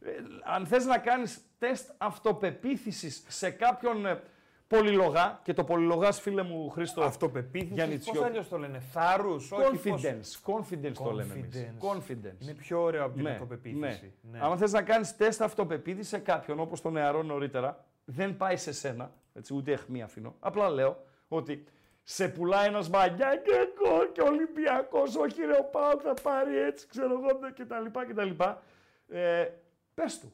ε, 0.00 0.10
αν 0.44 0.66
θες 0.66 0.84
να 0.84 0.98
κάνεις 0.98 1.44
τεστ 1.66 1.90
αυτοπεποίθησης 1.98 3.24
σε 3.28 3.50
κάποιον 3.50 4.06
ε, 4.06 4.20
πολυλογά, 4.66 5.40
και 5.42 5.52
το 5.52 5.64
πολυλογάς 5.64 6.20
φίλε 6.20 6.42
μου 6.42 6.68
Χρήστο, 6.70 7.02
Αυτοπεποίθησης. 7.02 7.74
Γιαννιτσιώτη. 7.74 8.18
Πώς 8.18 8.26
αλλιώς 8.26 8.48
το 8.48 8.58
λένε, 8.58 8.78
θάρρους. 8.78 9.52
confidence, 9.52 10.52
confidence 10.52 10.92
το 10.92 11.10
λέμε 11.10 11.34
εμείς. 11.34 11.66
Confidence. 11.80 11.96
Confidence. 11.96 12.42
Είναι 12.42 12.52
πιο 12.54 12.82
ωραίο 12.82 13.04
από 13.04 13.14
την 13.14 13.22
Ναι, 13.22 13.30
αυτοπεποίθηση. 13.30 14.12
ναι. 14.30 14.38
Αν 14.42 14.58
θες 14.58 14.72
να 14.72 14.82
κάνεις 14.82 15.16
τεστ 15.16 15.42
αυτοπεποίθησης 15.42 16.08
σε 16.08 16.18
κάποιον, 16.18 16.60
όπως 16.60 16.80
το 16.80 16.90
νεαρό 16.90 17.22
νωρίτερα, 17.22 17.84
δεν 18.04 18.36
πάει 18.36 18.56
σε 18.56 18.72
σένα, 18.72 19.12
έτσι, 19.34 19.54
ούτε 19.54 19.72
αιχμή 19.72 20.02
αφήνω. 20.02 20.34
Απλά 20.40 20.70
λέω 20.70 20.96
ότι 21.28 21.64
σε 22.02 22.28
πουλάει 22.28 22.66
ένας 22.66 22.88
μαγιά 22.90 23.36
και 23.36 23.52
εγώ 23.52 24.06
και 24.12 24.20
Ολυμπιακός, 24.22 25.16
όχι 25.16 25.42
ρε 25.42 25.56
ο 25.60 25.64
Πάοκ 25.64 26.00
θα 26.04 26.14
πάρει 26.22 26.56
έτσι, 26.58 26.86
ξέρω 26.86 27.12
εγώ 27.12 27.38
ναι, 27.40 27.50
και 27.50 27.64
τα 27.64 27.80
λοιπά 27.80 28.06
και 28.06 28.14
τα 28.14 28.24
λοιπά. 28.24 28.62
Ε, 29.08 29.46
πες 29.94 30.18
του. 30.18 30.32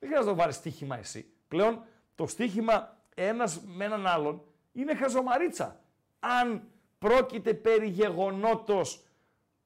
Δεν 0.00 0.08
χρειάζεται 0.08 0.30
να 0.30 0.36
το 0.36 0.42
βάλεις 0.42 0.56
στοίχημα 0.56 0.98
εσύ. 0.98 1.32
Πλέον 1.48 1.84
το 2.14 2.26
στοίχημα 2.26 2.96
ένας 3.14 3.60
με 3.60 3.84
έναν 3.84 4.06
άλλον 4.06 4.42
είναι 4.72 4.94
χαζομαρίτσα. 4.94 5.80
Αν 6.18 6.62
πρόκειται 6.98 7.54
περί 7.54 7.88
γεγονότος 7.88 9.04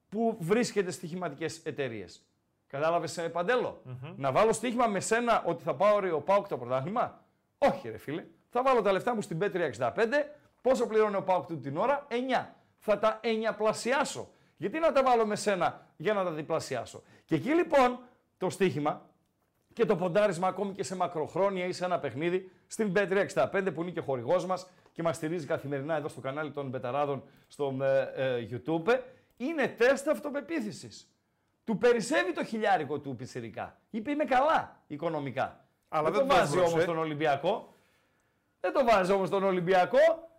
που 0.09 0.37
βρίσκεται 0.39 0.91
στοιχηματικές 0.91 1.57
εταιρείες. 1.57 2.25
Κατάλαβες, 2.67 3.17
ε, 3.17 3.29
παντελο 3.29 3.81
Να 4.15 4.31
βάλω 4.31 4.53
στοίχημα 4.53 4.87
με 4.87 4.99
σένα 4.99 5.43
ότι 5.45 5.63
θα 5.63 5.75
πάω 5.75 5.99
ρε, 5.99 6.11
ο 6.11 6.21
Πάουκ 6.21 6.47
το 6.47 6.57
πρωτάθλημα; 6.57 7.23
Όχι, 7.57 7.89
ρε 7.89 7.97
φίλε. 7.97 8.25
Θα 8.49 8.63
βάλω 8.63 8.81
τα 8.81 8.91
λεφτά 8.91 9.15
μου 9.15 9.21
στην 9.21 9.37
Πέτρια 9.37 9.65
65. 9.65 9.91
Πόσο 10.61 10.87
πληρώνει 10.87 11.15
ο 11.15 11.23
Πάουκ 11.23 11.45
του 11.45 11.59
την 11.59 11.77
ώρα, 11.77 12.07
9. 12.09 12.45
Θα 12.77 12.99
τα 12.99 13.19
εννιαπλασιάσω. 13.21 14.29
Γιατί 14.57 14.79
να 14.79 14.91
τα 14.91 15.03
βάλω 15.03 15.25
με 15.25 15.35
σένα 15.35 15.87
για 15.97 16.13
να 16.13 16.23
τα 16.23 16.31
διπλασιάσω; 16.31 17.03
Και 17.25 17.35
εκεί 17.35 17.49
λοιπόν 17.49 17.99
το 18.37 18.49
στοίχημα 18.49 19.09
και 19.75 19.85
το 19.85 19.95
ποντάρισμα 19.95 20.47
ακόμη 20.47 20.73
και 20.73 20.83
σε 20.83 20.95
μακροχρόνια 20.95 21.65
ή 21.65 21.71
σε 21.71 21.85
ένα 21.85 21.99
παιχνίδι 21.99 22.51
στην 22.67 22.93
B365 22.95 23.67
που 23.73 23.81
είναι 23.81 23.91
και 23.91 24.01
χορηγός 24.01 24.45
μας 24.45 24.67
και 24.91 25.03
μας 25.03 25.15
στηρίζει 25.15 25.45
καθημερινά 25.45 25.95
εδώ 25.95 26.07
στο 26.07 26.21
κανάλι 26.21 26.51
των 26.51 26.69
Μπεταράδων 26.69 27.23
στο 27.47 27.77
ε, 27.81 28.01
ε, 28.15 28.47
YouTube 28.51 28.99
είναι 29.37 29.67
τεστ 29.67 30.07
αυτοπεποίθησης. 30.07 31.11
Του 31.63 31.77
περισσεύει 31.77 32.33
το 32.33 32.43
χιλιάρικο 32.43 32.99
του 32.99 33.15
πιτσιρικά. 33.15 33.77
Είπε 33.89 34.11
είμαι 34.11 34.23
καλά 34.23 34.83
οικονομικά. 34.87 35.65
Αλλά 35.87 36.11
δεν, 36.11 36.19
δεν 36.19 36.27
το 36.27 36.33
το 36.33 36.39
βάζει 36.39 36.51
έσβρωσε. 36.51 36.73
όμως 36.73 36.85
τον 36.85 36.97
Ολυμπιακό. 36.97 37.73
Δεν 38.59 38.73
το 38.73 38.83
βάζει 38.85 39.11
όμως 39.11 39.29
τον 39.29 39.43
Ολυμπιακό. 39.43 40.29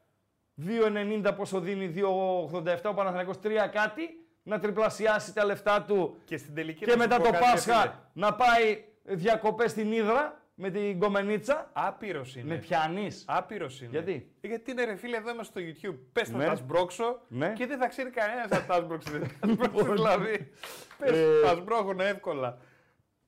2,90 0.66 1.32
πόσο 1.36 1.60
δίνει, 1.60 1.92
2,87 1.96 2.78
ο 2.84 2.94
Παναθηναϊκός, 2.94 3.36
3 3.42 3.48
κάτι. 3.72 4.02
Να 4.42 4.58
τριπλασιάσει 4.58 5.34
τα 5.34 5.44
λεφτά 5.44 5.82
του 5.82 6.16
Και 6.24 6.36
στην 6.36 6.54
τελική 6.54 6.84
και 6.84 6.86
να 6.86 6.92
σου 6.92 6.98
μετά 6.98 7.16
πω 7.16 7.22
το 7.22 7.30
κάτι, 7.30 7.44
ρε 7.44 7.60
φίλε. 7.60 7.74
Πάσχα 7.74 8.10
να 8.12 8.34
πάει 8.34 8.84
διακοπές 9.08 9.70
στην 9.70 9.92
Ήδρα 9.92 10.40
με 10.54 10.70
την 10.70 10.98
κομμενίτσα. 10.98 11.70
Άπειρος 11.72 12.36
είναι. 12.36 12.54
Με 12.54 12.56
πιάνεις. 12.56 13.24
Άπειρος 13.26 13.80
είναι. 13.80 13.90
Γιατί; 13.90 14.32
Γιατί 14.40 14.70
είναι 14.70 14.84
ρε 14.84 14.96
φίλε, 14.96 15.16
εδώ 15.16 15.30
είμαστε 15.30 15.60
στο 15.60 15.90
YouTube. 15.92 15.98
Πες 16.12 16.30
να 16.30 16.38
Ναι. 16.38 16.44
τα 16.46 16.54
σμπρώξω 16.54 17.20
Ναι. 17.28 17.52
και 17.52 17.66
δεν 17.66 17.78
θα 17.78 17.88
ξέρει 17.88 18.10
κανένας 18.10 18.50
αν 18.50 18.66
τα 18.66 18.74
σμπρώξει. 18.74 19.10
Δεν 19.10 19.26
θα 19.40 19.48
σμπρώξει 19.48 19.92
δηλαδή. 19.92 20.50
Πες 20.98 21.10
Ε, 21.10 21.40
τα 21.42 21.54
σμπρώχουν 21.54 22.00
εύκολα. 22.00 22.58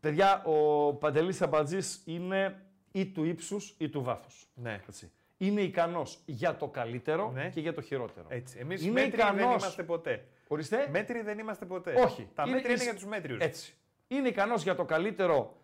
Παιδιά, 0.01 0.43
ο 0.45 0.93
Παντελής 0.95 1.43
Αμπατζής 1.43 2.03
είναι 2.07 2.63
ή 2.93 3.07
του 3.07 3.25
ύψους 3.25 3.75
ή 3.79 3.89
του 3.89 4.03
βάθους. 4.03 4.49
Ναι. 4.55 4.81
Έτσι. 4.89 5.13
Είναι 5.37 5.61
ικανός 5.61 6.19
για 6.25 6.57
το 6.57 6.69
καλύτερο 6.69 7.31
Ναι. 7.35 7.49
και 7.49 7.61
για 7.61 7.75
το 7.75 7.81
χειρότερο. 7.81 8.27
Έτσι. 8.29 8.59
Εμείς 8.59 8.83
Είναι 8.83 8.93
μέτροι 8.93 9.11
δεν 9.23 9.35
ικανός. 9.37 9.61
είμαστε 9.63 9.83
ποτέ. 9.83 10.25
Ορίστε. 10.49 10.89
Μέτροι 10.91 11.23
δεν 11.23 11.39
είμαστε 11.39 11.65
ποτέ. 11.65 11.95
Όχι. 11.95 12.29
Τα 12.35 12.43
Είναι- 12.43 12.53
μέτρια 12.55 12.71
είναι 12.71 12.83
είσαι- 12.83 12.85
για 12.91 12.95
τους 12.95 13.05
μέτριους. 13.07 13.41
Έτσι. 13.41 13.75
Είναι 14.09 14.29
ικανός 14.29 14.63
για 14.63 14.75
το 14.75 14.85
καλύτερο, 14.85 15.57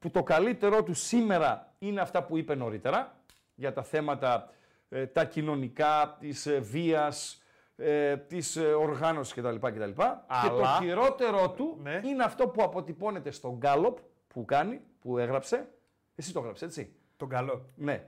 που 0.00 0.10
το 0.10 0.22
καλύτερό 0.22 0.82
του 0.82 0.94
σήμερα 0.94 1.74
είναι 1.78 2.00
αυτά 2.00 2.22
που 2.24 2.36
είπε 2.36 2.54
νωρίτερα, 2.54 3.14
για 3.54 3.72
τα 3.72 3.82
θέματα 3.82 4.48
ε, 4.88 5.06
τα 5.06 5.24
κοινωνικά, 5.24 6.16
της 6.20 6.46
ε, 6.46 6.58
βίας, 6.60 7.42
ε, 7.76 8.16
της 8.16 8.56
ε, 8.56 8.60
οργάνωσης 8.72 9.34
κτλ. 9.34 9.54
κτλ. 9.56 9.68
Και 9.90 10.48
το 10.48 10.54
Αλλά- 10.56 10.78
χειρότερο 10.80 11.50
του 11.50 11.78
Ναι. 11.82 12.00
είναι 12.04 12.22
αυτό 12.24 12.48
που 12.48 12.62
αποτυπώνεται 12.62 13.30
στον 13.30 13.56
Γκάλοπ 13.56 13.98
που 14.28 14.44
κάνει, 14.44 14.80
που 15.00 15.18
έγραψε. 15.18 15.68
Εσύ 16.14 16.32
το 16.32 16.38
έγραψες, 16.40 16.68
έτσι; 16.68 16.94
Τον 17.16 17.28
καλό. 17.28 17.64
Ναι, 17.74 18.06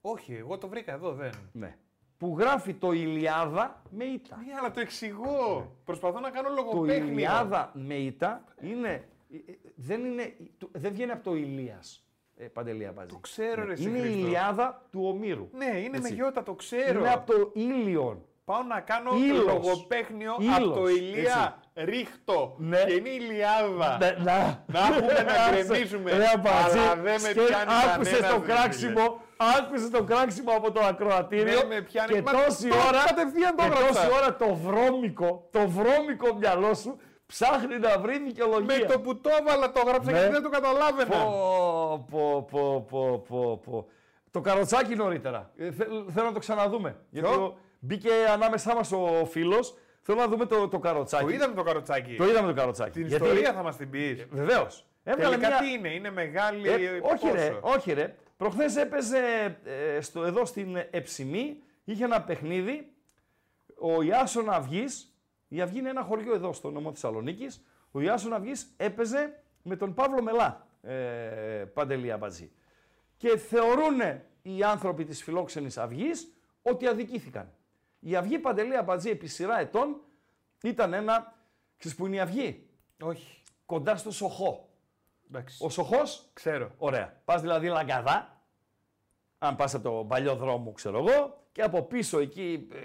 Όχι, 0.00 0.34
εγώ 0.34 0.58
το 0.58 0.68
βρήκα 0.68 0.92
εδώ, 0.92 1.12
δεν. 1.12 1.30
ναι. 1.52 1.76
Που 2.18 2.36
γράφει 2.38 2.74
το 2.74 2.92
Ηλιάδα 2.92 3.82
με 3.90 4.04
ήττα. 4.04 4.36
Ναι, 4.46 4.54
αλλά 4.58 4.70
το 4.70 4.80
εξηγώ. 4.80 5.72
Προσπαθώ 5.84 6.20
να 6.20 6.30
κάνω 6.30 6.48
Το 6.48 6.54
λογοπαίγνιο. 6.54 7.12
Ηλιάδα 7.12 7.70
με 7.74 7.94
ήττα 7.94 8.44
είναι, 8.60 8.88
ε, 8.88 8.92
ε, 8.94 9.02
δεν, 9.74 10.04
είναι, 10.04 10.36
το- 10.58 10.68
δεν 10.72 10.92
βγαίνει 10.92 11.10
από 11.10 11.24
το 11.24 11.34
Ηλίας, 11.36 12.04
ε, 12.36 12.44
Παντελή 12.44 12.86
Αμπατζή. 12.86 13.14
Το 13.14 13.18
ξέρω, 13.20 13.64
ρε, 13.64 13.72
εσύ, 13.72 13.82
Είναι 13.88 13.98
η 13.98 14.00
Χρήστο. 14.00 14.18
Ηλιάδα 14.18 14.86
του 14.90 15.00
Ομήρου. 15.06 15.48
Ναι, 15.52 15.64
είναι 15.78 15.96
Έτσι. 15.96 16.00
με 16.00 16.08
γιώτα, 16.08 16.42
το 16.42 16.54
ξέρω. 16.54 16.98
Είναι 17.00 17.12
από 17.12 17.32
το 17.32 17.50
Ήλιον. 17.54 18.22
Πάω 18.44 18.62
να 18.62 18.80
κάνω 18.80 19.10
Ήλος. 19.16 19.44
λογοπαίγνιο 19.44 20.36
Ήλος, 20.38 20.56
από 20.56 20.70
το 20.70 20.88
Ηλία 20.88 21.60
ρίχτο. 21.74 22.54
Ναι. 22.58 22.84
Και 22.84 22.92
είναι 22.92 23.08
η 23.08 23.18
Ηλιάδα. 23.20 23.96
Ναι, 24.00 24.10
να, 24.18 24.64
Να 24.66 24.78
έχουμε 24.96 25.12
να 25.12 25.34
γκρεμίσουμε. 25.66 26.10
Ρε 26.16 26.24
Αμπατζή, 26.34 26.78
Αλλά 26.78 26.94
δεν 26.96 27.12
με 27.12 27.18
σκέ- 27.18 27.46
πιάνει 27.46 27.70
άκουσες 27.94 28.12
κανένας, 28.20 28.34
το 28.40 28.46
ρε, 28.46 28.52
κράξιμο, 28.52 29.20
άκουσες 29.58 29.90
το 29.90 30.04
κράξιμο 30.04 30.52
από 30.56 30.72
το 30.72 30.80
ακροατήριο 30.80 31.58
Ναι, 31.62 31.74
με 31.74 31.80
πιάνει. 31.80 32.12
και 32.12 32.22
Μα 32.22 32.32
τόση 32.32 32.68
το- 32.68 32.76
ώρα, 32.88 33.04
κατευθείαν 33.06 33.56
το 33.56 33.62
και 33.62 33.68
έγραψα. 33.68 34.00
τόση 34.08 34.14
ώρα 34.22 34.36
το 34.36 34.54
βρώμικο, 34.54 35.48
το 35.52 35.68
βρώμικο 35.68 36.34
μυαλό 36.34 36.74
σου 36.74 36.96
ψάχνει 37.32 37.78
να 37.78 37.98
βρει 37.98 38.18
δικαιολογία. 38.18 38.78
Με 38.78 38.84
το 38.84 39.00
που 39.00 39.20
το 39.20 39.30
έβαλα 39.40 39.72
το 39.72 39.80
έγραψα 39.86 40.10
Ναι. 40.10 40.18
γιατί 40.18 40.32
δεν 40.32 40.42
το 40.42 40.48
καταλάβαινα. 40.48 41.16
Πω, 41.16 42.06
πω, 42.10 42.42
πω, 42.50 42.86
πω, 42.90 43.18
πω, 43.28 43.56
πω. 43.64 43.88
Το 44.30 44.40
καροτσάκι 44.40 44.94
νωρίτερα. 44.94 45.50
Ε, 45.56 45.70
θε- 45.72 45.88
θέλω 46.08 46.26
να 46.26 46.32
το 46.32 46.38
ξαναδούμε. 46.38 46.96
Γιατί 47.10 47.28
Ποιο; 47.28 47.42
ο- 47.44 47.56
μπήκε 47.78 48.10
ανάμεσά 48.32 48.74
μας 48.74 48.92
ο 48.92 49.24
φίλος. 49.30 49.74
Θέλω 50.02 50.18
να 50.20 50.28
δούμε 50.28 50.46
το, 50.46 50.68
το 50.68 50.78
καροτσάκι. 50.78 51.24
Το 51.24 51.30
είδαμε 51.30 51.54
το 51.54 51.62
καροτσάκι. 51.62 52.14
Το 52.16 52.24
είδαμε 52.28 52.48
το 52.48 52.54
καροτσάκι. 52.54 52.90
Την 52.90 53.06
Γιατί- 53.06 53.24
ιστορία 53.24 53.52
θα 53.52 53.62
μας 53.62 53.76
την 53.76 53.90
πεις. 53.90 54.26
Βεβαίως. 54.30 54.86
Έβγαλε 55.04 55.30
Τελικά 55.36 55.48
μια... 55.48 55.58
τι 55.58 55.72
είναι, 55.72 55.88
είναι 55.94 56.10
μεγάλη. 56.10 56.68
Ε, 56.68 56.72
όχι, 57.02 57.30
ρε, 57.32 57.48
πόσο; 57.50 57.60
όχι 57.76 57.92
ρε. 57.92 58.14
Προχθές 58.36 58.76
έπαιζε 58.76 59.18
ε, 59.96 60.00
στο, 60.00 60.22
εδώ 60.24 60.44
στην 60.44 60.76
Εψημή, 60.90 61.56
είχε 61.84 62.04
ένα 62.04 62.22
παιχνίδι, 62.22 62.92
ο 63.80 64.02
Ιάσον 64.02 64.50
Αυγής, 64.50 65.17
η 65.48 65.60
Αυγή 65.60 65.78
είναι 65.78 65.88
ένα 65.88 66.02
χωριό 66.02 66.34
εδώ 66.34 66.52
στο 66.52 66.70
νομό 66.70 66.90
Θεσσαλονίκης, 66.90 67.64
ο 67.90 68.00
Ιάσον 68.00 68.32
Αυγής 68.32 68.74
έπαιζε 68.76 69.42
με 69.62 69.76
τον 69.76 69.94
Παύλο 69.94 70.22
Μελά, 70.22 70.66
ε, 70.82 70.94
Παντελή 71.74 72.12
Αμπατζή. 72.12 72.52
Και 73.16 73.36
θεωρούν 73.36 74.00
οι 74.42 74.62
άνθρωποι 74.62 75.04
της 75.04 75.22
φιλόξενης 75.22 75.78
Αυγής 75.78 76.32
ότι 76.62 76.86
αδικήθηκαν. 76.86 77.52
Η 78.00 78.16
Αυγή 78.16 78.38
Παντελή 78.38 78.76
Αμπατζή 78.76 79.10
επί 79.10 79.26
σειρά 79.26 79.60
ετών 79.60 80.00
ήταν 80.62 80.92
ένα, 80.92 81.34
ξέρεις 81.76 81.96
που 81.96 82.06
είναι 82.06 82.16
η 82.16 82.20
Αυγή, 82.20 82.68
Όχι. 83.02 83.42
κοντά 83.66 83.96
στο 83.96 84.10
Σοχό. 84.10 84.68
Εντάξει. 85.28 85.64
Ο 85.64 85.68
Σοχός; 85.68 86.30
Ξέρω. 86.32 86.70
Ωραία. 86.78 87.20
Πας 87.24 87.40
δηλαδή 87.40 87.66
λαγκαδά, 87.66 88.42
αν 89.38 89.56
πας 89.56 89.74
από 89.74 89.90
το 89.90 90.04
παλιό 90.04 90.36
δρόμο, 90.36 90.72
ξέρω 90.72 90.98
εγώ, 90.98 91.46
και 91.52 91.62
από 91.62 91.82
πίσω 91.82 92.18
εκεί 92.18 92.68
ε, 92.72 92.78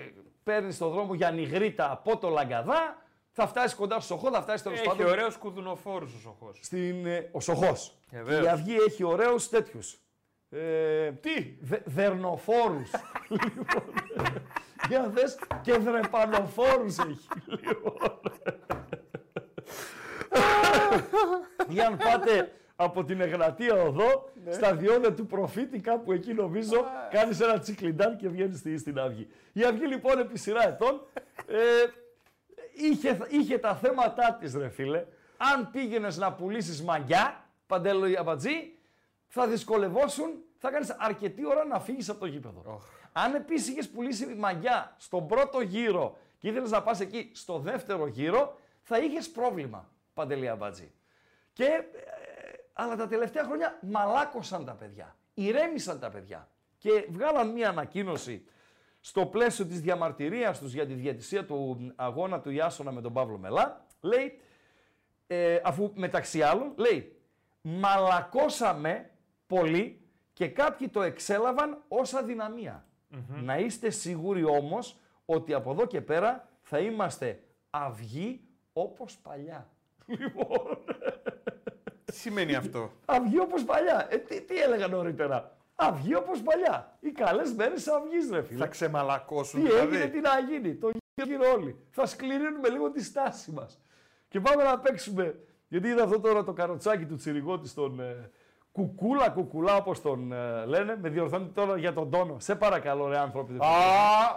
παίρνεις 0.44 0.78
το 0.78 0.90
δρόμο 0.90 1.14
για 1.14 1.32
νιγρίτα 1.32 1.92
από 1.92 2.18
το 2.18 2.30
λαγκαδά, 2.30 2.98
Θα 3.36 3.48
φτάσεις 3.48 3.76
κοντά 3.76 4.00
στο 4.00 4.14
Σοχό, 4.16 4.32
θα 4.32 4.42
φτάσεις 4.42 4.62
τέλος 4.64 4.80
Έχει 4.80 4.88
πάντων. 4.88 5.06
ωραίους 5.08 5.36
κουδουνοφόρους 5.38 6.14
ο 6.14 6.20
Σοχός. 6.20 6.60
Στην, 6.62 7.06
ε, 7.06 7.30
ο 7.32 7.40
Σοχός. 7.40 7.98
Βεβαίως. 8.12 8.44
Η 8.46 8.48
Αυγή 8.48 8.76
έχει 8.88 9.04
ωραίους 9.04 9.50
τέτοιους. 9.50 9.98
Ε, 10.50 11.12
Τι! 11.12 11.56
Δε, 11.62 11.78
δερνοφόρους. 11.86 12.92
λοιπόν, 13.30 13.84
για 14.90 15.10
δες 15.10 15.38
και 15.62 15.74
δρεπανοφόρους 15.74 16.98
έχει. 16.98 17.28
Λοιπόν. 17.48 18.20
για 21.70 21.88
αν 21.88 21.98
πάτε 21.98 22.52
από 22.84 23.04
την 23.04 23.22
Εγνατία 23.22 23.74
Οδό, 23.74 24.30
στα 24.50 24.76
διόδια 24.76 25.14
του 25.14 25.26
προφήτη, 25.26 25.80
κάπου 25.80 26.12
εκεί 26.12 26.34
νομίζω, 26.34 26.86
κάνεις 27.10 27.40
ένα 27.40 27.60
τσικλιντάν 27.60 28.18
και 28.18 28.30
βγαίνεις 28.30 28.60
στη, 28.60 28.78
στην 28.78 29.00
Αυγή. 29.00 29.28
Η 29.54 29.64
Αυγή 29.64 29.88
λοιπόν 29.88 30.20
επί 30.20 30.38
σειρά 30.38 30.68
ετών 30.68 31.02
ε, 31.48 31.58
είχε, 32.74 33.18
είχε 33.30 33.58
τα 33.58 33.76
θέματα 33.76 34.38
της 34.40 34.56
ρε 34.56 34.70
φίλε. 34.70 35.06
Αν 35.38 35.70
πήγαινες 35.72 36.18
να 36.18 36.34
πουλήσεις 36.34 36.84
μαγιά, 36.84 37.50
παντέλο 37.68 38.08
ή 38.08 38.18
αμπατζή, 38.18 38.78
θα 39.28 39.48
δυσκολευόσουν, 39.48 40.30
θα 40.58 40.72
κάνεις 40.72 40.96
αρκετή 41.00 41.46
ώρα 41.46 41.66
να 41.66 41.80
φύγεις 41.80 42.10
από 42.10 42.20
το 42.20 42.26
γήπεδο. 42.26 42.82
Αν 43.12 43.36
επίσης 43.36 43.68
είχες 43.68 43.90
πουλήσει 43.90 44.26
μαγιά 44.26 44.96
στον 44.98 45.28
πρώτο 45.28 45.62
γύρο 45.62 46.18
και 46.40 46.48
ήθελες 46.48 46.72
να 46.72 46.84
πας 46.84 47.00
εκεί 47.00 47.32
στο 47.34 47.60
δεύτερο 47.60 48.08
γύρο, 48.08 48.60
θα 48.82 48.98
είχες 48.98 49.30
πρόβλημα, 49.30 49.90
Παντελή 50.14 50.50
Αμπατζή. 50.50 50.92
Και, 51.54 51.64
ε, 51.64 51.82
αλλά 52.74 52.96
τα 52.96 53.08
τελευταία 53.08 53.44
χρόνια 53.44 53.80
μαλάκωσαν 53.82 54.66
τα 54.66 54.74
παιδιά. 54.74 55.16
Ηρέμησαν 55.34 56.00
τα 56.00 56.10
παιδιά. 56.10 56.48
Και 56.78 57.08
βγάλαν 57.10 57.52
μία 57.52 57.70
ανακοίνωση 57.70 58.46
στο 59.00 59.26
πλαίσιο 59.26 59.66
της 59.66 59.82
διαμαρτυρίας 59.82 60.60
τους 60.60 60.74
για 60.74 60.86
τη 60.86 60.94
διαιτησία 60.94 61.46
του 61.46 61.92
αγώνα 61.96 62.42
του 62.42 62.50
Ιάσονα 62.50 62.92
με 62.92 63.02
τον 63.02 63.14
Παύλο 63.14 63.38
Μελά. 63.38 63.86
Λέει, 64.02 64.40
ε, 65.28 65.60
αφού 65.64 65.92
μεταξύ 65.96 66.42
άλλων, 66.42 66.74
λέει, 66.76 67.22
μαλακώσαμε 67.62 69.10
πολύ 69.48 70.02
και 70.34 70.48
κάποιοι 70.48 70.90
το 70.90 71.02
εξέλαβαν 71.02 71.84
ως 71.88 72.14
αδυναμια 72.14 72.86
Να 73.44 73.58
είστε 73.58 73.90
σίγουροι 73.90 74.44
όμως 74.44 75.00
ότι 75.26 75.54
από 75.54 75.72
εδώ 75.72 75.86
και 75.86 76.02
πέρα 76.02 76.50
θα 76.62 76.80
είμαστε 76.80 77.44
αυγοί 77.70 78.48
όπως 78.74 79.18
παλιά. 79.18 79.68
Λοιπόν, 80.06 80.83
Τι 82.14 82.20
σημαίνει 82.20 82.56
αυτό; 82.56 82.92
αυγοί 83.06 83.40
όπως 83.40 83.64
παλιά. 83.64 84.08
Ε, 84.10 84.18
τι, 84.18 84.42
τι 84.42 84.62
έλεγα 84.62 84.88
νωρίτερα; 84.88 85.52
Αυγοί 85.76 86.16
όπως 86.16 86.42
παλιά. 86.42 86.98
Οι 87.00 87.12
καλές 87.12 87.54
μέρες 87.54 87.88
αυγής 87.88 88.30
ρε 88.32 88.42
φίλε. 88.42 88.60
Θα 88.60 88.68
ξεμαλακώσουν 88.68 89.64
Τι 89.64 89.70
έγινε, 89.72 89.86
δηλαδή. 89.86 90.10
τι 90.10 90.20
να 90.20 90.30
γίνει. 90.50 90.76
Το 90.76 90.92
γύρω 91.24 91.52
όλοι. 91.56 91.76
Θα 91.90 92.06
σκληρύνουμε 92.06 92.70
λίγο 92.70 92.92
τη 92.92 93.04
στάση 93.04 93.52
μας. 93.52 93.80
Και 94.28 94.40
πάμε 94.40 94.64
να 94.64 94.80
παίξουμε. 94.80 95.36
Γιατί 95.68 95.88
είδα 95.88 96.04
αυτό 96.04 96.20
τώρα 96.20 96.44
το 96.44 96.54
καροτσάκι 96.54 97.06
του 97.06 97.16
τσιριγότη 97.16 97.68
στον 97.68 98.00
ε, 98.00 98.30
κουκούλα, 98.72 99.30
κουκουλά 99.30 99.76
όπως 99.76 100.02
τον 100.02 100.32
ε, 100.32 100.66
λένε. 100.66 100.98
Με 101.02 101.10
διορθώνει 101.10 101.48
τώρα 101.48 101.78
για 101.78 101.94
τον 101.94 102.10
τόνο. 102.10 102.40
Σε 102.40 102.56
παρακαλώ, 102.56 103.08
ρε 103.08 103.18
άνθρωποι. 103.18 103.54
Α, 103.54 103.68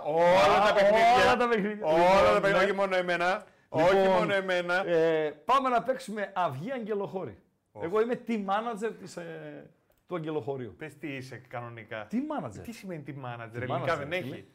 όλα 0.04 0.66
τα 0.68 0.74
παιχνίδια. 0.74 1.24
Όλα 1.24 1.36
τα 1.36 1.48
παιχνίδια. 1.48 1.86
Όλα 1.86 1.96
Λοιπόν, 1.96 2.34
τα 2.34 2.40
παιχνίδια, 2.40 2.58
ναι. 2.58 2.64
όχι 2.64 2.72
μόνο 2.72 2.96
εμένα. 2.96 3.44
Λοιπόν, 3.72 3.96
Όχι 3.98 4.08
μόνο 4.08 4.34
εμένα. 4.34 4.86
Ε, 4.86 5.30
πάμε 5.44 5.68
να 5.68 5.82
παίξουμε 5.82 6.32
αυγή 6.34 6.72
αγγελοχώρη. 6.72 7.38
Εγώ 7.82 8.00
είμαι 8.00 8.20
team 8.26 8.44
manager 8.46 8.92
της, 8.98 9.16
ε, 9.16 9.70
του 10.06 10.14
αγγελοχωρίου. 10.14 10.74
Πες 10.78 10.96
τι 10.98 11.08
είσαι 11.08 11.36
κανονικά. 11.48 12.06
Team 12.10 12.14
manager. 12.44 12.60
Τι 12.62 12.72
σημαίνει 12.72 13.02
τι 13.02 13.14
manager, 13.24 13.56
Team 13.56 13.60
ελληνικά 13.60 13.94
manager, 13.94 14.06
δεν 14.08 14.22
φίλε. 14.22 14.34
έχει; 14.34 14.48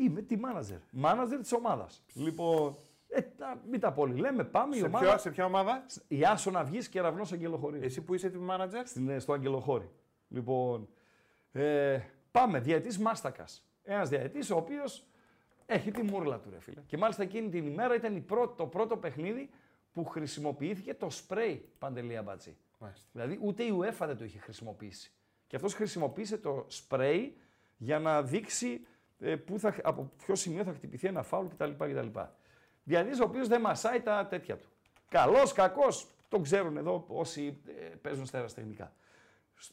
Είμαι 0.00 0.26
team 0.30 0.36
manager. 0.36 1.04
Manager 1.04 1.38
της 1.40 1.52
ομάδας. 1.52 2.04
Λοιπόν, 2.14 2.76
ε, 3.08 3.20
να 3.38 3.60
μην 3.70 3.80
τα 3.80 3.92
πολύ 3.92 4.14
λέμε, 4.20 4.44
πάμε 4.44 4.76
η 4.76 4.78
Σε, 4.78 4.84
ομάδα. 4.86 5.06
ποιο, 5.06 5.18
σε 5.18 5.30
ποια 5.30 5.44
ομάδα; 5.44 5.86
Η 6.08 6.24
Άσονα 6.24 6.58
Αυγής 6.60 6.88
και 6.88 7.00
Ραυνός 7.00 7.32
Αγγελοχωρίου. 7.32 7.80
Εσύ 7.82 8.02
που 8.02 8.14
είσαι 8.14 8.32
team 8.34 8.54
manager; 8.56 8.82
Στην, 8.84 9.08
ε, 9.08 9.18
στο 9.18 9.32
Αγγελοχώρι. 9.32 9.90
Λοιπόν, 10.28 10.88
ε, 11.52 11.98
πάμε. 12.30 12.60
Διαετής 12.60 12.98
Μάστακας. 12.98 13.66
Ένας 13.84 14.08
διαετής 14.08 14.50
ο 14.50 14.56
οποίος 14.56 15.06
έχει 15.66 15.90
τη 15.90 16.02
μούρλα 16.02 16.38
του, 16.38 16.50
ρε 16.50 16.60
φίλε. 16.60 16.80
Και 16.86 16.96
μάλιστα 16.96 17.22
εκείνη 17.22 17.48
την 17.48 17.66
ημέρα 17.66 17.94
ήταν 17.94 18.16
η 18.16 18.20
πρώτη, 18.20 18.56
το 18.56 18.66
πρώτο 18.66 18.96
παιχνίδι 18.96 19.50
που 19.92 20.04
χρησιμοποιήθηκε 20.04 20.94
το 20.94 21.10
σπρέι 21.10 21.68
Παντελή 21.78 22.16
Αμπατζή. 22.16 22.56
Μάλιστα. 22.78 23.06
Δηλαδή 23.12 23.38
ούτε 23.42 23.62
η 23.62 23.78
UEFA 23.80 24.06
δεν 24.06 24.16
το 24.16 24.24
είχε 24.24 24.38
χρησιμοποιήσει. 24.38 25.12
Και 25.46 25.56
αυτός 25.56 25.74
χρησιμοποίησε 25.74 26.38
το 26.38 26.64
σπρέι 26.68 27.36
για 27.76 27.98
να 27.98 28.22
δείξει 28.22 28.86
ε, 29.20 29.36
που 29.36 29.58
θα, 29.58 29.74
από 29.82 30.10
ποιο 30.24 30.34
σημείο 30.34 30.64
θα 30.64 30.72
χτυπηθεί 30.72 31.06
ένα 31.06 31.22
φάουλ 31.22 31.46
κτλ. 31.46 31.70
κτλ. 31.70 32.18
Διαδής 32.82 33.20
ο 33.20 33.24
οποίος 33.24 33.48
δεν 33.48 33.60
μασάει 33.60 34.00
τα 34.00 34.26
τέτοια 34.26 34.56
του. 34.56 34.66
Καλός, 35.08 35.52
κακός, 35.52 36.06
το 36.28 36.40
ξέρουν 36.40 36.76
εδώ 36.76 37.04
όσοι 37.08 37.60
ε, 37.66 37.72
παίζουν 38.02 38.26
στα 38.26 38.36
αεραστεχνικά. 38.36 38.92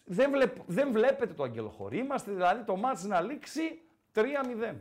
Δεν, 0.05 0.31
βλέπ, 0.31 0.55
δεν 0.65 0.91
βλέπετε 0.91 1.33
το 1.33 1.43
αγγελοχωρί, 1.43 1.97
είμαστε 1.97 2.31
δηλαδή 2.31 2.63
το 2.63 2.75
μάτς 2.75 3.03
να 3.03 3.21
λήξει 3.21 3.81
3-0. 4.13 4.75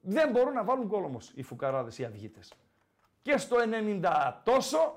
Δεν 0.00 0.30
μπορούν 0.30 0.52
να 0.52 0.64
βάλουν 0.64 0.86
γκολ 0.86 1.04
όμως 1.04 1.32
οι 1.34 1.42
φουκαράδες, 1.42 1.98
οι 1.98 2.02
αυγίτες. 2.02 2.52
Και 3.22 3.36
στο 3.36 3.56
90 4.02 4.32
τόσο 4.44 4.94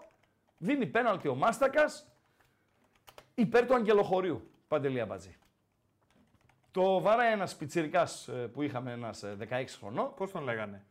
δίνει 0.57 0.85
πέναλτι 0.85 1.27
ο 1.27 1.35
Μάστακας 1.35 2.07
υπέρ 3.35 3.65
του 3.65 3.75
αγγελοχωρίου. 3.75 4.49
Παντελή 4.67 4.99
Αμπατζή. 4.99 5.37
Το 6.71 7.01
βαράει 7.01 7.31
ένας 7.31 7.55
πιτσιρικάς 7.55 8.27
ε, 8.27 8.31
που 8.31 8.61
είχαμε, 8.61 8.91
ένας 8.91 9.23
ε, 9.23 9.37
16 9.49 9.63
χρονών. 9.79 10.13
Πώς 10.15 10.31
τον 10.31 10.43
λέγανε; 10.43 10.85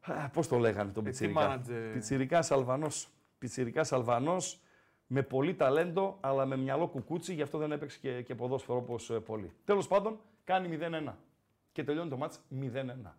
Α, 0.00 0.28
Πώς 0.28 0.48
το 0.48 0.58
λέγανε 0.58 0.92
τον 0.92 1.06
Ε, 1.06 1.10
τι 1.10 1.10
πιτσιρικά; 1.10 1.60
manager. 1.66 1.90
Πιτσιρικάς 1.92 2.50
Αλβανός. 2.50 3.08
Πιτσιρικάς 3.38 3.92
Αλβανός 3.92 4.60
με 5.06 5.22
πολύ 5.22 5.54
ταλέντο, 5.54 6.18
αλλά 6.20 6.46
με 6.46 6.56
μυαλό 6.56 6.88
κουκούτσι, 6.88 7.34
γι' 7.34 7.42
αυτό 7.42 7.58
δεν 7.58 7.72
έπαιξε 7.72 7.98
και, 7.98 8.22
και 8.22 8.34
ποδόσφαιρο 8.34 8.78
όπως 8.78 9.10
ε, 9.10 9.20
πολλοί. 9.20 9.52
Τέλος 9.64 9.86
πάντων, 9.88 10.20
κάνει 10.44 10.78
0-1 10.80 11.12
και 11.72 11.84
τελειώνει 11.84 12.10
το 12.10 12.16
μάτς 12.16 12.40
0-1. 12.60 13.12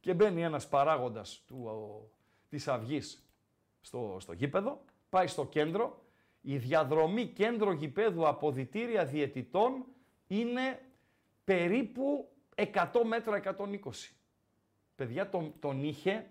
Και 0.00 0.14
μπαίνει 0.14 0.42
ένας 0.42 0.68
παράγοντας 0.68 1.42
του, 1.46 1.62
ο, 1.64 2.08
της 2.48 2.68
Αυγής 2.68 3.30
στο, 3.80 4.16
στο 4.20 4.32
γήπεδο, 4.32 4.84
πάει 5.08 5.26
στο 5.26 5.46
κέντρο. 5.46 6.04
Η 6.40 6.56
διαδρομή 6.56 7.26
κέντρο 7.26 7.72
γηπέδου 7.72 8.26
από 8.26 8.52
διτήρια 8.52 9.04
διαιτητών 9.04 9.84
είναι 10.26 10.80
περίπου 11.44 12.28
100 12.54 12.86
μέτρα 13.04 13.42
120. 13.44 13.56
Παιδιά, 14.96 15.28
τον, 15.28 15.54
τον 15.60 15.84
είχε, 15.84 16.26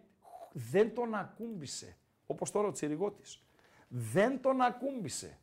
δεν 0.51 0.93
τον 0.93 1.13
ακούμπησε. 1.13 1.97
Όπως 2.25 2.51
τώρα 2.51 2.67
ο 2.67 2.71
Τσιριγώτης. 2.71 3.43
Δεν 3.87 4.41
τον 4.41 4.61
ακούμπησε. 4.61 5.39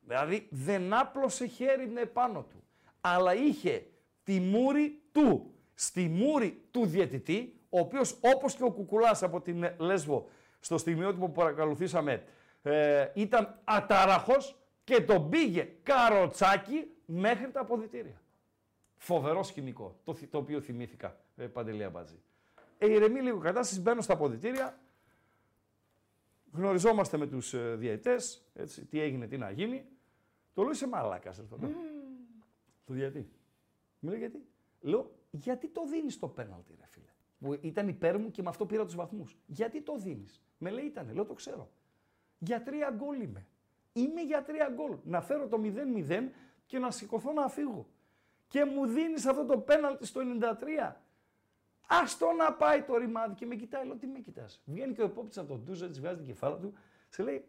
Δηλαδή 0.00 0.46
δεν 0.50 0.92
άπλωσε 0.94 1.46
χέρι 1.46 1.92
επάνω 1.96 2.42
του. 2.42 2.62
Αλλά 3.00 3.34
είχε 3.34 3.86
τη 4.24 4.40
μούρη 4.40 5.02
του 5.12 5.54
στη 5.74 6.08
μούρη 6.08 6.62
του 6.70 6.86
διαιτητή, 6.86 7.57
ο 7.68 7.78
οποίος 7.78 8.18
όπως 8.20 8.54
και 8.54 8.62
ο 8.64 8.70
Κουκουλάς 8.70 9.22
από 9.22 9.40
την 9.40 9.62
ε, 9.62 9.76
Λέσβο 9.78 10.28
στο 10.60 10.78
στιγμιότυπο 10.78 11.26
που 11.26 11.32
παρακολουθήσαμε 11.32 12.24
ε, 12.62 13.10
ήταν 13.14 13.58
ατάραχος 13.64 14.58
και 14.84 15.00
τον 15.00 15.28
πήγε 15.28 15.68
καροτσάκι 15.82 16.90
μέχρι 17.04 17.50
τα 17.50 17.60
αποδητήρια. 17.60 18.22
Φοβερό 18.96 19.42
σκηνικό, 19.42 20.00
το, 20.04 20.14
θυ- 20.14 20.30
το 20.30 20.38
οποίο 20.38 20.60
θυμήθηκα, 20.60 21.16
ε, 21.36 21.46
Παντελή 21.46 21.84
Αμπάτζη. 21.84 22.22
Ε, 22.78 22.92
ηρεμεί 22.92 23.20
λίγο 23.20 23.36
η 23.38 23.40
κατάσταση, 23.40 23.80
μπαίνω 23.80 24.00
στα 24.00 24.12
αποδητήρια, 24.12 24.78
γνωριζόμαστε 26.52 27.16
με 27.16 27.26
τους 27.26 27.54
ε, 27.54 27.74
διαιτητές, 27.74 28.48
έτσι, 28.54 28.84
τι 28.84 29.00
έγινε, 29.00 29.26
τι 29.26 29.36
να 29.36 29.50
γίνει. 29.50 29.84
Το 30.54 30.62
λέω 30.62 30.70
είσαι 30.70 30.88
μαλάκας, 30.88 31.36
ρε, 31.36 31.42
το 31.42 31.56
λέω. 31.60 31.70
Το 32.84 32.92
διαιτή. 32.92 33.30
Μου 33.98 34.10
λέει 34.10 34.18
γιατί. 34.18 34.46
Λέω, 34.80 35.10
γιατί 35.30 35.68
το 35.68 35.86
δίνεις 35.86 36.18
το 36.18 36.28
πέναλτι, 36.28 36.74
ρε 36.80 36.86
φίλε. 36.86 37.10
Που 37.38 37.58
ήταν 37.60 37.88
υπέρ 37.88 38.18
μου 38.18 38.30
και 38.30 38.42
με 38.42 38.48
αυτό 38.48 38.66
πήρα 38.66 38.84
τους 38.84 38.94
βαθμούς. 38.94 39.38
Γιατί 39.46 39.80
το 39.82 39.96
δίνεις; 39.96 40.42
Με 40.58 40.70
λέει 40.70 40.84
ήτανε, 40.84 41.12
λέω 41.12 41.24
το 41.24 41.34
ξέρω. 41.34 41.70
Για 42.38 42.62
τρία 42.62 42.90
γκολ 42.90 43.20
είμαι. 43.20 43.46
Είμαι 43.92 44.20
για 44.20 44.42
τρία 44.42 44.70
γκολ. 44.74 44.96
Να 45.04 45.20
φέρω 45.20 45.48
το 45.48 45.60
0-0 45.62 46.28
και 46.66 46.78
να 46.78 46.90
σηκωθώ 46.90 47.32
να 47.32 47.48
φύγω. 47.48 47.86
Και 48.48 48.64
μου 48.64 48.86
δίνεις 48.86 49.26
αυτό 49.26 49.44
το 49.44 49.58
πέναλτι 49.58 50.06
στο 50.06 50.20
93. 50.20 50.96
Άστο 51.88 52.32
να 52.32 52.52
πάει 52.52 52.82
το 52.82 52.96
ρημάδι 52.96 53.34
και 53.34 53.46
με 53.46 53.54
κοιτάει. 53.54 53.86
Λέω 53.86 53.96
τι 53.96 54.06
με 54.06 54.18
κοιτάς. 54.18 54.62
Βγαίνει 54.64 54.92
και 54.92 55.02
ο 55.02 55.04
επόπτης 55.04 55.38
από 55.38 55.48
τον 55.48 55.62
Ντούζα, 55.64 55.88
της 55.88 56.00
βγάζει 56.00 56.16
την 56.16 56.26
κεφάλα 56.26 56.56
του. 56.56 56.72
Σε 57.08 57.22
λέει 57.22 57.44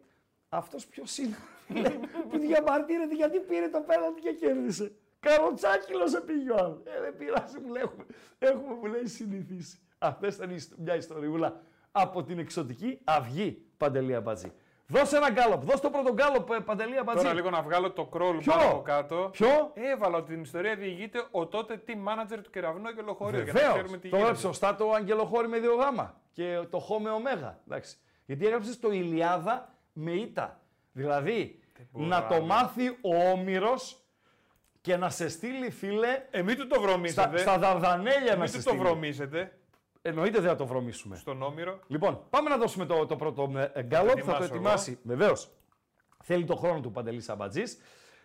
αυτός 0.48 0.86
ποιος 0.86 1.18
είναι; 1.18 1.36
Λέει, 1.80 2.00
που 2.30 2.38
διαμαρτύρεται 2.38 3.14
γιατί 3.14 3.38
πήρε 3.38 3.68
το 3.68 3.80
πέναλτι 3.80 4.20
και 4.20 4.32
κέρδισε. 4.32 4.92
Καροτσάκυλο 5.20 6.06
σε 6.08 6.20
πήγε 6.20 6.50
ο 6.50 6.56
άλλος. 6.58 6.78
Ε, 6.84 7.00
δεν 7.00 7.16
πειράζει, 7.16 7.58
μου 7.58 7.72
λέει, 7.72 7.82
έχουμε, 7.82 8.04
έχουμε 8.38 8.74
μου 8.74 8.84
λέει 8.86 9.06
συνηθίσει. 9.06 9.78
Αυτή 9.98 10.26
ήταν 10.26 10.50
η 10.50 10.54
ιστο- 10.54 10.76
μια 10.78 10.94
ιστοριούλα 10.96 11.60
από 11.92 12.22
την 12.24 12.38
εξωτική 12.38 13.00
αυγή 13.04 13.62
Παντελή 13.76 14.14
Αμπατζή. 14.14 14.52
Δώσε 14.86 15.16
ένα 15.16 15.30
γκάλωπ, 15.30 15.64
δώσε 15.64 15.80
το 15.82 15.90
πρώτο 15.90 16.12
γκάλωπ 16.12 16.50
ε, 16.50 16.58
Παντελή 16.60 16.98
Αμπατζή. 16.98 17.22
Τώρα 17.22 17.34
λίγο 17.34 17.50
να 17.50 17.62
βγάλω 17.62 17.90
το 17.90 18.04
κρόλ 18.06 18.36
Ποιο; 18.38 18.52
πάνω 18.52 18.68
από 18.70 18.82
κάτω. 18.82 19.28
Ποιο; 19.32 19.70
Έβαλα 19.74 20.16
ότι 20.16 20.32
την 20.32 20.42
ιστορία 20.42 20.76
διηγείται 20.76 21.24
ο 21.30 21.46
τότε 21.46 21.82
team 21.86 21.90
manager 21.90 22.38
του 22.42 22.50
κεραυνού 22.50 22.94
και 22.94 23.02
λοχωρίου. 23.02 23.40
Για 23.42 23.52
να 23.52 23.58
Βεβαίως. 23.58 23.72
ξέρουμε 23.74 23.96
τι 23.96 24.00
Το 24.02 24.06
γίνεται. 24.08 24.22
έγραψε 24.22 24.46
σωστά 24.46 24.74
το 24.76 24.90
Αγγελοχώρι 24.92 25.48
με 25.48 25.58
δύο 25.58 25.74
γάμα 25.74 26.20
και 26.32 26.60
το 26.70 26.78
Χ 26.78 27.00
με 27.00 27.10
ωμέγα. 27.10 27.60
Εντάξει. 27.66 27.96
Γιατί 28.26 28.46
έγραψες 28.46 28.80
το 28.80 28.90
Ηλιάδα 28.90 29.74
με 29.92 30.10
ήττα. 30.12 30.60
Δηλαδή, 30.92 31.60
μπορώ 31.90 32.06
να 32.06 32.20
να 32.20 32.26
το 32.26 32.34
δω. 32.34 32.44
μάθει 32.44 32.88
ο 32.88 33.30
Όμηρος 33.32 33.99
και 34.80 34.96
να 34.96 35.10
σε 35.10 35.28
στείλει, 35.28 35.70
φίλε, 35.70 36.22
Ε, 36.30 36.42
μην 36.42 36.56
του 36.56 36.66
το 36.66 36.74
στα, 36.74 36.82
βρωμίσετε. 36.88 37.36
στα 37.38 37.58
Δαρδανέλια 37.58 38.32
να 38.32 38.36
μην 38.38 38.48
σε 38.48 38.56
του 38.56 38.62
το 38.62 38.68
στείλει. 38.68 38.82
βρωμίσετε 38.84 39.52
Εννοείται 40.02 40.38
δεν 40.40 40.48
θα 40.48 40.56
το 40.56 40.66
βρωμίσουμε. 40.66 41.16
στον 41.16 41.42
Όμηρο. 41.42 41.80
Λοιπόν, 41.86 42.22
πάμε 42.30 42.48
να 42.50 42.56
δώσουμε 42.56 42.86
το, 42.86 43.06
το 43.06 43.16
πρώτο 43.16 43.52
ε, 43.74 43.82
γκάλωπ. 43.82 44.08
Θα 44.08 44.14
το 44.16 44.20
ετοιμάσω 44.22 44.44
ετοιμάσει. 44.44 44.98
Βεβαίως. 45.02 45.50
Θέλει 46.24 46.44
το 46.44 46.56
χρόνο 46.56 46.80
του 46.80 46.90
Παντελής 46.92 47.28
Αμπατζής. 47.28 47.78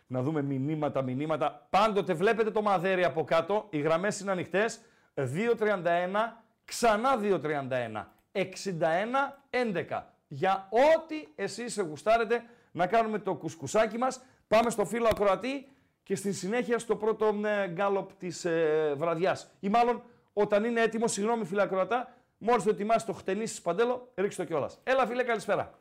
Να 0.07 0.21
δούμε 0.21 0.41
μηνύματα, 0.41 1.01
μηνύματα. 1.01 1.67
Πάντοτε 1.69 2.13
βλέπετε 2.13 2.51
το 2.51 2.61
μαδέρι 2.61 3.03
από 3.03 3.23
κάτω. 3.23 3.67
Οι 3.69 3.79
γραμμές 3.79 4.19
είναι 4.19 4.31
ανοιχτές. 4.31 4.79
2.31, 5.13 6.43
ξανά 6.65 7.17
2.31. 7.21 8.05
61-11. 8.31 10.01
Για 10.27 10.67
ό,τι 10.71 11.15
εσείς 11.35 11.79
γουστάρετε 11.79 12.43
να 12.71 12.87
κάνουμε 12.87 13.19
το 13.19 13.35
κουσκουσάκι 13.35 13.97
μας. 13.97 14.21
Πάμε 14.47 14.69
στο 14.69 14.85
φίλο 14.85 15.07
ακροατή 15.07 15.67
και 16.05 16.15
στη 16.15 16.33
συνέχεια 16.33 16.79
στο 16.79 16.95
πρώτο 16.95 17.39
ε, 17.45 17.67
γκάλωπ 17.67 18.13
της 18.13 18.45
ε, 18.45 18.93
βραδιάς. 18.97 19.51
Ή 19.59 19.69
μάλλον 19.69 20.03
όταν 20.33 20.63
είναι 20.63 20.81
έτοιμος, 20.81 21.11
συγγνώμη 21.11 21.45
φίλε 21.45 21.61
ακροατά, 21.61 22.13
μόλις 22.37 22.63
το 22.63 22.69
ετοιμάσει 22.69 23.05
το 23.05 23.13
χτενίσει 23.13 23.61
Παντέλο, 23.61 24.11
ρίξτε 24.15 24.41
το 24.43 24.47
κιόλας. 24.47 24.79
Έλα 24.83 25.07
φίλε, 25.07 25.23
καλησπέρα. 25.23 25.79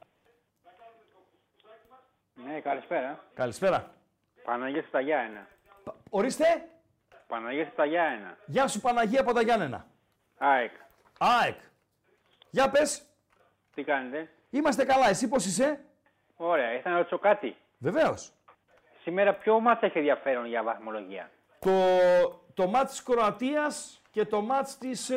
Ναι, 2.35 2.61
καλησπέρα. 2.61 3.25
Καλησπέρα. 3.35 3.95
Παναγία 4.45 4.83
στα 4.89 5.01
Γιάννενα. 5.01 5.47
Ορίστε, 6.11 6.69
Παναγία 7.27 7.71
στα 7.73 7.85
Γιάννενα. 7.85 8.39
γεια 8.47 8.67
σου 8.69 8.81
Παναγία 8.81 9.21
από 9.21 9.33
τα 9.33 9.43
Γιάννενα. 9.43 9.87
ΑΕΚ. 10.39 10.73
ΑΕΚ. 11.19 11.59
Για 12.51 12.71
πες, 12.71 13.03
Τι 13.75 13.83
κάνετε; 13.85 14.31
είμαστε 14.51 14.85
καλά, 14.85 15.09
εσύ 15.09 15.29
πώς 15.29 15.47
είσαι; 15.47 15.85
Ωραία, 16.37 16.73
ήθελα 16.73 16.91
να 16.95 16.97
ρωτήσω 16.99 17.19
κάτι. 17.19 17.57
Βεβαίως. 17.79 18.33
Σήμερα 19.05 19.35
ποιο 19.35 19.61
μάτς 19.61 19.83
έχει 19.83 19.99
ενδιαφέρον 19.99 20.47
για 20.47 20.63
βαθμολογία; 20.63 21.31
το, 21.59 21.71
το 22.55 22.67
μάτς 22.67 22.91
της 22.91 23.03
Κροατίας 23.03 24.03
και 24.11 24.25
το 24.25 24.41
μάτς 24.41 24.79
της 24.79 25.11
ε, 25.11 25.17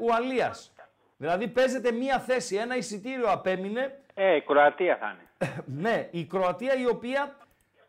Ουαλίας. 0.00 0.74
Δηλαδή 1.16 1.48
παίζεται 1.48 1.92
μία 1.92 2.18
θέση, 2.18 2.56
ένα 2.56 2.76
εισιτήριο 2.76 3.30
απέμεινε. 3.30 4.00
Ε, 4.14 4.34
η 4.34 4.40
Κροατία 4.40 4.96
θα 4.96 5.06
είναι. 5.06 5.52
Ναι, 5.82 6.08
η 6.10 6.24
Κροατία 6.24 6.74
η 6.74 6.86
οποία 6.86 7.36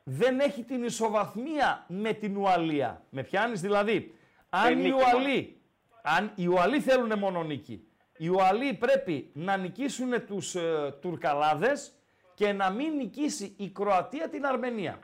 δεν 0.03 0.39
έχει 0.39 0.63
την 0.63 0.83
ισοβαθμία 0.83 1.85
με 1.87 2.13
την 2.13 2.37
Ουαλία. 2.37 3.01
Με 3.09 3.23
πιάνεις 3.23 3.61
δηλαδή. 3.61 4.15
Αν 4.49 4.71
οι 4.71 4.75
νίκη 4.75 4.91
Ουαλοί, 4.91 5.61
αν 6.01 6.31
οι 6.35 6.47
Ουαλοί 6.47 6.79
θέλουν 6.79 7.19
μόνο 7.19 7.43
νίκη, 7.43 7.87
οι 8.17 8.27
Ουαλοί 8.27 8.73
πρέπει 8.73 9.31
να 9.33 9.57
νικήσουν 9.57 10.25
τους 10.25 10.55
ε, 10.55 10.95
Τουρκαλάδες 11.01 11.96
και 12.37 12.53
να 12.53 12.69
μην 12.69 12.95
νικήσει 12.95 13.55
η 13.57 13.69
Κροατία 13.69 14.29
την 14.29 14.45
Αρμενία. 14.45 14.99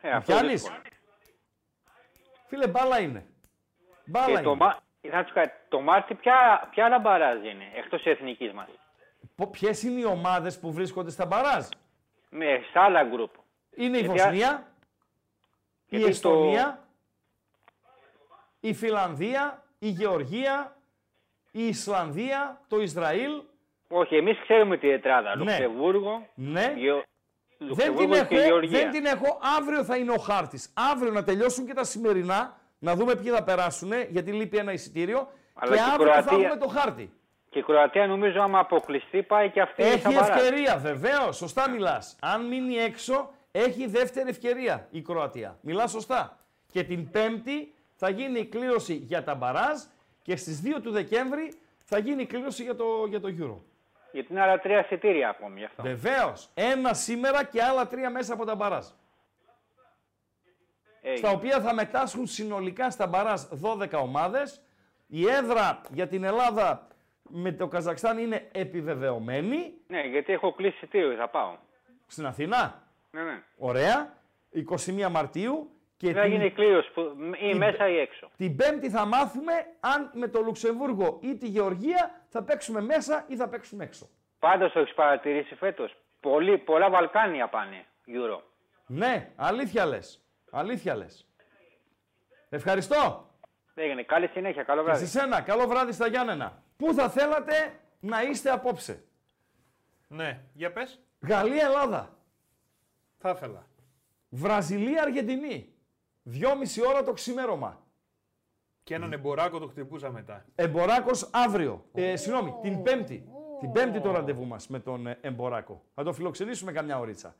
Ε, 0.00 0.08
Με 0.08 0.14
αυτό 0.14 0.32
πιάνεις; 0.32 0.50
δύσκολο. 0.62 0.80
Φίλε, 2.46 2.66
μπάλα 2.68 3.00
είναι. 3.00 3.26
Μπάλα 4.04 4.26
Και 4.26 4.30
είναι. 4.32 4.42
το, 4.42 4.54
μα... 4.54 4.66
να 5.00 5.16
ρωτήσω 5.16 5.34
κάτι. 5.34 5.52
το 5.68 5.80
Μάρτι 5.80 6.14
ποια, 6.14 6.68
ποια 6.70 6.84
άλλα 6.84 6.98
μπαράζ 6.98 7.44
είναι, 7.44 7.70
εκτός 7.74 8.02
της 8.02 8.12
εθνικής 8.12 8.52
μας; 8.52 8.68
Ποιες 9.50 9.82
είναι 9.82 10.00
οι 10.00 10.04
ομάδες 10.04 10.58
που 10.60 10.72
βρίσκονται 10.72 11.10
στα 11.10 11.26
μπαράζ; 11.26 11.66
Με 12.30 12.46
σε 12.72 12.78
άλλα 12.78 13.04
γκρουπ. 13.04 13.34
Είναι 13.74 13.96
η 13.98 14.00
Γιατί- 14.00 14.18
Βοσνία, 14.18 14.72
η 15.86 15.96
γιατί 15.96 16.04
το- 16.04 16.10
Εστονία, 16.10 16.84
η 18.60 18.74
Φιλανδία, 18.74 19.64
η 19.78 19.88
Γεωργία, 19.88 20.76
η 21.50 21.66
Ισλανδία, 21.66 22.60
το 22.68 22.80
Ισραήλ. 22.80 23.42
Όχι, 23.94 24.16
εμείς 24.16 24.38
ξέρουμε 24.42 24.76
τη 24.76 24.88
τετράδα. 24.88 25.36
Ναι. 25.36 25.42
Λουξεμβούργο, 25.44 26.26
Ναι, 26.34 26.72
Γεω... 26.76 26.94
δεν 26.94 27.04
την, 27.58 27.66
Λουξεμβούργο 27.68 28.24
και 28.24 28.34
έχω, 28.36 28.44
Γεωργία. 28.46 28.78
δεν 28.78 28.90
την 28.90 29.04
έχω. 29.04 29.38
Αύριο 29.58 29.84
θα 29.84 29.96
είναι 29.96 30.10
ο 30.12 30.18
χάρτης. 30.18 30.72
Αύριο 30.92 31.12
να 31.12 31.22
τελειώσουν 31.24 31.66
και 31.66 31.72
τα 31.74 31.84
σημερινά, 31.84 32.60
να 32.78 32.94
δούμε 32.94 33.14
ποιοι 33.16 33.30
θα 33.30 33.42
περάσουν, 33.44 33.92
γιατί 34.08 34.32
λείπει 34.32 34.56
ένα 34.56 34.72
εισιτήριο. 34.72 35.28
Αλλά 35.54 35.70
και 35.76 35.82
και 35.82 35.88
η 35.88 35.92
αύριο 35.94 36.12
θα 36.12 36.20
Κροατία- 36.22 36.46
έχουμε 36.46 36.60
το 36.60 36.68
χάρτη. 36.68 37.12
Και 37.50 37.58
η 37.58 37.62
Κροατία 37.62 38.06
νομίζω 38.06 38.40
άμα 38.40 38.58
αποκλειστεί 38.58 39.22
πάει 39.22 39.50
και 39.50 39.60
αυτή 39.60 39.82
Έχει 39.82 39.98
στα 39.98 40.10
μπαράζ. 40.10 40.28
ευκαιρία, 40.28 40.76
βεβαίως. 40.78 41.36
Σωστά 41.36 41.70
μιλάς. 41.70 42.16
Αν 42.20 42.46
μείνει 42.46 42.74
έξω, 42.74 43.30
έχει 43.52 43.86
δεύτερη 43.86 44.28
ευκαιρία 44.28 44.88
η 44.90 45.00
Κροατία. 45.02 45.58
Μιλάς 45.60 45.90
σωστά. 45.90 46.38
Και 46.72 46.82
την 46.82 47.10
Πέμπτη 47.10 47.74
θα 47.94 48.08
γίνει 48.10 48.38
η 48.38 48.46
κλήρωση 48.46 48.94
για 48.94 49.24
τα 49.24 49.34
μπαράζ 49.34 49.80
και 50.22 50.36
στις 50.36 50.60
2 50.64 50.80
του 50.82 50.90
Δεκέμβρη 50.90 51.52
θα 51.84 51.98
γίνει 51.98 52.22
η 52.22 52.26
κλήρωση 52.26 52.62
για 52.62 52.76
το, 52.76 52.84
για 53.08 53.20
το 53.20 53.28
Euro. 53.40 53.60
Γιατί 54.12 54.32
είναι 54.32 54.40
άλλα 54.42 54.58
τρία 54.58 54.78
εισιτήρια 54.80 55.28
ακόμη 55.28 55.58
γι' 55.58 55.64
αυτό. 55.64 55.82
Βεβαίως. 55.82 56.48
Ένα 56.54 56.94
σήμερα 56.94 57.44
και 57.44 57.62
άλλα 57.62 57.86
τρία 57.86 58.10
μέσα 58.10 58.34
από 58.34 58.44
τα 58.44 58.54
μπαράζ. 58.54 58.86
Έγινε. 61.02 61.16
Στα 61.16 61.30
οποία 61.30 61.60
θα 61.60 61.74
μετάσχουν 61.74 62.26
συνολικά 62.26 62.90
στα 62.90 63.06
μπαράζ 63.06 63.40
12 63.62 63.88
ομάδες. 64.02 64.62
Η 65.06 65.28
έδρα 65.28 65.80
για 65.90 66.06
την 66.08 66.24
Ελλάδα 66.24 66.86
με 67.22 67.52
το 67.52 67.68
Καζακστάν 67.68 68.18
είναι 68.18 68.48
επιβεβαιωμένη 68.52 69.72
Ναι, 69.86 70.00
γιατί 70.00 70.32
έχω 70.32 70.52
κλείσει 70.52 70.74
εισιτήριο, 70.74 71.16
θα 71.16 71.28
πάω. 71.28 71.56
στην 72.06 72.26
Αθηνά. 72.26 72.82
Ναι, 73.10 73.22
ναι. 73.22 73.42
Ωραία. 73.58 74.12
21 74.86 75.08
Μαρτίου. 75.10 75.70
Και 75.96 76.12
Θα 76.12 76.22
την, 76.22 76.30
γίνει 76.30 76.50
κλήρωση 76.50 76.92
που 76.92 77.00
ή 77.40 77.48
την- 77.48 77.56
μέσα 77.56 77.88
ή 77.88 77.98
έξω. 77.98 78.30
την 78.36 78.56
Πέμπτη 78.56 78.90
θα 78.90 79.04
μάθουμε 79.04 79.52
αν 79.80 80.10
με 80.14 80.28
το 80.28 80.40
Λουξεμβούργο 80.42 81.18
ή 81.22 81.36
τη 81.36 81.46
Γεωργία 81.48 82.21
θα 82.32 82.42
παίξουμε 82.42 82.80
μέσα 82.80 83.24
ή 83.28 83.36
θα 83.36 83.48
παίξουμε 83.48 83.84
έξω. 83.84 84.08
Πάντως 84.38 84.72
το 84.72 84.80
έχεις 84.80 84.94
παρατηρήσει 84.94 85.54
φέτος. 85.54 85.96
Πολλά 86.64 86.90
Βαλκάνια 86.90 87.48
πάνε 87.48 87.86
Euro. 88.06 88.40
Ναι, 88.86 89.32
αλήθεια 89.36 89.86
λες. 89.86 90.22
Αλήθεια 90.50 90.94
λες. 90.96 91.26
Ευχαριστώ. 92.48 93.30
Έγινε. 93.74 94.02
Καλή 94.02 94.26
συνέχεια. 94.26 94.62
Καλό 94.62 94.80
Και 94.80 94.86
βράδυ. 94.86 95.04
σε 95.04 95.18
σένα. 95.18 95.40
Καλό 95.40 95.66
βράδυ 95.66 95.92
στα 95.92 96.06
Γιάννενα. 96.06 96.62
Πού 96.76 96.94
θα 96.94 97.08
θέλατε 97.10 97.80
να 98.00 98.22
είστε 98.22 98.50
απόψε; 98.50 99.04
Ναι, 100.08 100.40
για 100.54 100.72
πες. 100.72 101.00
Γαλλία-Ελλάδα. 101.20 102.16
Θα 103.18 103.30
ήθελα. 103.30 103.66
Βραζιλία-Αργεντινή. 104.28 105.74
Δυόμιση 106.22 106.86
ώρα 106.86 107.02
το 107.02 107.12
ξημέρωμα. 107.12 107.81
Και 108.82 108.94
έναν 108.94 109.12
εμποράκο 109.12 109.58
το 109.58 109.66
χτυπούσα 109.68 110.10
μετά. 110.10 110.44
Εμποράκος 110.54 111.28
αύριο. 111.32 111.84
Ε, 111.92 112.16
συγγνώμη, 112.16 112.54
την 112.62 112.82
Πέμπτη. 112.82 113.24
Την 113.60 113.72
Πέμπτη 113.72 114.00
το 114.00 114.10
ραντεβού 114.10 114.46
μας 114.46 114.68
με 114.68 114.80
τον 114.80 115.06
ε, 115.06 115.18
Εμποράκο. 115.20 115.84
Θα 115.94 116.02
το 116.02 116.12
φιλοξενήσουμε 116.12 116.72
καμιά 116.72 116.98
ωρίτσα. 116.98 117.36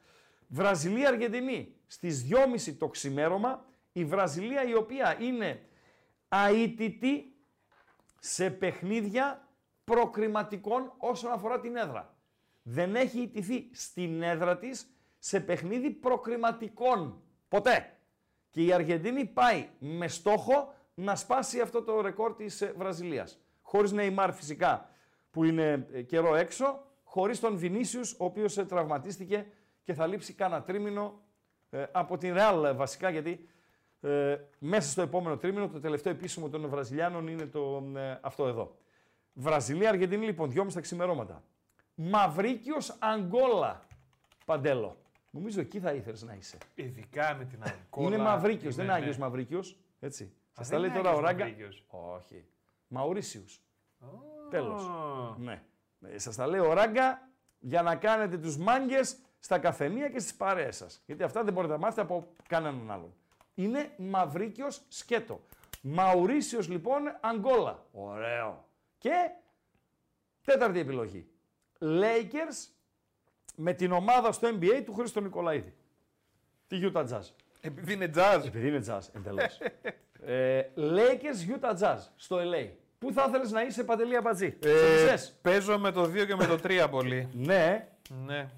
Βραζιλία-Αργεντινή. 0.48 1.74
Στις 1.86 2.26
2.30 2.30 2.74
το 2.78 2.88
ξημέρωμα. 2.88 3.64
Η 3.92 4.04
Βραζιλία 4.04 4.68
η 4.68 4.74
οποία 4.74 5.16
είναι 5.20 5.60
αίτητη 6.28 7.36
σε 8.20 8.50
παιχνίδια 8.50 9.48
προκριματικών 9.84 10.92
όσον 10.98 11.32
αφορά 11.32 11.60
την 11.60 11.76
έδρα. 11.76 12.16
Δεν 12.62 12.94
έχει 12.94 13.20
ιτηθεί 13.20 13.68
στην 13.72 14.22
έδρα 14.22 14.58
της 14.58 14.86
σε 15.18 15.40
παιχνίδι 15.40 15.90
προκριματικών. 15.90 17.22
Ποτέ. 17.48 17.96
Και 18.50 18.64
η 18.64 18.72
Αργεντινή 18.72 19.24
πάει 19.24 19.68
με 19.78 20.08
στόχο 20.08 20.74
να 20.94 21.16
σπάσει 21.16 21.60
αυτό 21.60 21.82
το 21.82 22.00
ρεκόρ 22.00 22.34
της 22.34 22.60
ε, 22.60 22.74
Βραζιλίας. 22.76 23.38
Χωρίς 23.62 23.92
Νεϊμάρ 23.92 24.32
φυσικά 24.32 24.88
που 25.30 25.44
είναι 25.44 25.86
ε, 25.92 26.02
καιρό 26.02 26.34
έξω, 26.34 26.86
χωρίς 27.02 27.40
τον 27.40 27.56
Βινίσιους 27.56 28.12
ο 28.12 28.24
οποίος 28.24 28.58
ε, 28.58 28.64
τραυματίστηκε 28.64 29.46
και 29.82 29.94
θα 29.94 30.06
λείψει 30.06 30.32
κάνα 30.32 30.62
τρίμηνο 30.62 31.20
ε, 31.70 31.84
από 31.92 32.16
την 32.16 32.34
Ρεάλ 32.34 32.64
ε, 32.64 32.72
βασικά 32.72 33.10
γιατί 33.10 33.48
ε, 34.00 34.36
μέσα 34.58 34.90
στο 34.90 35.02
επόμενο 35.02 35.36
τρίμηνο 35.36 35.68
το 35.68 35.80
τελευταίο 35.80 36.12
επίσημο 36.12 36.48
των 36.48 36.68
Βραζιλιάνων 36.68 37.26
είναι 37.28 37.46
το, 37.46 37.92
ε, 37.96 38.18
αυτό 38.20 38.46
εδώ. 38.46 38.76
Βραζιλία-Αργεντινή 39.32 40.24
λοιπόν, 40.24 40.52
2.30 40.54 40.72
τα 40.72 40.80
ξημερώματα. 40.80 41.42
Μαυρίκιος 41.94 42.96
Αγγόλα, 42.98 43.86
Παντέλο. 44.44 44.96
Νομίζω 45.30 45.60
εκεί 45.60 45.80
θα 45.80 45.92
ήθελες 45.92 46.22
να 46.22 46.34
είσαι. 46.34 46.58
Ειδικά 46.74 47.34
με 47.38 47.44
την 47.44 47.62
Αγκόλα. 47.62 48.14
Είναι 48.14 48.24
Μαυρίκιος, 48.24 48.74
είναι, 48.74 48.74
δεν 48.74 48.84
είναι 48.84 48.94
ναι. 48.94 49.00
Άγιος 49.00 49.18
Μαυρίκιος. 49.18 49.76
Έτσι. 50.00 50.32
Σας 50.52 50.68
τα 50.68 50.78
δεν 50.78 50.80
λέει 50.80 50.88
είναι 50.90 50.98
τώρα 50.98 51.08
ο 51.10 51.12
Άγιος 51.18 51.30
Ράγκα. 51.30 51.44
Μαυρίκιος. 51.44 51.84
Όχι. 51.88 52.44
Μαουρίσιους. 52.88 53.60
Τέλος. 54.50 54.82
Α, 54.86 55.34
Ναι. 55.38 55.62
Ε, 56.00 56.18
Σας 56.18 56.36
τα 56.36 56.46
λέει 56.46 56.60
ο 56.60 56.72
Ράγκα 56.72 57.28
για 57.58 57.82
να 57.82 57.96
κάνετε 57.96 58.38
τους 58.38 58.56
μάγκες 58.56 59.16
στα 59.38 59.58
καφενεία 59.58 60.08
και 60.08 60.18
στις 60.18 60.34
παρέες 60.34 60.76
σας. 60.76 61.02
Γιατί 61.06 61.22
αυτά 61.22 61.44
δεν 61.44 61.52
μπορείτε 61.52 61.72
να 61.72 61.78
μάθετε 61.78 62.00
από 62.00 62.26
κανέναν 62.48 62.90
άλλον. 62.90 63.14
Είναι 63.54 63.92
Μαυρίκιος 63.98 64.82
σκέτο. 64.88 65.40
Μαουρίσιος 65.82 66.68
λοιπόν 66.68 67.02
Αγγόλα. 67.20 67.86
Ωραίο. 67.92 68.64
Και 68.98 69.30
τέταρτη 70.44 70.78
επιλογή. 70.78 71.26
Lakers 71.80 72.68
με 73.56 73.72
την 73.72 73.92
ομάδα 73.92 74.32
στο 74.32 74.48
NBA 74.48 74.82
του 74.84 74.92
Χρήστο 74.94 75.20
Νικολαίδη. 75.20 75.74
Τη 76.66 76.80
Utah 76.82 77.08
Jazz. 77.08 77.22
Επειδή 77.60 77.92
είναι 77.92 78.10
jazz. 78.14 78.42
Επειδή 78.46 78.68
είναι 78.68 78.84
jazz, 78.86 79.00
εντελώς. 79.14 79.58
ε, 80.26 80.62
Lakers 80.76 81.58
Utah 81.60 81.78
Jazz 81.82 81.98
στο 82.16 82.36
LA. 82.36 82.68
Πού 82.98 83.12
θα 83.12 83.24
ήθελες 83.28 83.50
να 83.50 83.62
είσαι 83.62 83.84
παντελή 83.84 84.16
αμπατζή; 84.16 84.58
Ε, 84.64 85.16
Σε 85.16 85.32
παίζω 85.42 85.78
με 85.78 85.90
το 85.92 86.02
2 86.02 86.26
και 86.26 86.34
με 86.34 86.46
το 86.46 86.58
3 86.62 86.86
πολύ. 86.90 87.28
Ναι. 87.32 87.88
ναι. 88.26 88.48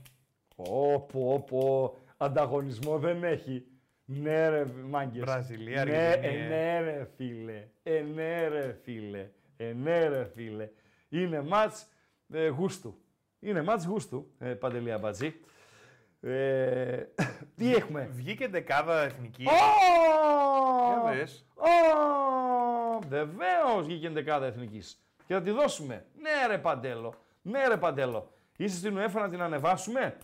Όπο, 0.57 1.33
όπο, 1.35 1.97
ανταγωνισμό 2.17 2.99
δεν 2.99 3.25
έχει. 3.25 3.67
Ναι 4.05 4.49
ρε 4.49 4.65
μάγκες. 4.89 5.21
Βραζιλία, 5.25 5.85
ναι, 5.85 5.97
Αργεντινή, 5.97 6.43
ε, 6.43 6.49
ναι 6.49 6.81
ρε 6.81 7.09
φίλε. 7.17 7.69
Ε, 7.83 8.03
ναι 8.15 8.49
ρε 8.49 8.77
φίλε. 8.83 9.29
Ε, 9.57 9.73
ναι 9.73 10.09
ρε 10.09 10.25
φίλε. 10.35 10.69
Είναι 11.09 11.43
μάτς 11.43 11.87
ε, 12.33 12.49
γούστου. 12.49 12.99
Είναι 13.41 13.63
μάτς 13.63 13.85
γούστου, 13.85 14.31
ε, 14.39 14.49
Παντελή 14.49 14.93
Αμπατζή. 14.93 15.35
Ε, 16.27 17.07
τι 17.57 17.75
έχουμε; 17.75 18.11
Βγήκε 18.13 18.49
δεκάδα 18.49 19.03
εθνική. 19.03 19.45
Ω! 19.47 19.51
Για 20.89 21.13
δες. 21.13 21.47
Ω! 21.55 21.69
Βεβαίως 23.09 23.87
βγήκε 23.87 24.09
δεκάδα 24.09 24.47
εθνικής. 24.47 25.05
Και 25.27 25.35
θα 25.35 25.43
τη 25.43 25.51
δώσουμε. 25.51 26.07
Ναι, 26.21 26.47
ρε 26.47 26.59
Παντέλο. 26.59 27.15
Ναι, 27.43 27.69
ρε 27.69 27.77
Παντέλο. 27.77 28.33
Είσαι 28.57 28.77
στην 28.77 28.99
UEFA 28.99 29.13
να 29.13 29.29
την 29.29 29.43
ανεβάσουμε; 29.43 30.17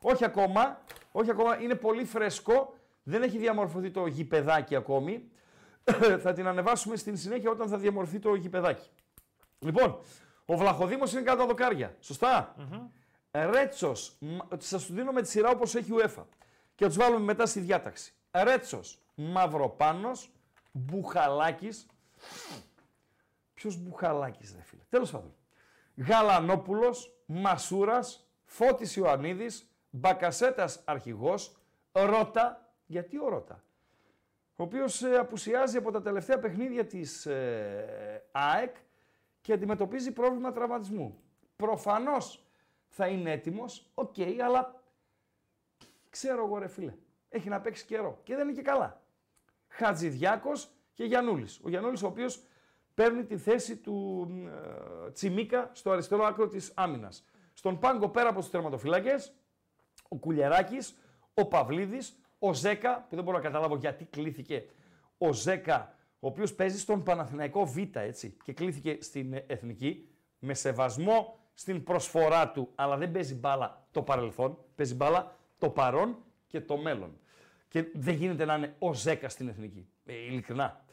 Όχι 0.00 0.24
ακόμα. 0.24 0.80
Όχι 1.12 1.30
ακόμα. 1.30 1.60
Είναι 1.60 1.74
πολύ 1.74 2.04
φρέσκο. 2.04 2.74
Δεν 3.02 3.22
έχει 3.22 3.38
διαμορφωθεί 3.38 3.90
το 3.90 4.06
γηπεδάκι 4.06 4.76
ακόμη. 4.76 5.30
θα 6.22 6.32
την 6.32 6.46
ανεβάσουμε 6.46 6.96
στην 6.96 7.16
συνέχεια 7.16 7.50
όταν 7.50 7.68
θα 7.68 7.78
διαμορφωθεί 7.78 8.18
το 8.18 8.34
γηπεδάκι. 8.34 8.88
Λοιπόν, 9.58 9.98
ο 10.44 10.56
Βλαχοδήμος 10.56 11.12
είναι 11.12 11.22
κάτω 11.22 11.38
τα 11.38 11.46
δοκάρια. 11.46 11.96
Σωστά; 12.00 12.54
Ρέτσος, 13.32 14.18
σα 14.58 14.78
του 14.78 14.92
δίνω 14.92 15.12
με 15.12 15.22
τη 15.22 15.28
σειρά 15.28 15.50
όπως 15.50 15.74
έχει 15.74 15.90
η 15.92 15.94
UEFA. 15.98 16.24
Και 16.74 16.86
τους 16.86 16.96
βάλουμε 16.96 17.24
μετά 17.24 17.46
στη 17.46 17.60
διάταξη. 17.60 18.14
Ρέτσος, 18.30 18.98
Μαυροπάνος, 19.14 20.32
Μπουχαλάκης. 20.72 21.86
Ποιος 23.54 23.76
Μπουχαλάκης, 23.76 24.54
ρε 24.56 24.62
φίλε. 24.62 24.82
Τέλος 24.88 25.10
πάντων. 25.10 25.34
Γαλανόπουλος, 25.96 27.16
Μασούρας, 27.26 28.28
Φώτης 28.44 28.96
Ιωαννίδης, 28.96 29.70
Μπακασέτας 29.90 30.82
αρχηγός, 30.84 31.56
Ρότα. 31.92 32.66
Γιατί 32.86 33.18
ο 33.18 33.28
Ρότα; 33.28 33.62
Ο 34.56 34.62
οποίος 34.62 35.02
απουσιάζει 35.02 35.76
από 35.76 35.90
τα 35.90 36.02
τελευταία 36.02 36.38
παιχνίδια 36.38 36.86
της 36.86 37.28
ΑΕΚ 38.32 38.76
και 39.40 39.52
αντιμετωπίζει 39.52 40.12
πρόβλημα 40.12 40.52
τραυματισμού. 40.52 41.22
Προφανώς 41.56 42.44
θα 42.94 43.06
είναι 43.06 43.30
έτοιμος, 43.30 43.90
οκ, 43.94 44.14
αλλά 44.44 44.82
ξέρω 46.10 46.44
εγώ 46.44 46.58
ρε 46.58 46.68
φίλε, 46.68 46.94
έχει 47.28 47.48
να 47.48 47.60
παίξει 47.60 47.84
καιρό 47.84 48.20
και 48.22 48.34
δεν 48.34 48.48
είναι 48.48 48.56
και 48.56 48.62
καλά. 48.62 49.02
Χατζηδιάκος 49.68 50.68
και 50.94 51.04
Γιαννούλης. 51.04 51.60
Ο 51.62 51.68
Γιαννούλης 51.68 52.02
ο 52.02 52.06
οποίος 52.06 52.42
παίρνει 52.94 53.24
τη 53.24 53.36
θέση 53.36 53.76
του 53.76 54.28
ε, 55.06 55.10
Τσιμίκα 55.10 55.70
στο 55.72 55.90
αριστερό 55.90 56.24
άκρο 56.24 56.48
της 56.48 56.72
άμυνας. 56.74 57.24
Στον 57.52 57.78
πάγκο 57.78 58.08
πέρα 58.08 58.28
από 58.28 58.40
τους 58.40 58.50
τερματοφύλακες, 58.50 59.32
ο 60.08 60.16
Κουλιεράκης, 60.16 60.94
ο 61.34 61.46
Παυλίδης, 61.46 62.18
ο 62.38 62.54
Ζέκα, 62.54 63.06
που 63.08 63.14
δεν 63.14 63.24
μπορώ 63.24 63.36
να 63.36 63.42
καταλάβω 63.42 63.76
γιατί 63.76 64.04
κλήθηκε 64.04 64.66
ο 65.18 65.32
Ζέκα, 65.32 65.94
ο 66.20 66.26
οποίος 66.26 66.54
παίζει 66.54 66.78
στον 66.78 67.02
Παναθηναϊκό 67.02 67.66
Β, 67.66 67.76
έτσι, 67.92 68.36
και 68.44 68.52
κλήθηκε 68.52 68.98
στην 69.00 69.42
Εθνική, 69.46 70.08
με 70.38 70.54
σεβασμό 70.54 71.41
στην 71.54 71.82
προσφορά 71.82 72.50
του, 72.50 72.72
αλλά 72.74 72.96
δεν 72.96 73.10
παίζει 73.10 73.34
μπάλα 73.34 73.86
το 73.90 74.02
παρελθόν, 74.02 74.58
παίζει 74.74 74.94
μπάλα 74.94 75.36
το 75.58 75.70
παρόν 75.70 76.16
και 76.46 76.60
το 76.60 76.76
μέλλον. 76.76 77.18
Και 77.68 77.84
δεν 77.94 78.14
γίνεται 78.14 78.44
να 78.44 78.54
είναι 78.54 78.74
ο 78.78 78.94
Ζέκα 78.94 79.28
στην 79.28 79.48
Εθνική, 79.48 79.88
ε, 80.04 80.12
ειλικρινά. 80.12 80.84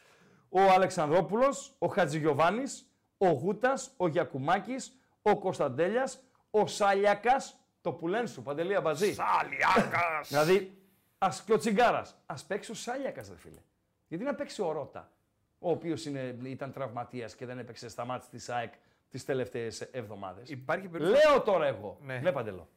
Ο 0.50 0.60
Αλεξανδρόπουλος, 0.60 1.76
ο 1.80 1.88
Χατζηγιοβάνης, 1.88 2.92
ο 3.18 3.30
Γούτας, 3.30 3.92
ο 3.98 4.08
Γιακουμάκης, 4.08 4.94
ο 5.22 5.40
Κωνσταντέλιας, 5.40 6.20
ο 6.52 6.68
Σάλιακας, 6.68 7.60
το 7.82 7.92
πουλέν 7.92 8.28
σου, 8.28 8.42
Παντελή 8.42 8.76
Αμπαζή. 8.76 9.14
Σαλιάκας! 9.14 10.28
Δηλαδή, 10.28 10.78
ας 11.18 11.44
και 11.44 11.54
ο 11.54 11.58
Τσιγκάρας. 11.58 12.22
Ας 12.26 12.46
παίξει 12.46 12.72
ο 12.72 12.74
Σάλιακας, 12.74 13.30
ρε 13.30 13.36
φίλε. 13.36 13.62
Γιατί 14.08 14.24
να 14.24 14.36
παίξει 14.36 14.62
ο 14.62 14.72
Ρότα, 14.72 15.12
ο 15.60 15.72
οποίος 15.72 16.06
ήταν 16.44 16.72
τραυματίας 16.72 17.36
και 17.36 17.46
δεν 17.46 17.60
έπαιξε 17.60 17.90
στα 17.90 18.06
μάτια 18.06 18.30
της 18.30 18.50
ΑΕΚ 18.50 18.74
τις 19.10 19.26
τελευταίες 19.26 19.82
εβδομάδες. 19.82 20.50
Υπάρχει 20.50 20.88
περίπτωση. 20.88 21.26
Λέω 21.28 21.42
τώρα 21.42 21.66
εγώ. 21.66 21.98
Ναι. 22.02 22.18
Ναι, 22.18 22.32
Παντελό. 22.32 22.70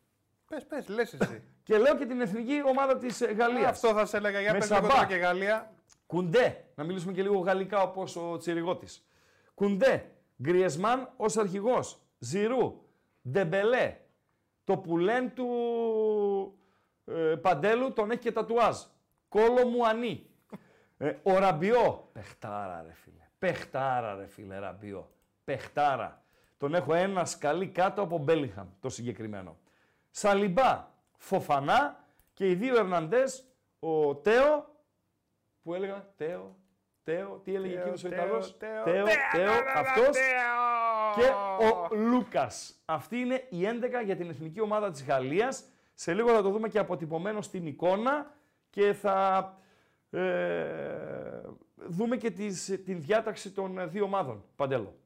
Πες, 0.49 0.67
πες, 0.67 0.89
λες 0.89 1.13
εσύ. 1.13 1.43
Και 1.63 1.79
λέω 1.79 1.97
και 1.97 2.07
την 2.07 2.21
εθνική 2.21 2.63
ομάδα 2.67 2.99
της 2.99 3.21
ε, 3.21 3.33
Γαλλίας. 3.33 3.71
Αυτό 3.71 3.93
θα 3.93 4.07
σε 4.07 4.17
έλεγα 4.17 4.41
για 4.41 4.53
Με 4.53 4.59
πες 4.59 4.71
λίγο 4.71 4.81
Σαμπά. 4.83 4.95
τώρα 4.95 5.07
και 5.07 5.15
Γαλλία. 5.15 5.73
Κουντέ, 6.07 6.65
να 6.75 6.85
μιλήσουμε 6.85 7.13
και 7.13 7.23
λίγο 7.23 7.39
γαλλικά 7.39 7.83
όπως 7.83 8.17
ο 8.17 8.37
Τσιριγώτης. 8.37 9.07
Κουντέ, 9.55 10.11
Γκριεσμάν 10.43 11.13
ως 11.17 11.37
αρχηγός, 11.37 12.01
Ζιρού, 12.19 12.83
Ντεμπελέ, 13.29 13.97
το 14.65 14.77
πουλέν 14.79 15.35
του 15.35 15.49
ε, 17.05 17.35
Παντέλου 17.43 17.93
τον 17.93 18.11
έχει 18.11 18.21
και 18.21 18.33
τατουάζ. 18.33 18.77
Κόλο 19.29 19.67
Μουανί. 19.67 20.27
Ε, 20.99 21.17
ο 21.23 21.39
Ραμπιό, 21.39 22.09
παιχτάρα 22.13 22.83
ρε 22.87 22.93
φίλε, 22.93 23.29
παιχτάρα 23.39 24.15
ρε 24.15 24.27
φίλε 24.27 24.59
Ραμπιό, 24.59 25.11
παιχτάρα. 25.45 26.22
Τον 26.63 26.75
έχω 26.75 26.95
ένα 26.95 27.25
σκαλί 27.25 27.69
κάτω 27.69 28.03
από 28.03 28.19
Μπέλιχαμ, 28.19 28.67
το 28.81 28.89
συγκεκριμένο. 28.89 29.57
Σαλιμπά, 30.11 30.89
Φοφανά 31.17 32.05
και 32.33 32.51
οι 32.51 32.55
δύο 32.55 32.77
Ερναντές, 32.77 33.45
ο 33.79 34.17
Τέο, 34.17 34.75
που 35.63 35.75
έλεγα, 35.75 36.13
Τέο, 36.17 36.57
Τέο, 37.03 37.41
τι 37.45 37.55
έλεγε 37.55 37.79
εκείνος 37.79 38.05
ο 38.05 38.09
Ιταλός, 38.09 38.57
Τέο, 38.57 38.83
Τέο, 38.85 39.05
Τέο, 39.33 39.53
αυτός 39.75 40.17
και 41.15 41.29
ο 41.65 41.95
Λούκας. 41.95 42.83
Αυτή 42.85 43.19
είναι 43.19 43.47
η 43.49 43.67
11 43.67 44.05
για 44.05 44.17
την 44.17 44.31
εθνική 44.31 44.61
ομάδα 44.61 44.91
της 44.91 45.05
Γαλλίας. 45.05 45.65
Σε 45.95 46.15
λίγο 46.15 46.31
θα 46.31 46.43
το 46.43 46.51
δούμε 46.51 46.69
και 46.69 46.79
αποτυπωμένο 46.79 47.43
στην 47.43 47.67
εικόνα 47.67 48.35
και 48.71 48.93
θα 48.93 49.59
ε, 50.11 51.41
δούμε 51.77 52.17
και 52.17 52.31
τις, 52.31 52.83
την 52.85 53.01
διάταξη 53.01 53.51
των 53.51 53.79
ε, 53.79 53.87
δύο 53.87 54.05
ομάδων. 54.05 54.45
Παντέλο. 54.57 55.01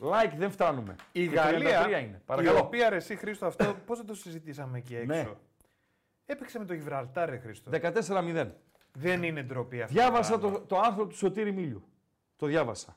Like 0.00 0.32
δεν 0.36 0.50
φτάνουμε. 0.50 0.96
Η 1.12 1.28
Και 1.28 1.34
Γαλλία, 1.34 1.84
33 1.84 1.88
είναι. 1.88 2.00
η 2.00 2.22
Παρακαλώ. 2.26 2.58
οποία 2.58 2.88
ρε 2.88 2.96
εσύ 2.96 3.16
Χρήστο 3.16 3.46
αυτό, 3.46 3.76
πώς 3.86 3.96
δεν 3.96 4.06
το 4.06 4.14
συζητήσαμε 4.14 4.78
εκεί 4.78 4.94
έξω; 4.96 5.06
Ναι. 5.06 5.28
Έπαιξε 6.26 6.58
με 6.58 6.64
το 6.64 6.74
Γιβραλτάρ 6.74 7.28
ρε 7.30 7.38
Χρήστο. 7.38 7.70
14-0. 7.72 8.48
Δεν 8.92 9.22
είναι 9.22 9.42
ντροπή 9.42 9.82
αυτό. 9.82 9.94
Διάβασα 9.94 10.38
πράγμα. 10.38 10.58
το, 10.58 10.64
το 10.66 10.78
άρθρο 10.80 11.06
του 11.06 11.16
Σωτήρη 11.16 11.52
Μίλιου. 11.52 11.84
Το 12.36 12.46
διάβασα. 12.46 12.96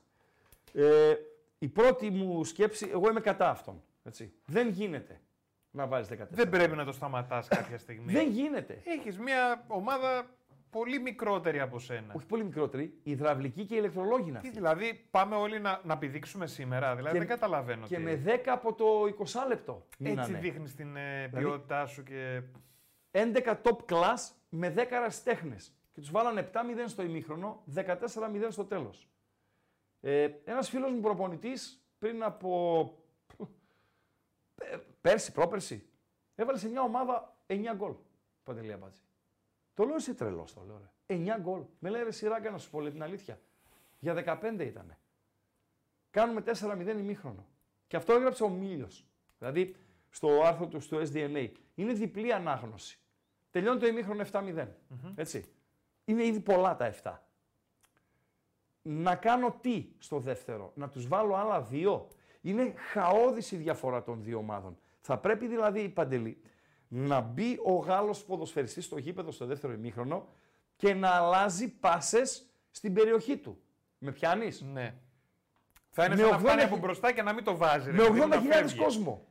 Ε, 0.72 1.14
η 1.58 1.68
πρώτη 1.68 2.10
μου 2.10 2.44
σκέψη, 2.44 2.88
εγώ 2.92 3.10
είμαι 3.10 3.20
κατά 3.20 3.50
αυτόν. 3.50 3.82
Έτσι. 4.04 4.32
Δεν 4.44 4.68
γίνεται 4.68 5.20
να 5.70 5.86
βάζεις 5.86 6.18
14. 6.20 6.26
Δεν 6.30 6.48
πρέπει 6.50 6.76
να 6.76 6.84
το 6.84 6.92
σταματάς 6.92 7.48
κάποια 7.48 7.78
στιγμή. 7.78 8.12
Δεν 8.12 8.28
γίνεται. 8.28 8.80
Έχεις 8.84 9.18
μια 9.18 9.64
ομάδα 9.66 10.24
πολύ 10.72 10.98
μικρότερη 11.00 11.60
από 11.60 11.78
σένα. 11.78 12.12
Όχι 12.16 12.26
πολύ 12.26 12.44
μικρότερη, 12.44 12.98
υδραυλική 13.02 13.64
και 13.64 13.74
ηλεκτρολόγοι 13.74 14.28
είναι 14.28 14.38
Τι 14.38 14.46
αυτή. 14.48 14.50
δηλαδή, 14.58 15.06
πάμε 15.10 15.36
όλοι 15.36 15.60
να, 15.60 15.80
να 15.84 15.98
πηδήξουμε 15.98 16.46
σήμερα. 16.46 16.96
Δηλαδή, 16.96 17.12
Και- 17.12 17.18
δεν 17.18 17.28
καταλαβαίνω. 17.28 17.86
Και 17.86 17.96
τι. 17.96 18.02
με 18.02 18.22
10 18.26 18.38
από 18.46 18.74
το 18.74 18.84
20 19.06 19.46
λεπτό. 19.48 19.86
Έτσι 19.90 20.02
μείνανε. 20.10 20.38
δείχνεις 20.38 20.74
την 20.74 20.96
ε, 20.96 21.26
Δηλαδή- 21.26 21.46
ποιότητά 21.48 21.86
σου 21.86 22.02
και. 22.02 22.42
11 23.10 23.60
top 23.62 23.76
class 23.86 24.32
με 24.48 24.70
10 24.76 24.96
ερασιτέχνε. 24.96 25.56
Και 25.92 26.00
τους 26.00 26.10
βάλανε 26.10 26.50
7-0 26.52 26.88
στο 26.88 27.02
ημίχρονο, 27.02 27.62
14-0 27.74 28.50
στο 28.50 28.64
τέλος. 28.64 29.08
Ε, 30.00 30.28
Ένας 30.44 30.68
φίλος 30.68 30.90
μου 30.92 31.00
προπονητής 31.00 31.86
πριν 31.98 32.22
από. 32.22 32.84
ε, 34.54 34.76
πέρσι, 35.00 35.32
πρόπερσι, 35.32 35.88
έβαλε 36.34 36.58
σε 36.58 36.68
μια 36.68 36.82
ομάδα 36.82 37.36
9 37.46 37.74
γκολ. 37.74 37.92
Παντελή 38.42 38.72
Αμπάτζη. 38.72 39.00
Το 39.74 39.84
λέω 39.84 39.96
είσαι 39.96 40.14
τρελός, 40.14 40.54
το 40.54 40.62
λέω. 40.66 40.78
Ρε. 40.78 41.16
9 41.16 41.40
γκολ. 41.40 41.62
Με 41.78 41.90
λέει 41.90 42.02
ρε 42.02 42.10
σειράγκα 42.10 42.50
να 42.50 42.58
σου 42.58 42.70
πω 42.70 42.80
λέει, 42.80 42.92
την 42.92 43.02
αλήθεια. 43.02 43.40
Για 43.98 44.14
15 44.14 44.64
ήταν. 44.64 44.96
Κάνουμε 46.10 46.42
4-0 46.46 46.98
ημίχρονο. 46.98 47.46
Και 47.86 47.96
αυτό 47.96 48.12
έγραψε 48.12 48.44
ο 48.44 48.48
Μίλιος. 48.48 49.06
Δηλαδή 49.38 49.76
στο 50.10 50.42
άρθρο 50.42 50.66
του 50.66 50.80
στο 50.80 50.98
SDNA. 50.98 51.50
Είναι 51.74 51.92
διπλή 51.92 52.32
ανάγνωση. 52.32 52.98
Τελειώνει 53.50 53.80
το 53.80 53.86
ημίχρονο 53.86 54.24
7-0. 54.32 54.66
Έτσι. 55.14 55.44
Είναι 56.04 56.24
ήδη 56.24 56.40
πολλά 56.40 56.76
τα 56.76 56.94
7. 57.02 57.12
Να 58.82 59.16
κάνω 59.16 59.58
τι 59.60 59.88
στο 59.98 60.18
δεύτερο, 60.18 60.72
να 60.74 60.88
τους 60.88 61.08
βάλω 61.08 61.34
άλλα 61.34 61.62
δύο; 61.62 62.08
Είναι 62.40 62.72
χαόδης 62.76 63.52
η 63.52 63.56
διαφορά 63.56 64.02
των 64.02 64.22
δύο 64.22 64.38
ομάδων. 64.38 64.78
Θα 65.00 65.18
πρέπει 65.18 65.46
δηλαδή 65.46 65.80
η 65.80 65.88
Παντελή 65.88 66.42
να 66.94 67.20
μπει 67.20 67.58
ο 67.64 67.72
Γάλλος 67.72 68.24
ποδοσφαιριστής 68.24 68.84
στο 68.84 68.98
γήπεδο 68.98 69.30
στο 69.30 69.46
δεύτερο 69.46 69.72
ημίχρονο 69.72 70.28
και 70.76 70.94
να 70.94 71.08
αλλάζει 71.10 71.68
πάσες 71.68 72.46
στην 72.70 72.92
περιοχή 72.94 73.36
του. 73.36 73.60
Με 73.98 74.12
πιάνεις; 74.12 74.60
Ναι. 74.60 74.94
Θα 75.90 76.04
είναι 76.04 76.14
Με 76.14 76.20
σαν 76.20 76.30
να 76.30 76.36
80 76.36 76.40
φτάνει 76.40 76.62
από 76.62 76.74
χι- 76.74 76.82
μπροστά 76.84 77.12
και 77.12 77.22
να 77.22 77.32
μην 77.32 77.44
το 77.44 77.56
βάζει. 77.56 77.90
ρε, 77.90 77.96
Με 77.96 78.02
επειδή 78.02 78.20
80.000 78.20 78.28
να 78.28 78.40
φεύγει. 78.54 78.76
κόσμο. 78.78 79.26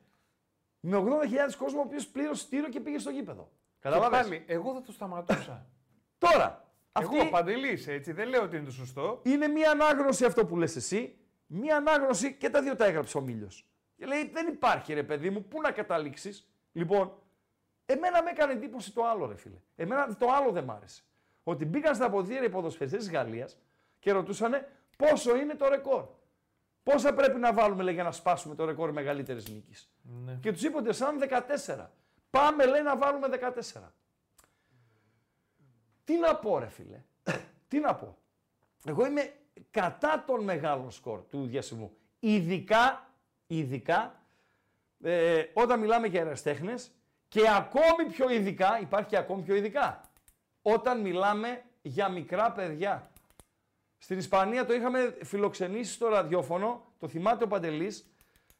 Με 0.80 0.96
80.000 0.96 1.56
κόσμο 1.58 1.78
ο 1.78 1.82
οποίος 1.86 2.06
πλήρωσε 2.06 2.48
τύρο 2.48 2.68
και 2.68 2.80
πήγε 2.80 2.98
στο 2.98 3.10
γήπεδο. 3.10 3.50
Και 3.72 3.78
Καταλάβες; 3.88 4.20
πάλι, 4.20 4.44
εγώ 4.46 4.72
θα 4.74 4.82
το 4.82 4.92
σταματούσα. 4.92 5.66
Τώρα, 6.18 6.68
αυτή 6.92 7.16
Εγώ 7.16 7.26
ο 7.26 7.30
Παντελής, 7.30 7.86
έτσι, 7.88 8.12
δεν 8.12 8.28
λέω 8.28 8.42
ότι 8.42 8.56
είναι 8.56 8.64
το 8.64 8.72
σωστό. 8.72 9.20
είναι 9.22 9.48
μία 9.48 9.70
ανάγνωση 9.70 10.24
αυτό 10.24 10.46
που 10.46 10.56
λες 10.56 10.76
εσύ. 10.76 11.16
μία 11.46 11.76
ανάγνωση 11.76 12.34
και 12.34 12.50
τα 12.50 12.62
δύο 12.62 12.76
τα 12.76 12.84
έγραψε 12.84 13.18
ο 13.18 13.20
Μίλιος. 13.20 13.66
Και 13.96 14.06
λέει: 14.06 14.28
Δεν 14.32 14.46
υπάρχει 14.46 14.92
ρε 14.94 15.02
παιδί 15.02 15.30
μου, 15.30 15.44
πού 15.44 15.60
να 15.60 15.70
καταλήξεις; 15.70 16.48
Λοιπόν, 16.72 17.12
εμένα 17.86 18.22
με 18.22 18.30
έκανε 18.30 18.52
εντύπωση 18.52 18.92
το 18.92 19.04
άλλο, 19.06 19.26
ρε 19.26 19.36
φίλε. 19.36 19.56
Εμένα 19.76 20.16
το 20.16 20.30
άλλο 20.30 20.50
δεν 20.50 20.64
μ' 20.64 20.70
άρεσε. 20.70 21.02
Ότι 21.42 21.64
μπήκαν 21.64 21.94
στα 21.94 22.04
αποδεία 22.04 22.42
οι 22.42 22.48
ποδοσφαιριστές 22.48 23.00
της 23.04 23.12
Γαλλίας 23.12 23.58
και 23.98 24.12
ρωτούσαν 24.12 24.66
πόσο 24.96 25.36
είναι 25.36 25.54
το 25.54 25.68
ρεκόρ. 25.68 26.04
Πόσα 26.82 27.14
πρέπει 27.14 27.38
να 27.38 27.52
βάλουμε 27.52 27.82
λέει, 27.82 27.94
για 27.94 28.02
να 28.02 28.12
σπάσουμε 28.12 28.54
το 28.54 28.64
ρεκόρ 28.64 28.92
μεγαλύτερης 28.92 29.48
νίκης. 29.48 29.90
Ναι. 30.24 30.38
Και 30.40 30.52
τους 30.52 30.62
είπατε 30.62 30.92
σαν 30.92 31.18
14. 31.66 31.86
Πάμε 32.30 32.66
λέει 32.66 32.82
να 32.82 32.96
βάλουμε 32.96 33.28
14. 33.72 33.92
Τι 36.04 36.18
να 36.18 36.36
πω 36.36 36.58
ρε 36.58 36.68
φίλε. 36.68 37.02
Τι 37.68 37.78
να 37.78 37.94
πω. 37.94 38.16
Εγώ 38.84 39.06
είμαι 39.06 39.32
κατά 39.70 40.24
τον 40.26 40.44
μεγάλο 40.44 40.90
σκορ 40.90 41.20
του 41.20 41.46
διασυμού. 41.46 41.96
Ειδικά, 42.20 43.10
ειδικά 43.46 44.22
ε, 45.02 45.44
όταν 45.52 45.80
μιλάμε 45.80 46.06
για 46.06 46.22
αεραστέχνες 46.22 46.90
και 47.32 47.48
ακόμη 47.56 48.10
πιο 48.10 48.30
ειδικά, 48.30 48.80
υπάρχει 48.80 49.08
και 49.08 49.16
ακόμη 49.16 49.42
πιο 49.42 49.54
ειδικά, 49.54 50.00
όταν 50.62 51.00
μιλάμε 51.00 51.62
για 51.82 52.08
μικρά 52.08 52.52
παιδιά. 52.52 53.10
Στην 53.98 54.18
Ισπανία 54.18 54.66
το 54.66 54.74
είχαμε 54.74 55.16
φιλοξενήσει 55.22 55.92
στο 55.92 56.08
ραδιόφωνο, 56.08 56.84
το 56.98 57.08
θυμάται 57.08 57.44
ο 57.44 57.46
Παντελής, 57.46 58.06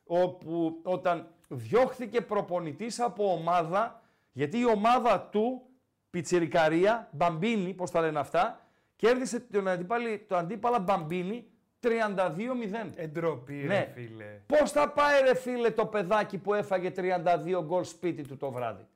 όπου 0.05 0.81
όταν 0.83 1.35
διώχθηκε 1.49 2.21
προπονητής 2.21 3.01
από 3.01 3.33
ομάδα, 3.33 4.03
γιατί 4.33 4.59
η 4.59 4.67
ομάδα 4.67 5.21
του, 5.21 5.63
Πιτσιρικαρία, 6.11 7.09
Μπαμπίνι, 7.13 7.75
πώς 7.75 7.91
τα 7.91 8.01
λένε 8.01 8.19
αυτά, 8.19 8.69
κέρδισε 8.97 9.41
τον 9.41 9.69
αντίπαλο, 9.69 10.21
το 10.27 10.37
αντίπαλα 10.37 10.79
Μπαμπίνι 10.79 11.52
32-0. 11.83 12.93
Εντροπή, 12.95 13.53
Ναι. 13.55 13.75
ρε 13.79 13.91
φίλε. 13.95 14.41
Πώς 14.47 14.71
θα 14.71 14.89
πάει 14.89 15.23
ρε 15.23 15.35
φίλε 15.35 15.71
το 15.71 15.87
παιδάκι 15.87 16.39
που 16.39 16.55
έφαγε 16.55 16.91
32 16.97 17.63
γκολ 17.65 17.85
σπίτι 17.85 18.23
του 18.23 18.37
το 18.37 18.51
βράδυ; 18.51 18.87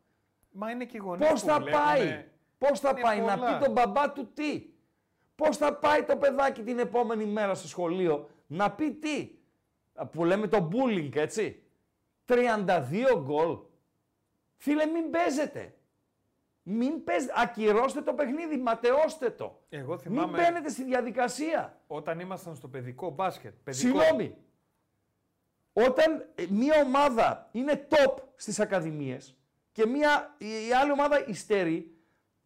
Μα 0.51 0.71
είναι 0.71 0.85
και 0.85 0.97
οι 0.97 1.01
γονείς 1.01 1.29
Πώς 1.31 1.41
που 1.41 1.47
θα 1.47 1.55
βλέπουνε. 1.61 1.83
πάει, 1.85 2.25
πώς 2.59 2.81
θα 2.81 2.89
Είναι 2.91 3.01
πάει 3.01 3.21
να 3.21 3.39
πολλά. 3.39 3.59
πει 3.59 3.65
τον 3.65 3.73
μπαμπά 3.73 4.13
του 4.13 4.31
τι; 4.35 4.65
Πώς 5.35 5.57
θα 5.57 5.75
πάει 5.75 6.03
το 6.03 6.17
παιδάκι 6.17 6.63
την 6.63 6.79
επόμενη 6.79 7.25
μέρα 7.25 7.55
στο 7.55 7.69
σχολείο 7.69 8.29
να 8.47 8.71
πει 8.71 8.93
τι; 8.93 9.31
Α, 9.95 10.07
Που 10.07 10.25
λέμε 10.25 10.47
το 10.49 10.69
bullying, 10.73 11.17
έτσι. 11.17 11.63
32 12.25 13.17
γκολ. 13.23 13.57
Φίλε, 14.57 14.87
μην 14.87 15.11
παίζετε. 15.11 15.75
Μην 16.69 17.05
παίζετε. 17.05 17.33
Ακυρώστε 17.37 18.03
το 18.03 18.13
παιχνίδι, 18.13 18.57
ματαιώστε 18.57 19.31
το. 19.31 19.63
Εγώ 19.69 19.91
Μην 19.91 19.99
θυμάμαι 19.99 20.37
μπαίνετε 20.37 20.69
στη 20.69 20.85
διαδικασία. 20.85 21.81
όταν 21.87 22.21
ήμασταν 22.21 22.55
στο 22.55 22.69
παιδικό 22.69 23.11
μπάσκετ. 23.11 23.55
Παιδικό. 23.65 23.99
Συγγνώμη. 23.99 24.37
Όταν 25.73 26.27
ε, 26.35 26.45
μία 26.49 26.81
ομάδα 26.87 27.49
είναι 27.53 27.87
top 27.91 28.15
στις 28.37 28.61
ακαδημίες 28.61 29.37
και 29.73 29.87
μία, 29.87 30.35
η 30.39 30.47
η 30.69 30.73
άλλη 30.73 30.91
ομάδα 30.91 31.27
υστερεί, 31.27 31.97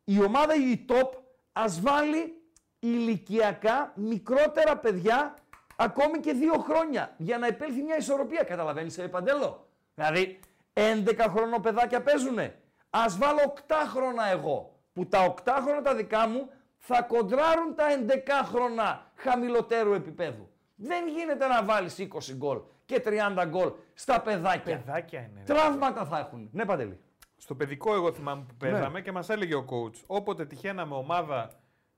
η 0.04 0.22
ομάδα 0.24 0.54
η 0.54 0.84
top 0.88 1.10
ας 1.52 1.80
βάλει 1.80 2.42
ηλικιακά 2.78 3.92
μικρότερα 3.96 4.76
παιδιά 4.78 5.34
ακόμη 5.76 6.18
και 6.20 6.32
δύο 6.32 6.52
χρόνια 6.54 7.14
για 7.16 7.38
να 7.38 7.46
επέλθει 7.46 7.82
μια 7.82 7.96
ισορροπία. 7.96 8.42
Καταλαβαίνεις, 8.42 8.98
ε, 8.98 9.08
Παντέλο; 9.08 9.68
Δηλαδή, 9.94 10.38
11 10.72 11.26
χρονών 11.28 11.62
παιδάκια 11.62 12.02
παίζουνε. 12.02 12.59
Ας 12.90 13.18
βάλω 13.18 13.38
8 13.68 13.72
χρόνια 13.94 14.24
εγώ, 14.24 14.80
που 14.92 15.06
τα 15.06 15.34
8 15.44 15.58
χρόνια 15.62 15.82
τα 15.82 15.94
δικά 15.94 16.28
μου 16.28 16.50
θα 16.78 17.02
κοντράρουν 17.02 17.74
τα 17.74 17.84
11 17.88 18.44
χρόνια 18.44 19.10
χαμηλότερου 19.14 19.92
επίπεδου. 19.92 20.48
Δεν 20.74 21.08
γίνεται 21.08 21.46
να 21.46 21.64
βάλεις 21.64 21.98
20 21.98 22.34
γκολ 22.36 22.60
και 22.84 23.02
30 23.04 23.44
γκολ 23.48 23.72
στα 23.94 24.20
παιδάκια. 24.20 24.76
Παιδάκια 24.76 25.20
είναι. 25.20 25.42
ρε. 25.46 25.54
Τραύματα 25.54 26.04
θα 26.04 26.18
έχουν. 26.18 26.48
Ναι, 26.52 26.64
Παντελή. 26.64 27.00
Στο 27.36 27.54
παιδικό, 27.54 27.94
εγώ 27.94 28.12
θυμάμαι 28.12 28.44
που 28.48 28.54
παίζαμε 28.54 28.88
Ναι. 28.88 29.00
και 29.00 29.12
μας 29.12 29.28
έλεγε 29.28 29.54
ο 29.54 29.64
coach, 29.70 30.02
όποτε 30.06 30.46
τυχαίναμε 30.46 30.94
ομάδα 30.94 31.50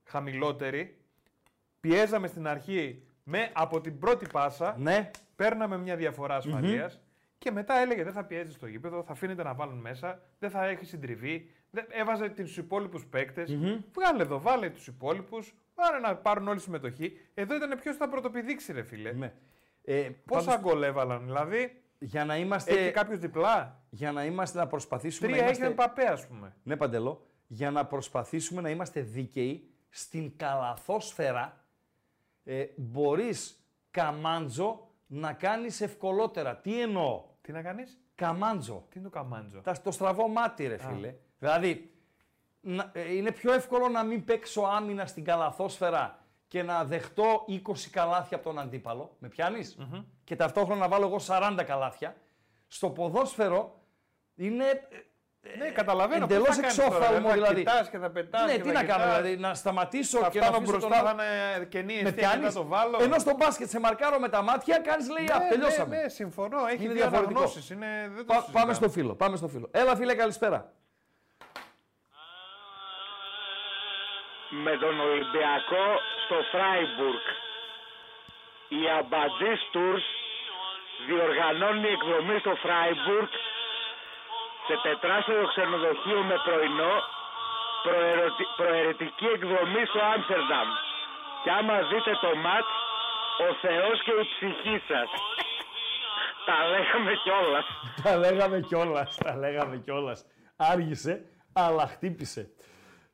χαμηλότερη, 0.05 1.01
πιέζαμε 1.81 2.27
στην 2.27 2.47
αρχή 2.47 3.07
με, 3.25 3.51
από 3.53 3.81
την 3.81 3.99
πρώτη 3.99 4.27
πάσα, 4.33 4.75
Ναι. 4.79 5.11
παίρναμε 5.37 5.79
μια 5.79 5.97
διαφορά 5.97 6.35
ασφαλείας 6.37 7.01
και 7.43 7.51
μετά 7.51 7.75
έλεγε 7.75 8.05
δεν 8.05 8.13
θα 8.13 8.25
πιέζεις 8.25 8.55
στο 8.55 8.67
γήπεδο, 8.67 9.03
θα 9.03 9.13
αφήνετε 9.13 9.43
να 9.43 9.55
βάλουν 9.55 9.79
μέσα, 9.79 10.23
δεν 10.39 10.51
θα 10.51 10.67
έχεις 10.67 10.89
συντριβή. 10.89 11.51
Δεν, 11.71 11.87
έβαζε 11.89 12.29
τους 12.29 12.57
υπόλοιπους 12.57 13.07
παίκτες. 13.07 13.57
Βγάλε 13.95 14.23
εδώ, 14.23 14.41
βάλε 14.41 14.71
τους 14.71 14.87
υπόλοιπους. 14.87 15.55
Πάρε 15.75 15.99
να 15.99 16.17
πάρουν 16.17 16.49
όλη 16.49 16.61
συμμετοχή. 16.61 17.13
Εδώ 17.35 17.55
ήταν 17.55 17.79
ποιος 17.81 17.97
θα 17.97 18.09
πρωτοπηδήξει, 18.09 18.73
ρε 18.73 18.83
φίλε. 18.83 19.13
ναι. 19.13 19.33
Ε, 19.85 20.11
Πόσα 20.27 20.45
πάντως, 20.51 20.61
γκολ 20.61 20.83
έβαλαν, 20.83 21.25
δηλαδή; 21.25 21.83
για 21.99 22.25
να 22.25 22.37
είμαστε, 22.37 22.73
Έχει 22.73 22.91
κάποιος 22.91 23.19
διπλά; 23.19 23.83
για 23.91 24.13
να 24.13 24.25
είμαστε 24.25 24.59
να 24.59 24.67
προσπαθήσουμε 24.67 25.29
Τρία 25.29 25.43
να 25.43 25.49
έχει 25.49 25.61
είμαστε... 25.61 25.83
ο 25.83 25.87
Παπέ, 25.87 26.07
ας 26.07 26.27
πούμε. 26.27 26.57
Ναι, 26.63 26.77
Παντελό, 26.77 27.27
για 27.47 27.71
να 27.71 27.87
προσπαθήσουμε 27.87 28.61
να 28.61 28.71
είμαστε 28.71 29.01
δίκαιοι 29.01 29.71
στην 29.89 30.37
καλαθόσφαιρα, 30.37 31.65
ε, 32.45 32.65
μπορείς 32.77 33.67
καμάντζο 33.91 34.91
να 35.07 35.33
κάνεις 35.33 35.81
ευκολότερα. 35.81 36.57
Τι 36.57 36.81
εννοώ; 36.81 37.25
Τι 37.43 37.53
να 37.53 37.63
κάνεις, 37.63 38.01
Καμάντζο. 38.15 38.85
τι 38.89 38.99
είναι 38.99 39.09
το 39.09 39.15
καμάντζο; 39.19 39.61
Τα, 39.61 39.81
το 39.83 39.91
στραβό 39.91 40.29
μάτι, 40.29 40.67
ρε 40.67 40.77
φίλε. 40.77 41.15
Δηλαδή, 41.39 41.95
να- 42.61 42.91
ε, 42.95 43.15
είναι 43.15 43.33
πιο 43.33 43.53
εύκολο 43.53 43.89
να 43.89 44.03
μην 44.05 44.25
παίξω 44.25 44.63
άμυνα 44.63 45.07
στην 45.07 45.25
καλαθόσφαιρα 45.25 46.19
και 46.49 46.63
να 46.63 46.85
δεχτώ 46.85 47.45
20 47.49 47.91
καλάθια 47.91 48.37
από 48.37 48.47
τον 48.47 48.59
αντίπαλο. 48.59 49.17
Με 49.19 49.29
πιανεις 49.29 49.77
Και 50.25 50.37
ταυτόχρονα 50.37 50.81
να 50.81 50.89
βάλω 50.89 51.07
εγώ 51.07 51.19
40 51.19 51.63
καλάθια. 51.67 52.17
Στο 52.69 52.91
ποδόσφαιρο 52.91 53.81
είναι 54.35 54.65
ε, 54.67 54.87
Ναι, 55.59 55.69
καταλαβαίνω. 55.71 56.25
εντελώς 56.25 56.47
πώς 56.47 56.57
θα 56.57 56.61
κάνεις 56.63 56.77
τώρα, 56.77 56.89
εξόφθαλμο, 56.97 57.29
θα 57.29 57.35
δηλαδή. 57.35 57.55
κοιτάς 57.55 57.91
και 57.91 57.99
θα 57.99 58.11
πετάς 58.11 58.45
ναι, 58.45 58.53
και 58.57 58.61
τι 58.63 58.67
θα 58.69 58.73
να 58.73 58.85
κάνω, 58.85 59.03
κοιτάς. 59.05 59.17
δηλαδή, 59.21 59.37
να 59.41 59.55
σταματήσω 59.55 60.19
Θα 60.19 60.29
και 60.29 60.39
να 60.39 60.45
φτάνω 60.45 60.59
αφήσω 60.63 60.73
μπροστά, 60.79 60.89
τον 60.89 61.07
θα 61.07 61.11
άλλο. 61.11 61.23
είναι 61.57 61.65
κενή 61.65 61.93
Με 61.95 62.09
αιστεία 62.09 62.11
και 62.11 62.19
πιάνεις, 62.37 62.53
θα 62.55 62.61
το 62.61 62.67
βάλω. 62.67 62.99
ενώ 63.03 63.19
στο 63.19 63.35
μπάσκετ 63.39 63.69
σε 63.69 63.81
μαρκάρω 63.81 64.19
με 64.19 64.29
τα 64.29 64.43
μάτια, 64.43 64.79
κάνεις 64.79 65.09
λέει, 65.11 65.25
ναι, 65.25 65.35
«Α, 65.35 65.49
τελειώσαμε». 65.49 65.97
Ναι, 65.97 66.03
ναι, 66.03 66.09
συμφωνώ. 66.09 66.59
Έχει 66.67 66.85
Είναι 66.85 66.93
δύο 66.93 67.03
διαφορετικό. 67.03 67.39
αναγνώσεις. 67.41 67.71
Είναι, 67.71 68.11
δεν 68.15 68.27
το 68.27 68.33
Πα- 68.33 68.41
συζητάμε. 68.41 68.59
πάμε 68.61 68.73
στο 68.75 68.89
φίλο, 68.89 69.15
πάμε 69.15 69.37
στο 69.37 69.49
φίλο. 69.49 69.69
Έλα 69.73 69.97
φίλε, 69.97 70.15
καλησπέρα. 70.15 70.73
με 74.65 74.77
τον 74.83 75.01
Ολυμπιακό 75.01 75.87
στο 76.25 76.37
Φράιμπουργκ. 76.53 77.25
Η 78.81 78.83
Αμπατζής 78.99 79.61
Tours 79.75 80.07
διοργανώνει 81.07 81.89
εκδρομή 81.97 82.37
στο 82.45 82.55
Φράιμπουργκ 82.65 83.31
σε 84.67 84.75
τετράστερο 84.87 85.45
ξενοδοχείο 85.53 86.21
με 86.31 86.37
πρωινό 86.47 86.95
προαιρετι- 87.87 88.53
προαιρετική 88.61 89.27
εκδρομή 89.37 89.83
στο 89.91 90.01
Άμστερνταμ. 90.13 90.69
Και 91.43 91.51
άμα 91.59 91.77
δείτε 91.91 92.13
το 92.25 92.31
ματ, 92.47 92.67
ο 93.47 93.49
Θεός 93.65 93.97
και 94.05 94.13
η 94.23 94.25
ψυχή 94.33 94.77
σας. 94.91 95.09
Τα 96.49 96.57
λέγαμε 96.73 97.13
κιόλας. 97.25 97.67
Τα 98.03 98.13
λέγαμε 98.25 98.61
κιόλας. 98.61 99.17
Τα 99.25 99.37
λέγαμε 99.37 99.77
κιόλας. 99.85 100.25
Άργησε, 100.57 101.25
αλλά 101.53 101.87
χτύπησε. 101.87 102.51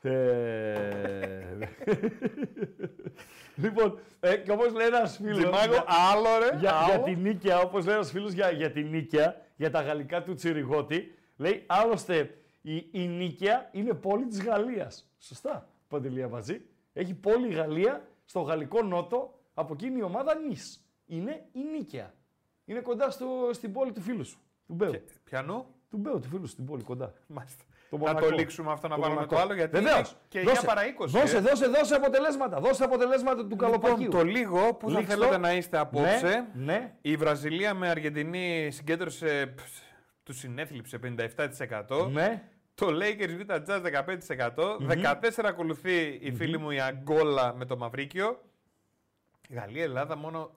Ε... 0.03 0.11
λοιπόν, 3.63 3.99
ε, 4.21 4.37
και 4.37 4.51
όπως 4.53 4.73
λέει 4.73 4.87
ένας 4.87 5.17
φίλος... 5.23 5.37
Τζιμάκο, 5.39 5.73
για- 5.73 5.85
άλλο 6.13 6.39
ρε. 6.39 6.57
για, 6.59 6.73
άλλο. 6.75 6.87
για 6.87 6.99
την 7.03 7.21
Νίκαια, 7.21 7.59
όπως 7.59 7.85
λέει 7.87 7.95
ένας 7.95 8.11
φίλος 8.11 8.33
για, 8.33 8.51
για 8.51 8.71
την 8.71 8.89
Νίκαια, 8.89 9.37
για 9.57 9.71
τα 9.71 9.81
γαλλικά 9.83 10.23
του 10.23 10.35
Τσιριγώτη, 10.35 11.18
λέει 11.39 11.65
άλλωστε 11.67 12.35
η, 12.63 12.77
η 12.91 13.07
Νίκαια 13.09 13.69
είναι 13.73 13.95
πόλη 13.95 14.27
της 14.27 14.43
Γαλλίας. 14.43 15.11
Σωστά, 15.19 15.69
Παντελή 15.89 16.23
Αμπατζή. 16.23 16.61
Έχει 16.93 17.15
πόλη 17.15 17.49
η 17.49 17.53
Γαλλία 17.53 18.09
στο 18.25 18.41
γαλλικό 18.41 18.83
νότο, 18.83 19.39
από 19.55 19.73
εκείνη 19.75 19.99
η 19.99 20.03
ομάδα 20.03 20.35
Νης. 20.49 20.85
Είναι 21.07 21.47
η 21.53 21.61
Νίκαια. 21.77 22.15
Είναι 22.65 22.81
κοντά 22.81 23.11
στο, 23.11 23.27
στην 23.53 23.73
πόλη 23.73 23.93
του 23.93 24.01
φίλου 24.01 24.25
σου, 24.25 24.39
του 24.67 24.75
Μπέου. 24.75 24.91
Και- 24.91 25.01
Πιανού; 25.25 25.67
Του 25.91 25.97
Μπέου, 25.97 26.21
του 26.21 26.29
φίλου 26.29 26.47
σου, 26.47 26.53
στην 26.53 26.65
πόλη 26.65 26.83
κοντά. 26.83 27.13
Μάλιστα. 27.27 27.65
Το 27.91 27.97
Να 27.97 28.07
Μονακό. 28.07 28.29
το 28.29 28.35
λήξουμε 28.35 28.73
αυτό 28.73 28.89
να 28.89 28.95
Το 28.95 29.01
βάλουμε 29.01 29.21
Μονακό. 29.21 29.35
το 29.37 29.41
άλλο 29.43 29.55
γιατί 29.55 29.77
Βεβαίως. 29.81 30.11
είναι 30.11 30.19
και 30.29 30.41
9 30.41 30.45
Δώσε, 30.45 30.67
παρά 30.67 30.83
20. 30.85 31.07
Δώσε, 31.07 31.37
ε. 31.37 31.41
δώσε, 31.41 31.67
δώσε 31.67 31.95
αποτελέσματα. 31.95 32.61
Δώσε 32.61 32.85
αποτελέσματα 32.85 33.47
του 33.47 33.57
καλοπακίου. 33.57 33.97
Λοιπόν, 34.03 34.21
το 34.21 34.27
λίγο 34.27 34.75
που 34.75 34.91
θα 34.91 34.99
Λήξτε 34.99 35.15
θέλετε 35.15 35.35
το. 35.35 35.41
να 35.41 35.53
είστε 35.53 35.79
απόψε. 35.79 36.47
Ναι, 36.55 36.65
ναι. 36.65 36.95
Η 37.01 37.17
Βραζιλία 37.17 37.75
με 37.75 37.89
Αργεντινή 37.89 38.69
συγκέντρωσε, 38.71 39.53
π, 39.57 39.59
του 40.29 40.35
συνέθλιψε 40.35 40.99
57%. 41.89 42.09
ναι. 42.13 42.49
Το 42.75 42.87
Lakers 42.91 43.41
Vita 43.47 43.65
Jazz 43.67 43.83
15%. 44.37 44.79
14 44.89 45.45
ακολουθεί 45.45 46.19
η 46.21 46.33
φίλη 46.33 46.59
μου 46.59 46.71
η 46.71 46.81
Αγκόλα 46.81 47.55
με 47.55 47.65
το 47.65 47.77
Μαυρίκιο. 47.77 48.41
Γαλλία-Ελλάδα 49.51 50.17
μόνο 50.17 50.51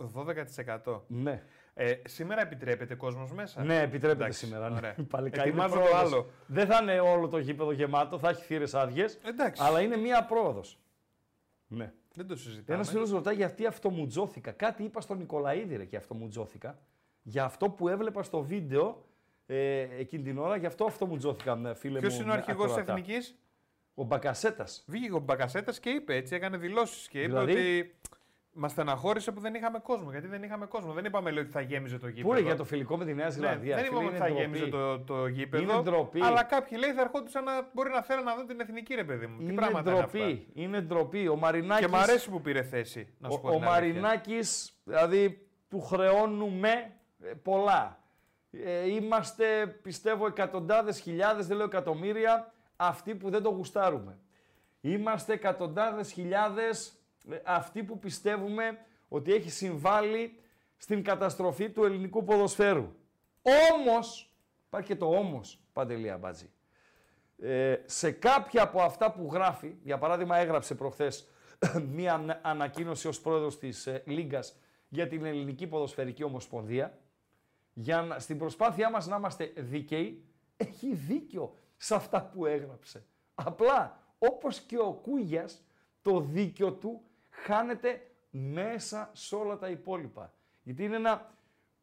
12%. 0.85 1.02
Ναι. 1.07 1.43
Ε, 1.73 1.93
σήμερα 2.07 2.41
επιτρέπεται 2.41 2.95
κόσμος 2.95 3.31
μέσα; 3.31 3.64
Ναι, 3.64 3.81
επιτρέπεται 3.81 4.22
Εντάξει, 4.23 4.45
σήμερα. 4.45 4.69
Ναι. 4.69 4.76
ωραία. 4.77 4.95
Παλικάρι, 5.10 5.49
είναι 5.49 5.61
Ετοιμάζω 5.61 5.84
το 5.84 5.89
πρόοδος. 5.89 6.14
άλλο. 6.14 6.30
Δεν 6.45 6.68
θα 6.68 6.80
είναι 6.81 6.99
όλο 6.99 7.27
το 7.27 7.38
γήπεδο 7.38 7.72
γεμάτο, 7.72 8.18
θα 8.19 8.30
έχει 8.30 8.43
θύρες 8.43 8.73
άδειες. 8.73 9.19
Εντάξει. 9.26 9.64
Αλλά 9.65 9.81
είναι 9.81 9.98
μία 9.98 10.23
πρόοδος. 10.26 10.80
Ναι. 11.68 11.91
Δεν 12.14 12.27
το 12.27 12.35
συζητάμε. 12.35 12.76
Ένας 12.77 12.89
φίλος 12.89 13.11
ρωτάει 13.11 13.35
γιατί 13.35 13.65
αυτομουτζώθηκα. 13.65 14.52
Κάτι 14.52 14.84
είπα 14.84 15.02
στον 15.02 15.18
Νικολαίδη 15.18 15.76
ρε 15.76 15.85
και 15.85 15.98
αυτομουτζώθηκα. 15.98 16.80
Για 17.22 17.43
αυτό 17.43 17.69
που 17.69 17.88
έβλεπα 17.88 18.23
στο 18.23 18.41
βίντεο 18.41 19.06
ε, 19.56 19.88
εκείνη 19.99 20.23
την 20.23 20.38
ώρα, 20.38 20.56
γι' 20.56 20.65
αυτό 20.65 20.86
αυτομουτζώθηκα, 20.86 21.61
ε, 21.65 21.73
φίλε 21.73 21.99
μου. 22.02 22.07
Ποιο 22.07 22.22
είναι 22.22 22.30
ο 22.32 22.34
αρχηγός 22.34 22.65
της 22.65 22.78
ακροατά. 22.78 22.91
Εθνικής, 22.91 23.36
Ο 23.94 24.03
Μπακασέτας. 24.03 24.84
Βγήκε 24.88 25.14
ο 25.14 25.19
Μπακασέτας 25.19 25.80
και 25.80 25.90
είπε 25.90 26.15
έτσι, 26.15 26.36
έκανε 26.36 26.57
δηλώσεις 26.57 27.07
και 27.07 27.19
είπε 27.19 27.28
Δηλαδή; 27.28 27.52
ότι 27.52 27.95
μας 28.53 28.72
στεναχώρησε 28.72 29.32
που 29.32 29.40
δεν 29.40 29.53
είχαμε 29.53 29.80
κόσμο. 29.80 30.11
Γιατί 30.11 30.28
δεν 30.28 30.44
είχαμε 30.44 30.65
κόσμο. 30.65 30.94
Δεν 30.94 31.06
είπαμε 31.06 31.32
λέει, 31.32 31.44
ότι 31.44 31.52
θα 31.52 31.61
γέμιζε 31.61 31.98
το 31.98 32.07
γήπεδο. 32.07 32.28
Πού 32.28 32.34
είναι 32.34 32.45
για 32.48 32.56
το 32.56 32.64
φιλικό 32.64 32.98
με 32.98 33.06
τη 33.06 33.14
Νέα 33.14 33.26
Ναι, 33.26 33.32
Ζηλανδία. 33.32 33.76
δεν 33.76 33.86
φίλε, 33.86 33.95
είπαμε 33.95 34.10
ότι 34.10 34.18
θα 34.18 34.28
είναι 34.28 34.40
γέμιζε 34.40 34.65
ντροπή. 34.65 35.03
το, 35.06 35.14
το 35.15 35.28
γήπεδο. 35.28 35.64
Είναι 35.64 35.82
ντροπή. 35.82 36.22
Αλλά 36.23 36.44
κάποιοι 36.44 36.78
λέει 36.82 36.91
θα 36.94 37.02
ερχόντουσαν 37.02 37.44
να 37.44 37.69
μπορεί 37.73 37.90
να 37.90 38.02
θέλουν 38.02 38.23
να 38.23 38.36
δουν 38.36 38.48
την 38.48 38.60
εθνική 38.60 38.94
ρε 38.95 39.03
παιδί 39.03 39.26
μου. 39.28 39.38
Τι 39.38 39.44
Είναι 39.44 39.53
πράγματα 39.53 39.91
είναι 39.91 39.99
αυτά; 39.99 40.18
ντροπή. 40.18 40.48
Είναι 40.53 40.82
ντροπή. 40.82 41.28
Ο 41.28 41.36
Μαρινάκης, 41.36 41.86
Και 41.86 41.91
μ' 41.91 41.95
αρέσει 41.95 42.30
που 42.30 42.41
πήρε 42.41 42.64
θέση. 42.64 43.14
Να 43.19 43.30
σου 43.30 43.40
πω 43.41 43.48
ο, 43.48 43.52
ο 43.52 43.57
την 43.57 43.68
αλήθεια. 43.68 44.02
Μαρινάκης, 44.02 44.73
δηλαδή 44.84 45.48
του 45.69 45.82
χρεώνουμε 45.82 46.69
ε, 47.23 47.34
πολλά. 47.44 47.99
Ε, 48.52 48.90
είμαστε, 48.90 49.68
πιστεύω, 49.68 50.26
εκατοντάδες 50.26 50.99
χιλιάδες, 50.99 51.48
δεν 51.48 51.57
λέω 51.57 51.65
εκατομμύρια, 51.65 52.53
αυτοί 52.76 53.15
που 53.15 53.30
δεν 53.30 53.41
το 53.44 53.49
γουστάρουμε. 53.49 54.18
Είμαστε 54.82 55.34
εκατοντάδες 55.34 56.11
χιλιάδες 56.11 56.94
ε, 57.30 57.38
αυτοί 57.45 57.84
που 57.84 57.99
πιστεύουμε 57.99 58.78
ότι 59.07 59.34
έχει 59.34 59.49
συμβάλει 59.49 60.40
στην 60.78 61.03
καταστροφή 61.03 61.69
του 61.69 61.84
ελληνικού 61.84 62.23
ποδοσφαίρου. 62.23 62.95
Όμως, 63.72 64.36
υπάρχει 64.65 64.88
και 64.88 64.95
το 64.95 65.06
όμως, 65.06 65.60
Παντελία 65.73 66.18
Μπάτζη. 66.18 66.49
Ε, 67.41 67.76
σε 67.86 68.11
κάποια 68.11 68.64
από 68.64 68.82
αυτά 68.82 69.11
που 69.11 69.30
γράφει, 69.32 69.76
για 69.84 69.98
παράδειγμα 69.98 70.38
έγραψε 70.38 70.76
προχθές 70.76 71.28
μία 71.95 72.14
ανα- 72.14 72.40
ανακοίνωση 72.44 73.07
ως 73.07 73.22
πρόεδρος 73.22 73.57
της 73.57 73.88
ε, 73.88 74.03
Λίγκας 74.06 74.56
για 74.90 75.07
την 75.07 75.26
Ελληνική 75.26 75.68
Ποδοσφαιρική 75.68 76.23
Ομοσπονδία, 76.23 76.98
για 77.73 78.02
να, 78.02 78.19
στην 78.19 78.38
προσπάθειά 78.38 78.89
μας 78.89 79.07
να 79.07 79.15
είμαστε 79.15 79.53
δίκαιοι, 79.56 80.23
έχει 80.57 80.95
δίκιο 80.95 81.53
σε 81.77 81.95
αυτά 81.95 82.23
που 82.23 82.45
έγραψε. 82.45 83.06
Απλά, 83.35 83.99
όπως 84.19 84.60
και 84.60 84.77
ο 84.77 84.91
Κούγιας, 84.91 85.64
το 86.02 86.19
δίκιο 86.19 86.72
του 86.73 87.02
χάνεται 87.30 88.06
μέσα 88.30 89.10
σε 89.14 89.35
όλα 89.35 89.57
τα 89.57 89.69
υπόλοιπα. 89.69 90.34
Γιατί 90.64 90.84
είναι 90.84 90.95
ένα 90.95 91.31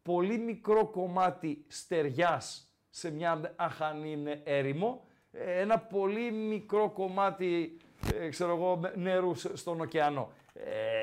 πολύ 0.03 0.39
μικρό 0.39 0.87
κομμάτι 0.87 1.65
στεριάς 1.69 2.73
σε 2.91 3.11
μια 3.11 3.53
αχανή 3.57 4.41
έρημο, 4.45 5.05
ε, 5.31 5.61
ένα 5.61 5.79
πολύ 5.79 6.31
μικρό 6.33 6.91
κομμάτι, 6.91 7.77
ε, 8.15 8.29
ξέρω 8.29 8.55
εγώ, 8.57 8.77
με- 8.77 8.93
νερού 8.97 9.35
σ- 9.35 9.57
στον 9.57 9.81
ωκεανό. 9.81 10.33
Ε, 10.53 11.03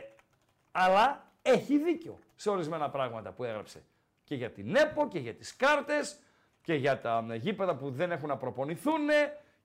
αλλά 0.72 1.32
έχει 1.42 1.78
δίκιο 1.78 2.20
σε 2.36 2.50
ορισμένα 2.50 2.90
πράγματα 2.90 3.32
που 3.32 3.44
έγραψε. 3.44 3.84
Και 4.26 4.36
για 4.36 4.52
την 4.52 4.76
ΕΠΟ 4.76 5.08
και 5.08 5.20
για 5.20 5.34
τις 5.34 5.56
κάρτες 5.56 6.20
και 6.62 6.74
για 6.74 7.02
τα 7.02 7.26
ε, 7.30 7.36
γήπεδα 7.36 7.76
που 7.76 7.90
δεν 7.92 8.12
έχουν 8.12 8.28
να 8.28 8.38
προπονηθούν 8.38 9.08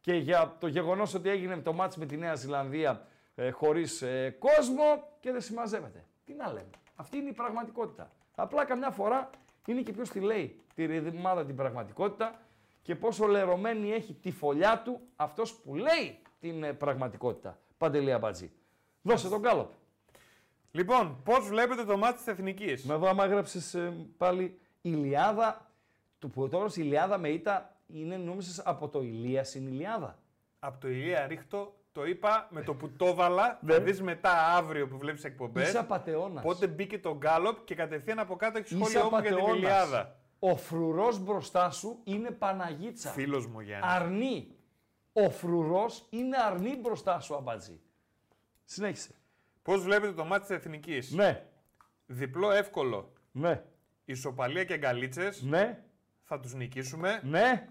και 0.00 0.14
για 0.14 0.56
το 0.58 0.66
γεγονός 0.66 1.14
ότι 1.14 1.28
έγινε 1.28 1.56
το 1.56 1.72
μάτς 1.72 1.96
με 1.96 2.06
τη 2.06 2.16
Νέα 2.16 2.34
Ζηλανδία 2.34 3.06
ε, 3.34 3.50
χωρίς 3.50 4.02
ε, 4.02 4.36
κόσμο 4.38 5.08
και 5.20 5.32
δεν 5.32 5.40
συμμαζεύεται. 5.40 6.04
Τι 6.24 6.34
να 6.34 6.46
λέμε. 6.46 6.70
Αυτή 6.94 7.16
είναι 7.16 7.28
η 7.28 7.32
πραγματικότητα. 7.32 8.10
Απλά 8.34 8.64
καμιά 8.64 8.90
φορά 8.90 9.30
είναι 9.66 9.80
και 9.80 9.92
ποιος 9.92 10.10
τη 10.10 10.20
λέει 10.20 10.60
τη 10.74 10.86
ρημάδα 10.86 11.44
την 11.44 11.56
πραγματικότητα 11.56 12.40
και 12.82 12.94
πόσο 12.94 13.26
λερωμένη 13.26 13.92
έχει 13.92 14.14
τη 14.14 14.30
φωλιά 14.30 14.82
του 14.84 15.00
αυτός 15.16 15.54
που 15.54 15.74
λέει 15.74 16.18
την 16.40 16.62
ε, 16.62 16.72
πραγματικότητα. 16.72 17.58
Παντελία 17.78 18.18
Μπατζή. 18.18 18.52
Δώσε 19.02 19.28
τον 19.28 19.42
κάλοπ. 19.42 19.72
Λοιπόν, 20.70 21.20
πώς 21.24 21.48
βλέπετε 21.48 21.84
το 21.84 21.96
μάτι 21.96 22.16
της 22.16 22.26
Εθνικής; 22.26 22.84
Με 22.84 22.94
εδώ 22.94 23.08
άμα 23.08 23.24
έγραψες 23.24 23.74
ε, 23.74 24.06
πάλι 24.16 24.58
Ηλιάδα, 24.80 25.70
το 26.18 26.28
που 26.28 26.48
τώρα 26.48 26.66
η 26.66 26.72
Ηλιάδα 26.76 27.18
με 27.18 27.28
ήττα 27.28 27.76
είναι 27.86 28.16
νόμισες 28.16 28.58
από 28.64 28.88
το 28.88 29.00
Ηλίας 29.00 29.48
στην 29.48 29.66
Ηλιάδα. 29.66 30.18
Από 30.58 30.80
το 30.80 30.88
Ηλία 30.88 31.26
Ρίχτο 31.26 31.74
το 31.92 32.06
είπα 32.06 32.48
με 32.50 32.62
το 32.62 32.74
που 32.74 32.90
το 32.90 33.06
έβαλα. 33.06 33.58
Ναι. 33.62 33.72
θα 33.72 33.80
δεις 33.80 34.02
μετά 34.02 34.56
αύριο 34.56 34.88
που 34.88 34.98
βλέπεις 34.98 35.24
εκπομπές. 35.24 35.68
Είσαι 35.68 35.78
απατεώνας. 35.78 36.44
Πότε 36.44 36.66
μπήκε 36.66 36.98
το 36.98 37.16
γκάλοπ 37.16 37.64
και 37.64 37.74
κατευθείαν 37.74 38.18
από 38.18 38.36
κάτω 38.36 38.58
έχεις 38.58 38.70
Είσαι 38.70 38.84
σχόλιο 38.84 39.02
μου 39.02 39.08
για 39.10 39.22
την 39.22 39.32
απατεώνας. 39.32 39.58
Ηλιάδα. 39.58 40.16
Ο 40.38 40.56
φρουρός 40.56 41.18
μπροστά 41.18 41.70
σου 41.70 42.00
είναι 42.04 42.30
Παναγίτσα. 42.30 43.10
Φίλος 43.10 43.46
μου 43.46 43.60
Γιάννη. 43.60 43.86
Αρνή. 43.88 44.54
Ο 45.12 45.30
φρουρός 45.30 46.06
είναι 46.10 46.36
αρνή 46.36 46.76
μπροστά 46.76 47.20
σου, 47.20 47.34
αμπατζή. 47.34 47.80
Συνέχισε. 48.64 49.14
Πώς 49.62 49.82
βλέπετε 49.82 50.12
το 50.12 50.24
μάτι 50.24 50.46
της 50.46 50.56
Εθνικής; 50.56 51.10
Ναι. 51.12 51.42
Διπλό 52.06 52.50
εύκολο. 52.50 53.12
Ναι. 53.32 53.62
Ισοπαλία 54.04 54.64
και 54.64 54.76
γκαλίτσες. 54.76 55.42
Ναι. 55.42 55.82
Θα 56.24 56.40
τους 56.40 56.54
νικήσουμε. 56.54 57.20
Ναι. 57.24 57.68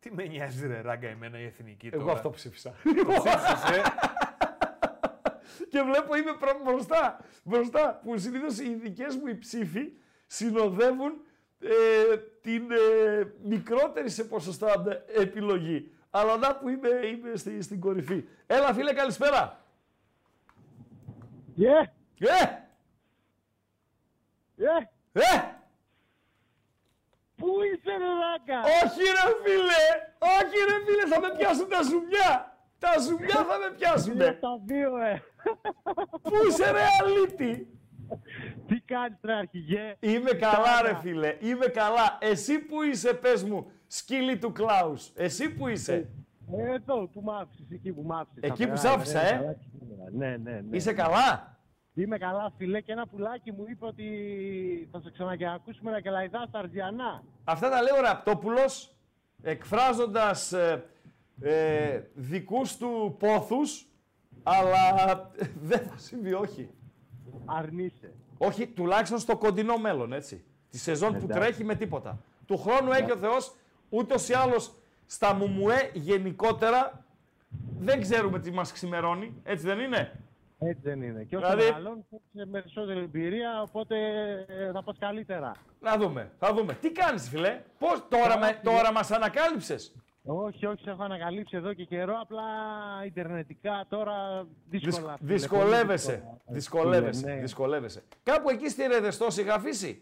Τι 0.00 0.12
με 0.14 0.24
νοιάζει 0.26 0.66
ρε 0.66 0.80
ράγκα 0.80 1.08
εμένα 1.08 1.38
η 1.40 1.44
Εθνική 1.44 1.88
Εγώ 1.92 2.00
τώρα; 2.02 2.12
αυτό 2.12 2.30
ψήφισα. 2.30 2.74
Το 2.82 3.12
ψήφισες, 3.12 3.76
ε; 3.76 3.82
και 5.70 5.82
βλέπω 5.82 6.16
είμαι 6.16 6.32
προ- 6.38 6.60
μπροστά. 6.64 7.20
Μπροστά. 7.44 8.00
Που 8.04 8.18
συνήθως 8.18 8.58
οι 8.58 8.74
δικές 8.74 9.16
μου 9.16 9.26
οι 9.26 9.38
ψήφοι 9.38 9.92
συνοδεύουν 10.26 11.12
ε, 11.60 12.16
την 12.40 12.70
ε, 12.70 13.24
μικρότερη 13.42 14.10
σε 14.10 14.24
ποσοστά 14.24 14.84
ε, 15.16 15.20
επιλογή. 15.22 15.90
Αλλά 16.10 16.36
να 16.36 16.56
που 16.56 16.68
είμαι, 16.68 16.88
είμαι 16.88 17.36
στη- 17.36 17.62
στην 17.62 17.80
κορυφή. 17.80 18.24
Έλα 18.46 18.74
φίλε 18.74 18.92
καλησπέρα. 18.92 19.64
Yeah. 21.58 21.84
Ε! 22.18 22.44
Yeah. 24.58 24.82
Ε! 25.12 25.54
Πού 27.36 27.46
είσαι 27.62 27.96
ρε 27.96 28.04
Ράγκα; 28.04 28.60
Όχι 28.60 29.00
ρε 29.00 29.26
φίλε! 29.42 29.84
Όχι 30.20 30.56
ρε 30.68 30.84
φίλε, 30.84 31.06
θα 31.14 31.20
με 31.20 31.36
πιάσουν 31.36 31.68
τα 31.68 31.82
ζουμιά! 31.82 32.58
Τα 32.78 32.98
ζουμιά 33.00 33.44
θα 33.44 33.58
με 33.58 33.74
πιάσουν! 33.76 34.12
Είναι 34.12 34.32
τα 34.32 34.60
δύο 34.64 34.96
ε. 34.96 35.22
Πού 36.22 36.32
είσαι 36.48 36.70
ρε 36.70 36.84
αλήτη! 37.00 37.68
Τι 38.66 38.80
κάνεις 38.80 39.18
ρε 39.22 39.34
αρχηγέ; 39.34 39.96
Είμαι 40.00 40.30
καλά 40.30 40.82
ρε 40.82 40.94
φίλε, 40.94 41.36
είμαι 41.40 41.66
καλά. 41.66 42.18
Εσύ 42.20 42.58
που 42.58 42.82
είσαι 42.82 43.14
πες 43.14 43.44
μου, 43.44 43.70
σκύλι 43.86 44.38
του 44.38 44.52
Κλάους. 44.52 45.10
Εσύ 45.14 45.54
που 45.54 45.68
είσαι. 45.68 46.08
Ε, 46.52 46.74
Εδώ 46.74 47.06
που 47.06 47.20
μ' 47.20 47.30
άφησες, 47.30 47.66
εκεί 47.70 47.92
που 47.92 48.02
μ' 48.02 48.12
άφησες. 48.12 48.42
Εκεί 48.42 48.66
που 48.66 48.72
Απερά, 48.72 48.76
σ' 48.76 48.94
άφησα, 48.94 49.22
ρε, 49.22 49.28
ε. 49.28 49.30
καλά 49.30 49.56
σήμερα. 49.70 50.10
Ναι, 50.12 50.36
ναι, 50.36 50.60
ναι. 50.60 50.76
Είσαι 50.76 50.92
καλά. 50.92 51.56
Είμαι 51.94 52.18
καλά 52.18 52.52
φίλε 52.56 52.80
και 52.80 52.92
ένα 52.92 53.06
πουλάκι 53.06 53.52
μου 53.52 53.64
είπε 53.68 53.86
ότι 53.86 54.08
θα 54.92 55.00
σε 55.00 55.10
ξανακακούσουμε 55.10 55.90
να 55.90 56.00
κελαϊδά 56.00 56.44
στα 56.48 56.58
Αρζιανά. 56.58 57.22
Αυτά 57.44 57.70
τα 57.70 57.82
λέει 57.82 57.98
ο 57.98 58.02
Ραπτόπουλος, 58.02 58.94
εκφράζοντας 59.42 60.52
ε, 60.52 60.84
ε, 61.40 62.00
δικούς 62.14 62.76
του 62.76 63.16
πόθους, 63.18 63.86
αλλά 64.42 64.88
ε, 65.36 65.46
δεν 65.62 65.80
θα 65.80 65.96
συμβεί, 65.98 66.32
όχι. 66.32 66.70
Αρνείσαι. 67.44 68.12
Όχι, 68.38 68.66
τουλάχιστον 68.66 69.18
στο 69.18 69.36
κοντινό 69.36 69.76
μέλλον, 69.78 70.12
έτσι. 70.12 70.44
Τη 70.70 70.78
σεζόν 70.78 71.12
που 71.12 71.24
Εντάξει. 71.24 71.40
τρέχει 71.40 71.64
με 71.64 71.74
τίποτα. 71.74 72.18
Του 72.46 72.58
χρόνου 72.58 72.92
έχει 72.92 73.10
ο 73.12 73.16
Θεός, 73.16 73.54
ούτως 73.88 74.28
ή 74.28 74.32
άλλως 74.32 74.74
στα 75.06 75.34
μουμουέ 75.34 75.90
γενικότερα, 75.92 77.04
δεν 77.78 78.00
ξέρουμε 78.00 78.40
τι 78.40 78.50
μας 78.50 78.72
ξημερώνει, 78.72 79.40
έτσι 79.44 79.66
δεν 79.66 79.78
είναι; 79.78 80.20
Έτσι 80.58 80.80
δεν 80.82 81.02
είναι. 81.02 81.22
Και 81.24 81.36
όσο 81.36 81.46
Δηλαδή- 81.46 81.64
μεγαλώνεις 81.70 82.04
έχεις 82.10 82.50
περισσότερη 82.50 82.98
εμπειρία, 82.98 83.62
οπότε 83.62 83.96
ε, 84.48 84.70
θα 84.72 84.82
πας 84.82 84.96
καλύτερα. 84.98 85.52
Να 85.80 85.96
δούμε, 85.96 86.30
θα 86.38 86.54
δούμε. 86.54 86.72
Τι 86.74 86.90
κάνεις 86.92 87.28
φίλε, 87.28 87.62
πώς 87.78 88.04
τώρα, 88.08 88.38
με, 88.38 88.60
τώρα 88.62 88.92
μας 88.92 89.10
ανακάλυψες; 89.10 89.94
Όχι, 90.28 90.66
όχι, 90.66 90.82
σε 90.82 90.90
έχω 90.90 91.02
ανακαλύψει 91.02 91.56
εδώ 91.56 91.72
και 91.74 91.84
καιρό. 91.84 92.14
Απλά 92.20 92.42
ιντερνετικά 93.06 93.84
τώρα 93.88 94.46
δύσκολα. 94.68 95.16
φίλε, 95.16 95.32
Δυσκολεύεσαι, 95.32 96.12
πολύ 96.12 96.56
δύσκολα. 96.56 96.82
δυσκολεύεσαι, 96.84 97.26
Ναι. 97.26 97.40
δυσκολεύεσαι. 97.40 98.02
Κάπου 98.22 98.48
εκεί 98.50 98.68
στη 98.68 98.86
Ρεδεστό 98.86 99.30
σε 99.30 99.42
είχα 99.42 99.54
αφήσει. 99.54 100.00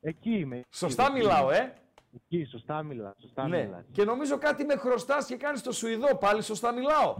Εκεί 0.00 0.30
είμαι. 0.38 0.60
Σωστά 0.70 1.02
εκεί, 1.02 1.12
μιλάω, 1.12 1.50
ε; 1.50 1.72
Εκεί, 2.14 2.44
σωστά 2.44 2.82
μιλά. 2.82 3.14
Σωστά 3.20 3.48
Ναι. 3.48 3.64
μιλάς. 3.64 3.84
Και 3.92 4.04
νομίζω 4.04 4.38
κάτι 4.38 4.64
με 4.64 4.76
χρωστάς 4.76 5.26
και 5.26 5.36
κάνεις 5.36 5.62
το 5.62 5.72
Σουηδό. 5.72 6.16
Πάλι 6.16 6.42
σωστά 6.42 6.72
μιλάω. 6.72 7.16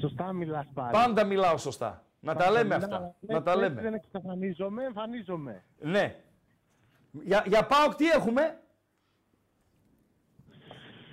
Σωστά 0.00 0.32
μιλάς 0.32 0.66
πάλι. 0.74 0.92
Πάντα 0.92 1.24
μιλάω 1.24 1.56
σωστά. 1.56 2.02
Να 2.20 2.34
τα 2.34 2.50
λέμε 2.50 2.74
αυτά. 2.74 3.14
Να 3.20 3.42
τα 3.42 3.56
λέμε. 3.56 3.80
Δεν 3.80 3.94
εξαφανίζομαι, 3.94 4.84
εμφανίζομαι. 4.84 5.64
Ναι. 5.80 6.20
Για, 7.10 7.44
για 7.46 7.66
ΠΑΟΚ 7.66 7.94
τι 7.94 8.06
έχουμε; 8.08 8.60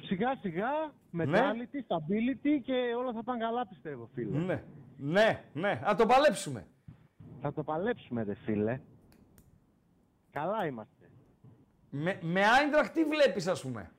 Σιγά 0.05 0.35
σιγά, 0.41 0.69
Ναι. 1.11 1.23
mentality, 1.27 1.79
stability 1.87 2.61
και 2.63 2.73
όλα 2.97 3.13
θα 3.13 3.23
πάνε 3.23 3.39
καλά 3.39 3.67
πιστεύω 3.67 4.09
φίλε. 4.13 4.37
Ναι. 4.37 4.63
Ναι, 4.97 5.43
ναι. 5.53 5.79
Να 5.83 5.95
το 5.95 6.05
παλέψουμε. 6.05 6.67
Θα 7.41 7.53
το 7.53 7.63
παλέψουμε 7.63 8.23
ρε 8.23 8.33
φίλε. 8.33 8.79
Καλά 10.31 10.65
είμαστε. 10.65 10.94
Με, 11.97 12.19
με 12.21 12.41
Άιντραχ 12.45 12.89
τι 12.89 13.03
βλέπεις 13.03 13.47
ας 13.47 13.61
πούμε; 13.61 13.91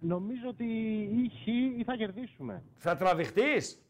Νομίζω 0.00 0.48
ότι 0.48 0.64
ή 1.02 1.28
χ 1.28 1.46
ή 1.78 1.82
θα 1.84 1.96
κερδίσουμε. 1.96 2.62
Θα 2.76 2.96
τραβηχτείς; 2.96 3.82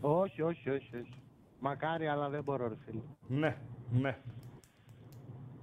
Όχι, 0.00 0.42
όχι, 0.42 0.70
όχι. 0.70 0.96
όχι. 0.96 1.12
Μακάρι, 1.58 2.06
αλλά 2.06 2.28
δεν 2.28 2.42
μπορώ, 2.42 2.68
ρε 2.68 2.74
φίλε. 2.84 3.00
Ναι, 3.26 3.56
ναι. 3.90 4.18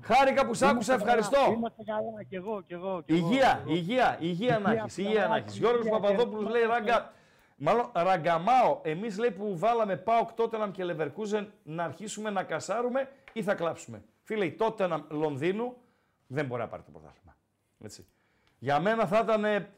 Χάρηκα 0.02 0.46
που 0.46 0.54
σ' 0.54 0.62
άκουσα, 0.62 0.94
Είμαστε 0.94 1.10
καλά, 1.10 1.18
ευχαριστώ. 1.20 1.54
Είμαστε 1.54 1.84
καλά, 1.84 2.24
κι 2.24 2.36
εγώ, 2.36 2.62
κι 2.62 2.74
εγώ. 2.74 3.02
κι 3.06 3.14
εγώ, 3.14 3.28
Υγεία, 3.28 3.62
κι 3.66 3.70
εγώ. 3.70 3.78
υγεία, 3.78 4.18
υγεία 4.20 4.60
να 4.60 4.70
Υγεία, 4.70 4.82
έχεις, 4.84 4.98
υγεία 4.98 5.28
να 5.28 5.36
έχεις. 5.36 5.56
υγεία, 5.56 5.68
Γιώργος 5.70 5.86
υγεία, 5.86 6.00
Παπαδόπουλος 6.00 6.44
υγεία. 6.44 6.58
λέει 6.60 6.68
ράγκα, 6.68 7.14
μάλλον 7.58 7.90
ραγκαμάω, 7.94 8.80
εμείς 8.84 9.18
λέει 9.18 9.32
που 9.32 9.58
βάλαμε 9.58 9.98
πάω 9.98 10.26
Τότεναμ 10.36 10.72
και 10.72 10.84
Leverkusen 10.88 11.48
να 11.64 11.84
αρχίσουμε 11.84 12.30
να 12.30 12.44
κασάρουμε 12.44 13.10
ή 13.34 13.44
θα 13.44 13.56
κλάψουμε. 13.56 14.04
Φίλε, 14.22 14.46
η 14.46 14.52
Τότεναμ 14.52 15.02
Λονδίνου 15.10 15.76
δεν 16.34 16.46
μπορεί 16.46 16.62
να 16.62 16.68
πάρει 16.68 16.84
το 16.84 16.92
πρωτάθλημα. 16.92 17.36
Έτσι. 17.80 18.06
Για 18.60 18.80
μένα 18.80 19.08
θα 19.08 19.20
ήταν 19.24 19.46
ε, 19.46 19.70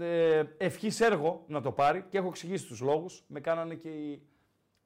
ε, 0.00 0.44
ευχής 0.56 1.00
έργο 1.00 1.44
να 1.46 1.60
το 1.60 1.72
πάρει 1.72 2.04
και 2.08 2.18
έχω 2.18 2.28
εξηγήσει 2.28 2.66
τους 2.66 2.80
λόγους. 2.80 3.22
Με 3.26 3.40
κάνανε 3.40 3.74
και 3.74 3.88
οι, 3.88 4.22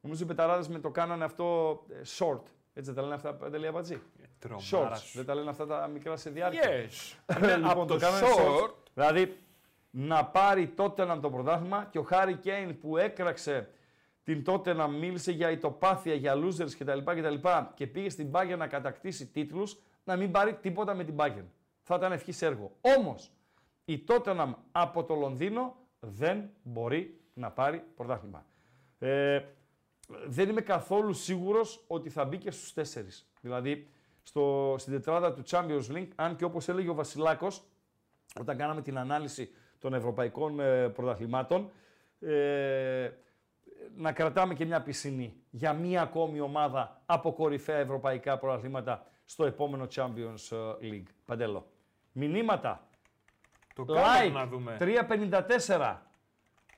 νομίζω 0.01 0.23
οι 0.23 0.27
πεταράδες 0.27 0.67
με 0.67 0.79
το 0.79 0.89
κάνανε 0.91 1.23
αυτό 1.23 1.79
ε, 1.89 2.01
short. 2.17 2.41
Έτσι 2.73 2.91
δεν 2.91 2.93
τα 2.95 3.01
λένε 3.01 3.13
αυτά, 3.13 3.33
Παντελή 3.33 3.67
Αμπατζή. 3.67 4.01
Τρομάρας 4.39 4.69
Shorts. 4.71 4.97
σου. 5.05 5.17
Δεν 5.17 5.25
τα 5.25 5.35
λένε 5.35 5.49
αυτά 5.49 5.65
τα 5.65 5.87
μικρά 5.87 6.15
σε 6.17 6.29
διάρκεια. 6.29 6.61
Yes. 6.69 7.17
Ναι, 7.39 7.47
Ναι, 7.47 7.55
λοιπόν, 7.55 7.71
από 7.71 7.85
το 7.85 7.93
το 7.93 7.99
κάνανε 7.99 8.27
short. 8.37 8.63
short. 8.63 8.73
Δηλαδή, 8.93 9.37
να 9.91 10.25
πάρει 10.25 10.67
τότε 10.67 11.05
να 11.05 11.19
το 11.19 11.29
πρωτάθλημα 11.29 11.87
και 11.91 11.97
ο 11.97 12.03
Χάρη 12.03 12.35
Κέιν 12.35 12.79
που 12.79 12.97
έκραξε 12.97 13.69
την 14.23 14.43
τότε 14.43 14.73
να 14.73 14.87
μίλησε 14.87 15.31
για 15.31 15.51
ητοπάθεια, 15.51 16.13
για 16.13 16.33
losers 16.35 16.71
κτλ. 16.77 16.99
κτλ 17.03 17.47
και 17.73 17.87
πήγε 17.87 18.09
στην 18.09 18.29
Bayern 18.31 18.55
να 18.57 18.67
κατακτήσει 18.67 19.27
τίτλους, 19.27 19.77
να 20.03 20.15
μην 20.15 20.31
πάρει 20.31 20.53
τίποτα 20.53 20.93
με 20.93 21.03
την 21.03 21.15
Bayern. 21.17 21.45
Θα 21.81 21.95
ήταν 21.95 22.11
ευχής 22.11 22.41
έργο. 22.41 22.71
Όμως, 22.97 23.31
η 23.85 24.03
Tottenham 24.07 24.53
από 24.71 25.03
το 25.03 25.15
Λονδίνο 25.15 25.75
δεν 25.99 26.49
μπορεί 26.63 27.21
να 27.33 27.51
πάρει 27.51 27.83
πρωτάθλημα. 27.95 28.45
Ε, 28.99 29.41
δεν 30.27 30.49
είμαι 30.49 30.61
καθόλου 30.61 31.13
σίγουρος 31.13 31.83
ότι 31.87 32.09
θα 32.09 32.25
μπει 32.25 32.37
και 32.37 32.51
στους 32.51 32.73
τέσσερις. 32.73 33.31
Δηλαδή, 33.41 33.87
στο, 34.23 34.75
στην 34.77 34.93
τετράδα 34.93 35.33
του 35.33 35.43
Champions 35.45 35.91
League, 35.91 36.07
αν 36.15 36.35
και 36.35 36.43
όπως 36.43 36.67
έλεγε 36.67 36.89
ο 36.89 36.93
Βασιλάκος, 36.93 37.63
όταν 38.39 38.57
κάναμε 38.57 38.81
την 38.81 38.97
ανάλυση 38.97 39.51
των 39.79 39.93
ευρωπαϊκών 39.93 40.59
ε, 40.59 40.89
πρωταθλημάτων, 40.89 41.71
ε, 42.19 43.11
να 43.95 44.11
κρατάμε 44.11 44.53
και 44.53 44.65
μια 44.65 44.81
πισινή 44.81 45.33
για 45.49 45.73
μία 45.73 46.01
ακόμη 46.01 46.39
ομάδα 46.39 47.01
από 47.05 47.33
κορυφαία 47.33 47.77
ευρωπαϊκά 47.77 48.37
πρωταθλήματα 48.37 49.05
στο 49.31 49.45
επόμενο 49.45 49.87
Champions 49.95 50.49
League. 50.81 51.03
Παντέλο. 51.25 51.71
Μηνύματα. 52.11 52.87
Το 53.75 53.85
κάτω 53.85 54.01
like. 54.27 54.31
να 54.31 54.45
δούμε. 54.47 54.77
354. 54.79 55.97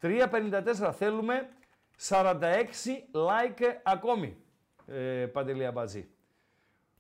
354. 0.02 0.92
Θέλουμε 0.94 1.50
46 2.08 2.40
like 3.12 3.62
ακόμη. 3.84 4.38
Ε, 4.88 5.26
Παντελή 5.26 5.66
Αμπατζή. 5.66 6.08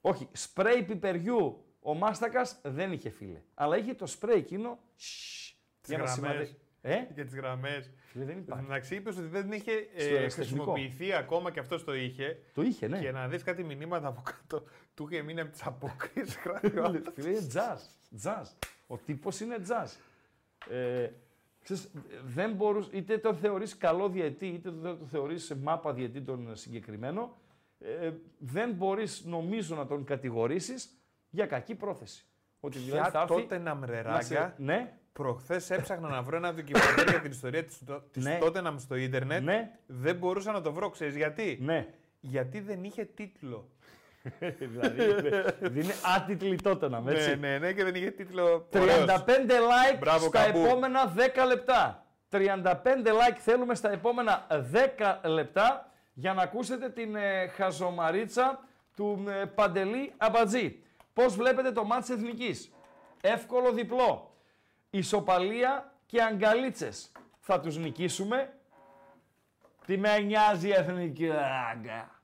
Όχι, 0.01 0.27
σπρέι 0.31 0.83
πιπεριού 0.83 1.63
ο 1.81 1.93
Μάστακας 1.93 2.59
δεν 2.63 2.91
είχε 2.91 3.09
φίλε. 3.09 3.41
Αλλά 3.53 3.77
είχε 3.77 3.93
το 3.93 4.05
σπρέι 4.05 4.37
εκείνο. 4.37 4.79
σσ, 4.95 5.55
Τις 5.81 5.89
για 5.89 5.97
να 5.97 6.03
γραμμές. 6.03 6.13
σημαδε- 6.31 6.57
Ε; 6.81 7.05
Για 7.13 7.25
τις 7.25 7.35
γραμμές. 7.35 7.91
Φίλε, 8.05 8.25
δεν 8.25 8.37
υπάρχει. 8.37 8.65
Εντάξει, 8.65 8.95
είπε 8.95 9.09
ότι 9.09 9.21
δεν 9.21 9.51
είχε 9.51 9.71
Στο 9.97 10.13
ε, 10.13 10.17
αεραστεχνικό. 10.17 10.63
χρησιμοποιηθεί 10.63 11.13
ακόμα 11.13 11.51
και 11.51 11.59
αυτό 11.59 11.83
το 11.83 11.93
είχε. 11.95 12.39
Το 12.53 12.61
είχε, 12.61 12.87
ναι. 12.87 12.99
Και 12.99 13.11
να 13.11 13.27
δει 13.27 13.37
κάτι 13.37 13.63
μηνύματα 13.63 14.07
από 14.07 14.21
κάτω. 14.21 14.65
Του 14.93 15.07
είχε 15.11 15.21
μείνει 15.21 15.39
από 15.41 15.51
τις 15.51 15.65
απόκρισει. 15.65 16.37
Γράφει 16.45 16.77
ο 16.79 16.83
άλλος. 16.83 17.01
Φίλε, 17.13 17.29
είναι 17.29 17.47
jazz. 17.53 17.79
jazz. 18.23 18.45
Ο 18.87 18.97
τύπος 18.97 19.39
είναι 19.39 19.55
jazz. 19.67 19.89
Ε, 20.69 21.09
ξέρεις, 21.63 21.91
δεν 22.25 22.51
μπορούς, 22.53 22.87
είτε 22.91 23.17
το 23.17 23.33
θεωρείς 23.33 23.77
καλό 23.77 24.09
διαιτή, 24.09 24.47
είτε 24.47 24.71
το, 24.71 24.95
το 24.97 25.05
θεωρείς 25.05 25.53
μάπα 25.61 25.93
διαιτή 25.93 26.21
τον 26.21 26.55
συγκεκριμένο, 26.55 27.37
ε, 27.79 28.11
δεν 28.37 28.71
μπορείς 28.71 29.23
νομίζω 29.25 29.75
να 29.75 29.85
τον 29.87 30.03
κατηγορήσεις 30.03 30.89
για 31.29 31.45
κακή 31.45 31.75
πρόθεση. 31.75 32.25
Ότι 32.59 32.77
δηλαδή 32.77 33.03
θα 33.03 33.09
Ποια 33.11 33.21
έρθει 33.21 33.33
τότε 33.41 33.57
να 33.57 33.63
να 33.63 33.75
μρεράγκα. 33.75 34.21
σε- 34.21 34.53
Ναι, 34.57 34.97
Προχθές 35.13 35.69
έψαχνα 35.69 36.09
να 36.09 36.21
βρω 36.21 36.35
ένα 36.37 36.53
ντοκιμαντέρ 36.53 37.09
για 37.09 37.21
την 37.21 37.31
ιστορία 37.31 37.63
της 37.65 37.83
της 38.11 38.23
Ναι. 38.23 38.39
Tottenham 38.41 38.75
στο 38.77 38.95
ίντερνετ. 38.95 39.43
Ναι. 39.43 39.71
Δεν 39.87 40.15
μπορούσα 40.15 40.51
να 40.51 40.61
το 40.61 40.73
βρω. 40.73 40.89
Ξέρεις 40.89 41.15
γιατί; 41.15 41.57
ναι. 41.61 41.93
Γιατί 42.19 42.59
δεν 42.59 42.83
είχε 42.83 43.05
τίτλο. 43.05 43.69
δηλαδή 44.59 45.03
είναι- 45.03 45.79
είναι 45.81 45.93
άτιτλη 46.15 46.55
τότε 46.55 46.89
να 46.89 46.99
Ναι, 46.99 47.11
έτσι. 47.11 47.35
ναι, 47.37 47.57
ναι, 47.57 47.73
και 47.73 47.83
δεν 47.83 47.95
είχε 47.95 48.09
τίτλο. 48.11 48.67
35 48.71 48.81
Ωραίος. 48.81 49.05
like 49.07 49.97
Μπράβο, 49.99 50.25
στα 50.27 50.43
Καμπού. 50.43 50.59
επόμενα 50.65 51.13
10 51.15 51.45
λεπτά. 51.47 52.05
35 52.29 53.11
like 53.11 53.37
θέλουμε 53.39 53.75
στα 53.75 53.91
επόμενα 53.91 54.47
10 54.71 55.19
λεπτά 55.29 55.91
για 56.13 56.33
να 56.33 56.41
ακούσετε 56.41 56.89
την 56.89 57.15
ε, 57.15 57.47
χαζομαρίτσα 57.47 58.59
του 58.95 59.23
ε, 59.27 59.45
Παντελή 59.45 60.13
Αμπατζή. 60.17 60.83
Πώς 61.13 61.35
βλέπετε 61.35 61.71
το 61.71 61.83
μάτς 61.83 62.09
Εθνικής; 62.09 62.71
Εύκολο 63.21 63.71
διπλό. 63.71 64.33
Ισοπαλία 64.89 65.93
και 66.05 66.21
αγκαλίτσες. 66.21 67.11
Θα 67.39 67.59
τους 67.59 67.77
νικήσουμε. 67.77 68.53
Τι 69.85 69.97
με 69.97 70.19
νοιάζει 70.19 70.67
η 70.67 70.71
Εθνική 70.73 71.27
Ράγκα. 71.27 72.21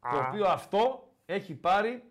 Το 0.00 0.18
οποίο 0.28 0.46
αυτό 0.46 1.05
έχει 1.26 1.54
πάρει 1.54 2.02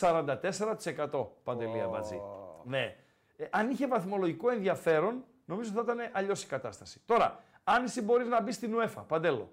44% 0.00 1.26
Παντελή 1.42 1.80
Αμπατζή. 1.80 2.20
Ναι. 2.64 2.96
Ε, 3.36 3.46
αν 3.50 3.70
είχε 3.70 3.86
βαθμολογικό 3.86 4.50
ενδιαφέρον, 4.50 5.24
νομίζω 5.44 5.70
θα 5.70 5.80
ήταν 5.84 5.98
αλλιώς 6.12 6.42
η 6.42 6.46
κατάσταση. 6.46 7.00
Τώρα, 7.06 7.42
αν 7.64 7.84
εσύ 7.84 8.02
μπορείς 8.02 8.28
να 8.28 8.42
μπεις 8.42 8.54
στην 8.54 8.74
UEFA, 8.76 9.04
Παντέλο, 9.08 9.52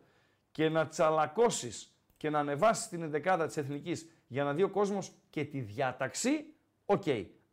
και 0.52 0.70
να 0.70 0.88
τσαλακώσεις 0.88 1.94
και 2.18 2.30
να 2.30 2.40
ανεβάσεις 2.40 2.88
την 2.88 3.02
ενδεκάδα 3.02 3.46
της 3.46 3.58
εθνικής 3.58 4.10
για 4.28 4.44
να 4.44 4.54
δει 4.54 4.64
ο 4.64 4.70
κόσμος 4.70 5.12
και 5.30 5.46
τη 5.46 5.60
διάταξη, 5.60 6.54
οκ. 6.86 7.04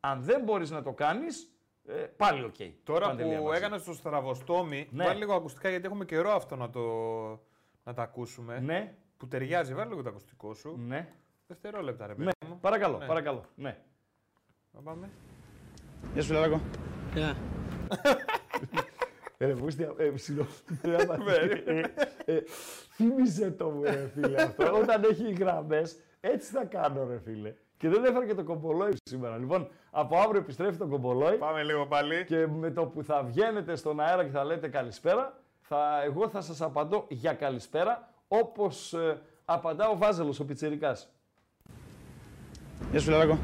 Αν 0.00 0.22
δεν 0.22 0.42
μπορείς 0.42 0.70
να 0.70 0.82
το 0.82 0.92
κάνεις, 0.92 1.50
ε, 1.86 1.92
πάλι 1.92 2.44
οκ. 2.44 2.54
Τώρα 2.84 3.06
Παντελή 3.06 3.28
που 3.34 3.36
Αμπατζή. 3.40 3.58
έκανες 3.58 3.82
το 3.84 3.92
στραβοστόμι, 3.94 4.88
Ναι. 4.90 5.04
βάλει 5.04 5.18
λίγο 5.18 5.34
ακουστικά 5.34 5.68
γιατί 5.68 5.86
έχουμε 5.86 6.04
καιρό 6.04 6.30
αυτό 6.30 6.56
να 6.56 6.70
το, 6.70 6.80
να 7.84 7.94
τα 7.94 8.02
ακούσουμε. 8.02 8.60
Ναι, 8.60 8.94
Που 9.16 9.28
ταιριάζει, 9.28 9.74
βάλει 9.74 9.88
λίγο 9.90 10.02
το 10.02 10.08
ακουστικό 10.08 10.54
σου. 10.54 10.76
ναι. 10.86 11.14
Δευτερόλεπτα, 11.46 12.06
ρε 12.06 12.14
παιδί 12.14 12.24
ναι. 12.24 12.48
μου. 12.48 12.58
Παρακαλώ, 12.60 12.98
Ναι. 12.98 13.06
παρακαλώ. 13.06 13.44
Ναι. 13.54 13.76
Να 14.70 14.80
πάμε. 14.80 15.10
Γεια 16.12 16.22
σου, 16.22 16.28
Φιλαράκο. 16.28 16.60
Ε, 19.38 19.52
Βούστια, 19.52 19.94
ε, 19.96 20.16
συγγνώμη. 20.16 20.48
Ε, 22.24 22.34
ε, 22.34 22.42
Θύμιζε 22.94 23.50
το 23.50 23.70
μου, 23.70 23.82
ρε 23.82 24.10
φίλε, 24.14 24.42
αυτό. 24.42 24.72
Όταν 24.82 25.02
έχει 25.04 25.32
γραμμές, 25.32 25.96
έτσι 26.20 26.52
θα 26.52 26.64
κάνω, 26.64 27.06
ρε 27.06 27.18
φίλε. 27.24 27.54
Και 27.76 27.88
δεν 27.88 28.04
έφερα 28.04 28.26
και 28.26 28.34
το 28.34 28.44
κομπολόι 28.44 28.92
σήμερα. 29.02 29.36
Λοιπόν, 29.36 29.68
από 29.90 30.16
αύριο 30.18 30.40
επιστρέφει 30.40 30.76
το 30.76 30.86
κομπολόι 30.86 31.36
Πάμε 31.36 31.62
λίγο 31.62 31.86
πάλι. 31.86 32.24
και 32.24 32.46
με 32.46 32.70
το 32.70 32.86
που 32.86 33.02
θα 33.02 33.22
βγαίνετε 33.22 33.76
στον 33.76 34.00
αέρα 34.00 34.24
και 34.24 34.30
θα 34.30 34.44
λέτε 34.44 34.68
καλησπέρα, 34.68 35.38
θα, 35.60 36.02
εγώ 36.04 36.28
θα 36.28 36.40
σας 36.40 36.60
απαντώ 36.60 37.04
για 37.08 37.32
καλησπέρα, 37.34 38.08
όπως 38.28 38.92
ε, 38.92 39.20
απαντά 39.44 39.88
ο 39.88 39.96
Βάζελος, 39.96 40.40
ο 40.40 40.44
πιτσιρικάς. 40.44 41.10
Γεια 42.96 43.04
σου, 43.04 43.10
Φιλαράκο. 43.10 43.38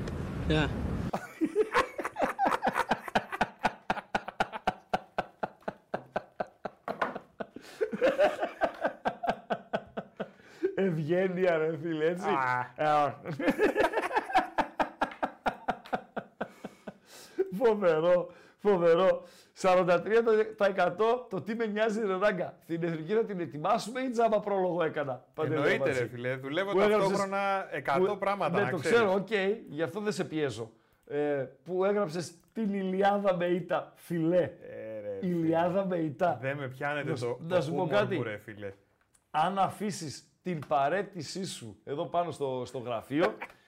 Ευγένεια, 10.74 11.56
ρε 11.56 11.76
φίλε, 11.82 12.04
έτσι. 12.04 12.28
Ε, 12.76 12.86
φοβερό, 17.58 18.32
φοβερό. 18.62 19.22
43% 19.60 21.26
το 21.30 21.40
τι 21.40 21.54
με 21.54 21.66
νοιάζει 21.66 22.00
ρε 22.06 22.16
ράγκα. 22.16 22.54
Την 22.66 22.82
εθνική 22.82 23.12
θα 23.12 23.24
την 23.24 23.40
ετοιμάσουμε 23.40 24.00
ή 24.00 24.10
τζάμπα 24.10 24.40
πρόλογο 24.40 24.82
έκανα. 24.82 25.24
Παντελή 25.34 25.54
Εννοείται, 25.54 25.74
Αμπατζή. 25.82 26.00
ρε 26.00 26.06
φίλε. 26.08 26.36
Δουλεύω 26.36 26.70
Που 26.72 26.80
έγραψες- 26.80 27.08
ταυτόχρονα 27.08 27.66
100 27.72 28.12
που- 28.12 28.18
πράγματα. 28.18 28.58
Ναι, 28.58 28.64
να 28.64 28.70
το 28.70 28.76
ξέρεις. 28.76 28.98
ξέρω, 28.98 29.12
οκ, 29.14 29.28
γι' 29.68 29.82
αυτό 29.82 30.00
δεν 30.00 30.12
σε 30.12 30.24
πιέζω. 30.24 30.70
Ε, 31.06 31.44
που 31.64 31.84
έγραψες 31.84 32.34
την 32.52 32.74
Ηλιάδα 32.74 33.36
με 33.36 33.46
ήττα, 33.46 33.92
φιλέ. 33.96 34.42
Ε, 34.42 35.00
ρε, 35.02 35.16
φίλε. 35.20 35.34
Ηλιάδα 35.36 35.86
με 35.86 35.96
ήττα. 35.96 36.38
Δεν 36.40 36.56
με 36.56 36.68
πιάνετε 36.68 37.10
Να 37.10 37.16
σου- 37.16 37.26
το, 37.26 37.38
να 37.48 37.56
το 37.56 37.62
σου 37.62 37.70
πω 37.70 37.76
χούμορ 37.80 37.94
κάτι. 37.94 38.16
μου, 38.16 38.22
ρε 38.22 38.36
φίλε. 38.36 38.72
αν 39.30 39.58
αφήσεις 39.58 40.26
την 40.42 40.58
παρέτησή 40.68 41.44
σου 41.44 41.76
εδώ 41.84 42.06
πάνω 42.06 42.30
στο, 42.30 42.62
στο 42.66 42.78
γραφείο, 42.78 43.24
νομ- 43.24 43.34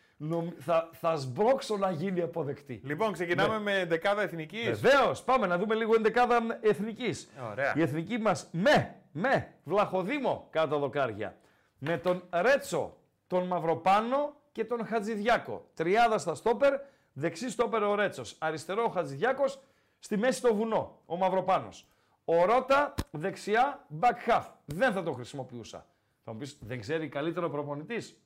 θα, 0.59 0.89
θα 0.93 1.17
σμπρώξω 1.17 1.77
να 1.77 1.91
γίνει 1.91 2.21
αποδεκτή. 2.21 2.81
Λοιπόν, 2.85 3.13
ξεκινάμε 3.13 3.59
με 3.59 3.85
δεκάδα 3.85 4.23
εθνικής. 4.23 4.81
Βεβαίως, 4.81 5.23
πάμε 5.23 5.47
να 5.47 5.59
δούμε 5.59 5.75
λίγο 5.75 5.95
ενδεκάδα 5.95 6.59
εθνικής. 6.61 7.31
Ωραία. 7.51 7.73
Η 7.77 7.83
εθνική 7.83 8.19
μας 8.19 8.49
με, 8.53 8.95
με 9.13 9.55
Βλαχοδήμο 9.65 10.47
κάτω 10.51 10.79
δοκάρια. 10.79 11.37
Με 11.79 11.99
τον 11.99 12.23
Ρέτσο, 12.31 12.97
τον 13.27 13.47
Μαυροπάνο 13.47 14.37
και 14.53 14.65
τον 14.65 14.87
Χατζηδιάκο. 14.87 15.67
Τριάδα 15.75 16.19
στα 16.19 16.35
στόπερ, 16.35 16.75
δεξί 17.13 17.51
στόπερ 17.51 17.83
ο 17.83 17.95
Ρέτσος. 17.95 18.37
Αριστερό 18.39 18.85
ο 18.85 18.89
Χατζηδιάκος, 18.89 19.61
στη 19.99 20.17
μέση 20.17 20.43
το 20.43 20.55
βουνό, 20.55 20.99
ο 21.07 21.17
Μαυροπάνος. 21.17 21.89
Ο 22.25 22.45
Ρότα 22.45 22.95
δεξιά, 23.11 23.87
back 24.01 24.31
half. 24.31 24.45
Δεν 24.65 24.93
θα 24.93 25.03
το 25.03 25.13
χρησιμοποιούσα. 25.13 25.87
Θα 26.25 26.33
μου 26.33 26.39
πεις, 26.39 26.59
δεν 26.61 26.81
ξέρει 26.81 27.09
καλύτερο 27.09 27.51
προπονητής; 27.51 28.19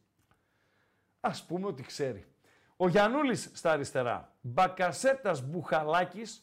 Ας 1.21 1.45
πούμε 1.47 1.67
ότι 1.67 1.83
ξέρει. 1.83 2.27
Ο 2.77 2.89
Γιαννούλης 2.89 3.51
στα 3.55 3.71
αριστερά. 3.71 4.33
Μπακασέτας 4.41 5.43
Μπουχαλάκης. 5.43 6.43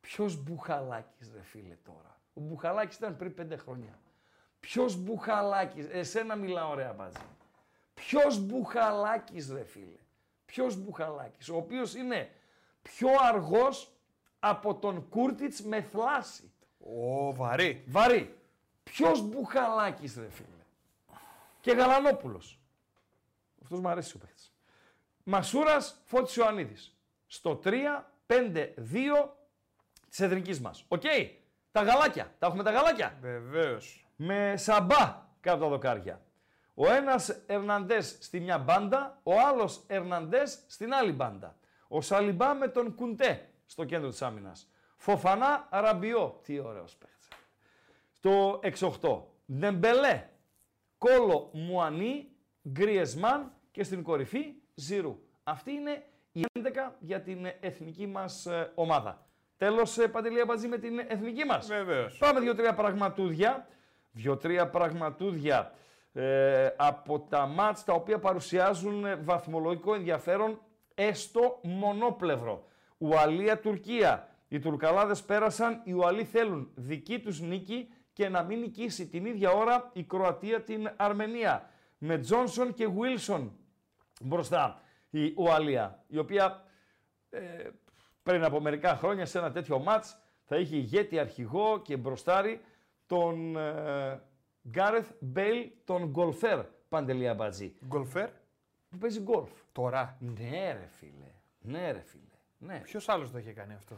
Ποιος 0.00 0.42
Μπουχαλάκης 0.42 1.30
ρε 1.34 1.42
φίλε 1.42 1.74
τώρα; 1.84 2.20
Ο 2.34 2.40
Μπουχαλάκης 2.40 2.96
ήταν 2.96 3.16
πριν 3.16 3.34
πέντε 3.34 3.56
χρόνια. 3.56 3.98
Ποιος 4.60 4.96
Μπουχαλάκης; 4.96 5.86
Εσένα 5.90 6.34
μιλάω 6.34 6.70
ωραία 6.70 6.92
μπάτζη. 6.92 7.22
Ποιος 7.94 8.38
Μπουχαλάκης 8.38 9.50
ρε 9.52 9.64
φίλε; 9.64 9.98
Ποιος 10.44 10.76
Μπουχαλάκης; 10.76 11.48
Ο 11.48 11.56
οποίος 11.56 11.94
είναι 11.94 12.30
πιο 12.82 13.08
αργός 13.20 13.92
από 14.38 14.74
τον 14.74 15.08
Κούρτιτς 15.08 15.62
με 15.62 15.82
θλάση. 15.82 16.52
Ω, 16.78 17.32
βαρύ. 17.34 17.84
Βαρύ. 17.86 18.38
Ποιος 18.82 19.22
Μπουχαλάκης 19.28 20.16
ρε 20.16 20.28
φίλε; 20.28 20.64
Και 21.60 21.72
Γαλανόπουλος. 21.72 22.59
Αυτός 23.72 23.84
μου 23.84 23.92
αρέσει 23.92 24.16
ο 24.16 24.18
παίχτης. 24.18 24.52
Μασούρας 25.22 26.00
Φώτης 26.04 26.36
Ιωαννίδης. 26.36 26.96
Στο 27.26 27.56
3-5-2 27.56 29.36
της 30.08 30.20
εθνικής 30.20 30.60
μας. 30.60 30.84
Οκ. 30.88 31.02
Τα 31.70 31.82
γαλάκια. 31.82 32.34
Τα 32.38 32.46
έχουμε 32.46 32.62
τα 32.62 32.70
γαλάκια. 32.70 33.18
Βεβαίως. 33.20 34.06
Με 34.16 34.54
Σαμπά 34.56 35.26
κάτω 35.40 35.58
τα 35.58 35.68
δοκάρια. 35.68 36.22
Ο 36.74 36.90
ένας 36.90 37.28
Ερναντές 37.46 38.16
στη 38.20 38.40
μια 38.40 38.58
μπάντα, 38.58 39.20
ο 39.22 39.32
άλλος 39.40 39.84
Ερναντές 39.86 40.64
στην 40.66 40.94
άλλη 40.94 41.12
μπάντα. 41.12 41.58
Ο 41.88 42.00
Σαλιμπά 42.00 42.54
με 42.54 42.68
τον 42.68 42.94
Κουντέ 42.94 43.48
στο 43.66 43.84
κέντρο 43.84 44.08
της 44.08 44.22
άμυνας. 44.22 44.70
Φοφανά 44.96 45.68
Ραμπιό. 45.70 46.40
Τι 46.42 46.58
ωραίος 46.58 46.96
παίχτης. 46.96 47.28
Το 48.20 48.60
6-8. 48.62 49.34
Ντεμπελέ. 49.52 50.28
Κόλο 50.98 51.50
Μουανί. 51.52 52.24
Γκριεσμάν 52.68 53.52
και 53.70 53.84
στην 53.84 54.02
κορυφή 54.02 54.54
Ζηρού. 54.74 55.18
Αυτή 55.42 55.72
είναι 55.72 56.04
η 56.32 56.44
11 56.58 56.68
για 56.98 57.20
την 57.22 57.46
εθνική 57.60 58.06
μας 58.06 58.46
ε, 58.46 58.72
ομάδα. 58.74 59.26
Τέλος, 59.56 59.98
ε, 59.98 60.08
Παντελία 60.08 60.44
Μπατζή, 60.44 60.68
με 60.68 60.78
την 60.78 60.98
εθνική 60.98 61.44
μας. 61.44 61.66
Βεβαίως. 61.66 62.18
Πάμε 62.18 62.40
δύο-τρία 62.40 62.74
πραγματούδια. 62.74 63.68
Δύο-τρία 64.12 64.68
πραγματούδια 64.70 65.72
ε, 66.12 66.68
από 66.76 67.20
τα 67.20 67.46
μάτς 67.46 67.84
τα 67.84 67.92
οποία 67.92 68.18
παρουσιάζουν 68.18 69.04
ε, 69.04 69.16
βαθμολογικό 69.16 69.94
ενδιαφέρον 69.94 70.60
έστω 70.94 71.60
μονόπλευρο. 71.62 72.64
Ουαλία-Τουρκία. 72.98 74.28
Οι 74.48 74.58
Τουρκαλάδες 74.58 75.22
πέρασαν, 75.22 75.80
οι 75.84 75.92
Ουαλοί 75.92 76.24
θέλουν 76.24 76.70
δική 76.74 77.18
τους 77.18 77.40
νίκη 77.40 77.92
και 78.12 78.28
να 78.28 78.42
μην 78.42 78.58
νικήσει 78.58 79.08
την 79.08 79.26
ίδια 79.26 79.50
ώρα 79.50 79.90
η 79.92 80.02
Κροατία 80.04 80.62
την 80.62 80.90
Αρμενία. 80.96 81.70
Με 81.98 82.18
Τζόνσον 82.18 82.74
και 82.74 82.88
Βίλσον 82.88 83.58
μπροστά 84.20 84.80
η 85.10 85.34
Ουαλία, 85.36 86.04
η 86.06 86.18
οποία 86.18 86.64
ε, 87.30 87.68
πριν 88.22 88.44
από 88.44 88.60
μερικά 88.60 88.96
χρόνια 88.96 89.26
σε 89.26 89.38
ένα 89.38 89.52
τέτοιο 89.52 89.78
μάτς 89.78 90.18
θα 90.44 90.56
είχε 90.56 90.76
ηγέτη 90.76 91.18
αρχηγό 91.18 91.80
και 91.82 91.96
μπροστάρι 91.96 92.60
τον 93.06 93.56
ε, 93.56 94.22
Γκάρεθ 94.68 95.10
Μπέιλ, 95.20 95.70
τον 95.84 96.08
γκολφέρ 96.08 96.64
Παντελή 96.88 97.28
Αμπατζή. 97.28 97.74
Γκολφέρ; 97.86 98.28
Που 98.88 98.98
παίζει 98.98 99.20
γκολφ. 99.20 99.50
Τώρα; 99.72 100.16
Ναι 100.18 100.72
ρε 100.72 100.86
φίλε. 100.90 101.32
Ναι 101.60 101.90
ρε 101.92 102.00
φίλε. 102.00 102.24
Ναι. 102.58 102.78
Ποιος 102.78 103.08
άλλος 103.08 103.30
το 103.30 103.38
είχε 103.38 103.52
κάνει 103.52 103.74
αυτό; 103.74 103.96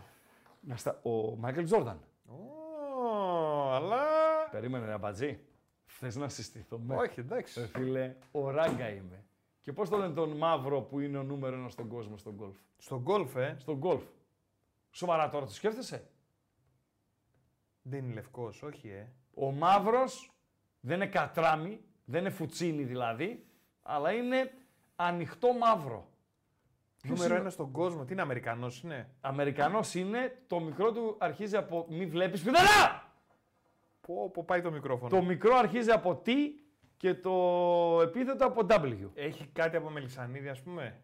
Να 0.61 0.77
στα... 0.77 1.01
Ο 1.03 1.37
Μάικλ 1.37 1.63
Τζόρνταν. 1.63 2.01
Ω, 2.27 3.73
αλλά... 3.73 4.03
Περίμενε 4.51 4.87
ρε 4.87 4.93
Αμπατζή. 4.93 5.41
Θες 5.85 6.17
να 6.17 6.29
συστηθώ 6.29 6.79
με. 6.79 6.97
Όχι, 6.97 7.21
εντάξει. 7.21 7.61
Ρε 7.61 7.67
φίλε, 7.67 8.15
ο 8.31 8.51
Ράγκα 8.51 8.89
είμαι. 8.89 9.25
Και 9.63 9.73
πώς 9.73 9.89
το 9.89 9.97
λένε 9.97 10.15
τον 10.15 10.37
μαύρο 10.37 10.81
που 10.81 11.01
είναι 11.01 11.19
ο 11.19 11.23
νούμερο 11.23 11.57
ένα 11.57 11.69
στον 11.69 11.89
κόσμο 11.89 12.17
στον 12.17 12.35
γκολφ; 12.35 12.57
Στον 12.79 13.01
γκολφ, 13.01 13.37
ε; 13.37 13.57
Στον 13.59 13.77
γκολφ. 13.77 14.03
Σοβαρά 14.91 15.29
τώρα 15.29 15.47
το 15.47 15.53
σκέφτεσαι; 15.53 16.11
Δεν 17.83 18.05
είναι 18.05 18.15
λευκός, 18.15 18.63
όχι, 18.63 18.89
ε. 18.89 19.09
Ο 19.35 19.51
μαύρος 19.53 20.31
δεν 20.81 20.97
είναι 20.97 21.07
κατράμι, 21.07 21.81
δεν 22.05 22.21
είναι 22.21 22.31
φουτσίνι 22.31 22.83
δηλαδή, 22.85 23.47
αλλά 23.83 24.13
είναι 24.13 24.53
ανοιχτό 24.97 25.53
μαύρο. 25.53 26.07
Ποιος 27.01 27.17
Νούμερο 27.17 27.33
είναι; 27.35 27.43
ένα 27.43 27.51
στον 27.51 27.71
κόσμο. 27.71 28.05
Τι 28.05 28.13
είναι, 28.13 28.23
Αμερικανός 28.23 28.83
είναι; 28.83 29.11
Αμερικανός 29.21 29.95
είναι, 29.95 30.43
το 30.47 30.61
μικρό 30.61 30.93
του 30.93 31.17
αρχίζει 31.19 31.57
από 31.57 31.87
μη 31.89 32.07
βλέπεις 32.07 32.43
πιδερά! 32.43 33.13
Πω, 34.01 34.31
πω 34.31 34.45
πάει 34.45 34.63
το 34.63 34.71
μικρόφωνο. 34.71 35.11
Το 35.11 35.23
μικρό 35.23 35.57
αρχίζει 35.57 35.91
από 35.91 36.23
T 36.27 36.31
και 37.03 37.15
το 37.15 37.33
επίθετο 38.03 38.47
από 38.47 38.67
W. 38.71 38.95
Έχει 39.15 39.47
κάτι 39.53 39.77
από 39.77 39.91
Μελισσανίδη, 39.91 40.49
ας 40.49 40.61
πούμε; 40.63 41.01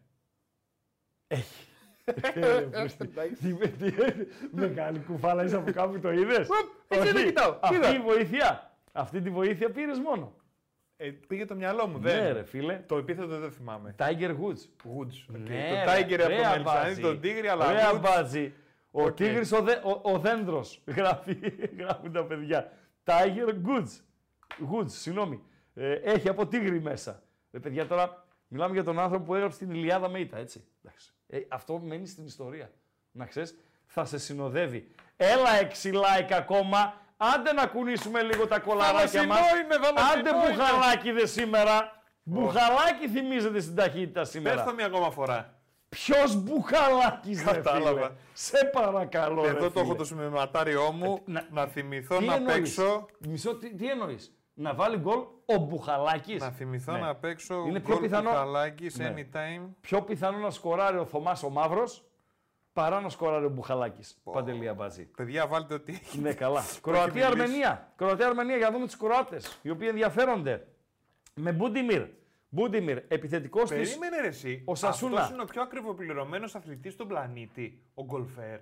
Έχει. 1.27 1.65
Τι 3.41 3.53
με- 3.53 3.67
τι- 3.67 3.93
Μεγάλη 4.51 4.99
κουφάλα 4.99 5.43
είσαι 5.43 5.55
από 5.55 5.71
κάπου 5.71 5.99
το 5.99 6.11
είδες; 6.11 6.47
έτσι 6.87 7.11
δεν 7.11 7.25
κοιτάω. 7.25 7.57
Αυτή 7.61 7.75
Είδα. 7.75 7.95
η 7.95 7.99
βοήθεια. 7.99 8.77
Αυτή 8.91 9.21
τη 9.21 9.29
βοήθεια 9.29 9.69
πήρες 9.71 9.99
μόνο. 9.99 10.33
Ε, 10.97 11.09
πήγε 11.27 11.45
το 11.45 11.55
μυαλό 11.55 11.87
μου, 11.87 11.99
δεν. 11.99 12.23
Ναι, 12.23 12.31
ρε 12.31 12.43
φίλε. 12.43 12.83
Το 12.87 12.97
επίθετο 12.97 13.39
δεν 13.39 13.51
θυμάμαι. 13.51 13.95
Tiger 13.99 14.29
Woods. 14.29 14.87
Woods. 14.89 15.25
οκ. 15.29 15.37
Ναι, 15.37 15.83
το 15.85 15.91
ρε, 15.91 16.05
Tiger 16.05 16.19
από 16.19 16.27
ρε, 16.27 16.35
το 16.35 16.47
Αμπατζή. 16.47 16.63
Μελισσανίδη, 16.63 17.01
τον 17.01 17.19
Τίγρη, 17.19 17.47
αλλά 17.47 17.71
Ρε 17.71 17.77
Woods. 17.79 17.95
Αμπατζή. 17.95 18.53
Ο 18.91 19.03
Οκ. 19.03 19.13
Τίγρης 19.15 19.51
ο, 19.51 19.61
δε, 19.61 19.73
ο, 19.73 19.99
ο 20.03 20.19
δέντρος, 20.19 20.81
γράφει, 20.97 21.37
γράφουν 21.77 22.11
τα 22.11 22.23
παιδιά. 22.25 22.71
Tiger 23.03 23.49
Woods. 23.67 24.01
Woods, 24.73 24.89
συγγνώμη. 24.89 25.41
Ε, 25.81 25.93
έχει 25.93 26.29
από 26.29 26.47
τίγρη 26.47 26.81
μέσα. 26.81 27.23
Ρε 27.51 27.59
παιδιά, 27.59 27.87
τώρα 27.87 28.25
μιλάμε 28.47 28.73
για 28.73 28.83
τον 28.83 28.99
άνθρωπο 28.99 29.23
που 29.25 29.35
έγραψε 29.35 29.57
την 29.57 29.71
Ιλιάδα 29.71 30.09
με 30.09 30.19
ήττα, 30.19 30.37
έτσι. 30.37 30.63
Εντάξει. 30.83 31.13
Ε, 31.27 31.39
αυτό 31.49 31.77
μένει 31.79 32.07
στην 32.07 32.25
ιστορία. 32.25 32.71
Να 33.11 33.25
ξέρεις, 33.25 33.55
θα 33.85 34.05
σε 34.05 34.17
συνοδεύει. 34.17 34.91
Έλα 35.17 35.59
έξι 35.59 35.91
like 35.93 36.31
ακόμα. 36.33 36.93
Άντε 37.17 37.53
να 37.53 37.65
κουνήσουμε 37.67 38.21
λίγο 38.21 38.47
τα 38.47 38.59
κολαράκια 38.59 38.97
Θαλασσινό 39.07 39.33
μας. 39.33 39.39
είναι, 39.63 39.73
θαλασσινό 39.85 40.19
Άντε 40.19 40.29
είναι. 40.29 40.53
μπουχαλάκι 40.55 41.11
δε 41.11 41.25
σήμερα. 41.25 42.01
Μπουχαλάκι 42.23 43.07
θυμίζεται 43.13 43.59
στην 43.59 43.75
ταχύτητα 43.75 44.19
Πες 44.19 44.29
σήμερα. 44.29 44.63
το 44.63 44.73
μία 44.73 44.85
ακόμα 44.85 45.11
φορά. 45.11 45.53
Ποιος 45.89 46.35
μπουχαλάκι 46.35 47.33
ρε 47.33 47.43
Κατάλαβα. 47.43 48.01
φίλε. 48.07 48.11
Σε 48.33 48.69
παρακαλώ. 48.73 49.41
ρε 49.41 49.47
Εδώ 49.49 49.59
το 49.59 49.69
φίλε. 49.69 49.81
έχω 49.83 49.95
το 49.95 50.05
σημειωματάριό 50.05 50.91
μου. 50.91 51.21
να- 51.25 51.47
να 51.51 51.65
θυμηθώ 51.67 52.17
Τι 52.17 52.25
να 52.25 52.33
εννοείς; 52.33 52.55
παίξω. 52.75 53.05
Μισό, 53.27 53.55
τι, 53.55 53.75
τι 53.75 53.87
εννοείς; 53.89 54.38
Να 54.61 54.73
βάλει 54.73 54.97
γκολ 54.97 55.19
ο 55.45 55.57
Μπουχαλάκης. 55.57 56.41
Να 56.41 56.49
θυμηθώ 56.51 56.97
να 56.97 57.15
παίξω 57.15 57.65
Είναι 57.67 57.79
πιο 57.79 57.93
γκολ 57.93 58.03
πιθανό. 58.03 58.29
Μπουχαλάκης 58.29 58.97
Ναι. 58.97 59.13
anytime. 59.15 59.67
Πιο 59.81 60.01
πιθανό 60.01 60.37
να 60.37 60.49
σκοράρει 60.49 60.97
ο 60.97 61.05
Θωμάς 61.05 61.43
ο 61.43 61.49
Μαύρος 61.49 62.03
παρά 62.73 63.01
να 63.01 63.09
σκοράρει 63.09 63.45
ο 63.45 63.49
Μπουχαλάκης. 63.49 64.17
Παντελία 64.23 64.73
μπάζι. 64.73 65.05
Παιδιά, 65.05 65.47
βάλτε 65.47 65.73
ότι 65.73 65.91
έχει. 65.91 66.19
Ναι, 66.19 66.33
καλά. 66.33 66.59
μιλήσεις. 66.59 66.79
Κροατία-Αρμενία. 66.81 67.91
Κροατία-Αρμενία 67.95 68.57
για 68.57 68.65
να 68.65 68.73
δούμε 68.73 68.85
τους 68.85 68.97
Κροάτες. 68.97 69.59
Οι 69.61 69.69
οποίοι 69.69 69.87
ενδιαφέρονται. 69.89 70.67
Με 71.33 71.51
Μπούντιμιρ. 71.51 72.05
Μπούντιμιρ, 72.49 72.97
επιθετικός 73.07 73.69
της. 73.69 73.89
Περίμενε 73.89 74.21
ρε 74.21 74.27
εσύ. 74.27 74.63
Ο 74.65 74.75
Σασούνα. 74.75 75.15
Αυτός 75.15 75.33
είναι 75.33 75.41
ο 75.41 75.45
πιο 75.45 75.61
ακριβοπληρωμένος 75.61 76.55
αθλητής 76.55 76.93
στον 76.93 77.07
πλανήτη. 77.07 77.81
Ο 77.93 78.03
γκολφέρ. 78.05 78.59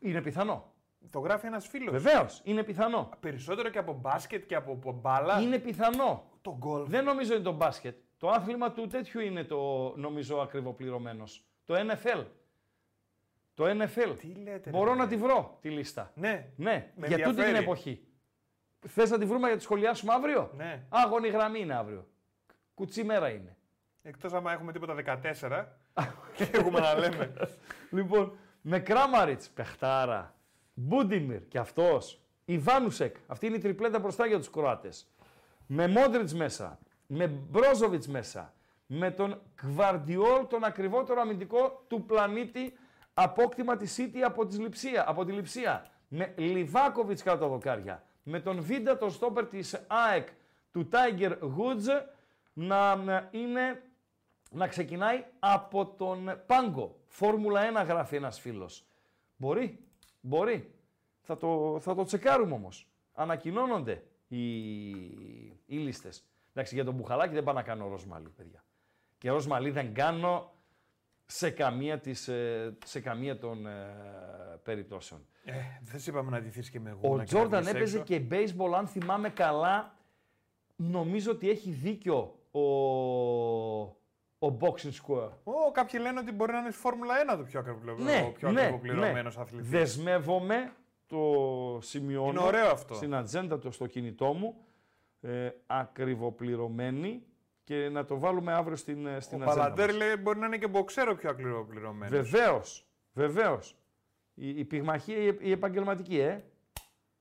Είναι 0.00 0.20
πιθανό. 0.22 0.72
Το 1.10 1.18
γράφει 1.18 1.46
ένας 1.46 1.66
φίλος. 1.66 2.02
Βεβαίως, 2.02 2.40
είναι 2.44 2.62
πιθανό. 2.62 3.08
Περισσότερο 3.20 3.68
και 3.68 3.78
από 3.78 3.92
μπάσκετ 3.92 4.46
και 4.46 4.54
από 4.54 4.72
από 4.72 4.92
μπάλα. 4.92 5.40
Είναι 5.40 5.58
πιθανό. 5.58 6.24
Το 6.40 6.56
γκολ. 6.58 6.84
Δεν 6.88 7.04
νομίζω 7.04 7.34
είναι 7.34 7.42
το 7.42 7.52
μπάσκετ. 7.52 7.96
Το 8.18 8.28
άθλημα 8.28 8.72
του 8.72 8.86
τέτοιου 8.86 9.20
είναι 9.20 9.44
το 9.44 9.92
νομίζω 9.96 10.40
ακριβοπληρωμένος. 10.40 11.44
Το 11.64 11.74
NFL. 11.74 12.24
Το 13.54 13.64
NFL. 13.64 14.16
Τι 14.18 14.26
λέτε, 14.34 14.70
Μπορώ 14.70 14.92
ρε, 14.92 14.98
να 14.98 15.06
παιδιά. 15.06 15.16
τη 15.18 15.22
βρω 15.32 15.58
τη 15.60 15.70
λίστα. 15.70 16.12
Ναι. 16.14 16.48
Ναι, 16.56 16.92
Με 16.96 17.06
για 17.06 17.16
τούτη 17.16 17.28
την 17.30 17.38
ενδιαφέρει. 17.38 17.56
εποχή. 17.64 18.04
Θες 18.86 19.10
να 19.10 19.18
τη 19.18 19.24
βρούμε 19.24 19.46
για 19.48 19.56
τη 19.56 19.62
σχολιάσουμε 19.62 20.12
αύριο; 20.12 20.50
Ναι. 20.56 20.82
Άγωνη 20.88 21.28
γραμμή 21.28 21.60
είναι 21.60 21.74
αύριο. 21.74 22.06
Κουτσή 22.74 23.04
μέρα 23.04 23.28
είναι. 23.30 23.56
Εκτός 24.02 24.32
άμα 24.32 24.52
έχουμε 24.52 24.72
τίποτα 24.72 24.94
14 24.94 25.64
και 26.34 26.48
έχουμε 26.52 26.80
να 26.80 26.94
λέμε. 26.98 27.32
Λοιπόν, 27.90 28.38
με 28.60 28.78
Κράμαριτ, 28.80 29.42
παιχτάρα. 29.54 30.34
Μπούντιμιρ 30.82 31.48
και 31.48 31.58
αυτός. 31.58 32.20
Ιβάνουσεκ. 32.44 33.16
Αυτή 33.26 33.46
είναι 33.46 33.56
η 33.56 33.58
τριπλέτα 33.58 33.98
μπροστά 33.98 34.26
για 34.26 34.38
τους 34.38 34.50
Κροάτες. 34.50 35.06
Με 35.66 35.88
Μόντριτς 35.88 36.34
μέσα. 36.34 36.78
Με 37.06 37.26
Μπρόζοβιτς 37.26 38.08
μέσα. 38.08 38.54
Με 38.86 39.10
τον 39.10 39.40
Κβαρντιόλ, 39.54 40.46
τον 40.48 40.64
ακριβότερο 40.64 41.20
αμυντικό 41.20 41.84
του 41.88 42.04
πλανήτη. 42.04 42.72
Απόκτημα 43.14 43.76
της 43.76 43.96
City 43.98 44.18
από, 44.24 44.46
της 44.46 44.58
Λιψία, 44.58 45.04
από 45.08 45.24
τη 45.24 45.32
Λιψία. 45.32 45.86
Με 46.08 46.34
Λιβάκοβιτς 46.36 47.22
κάτω 47.22 47.38
τα 47.38 47.48
δοκάρια. 47.48 48.04
Με 48.22 48.40
τον 48.40 48.62
Βίντα, 48.62 48.96
τον 48.96 49.10
στόπερ 49.10 49.46
της 49.46 49.84
ΑΕΚ 49.86 50.28
του 50.72 50.88
Tiger 50.92 51.38
Woods 51.40 52.04
να 52.52 52.96
να 52.96 53.28
είναι 53.30 53.82
να 54.50 54.66
ξεκινάει 54.66 55.24
από 55.38 55.86
τον 55.86 56.40
Πάγκο. 56.46 56.96
Φόρμουλα 57.06 57.82
1 57.82 57.84
γράφει 57.86 58.16
ένας 58.16 58.40
φίλος. 58.40 58.84
Μπορεί, 59.36 59.89
μπορεί. 60.20 60.74
Θα 61.20 61.36
το, 61.36 61.78
θα 61.80 61.94
το 61.94 62.04
τσεκάρουμε 62.04 62.54
όμως. 62.54 62.88
Ανακοινώνονται 63.12 64.02
οι, 64.28 64.88
οι 65.66 65.76
λίστες. 65.76 66.24
Εντάξει, 66.50 66.74
για 66.74 66.84
τον 66.84 66.94
Μπουχαλάκη 66.94 67.34
δεν 67.34 67.44
πάω 67.44 67.54
να 67.54 67.62
κάνω 67.62 67.88
ροσμαλί, 67.88 68.28
παιδιά. 68.28 68.64
Και 69.18 69.30
ροσμαλί 69.30 69.70
δεν 69.70 69.94
κάνω 69.94 70.52
σε 71.26 71.50
καμία, 71.50 71.98
της, 71.98 72.28
ε, 72.28 72.76
σε 72.84 73.00
καμία 73.00 73.38
των 73.38 73.66
ε, 73.66 73.86
περιπτώσεων. 74.62 75.26
Ε, 75.44 75.52
δεν 75.82 76.00
σε 76.00 76.10
είπαμε 76.10 76.30
να 76.30 76.40
ντυθείς 76.40 76.70
και 76.70 76.80
με 76.80 76.90
Ο 76.90 76.94
γούνα. 76.94 77.08
και 77.12 77.16
να 77.18 77.24
Τζόρνταν 77.24 77.60
βγεις 77.62 77.74
έπαιζε 77.74 77.98
έξω. 77.98 78.14
και 78.18 78.26
baseball, 78.30 78.72
αν 78.76 78.86
θυμάμαι 78.86 79.28
καλά. 79.30 79.94
Νομίζω 80.76 81.30
ότι 81.30 81.50
έχει 81.50 81.70
δίκιο 81.70 82.38
ο, 82.50 82.60
ο 84.42 84.56
Boxing 84.60 84.92
Square. 85.02 85.30
Ω, 85.44 85.70
κάποιοι 85.72 86.00
λένε 86.02 86.20
ότι 86.20 86.32
μπορεί 86.32 86.52
να 86.52 86.58
είναι 86.58 86.70
στη 86.70 86.80
Φόρμουλα 86.80 87.14
1 87.34 87.36
το 87.36 87.42
πιο, 87.42 87.60
ακριβό, 87.60 87.78
Ναι, 88.04 88.24
ο 88.28 88.32
πιο 88.32 88.50
ναι, 88.50 88.60
ακριβοπληρωμένος 88.60 89.36
ναι. 89.36 89.42
αθλητής. 89.42 89.68
Δεσμεύομαι, 89.70 90.72
το 91.06 91.18
σημειώνω 91.82 92.30
Είναι 92.30 92.40
ωραίο 92.40 92.70
αυτό. 92.70 92.94
στην 92.94 93.14
ατζέντα 93.14 93.58
του 93.58 93.70
στο 93.72 93.86
κινητό 93.86 94.32
μου, 94.32 94.64
ε, 95.20 95.48
ακριβοπληρωμένη 95.66 97.22
και 97.64 97.88
να 97.88 98.04
το 98.04 98.18
βάλουμε 98.18 98.52
αύριο 98.52 98.76
στην, 98.76 99.06
ε, 99.06 99.20
στην 99.20 99.40
Ο 99.40 99.44
ατζέντα 99.44 99.62
Παλαντέρ 99.62 99.86
μας. 99.88 99.96
λέει 99.96 100.16
μπορεί 100.16 100.38
να 100.38 100.46
είναι 100.46 100.58
και 100.58 100.68
μποξέρο 100.68 101.14
πιο 101.14 101.30
ακριβοπληρωμένος. 101.30 102.10
Βεβαίως, 102.30 102.86
βεβαίως. 103.12 103.76
Η, 104.34 104.48
η 104.58 104.64
πυγμαχία 104.64 105.16
η, 105.16 105.36
η 105.40 105.50
επαγγελματική, 105.50 106.18
ε. 106.18 106.44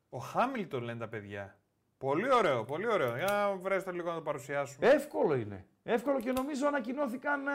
Ο 0.10 0.18
Χάμιλτον 0.18 0.84
λένε 0.84 1.00
τα 1.00 1.08
παιδιά. 1.08 1.59
Πολύ 2.00 2.34
ωραίο, 2.34 2.64
πολύ 2.64 2.88
ωραίο. 2.88 3.16
Για 3.18 3.26
να 3.26 3.56
βρες 3.56 3.84
το 3.84 3.92
λίγο 3.92 4.10
να 4.10 4.16
το 4.16 4.22
παρουσιάσουμε. 4.22 4.88
Εύκολο 4.88 5.36
είναι. 5.36 5.66
Εύκολο 5.84 6.20
και 6.20 6.32
νομίζω 6.32 6.68
ανακοινώθηκαν, 6.68 7.48
ε, 7.48 7.52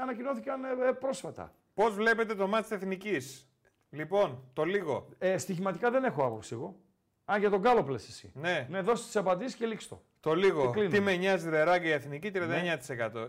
ανακοινώθηκαν 0.00 0.64
ε, 0.64 0.88
ε, 0.88 0.92
πρόσφατα. 0.92 1.54
Πώς 1.74 1.94
βλέπετε 1.94 2.34
το 2.34 2.46
μάτι 2.46 2.62
της 2.62 2.70
Εθνικής; 2.70 3.50
Λοιπόν, 3.90 4.50
το 4.52 4.64
λίγο. 4.64 5.08
Ε, 5.18 5.38
στοιχηματικά 5.38 5.90
δεν 5.90 6.04
έχω 6.04 6.24
άποψη 6.24 6.54
εγώ. 6.54 6.76
Αν 7.24 7.40
για 7.40 7.50
τον 7.50 7.60
Γκάλο 7.60 7.82
πλες 7.82 8.08
εσύ. 8.08 8.32
Ναι. 8.34 8.66
Ναι, 8.70 8.80
δώσε 8.80 9.04
τις 9.04 9.16
απαντήσεις 9.16 9.54
και 9.54 9.66
λήξτε 9.66 9.94
το. 9.94 10.02
Το 10.20 10.34
λίγο. 10.34 10.66
Και 10.66 10.70
κλείνουμε. 10.72 10.96
Τι 10.96 11.00
με 11.00 11.16
νοιάζει 11.16 11.50
ρε 11.50 11.62
ράγκα 11.62 11.88
η 11.88 11.90
Εθνική, 11.90 12.30
Ναι. 12.30 12.78
39%. 12.86 13.28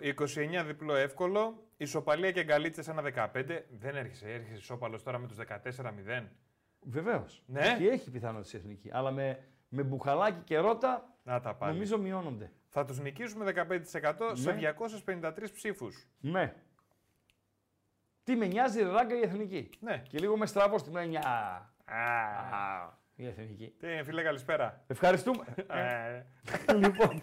29 0.61 0.63
διπλό 0.65 0.95
εύκολο. 0.95 1.63
Ισοπαλία 1.77 2.31
και 2.31 2.43
γκαλίτσες 2.43 2.87
ένα 2.87 3.01
15. 3.01 3.65
Δεν 3.69 3.95
έρχεσαι, 3.95 4.31
έρχεσαι 4.31 4.57
ισόπαλος 4.57 5.03
τώρα 5.03 5.17
με 5.17 5.27
τους 5.27 5.37
14-0. 5.37 6.29
Βεβαίως. 6.81 7.43
Ναι. 7.45 7.61
Έχει, 7.61 7.87
έχει 7.87 8.11
πιθανότητα 8.11 8.57
η 8.57 8.59
εθνική. 8.61 8.89
Αλλά 8.93 9.11
με, 9.11 9.39
με 9.69 9.83
μπουχαλάκι 9.83 10.41
και 10.43 10.57
ρότα 10.57 11.07
Να 11.23 11.39
τα 11.41 11.53
πάλι. 11.55 11.73
νομίζω 11.73 11.97
μειώνονται. 11.97 12.51
Θα 12.69 12.85
τους 12.85 12.99
νικήσουμε 12.99 13.45
15% 13.45 14.31
σε 14.33 14.51
Ναι. 14.51 14.73
253 15.05 15.51
ψήφους. 15.53 16.07
Ναι. 16.19 16.53
Τι 18.23 18.35
με 18.35 18.45
νοιάζει 18.45 18.83
ρε 18.83 18.89
ράγκα 18.89 19.15
η 19.15 19.21
εθνική; 19.21 19.69
Ναι. 19.79 20.03
Και 20.09 20.17
λίγο 20.19 20.37
με 20.37 20.45
στραβό 20.45 20.77
στη 20.77 20.91
μενιά. 20.91 21.21
Α, 21.85 22.97
η 23.15 23.25
εθνική. 23.27 23.73
Τι 23.79 23.87
φίλε, 24.03 24.21
καλησπέρα. 24.21 24.83
Ευχαριστούμε. 24.87 25.43
Ε, 26.65 26.73
λοιπόν, 26.75 27.21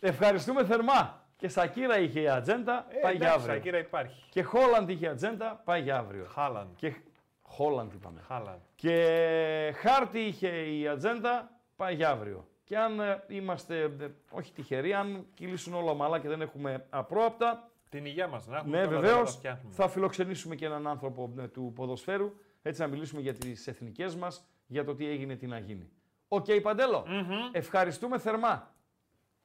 ευχαριστούμε 0.00 0.64
θερμά. 0.64 1.22
Και 1.36 1.48
Σακύρα 1.48 1.98
είχε 1.98 2.20
η 2.20 2.28
ατζέντα, 2.28 2.86
ε, 2.88 2.96
πάει 3.00 3.16
για 3.16 3.26
εντάξει, 3.26 3.42
αύριο. 3.42 3.54
Σακύρα 3.54 3.78
υπάρχει. 3.78 4.24
Και 4.30 4.42
Χόλαντ 4.42 4.90
είχε 4.90 5.08
ατζέντα, 5.08 5.60
πάει 5.64 5.82
για 5.82 5.96
αύριο. 5.98 6.24
Χάλαντ. 6.24 6.74
Και 6.76 6.94
Χόλαντ 7.42 7.92
είπαμε. 7.92 8.20
Χάλαντ. 8.20 8.60
Και 8.74 9.72
Χάρτη 9.76 10.18
είχε 10.20 10.48
η 10.48 10.88
ατζέντα, 10.88 11.50
πάει 11.76 11.94
για 11.94 12.10
αύριο. 12.10 12.48
Και 12.64 12.78
αν 12.78 13.00
ε, 13.00 13.24
είμαστε, 13.28 13.82
ε, 13.82 14.08
όχι 14.30 14.52
τυχεροί, 14.52 14.94
αν 14.94 15.26
κυλήσουν 15.34 15.74
όλα 15.74 15.90
ομαλά 15.90 16.18
και 16.20 16.28
δεν 16.28 16.40
έχουμε 16.40 16.86
απρόαπτα, 16.90 17.70
Την 17.88 18.04
υγεία 18.04 18.28
μας 18.28 18.46
να 18.46 18.56
έχουμε. 18.56 18.76
ναι, 18.76 18.86
όλα 18.86 19.00
βεβαίως 19.00 19.18
να 19.18 19.24
τα 19.24 19.30
φτιάχνουμε. 19.30 19.74
θα 19.74 19.88
φιλοξενήσουμε 19.88 20.54
και 20.54 20.64
έναν 20.66 20.86
άνθρωπο 20.86 21.34
ε, 21.38 21.48
του 21.48 21.72
ποδοσφαίρου, 21.74 22.32
έτσι 22.62 22.80
να 22.80 22.86
μιλήσουμε 22.86 23.20
για 23.20 23.34
τις 23.34 23.66
εθνικές 23.66 24.16
μας, 24.16 24.48
για 24.66 24.84
το 24.84 24.94
τι 24.94 25.08
έγινε, 25.08 25.36
τι 25.36 25.46
να 25.46 25.58
γίνει. 25.58 25.90
Οκ, 26.28 26.46
παντελο 26.62 27.06
Ευχαριστούμε 27.52 28.18
θερμά 28.18 28.74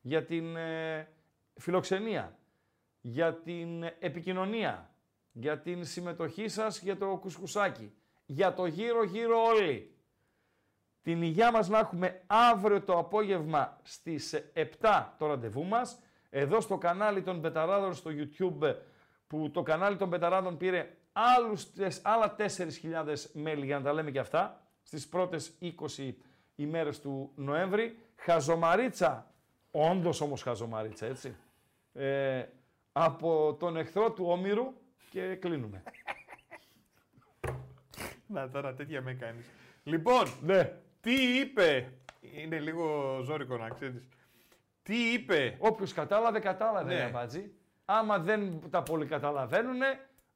για 0.01 0.23
την 0.26 0.56
ε, 0.56 1.07
φιλοξενία, 1.56 2.38
για 3.01 3.34
την 3.34 3.84
επικοινωνία, 3.99 4.93
για 5.31 5.60
την 5.60 5.85
συμμετοχή 5.85 6.47
σας 6.47 6.81
για 6.81 6.97
το 6.97 7.06
κουσκουσάκι, 7.22 7.91
για 8.26 8.53
το 8.53 8.65
γύρω-γύρω 8.65 9.43
όλοι. 9.43 9.93
Την 11.01 11.21
υγεία 11.21 11.51
μας 11.51 11.69
να 11.69 11.80
έχουμε 11.80 12.21
αύριο 12.27 12.81
το 12.81 12.97
απόγευμα 12.97 13.77
στις 13.84 14.35
7 14.53 15.05
το 15.17 15.27
ραντεβού 15.27 15.65
μας, 15.65 15.99
εδώ 16.30 16.61
στο 16.61 16.77
κανάλι 16.77 17.21
των 17.21 17.41
Πεταράδων 17.41 17.93
στο 17.93 18.11
YouTube, 18.13 18.76
που 19.27 19.51
το 19.51 19.63
κανάλι 19.63 19.95
των 19.97 20.09
Πεταράδων 20.09 20.57
πήρε 20.57 20.89
άλλους, 21.11 21.71
τεσ- 21.73 22.07
άλλα 22.07 22.35
4.000 22.35 23.30
μέλη, 23.34 23.65
για 23.65 23.77
να 23.77 23.84
τα 23.84 23.93
λέμε 23.93 24.11
και 24.11 24.19
αυτά, 24.19 24.61
στις 24.81 25.07
πρώτες 25.07 25.53
20 25.59 26.17
ημέρες 26.55 26.99
του 26.99 27.31
Νοέμβρη. 27.35 27.99
Χαζομαρίτσα, 28.15 29.31
όντως 29.71 30.21
όμως 30.21 30.41
χαζομαρίτσα, 30.41 31.05
έτσι, 31.05 31.35
ε, 31.93 32.43
από 32.91 33.55
τον 33.59 33.77
εχθρό 33.77 34.11
του 34.11 34.26
Όμηρου 34.27 34.73
και 35.09 35.35
κλείνουμε. 35.35 35.84
Να 38.27 38.49
τώρα 38.49 38.73
τέτοια 38.73 39.01
με 39.01 39.13
κάνεις. 39.13 39.45
Λοιπόν, 39.84 40.23
ναι. 40.41 40.73
Τι 41.01 41.39
είπε; 41.39 41.93
Είναι 42.21 42.59
λίγο 42.59 43.19
ζώρικο 43.23 43.57
να 43.57 43.69
ξέρεις. 43.69 44.07
Τι 44.84 45.11
είπε; 45.13 45.55
Όποιος 45.59 45.93
κατάλαβε, 45.93 46.39
κατάλαβε, 46.39 46.93
Ναι. 46.93 46.99
ναι. 46.99 47.05
Αμπάτζη. 47.05 47.51
Άμα 47.85 48.19
δεν 48.19 48.69
τα 48.69 48.84
πολύ 48.84 49.05
καταλαβαίνουν, 49.05 49.80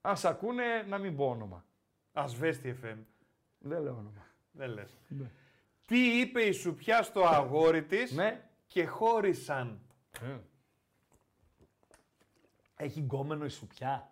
ας 0.02 0.26
ακούνε 0.26 0.81
να 0.88 0.98
μην 0.98 1.15
πω 1.15 1.30
όνομα. 1.30 1.65
Ασβέστη 2.14 2.77
FM. 2.84 2.98
Δεν 3.57 3.81
λέω 3.81 3.94
όνομα. 3.94 4.27
Δεν 4.52 4.69
λες. 4.69 4.98
Ναι. 5.07 5.31
Τι 5.85 6.19
είπε 6.19 6.41
η 6.41 6.52
Σουπιά 6.52 7.03
στο 7.03 7.26
αγόρι 7.26 7.84
της 7.84 8.11
Ναι. 8.11 8.49
και 8.68 8.85
χώρισαν; 8.85 9.81
Έχει 12.76 12.99
γκόμενο 12.99 13.45
η 13.45 13.49
σουπιά. 13.49 14.11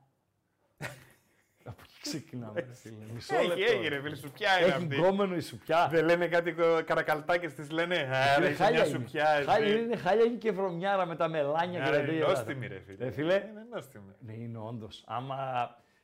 Από 1.65 1.81
εκεί 1.83 1.93
ξεκινάμε. 2.01 2.59
ρε 2.59 2.73
φίλε. 2.73 3.05
Μισό 3.13 3.35
Έχει, 3.35 3.47
λεπτό. 3.47 3.63
έχει 3.63 3.87
ρε 3.87 4.01
φίλε, 4.01 4.15
Σουπιά 4.15 4.57
είναι 4.57 4.67
Έχει 4.67 4.75
αυτή. 4.75 4.95
γκόμενο 4.95 5.35
η 5.35 5.39
σουπιά. 5.41 5.87
Δεν 5.91 6.05
λένε 6.05 6.27
κάτι 6.27 6.51
κο- 6.53 6.83
καρακαλτάκες 6.85 7.53
της 7.53 7.69
λένε. 7.71 7.95
Άρα 7.95 8.37
Είναι 8.37 8.47
είσαι 8.47 8.63
χάλια 8.63 8.79
μια 8.79 8.89
είναι. 8.89 8.97
Σουπιά. 8.97 9.25
Χάλια 9.45 9.67
εσύ». 9.73 9.83
είναι, 9.83 9.95
χάλια 9.95 10.25
είναι 10.25 10.37
και 10.37 10.51
βρωμιάρα 10.51 11.05
με 11.05 11.15
τα 11.15 11.27
μελάνια 11.27 11.83
Άρα 11.85 11.89
και 11.95 12.11
είναι 12.11 12.19
τα 12.19 12.25
τέτοια. 12.25 12.27
νόστιμη, 12.27 12.67
ρε 12.67 12.79
φίλε. 12.85 13.05
Ε, 13.05 13.11
φίλε. 13.11 13.33
Είναι 13.35 13.65
νόστιμη. 13.73 14.11
Ναι, 14.19 14.33
είναι 14.33 14.57
όντως. 14.57 15.03
Άμα 15.07 15.37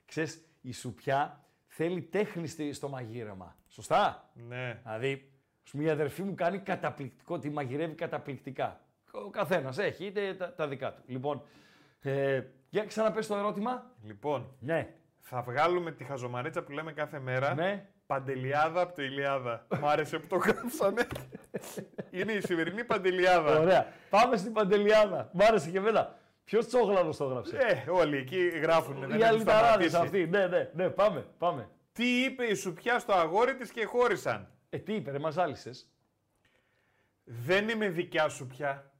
ξέρεις, 0.05 0.41
η 0.61 0.73
σουπιά 0.73 1.43
θέλει 1.67 2.01
τέχνη 2.01 2.47
στη- 2.47 2.73
στο 2.73 2.89
μαγείρεμα. 2.89 3.55
Σωστά; 3.67 4.29
Ναι. 4.47 4.79
Δηλαδή, 4.83 5.31
ας 5.65 5.71
πούμε, 5.71 5.83
η 5.83 5.89
αδερφή 5.89 6.21
μου 6.21 6.35
κάνει 6.35 6.57
καταπληκτικό, 6.59 7.39
τη 7.39 7.49
μαγειρεύει 7.49 7.95
καταπληκτικά. 7.95 8.81
Ο 9.11 9.29
καθένας 9.29 9.77
έχει 9.77 10.05
είτε 10.05 10.33
τα, 10.33 10.53
τα 10.53 10.67
δικά 10.67 10.93
του. 10.93 11.01
Λοιπόν, 11.05 11.41
ε, 12.01 12.41
για 12.69 12.85
ξαναπες 12.85 13.27
το 13.27 13.35
ερώτημα. 13.35 13.91
Λοιπόν, 14.03 14.55
Ναι. 14.59 14.93
Θα 15.29 15.41
βγάλουμε 15.41 15.91
τη 15.91 16.03
χαζομαρίτσα 16.03 16.63
που 16.63 16.71
λέμε 16.71 16.91
κάθε 16.91 17.19
μέρα. 17.19 17.53
Ναι. 17.53 17.85
Παντελιάδα 18.05 18.81
από 18.81 18.95
το 18.95 19.01
Ηλιάδα. 19.03 19.67
Μ' 19.79 19.85
άρεσε 19.87 20.19
που 20.19 20.27
το 20.27 20.35
γράψανε. 20.35 21.07
Είναι 22.11 22.31
η 22.31 22.41
σημερινή 22.41 22.83
Παντελιάδα. 22.83 23.59
Ωραία. 23.59 23.87
Πάμε 24.09 24.37
στην 24.37 24.53
Παντελιάδα. 24.53 25.29
Μ' 25.33 25.41
άρεσε 25.41 25.69
και 25.69 25.77
εμένα. 25.77 26.15
Ποιος 26.43 26.67
τσόγλανο 26.67 27.09
το 27.17 27.23
έγραψε. 27.23 27.57
Ε, 27.57 27.89
όλοι 27.89 28.17
εκεί 28.17 28.47
γράφουν. 28.47 28.99
δεν 28.99 29.09
Οι 29.09 29.13
έχουν 29.13 29.25
αλυταράδε 29.35 29.87
σταματήσει. 29.89 29.95
αυτοί. 29.95 30.27
Ναι, 30.37 30.47
ναι, 30.47 30.69
ναι, 30.73 30.89
πάμε, 30.89 31.25
πάμε. 31.37 31.69
Τι 31.91 32.23
είπε 32.23 32.45
η 32.45 32.53
Σουπιά 32.53 32.99
στο 32.99 33.13
αγόρι 33.13 33.55
της 33.55 33.71
και 33.71 33.85
χώρισαν; 33.85 34.47
Ε, 34.69 34.77
τι 34.77 34.93
είπε, 34.93 35.11
ρε, 35.11 35.19
μας 35.19 35.37
άλυσες. 35.37 35.91
Δεν 37.23 37.69
είμαι 37.69 37.89
δικιά 37.89 38.29
σου 38.29 38.47
πια. 38.47 38.91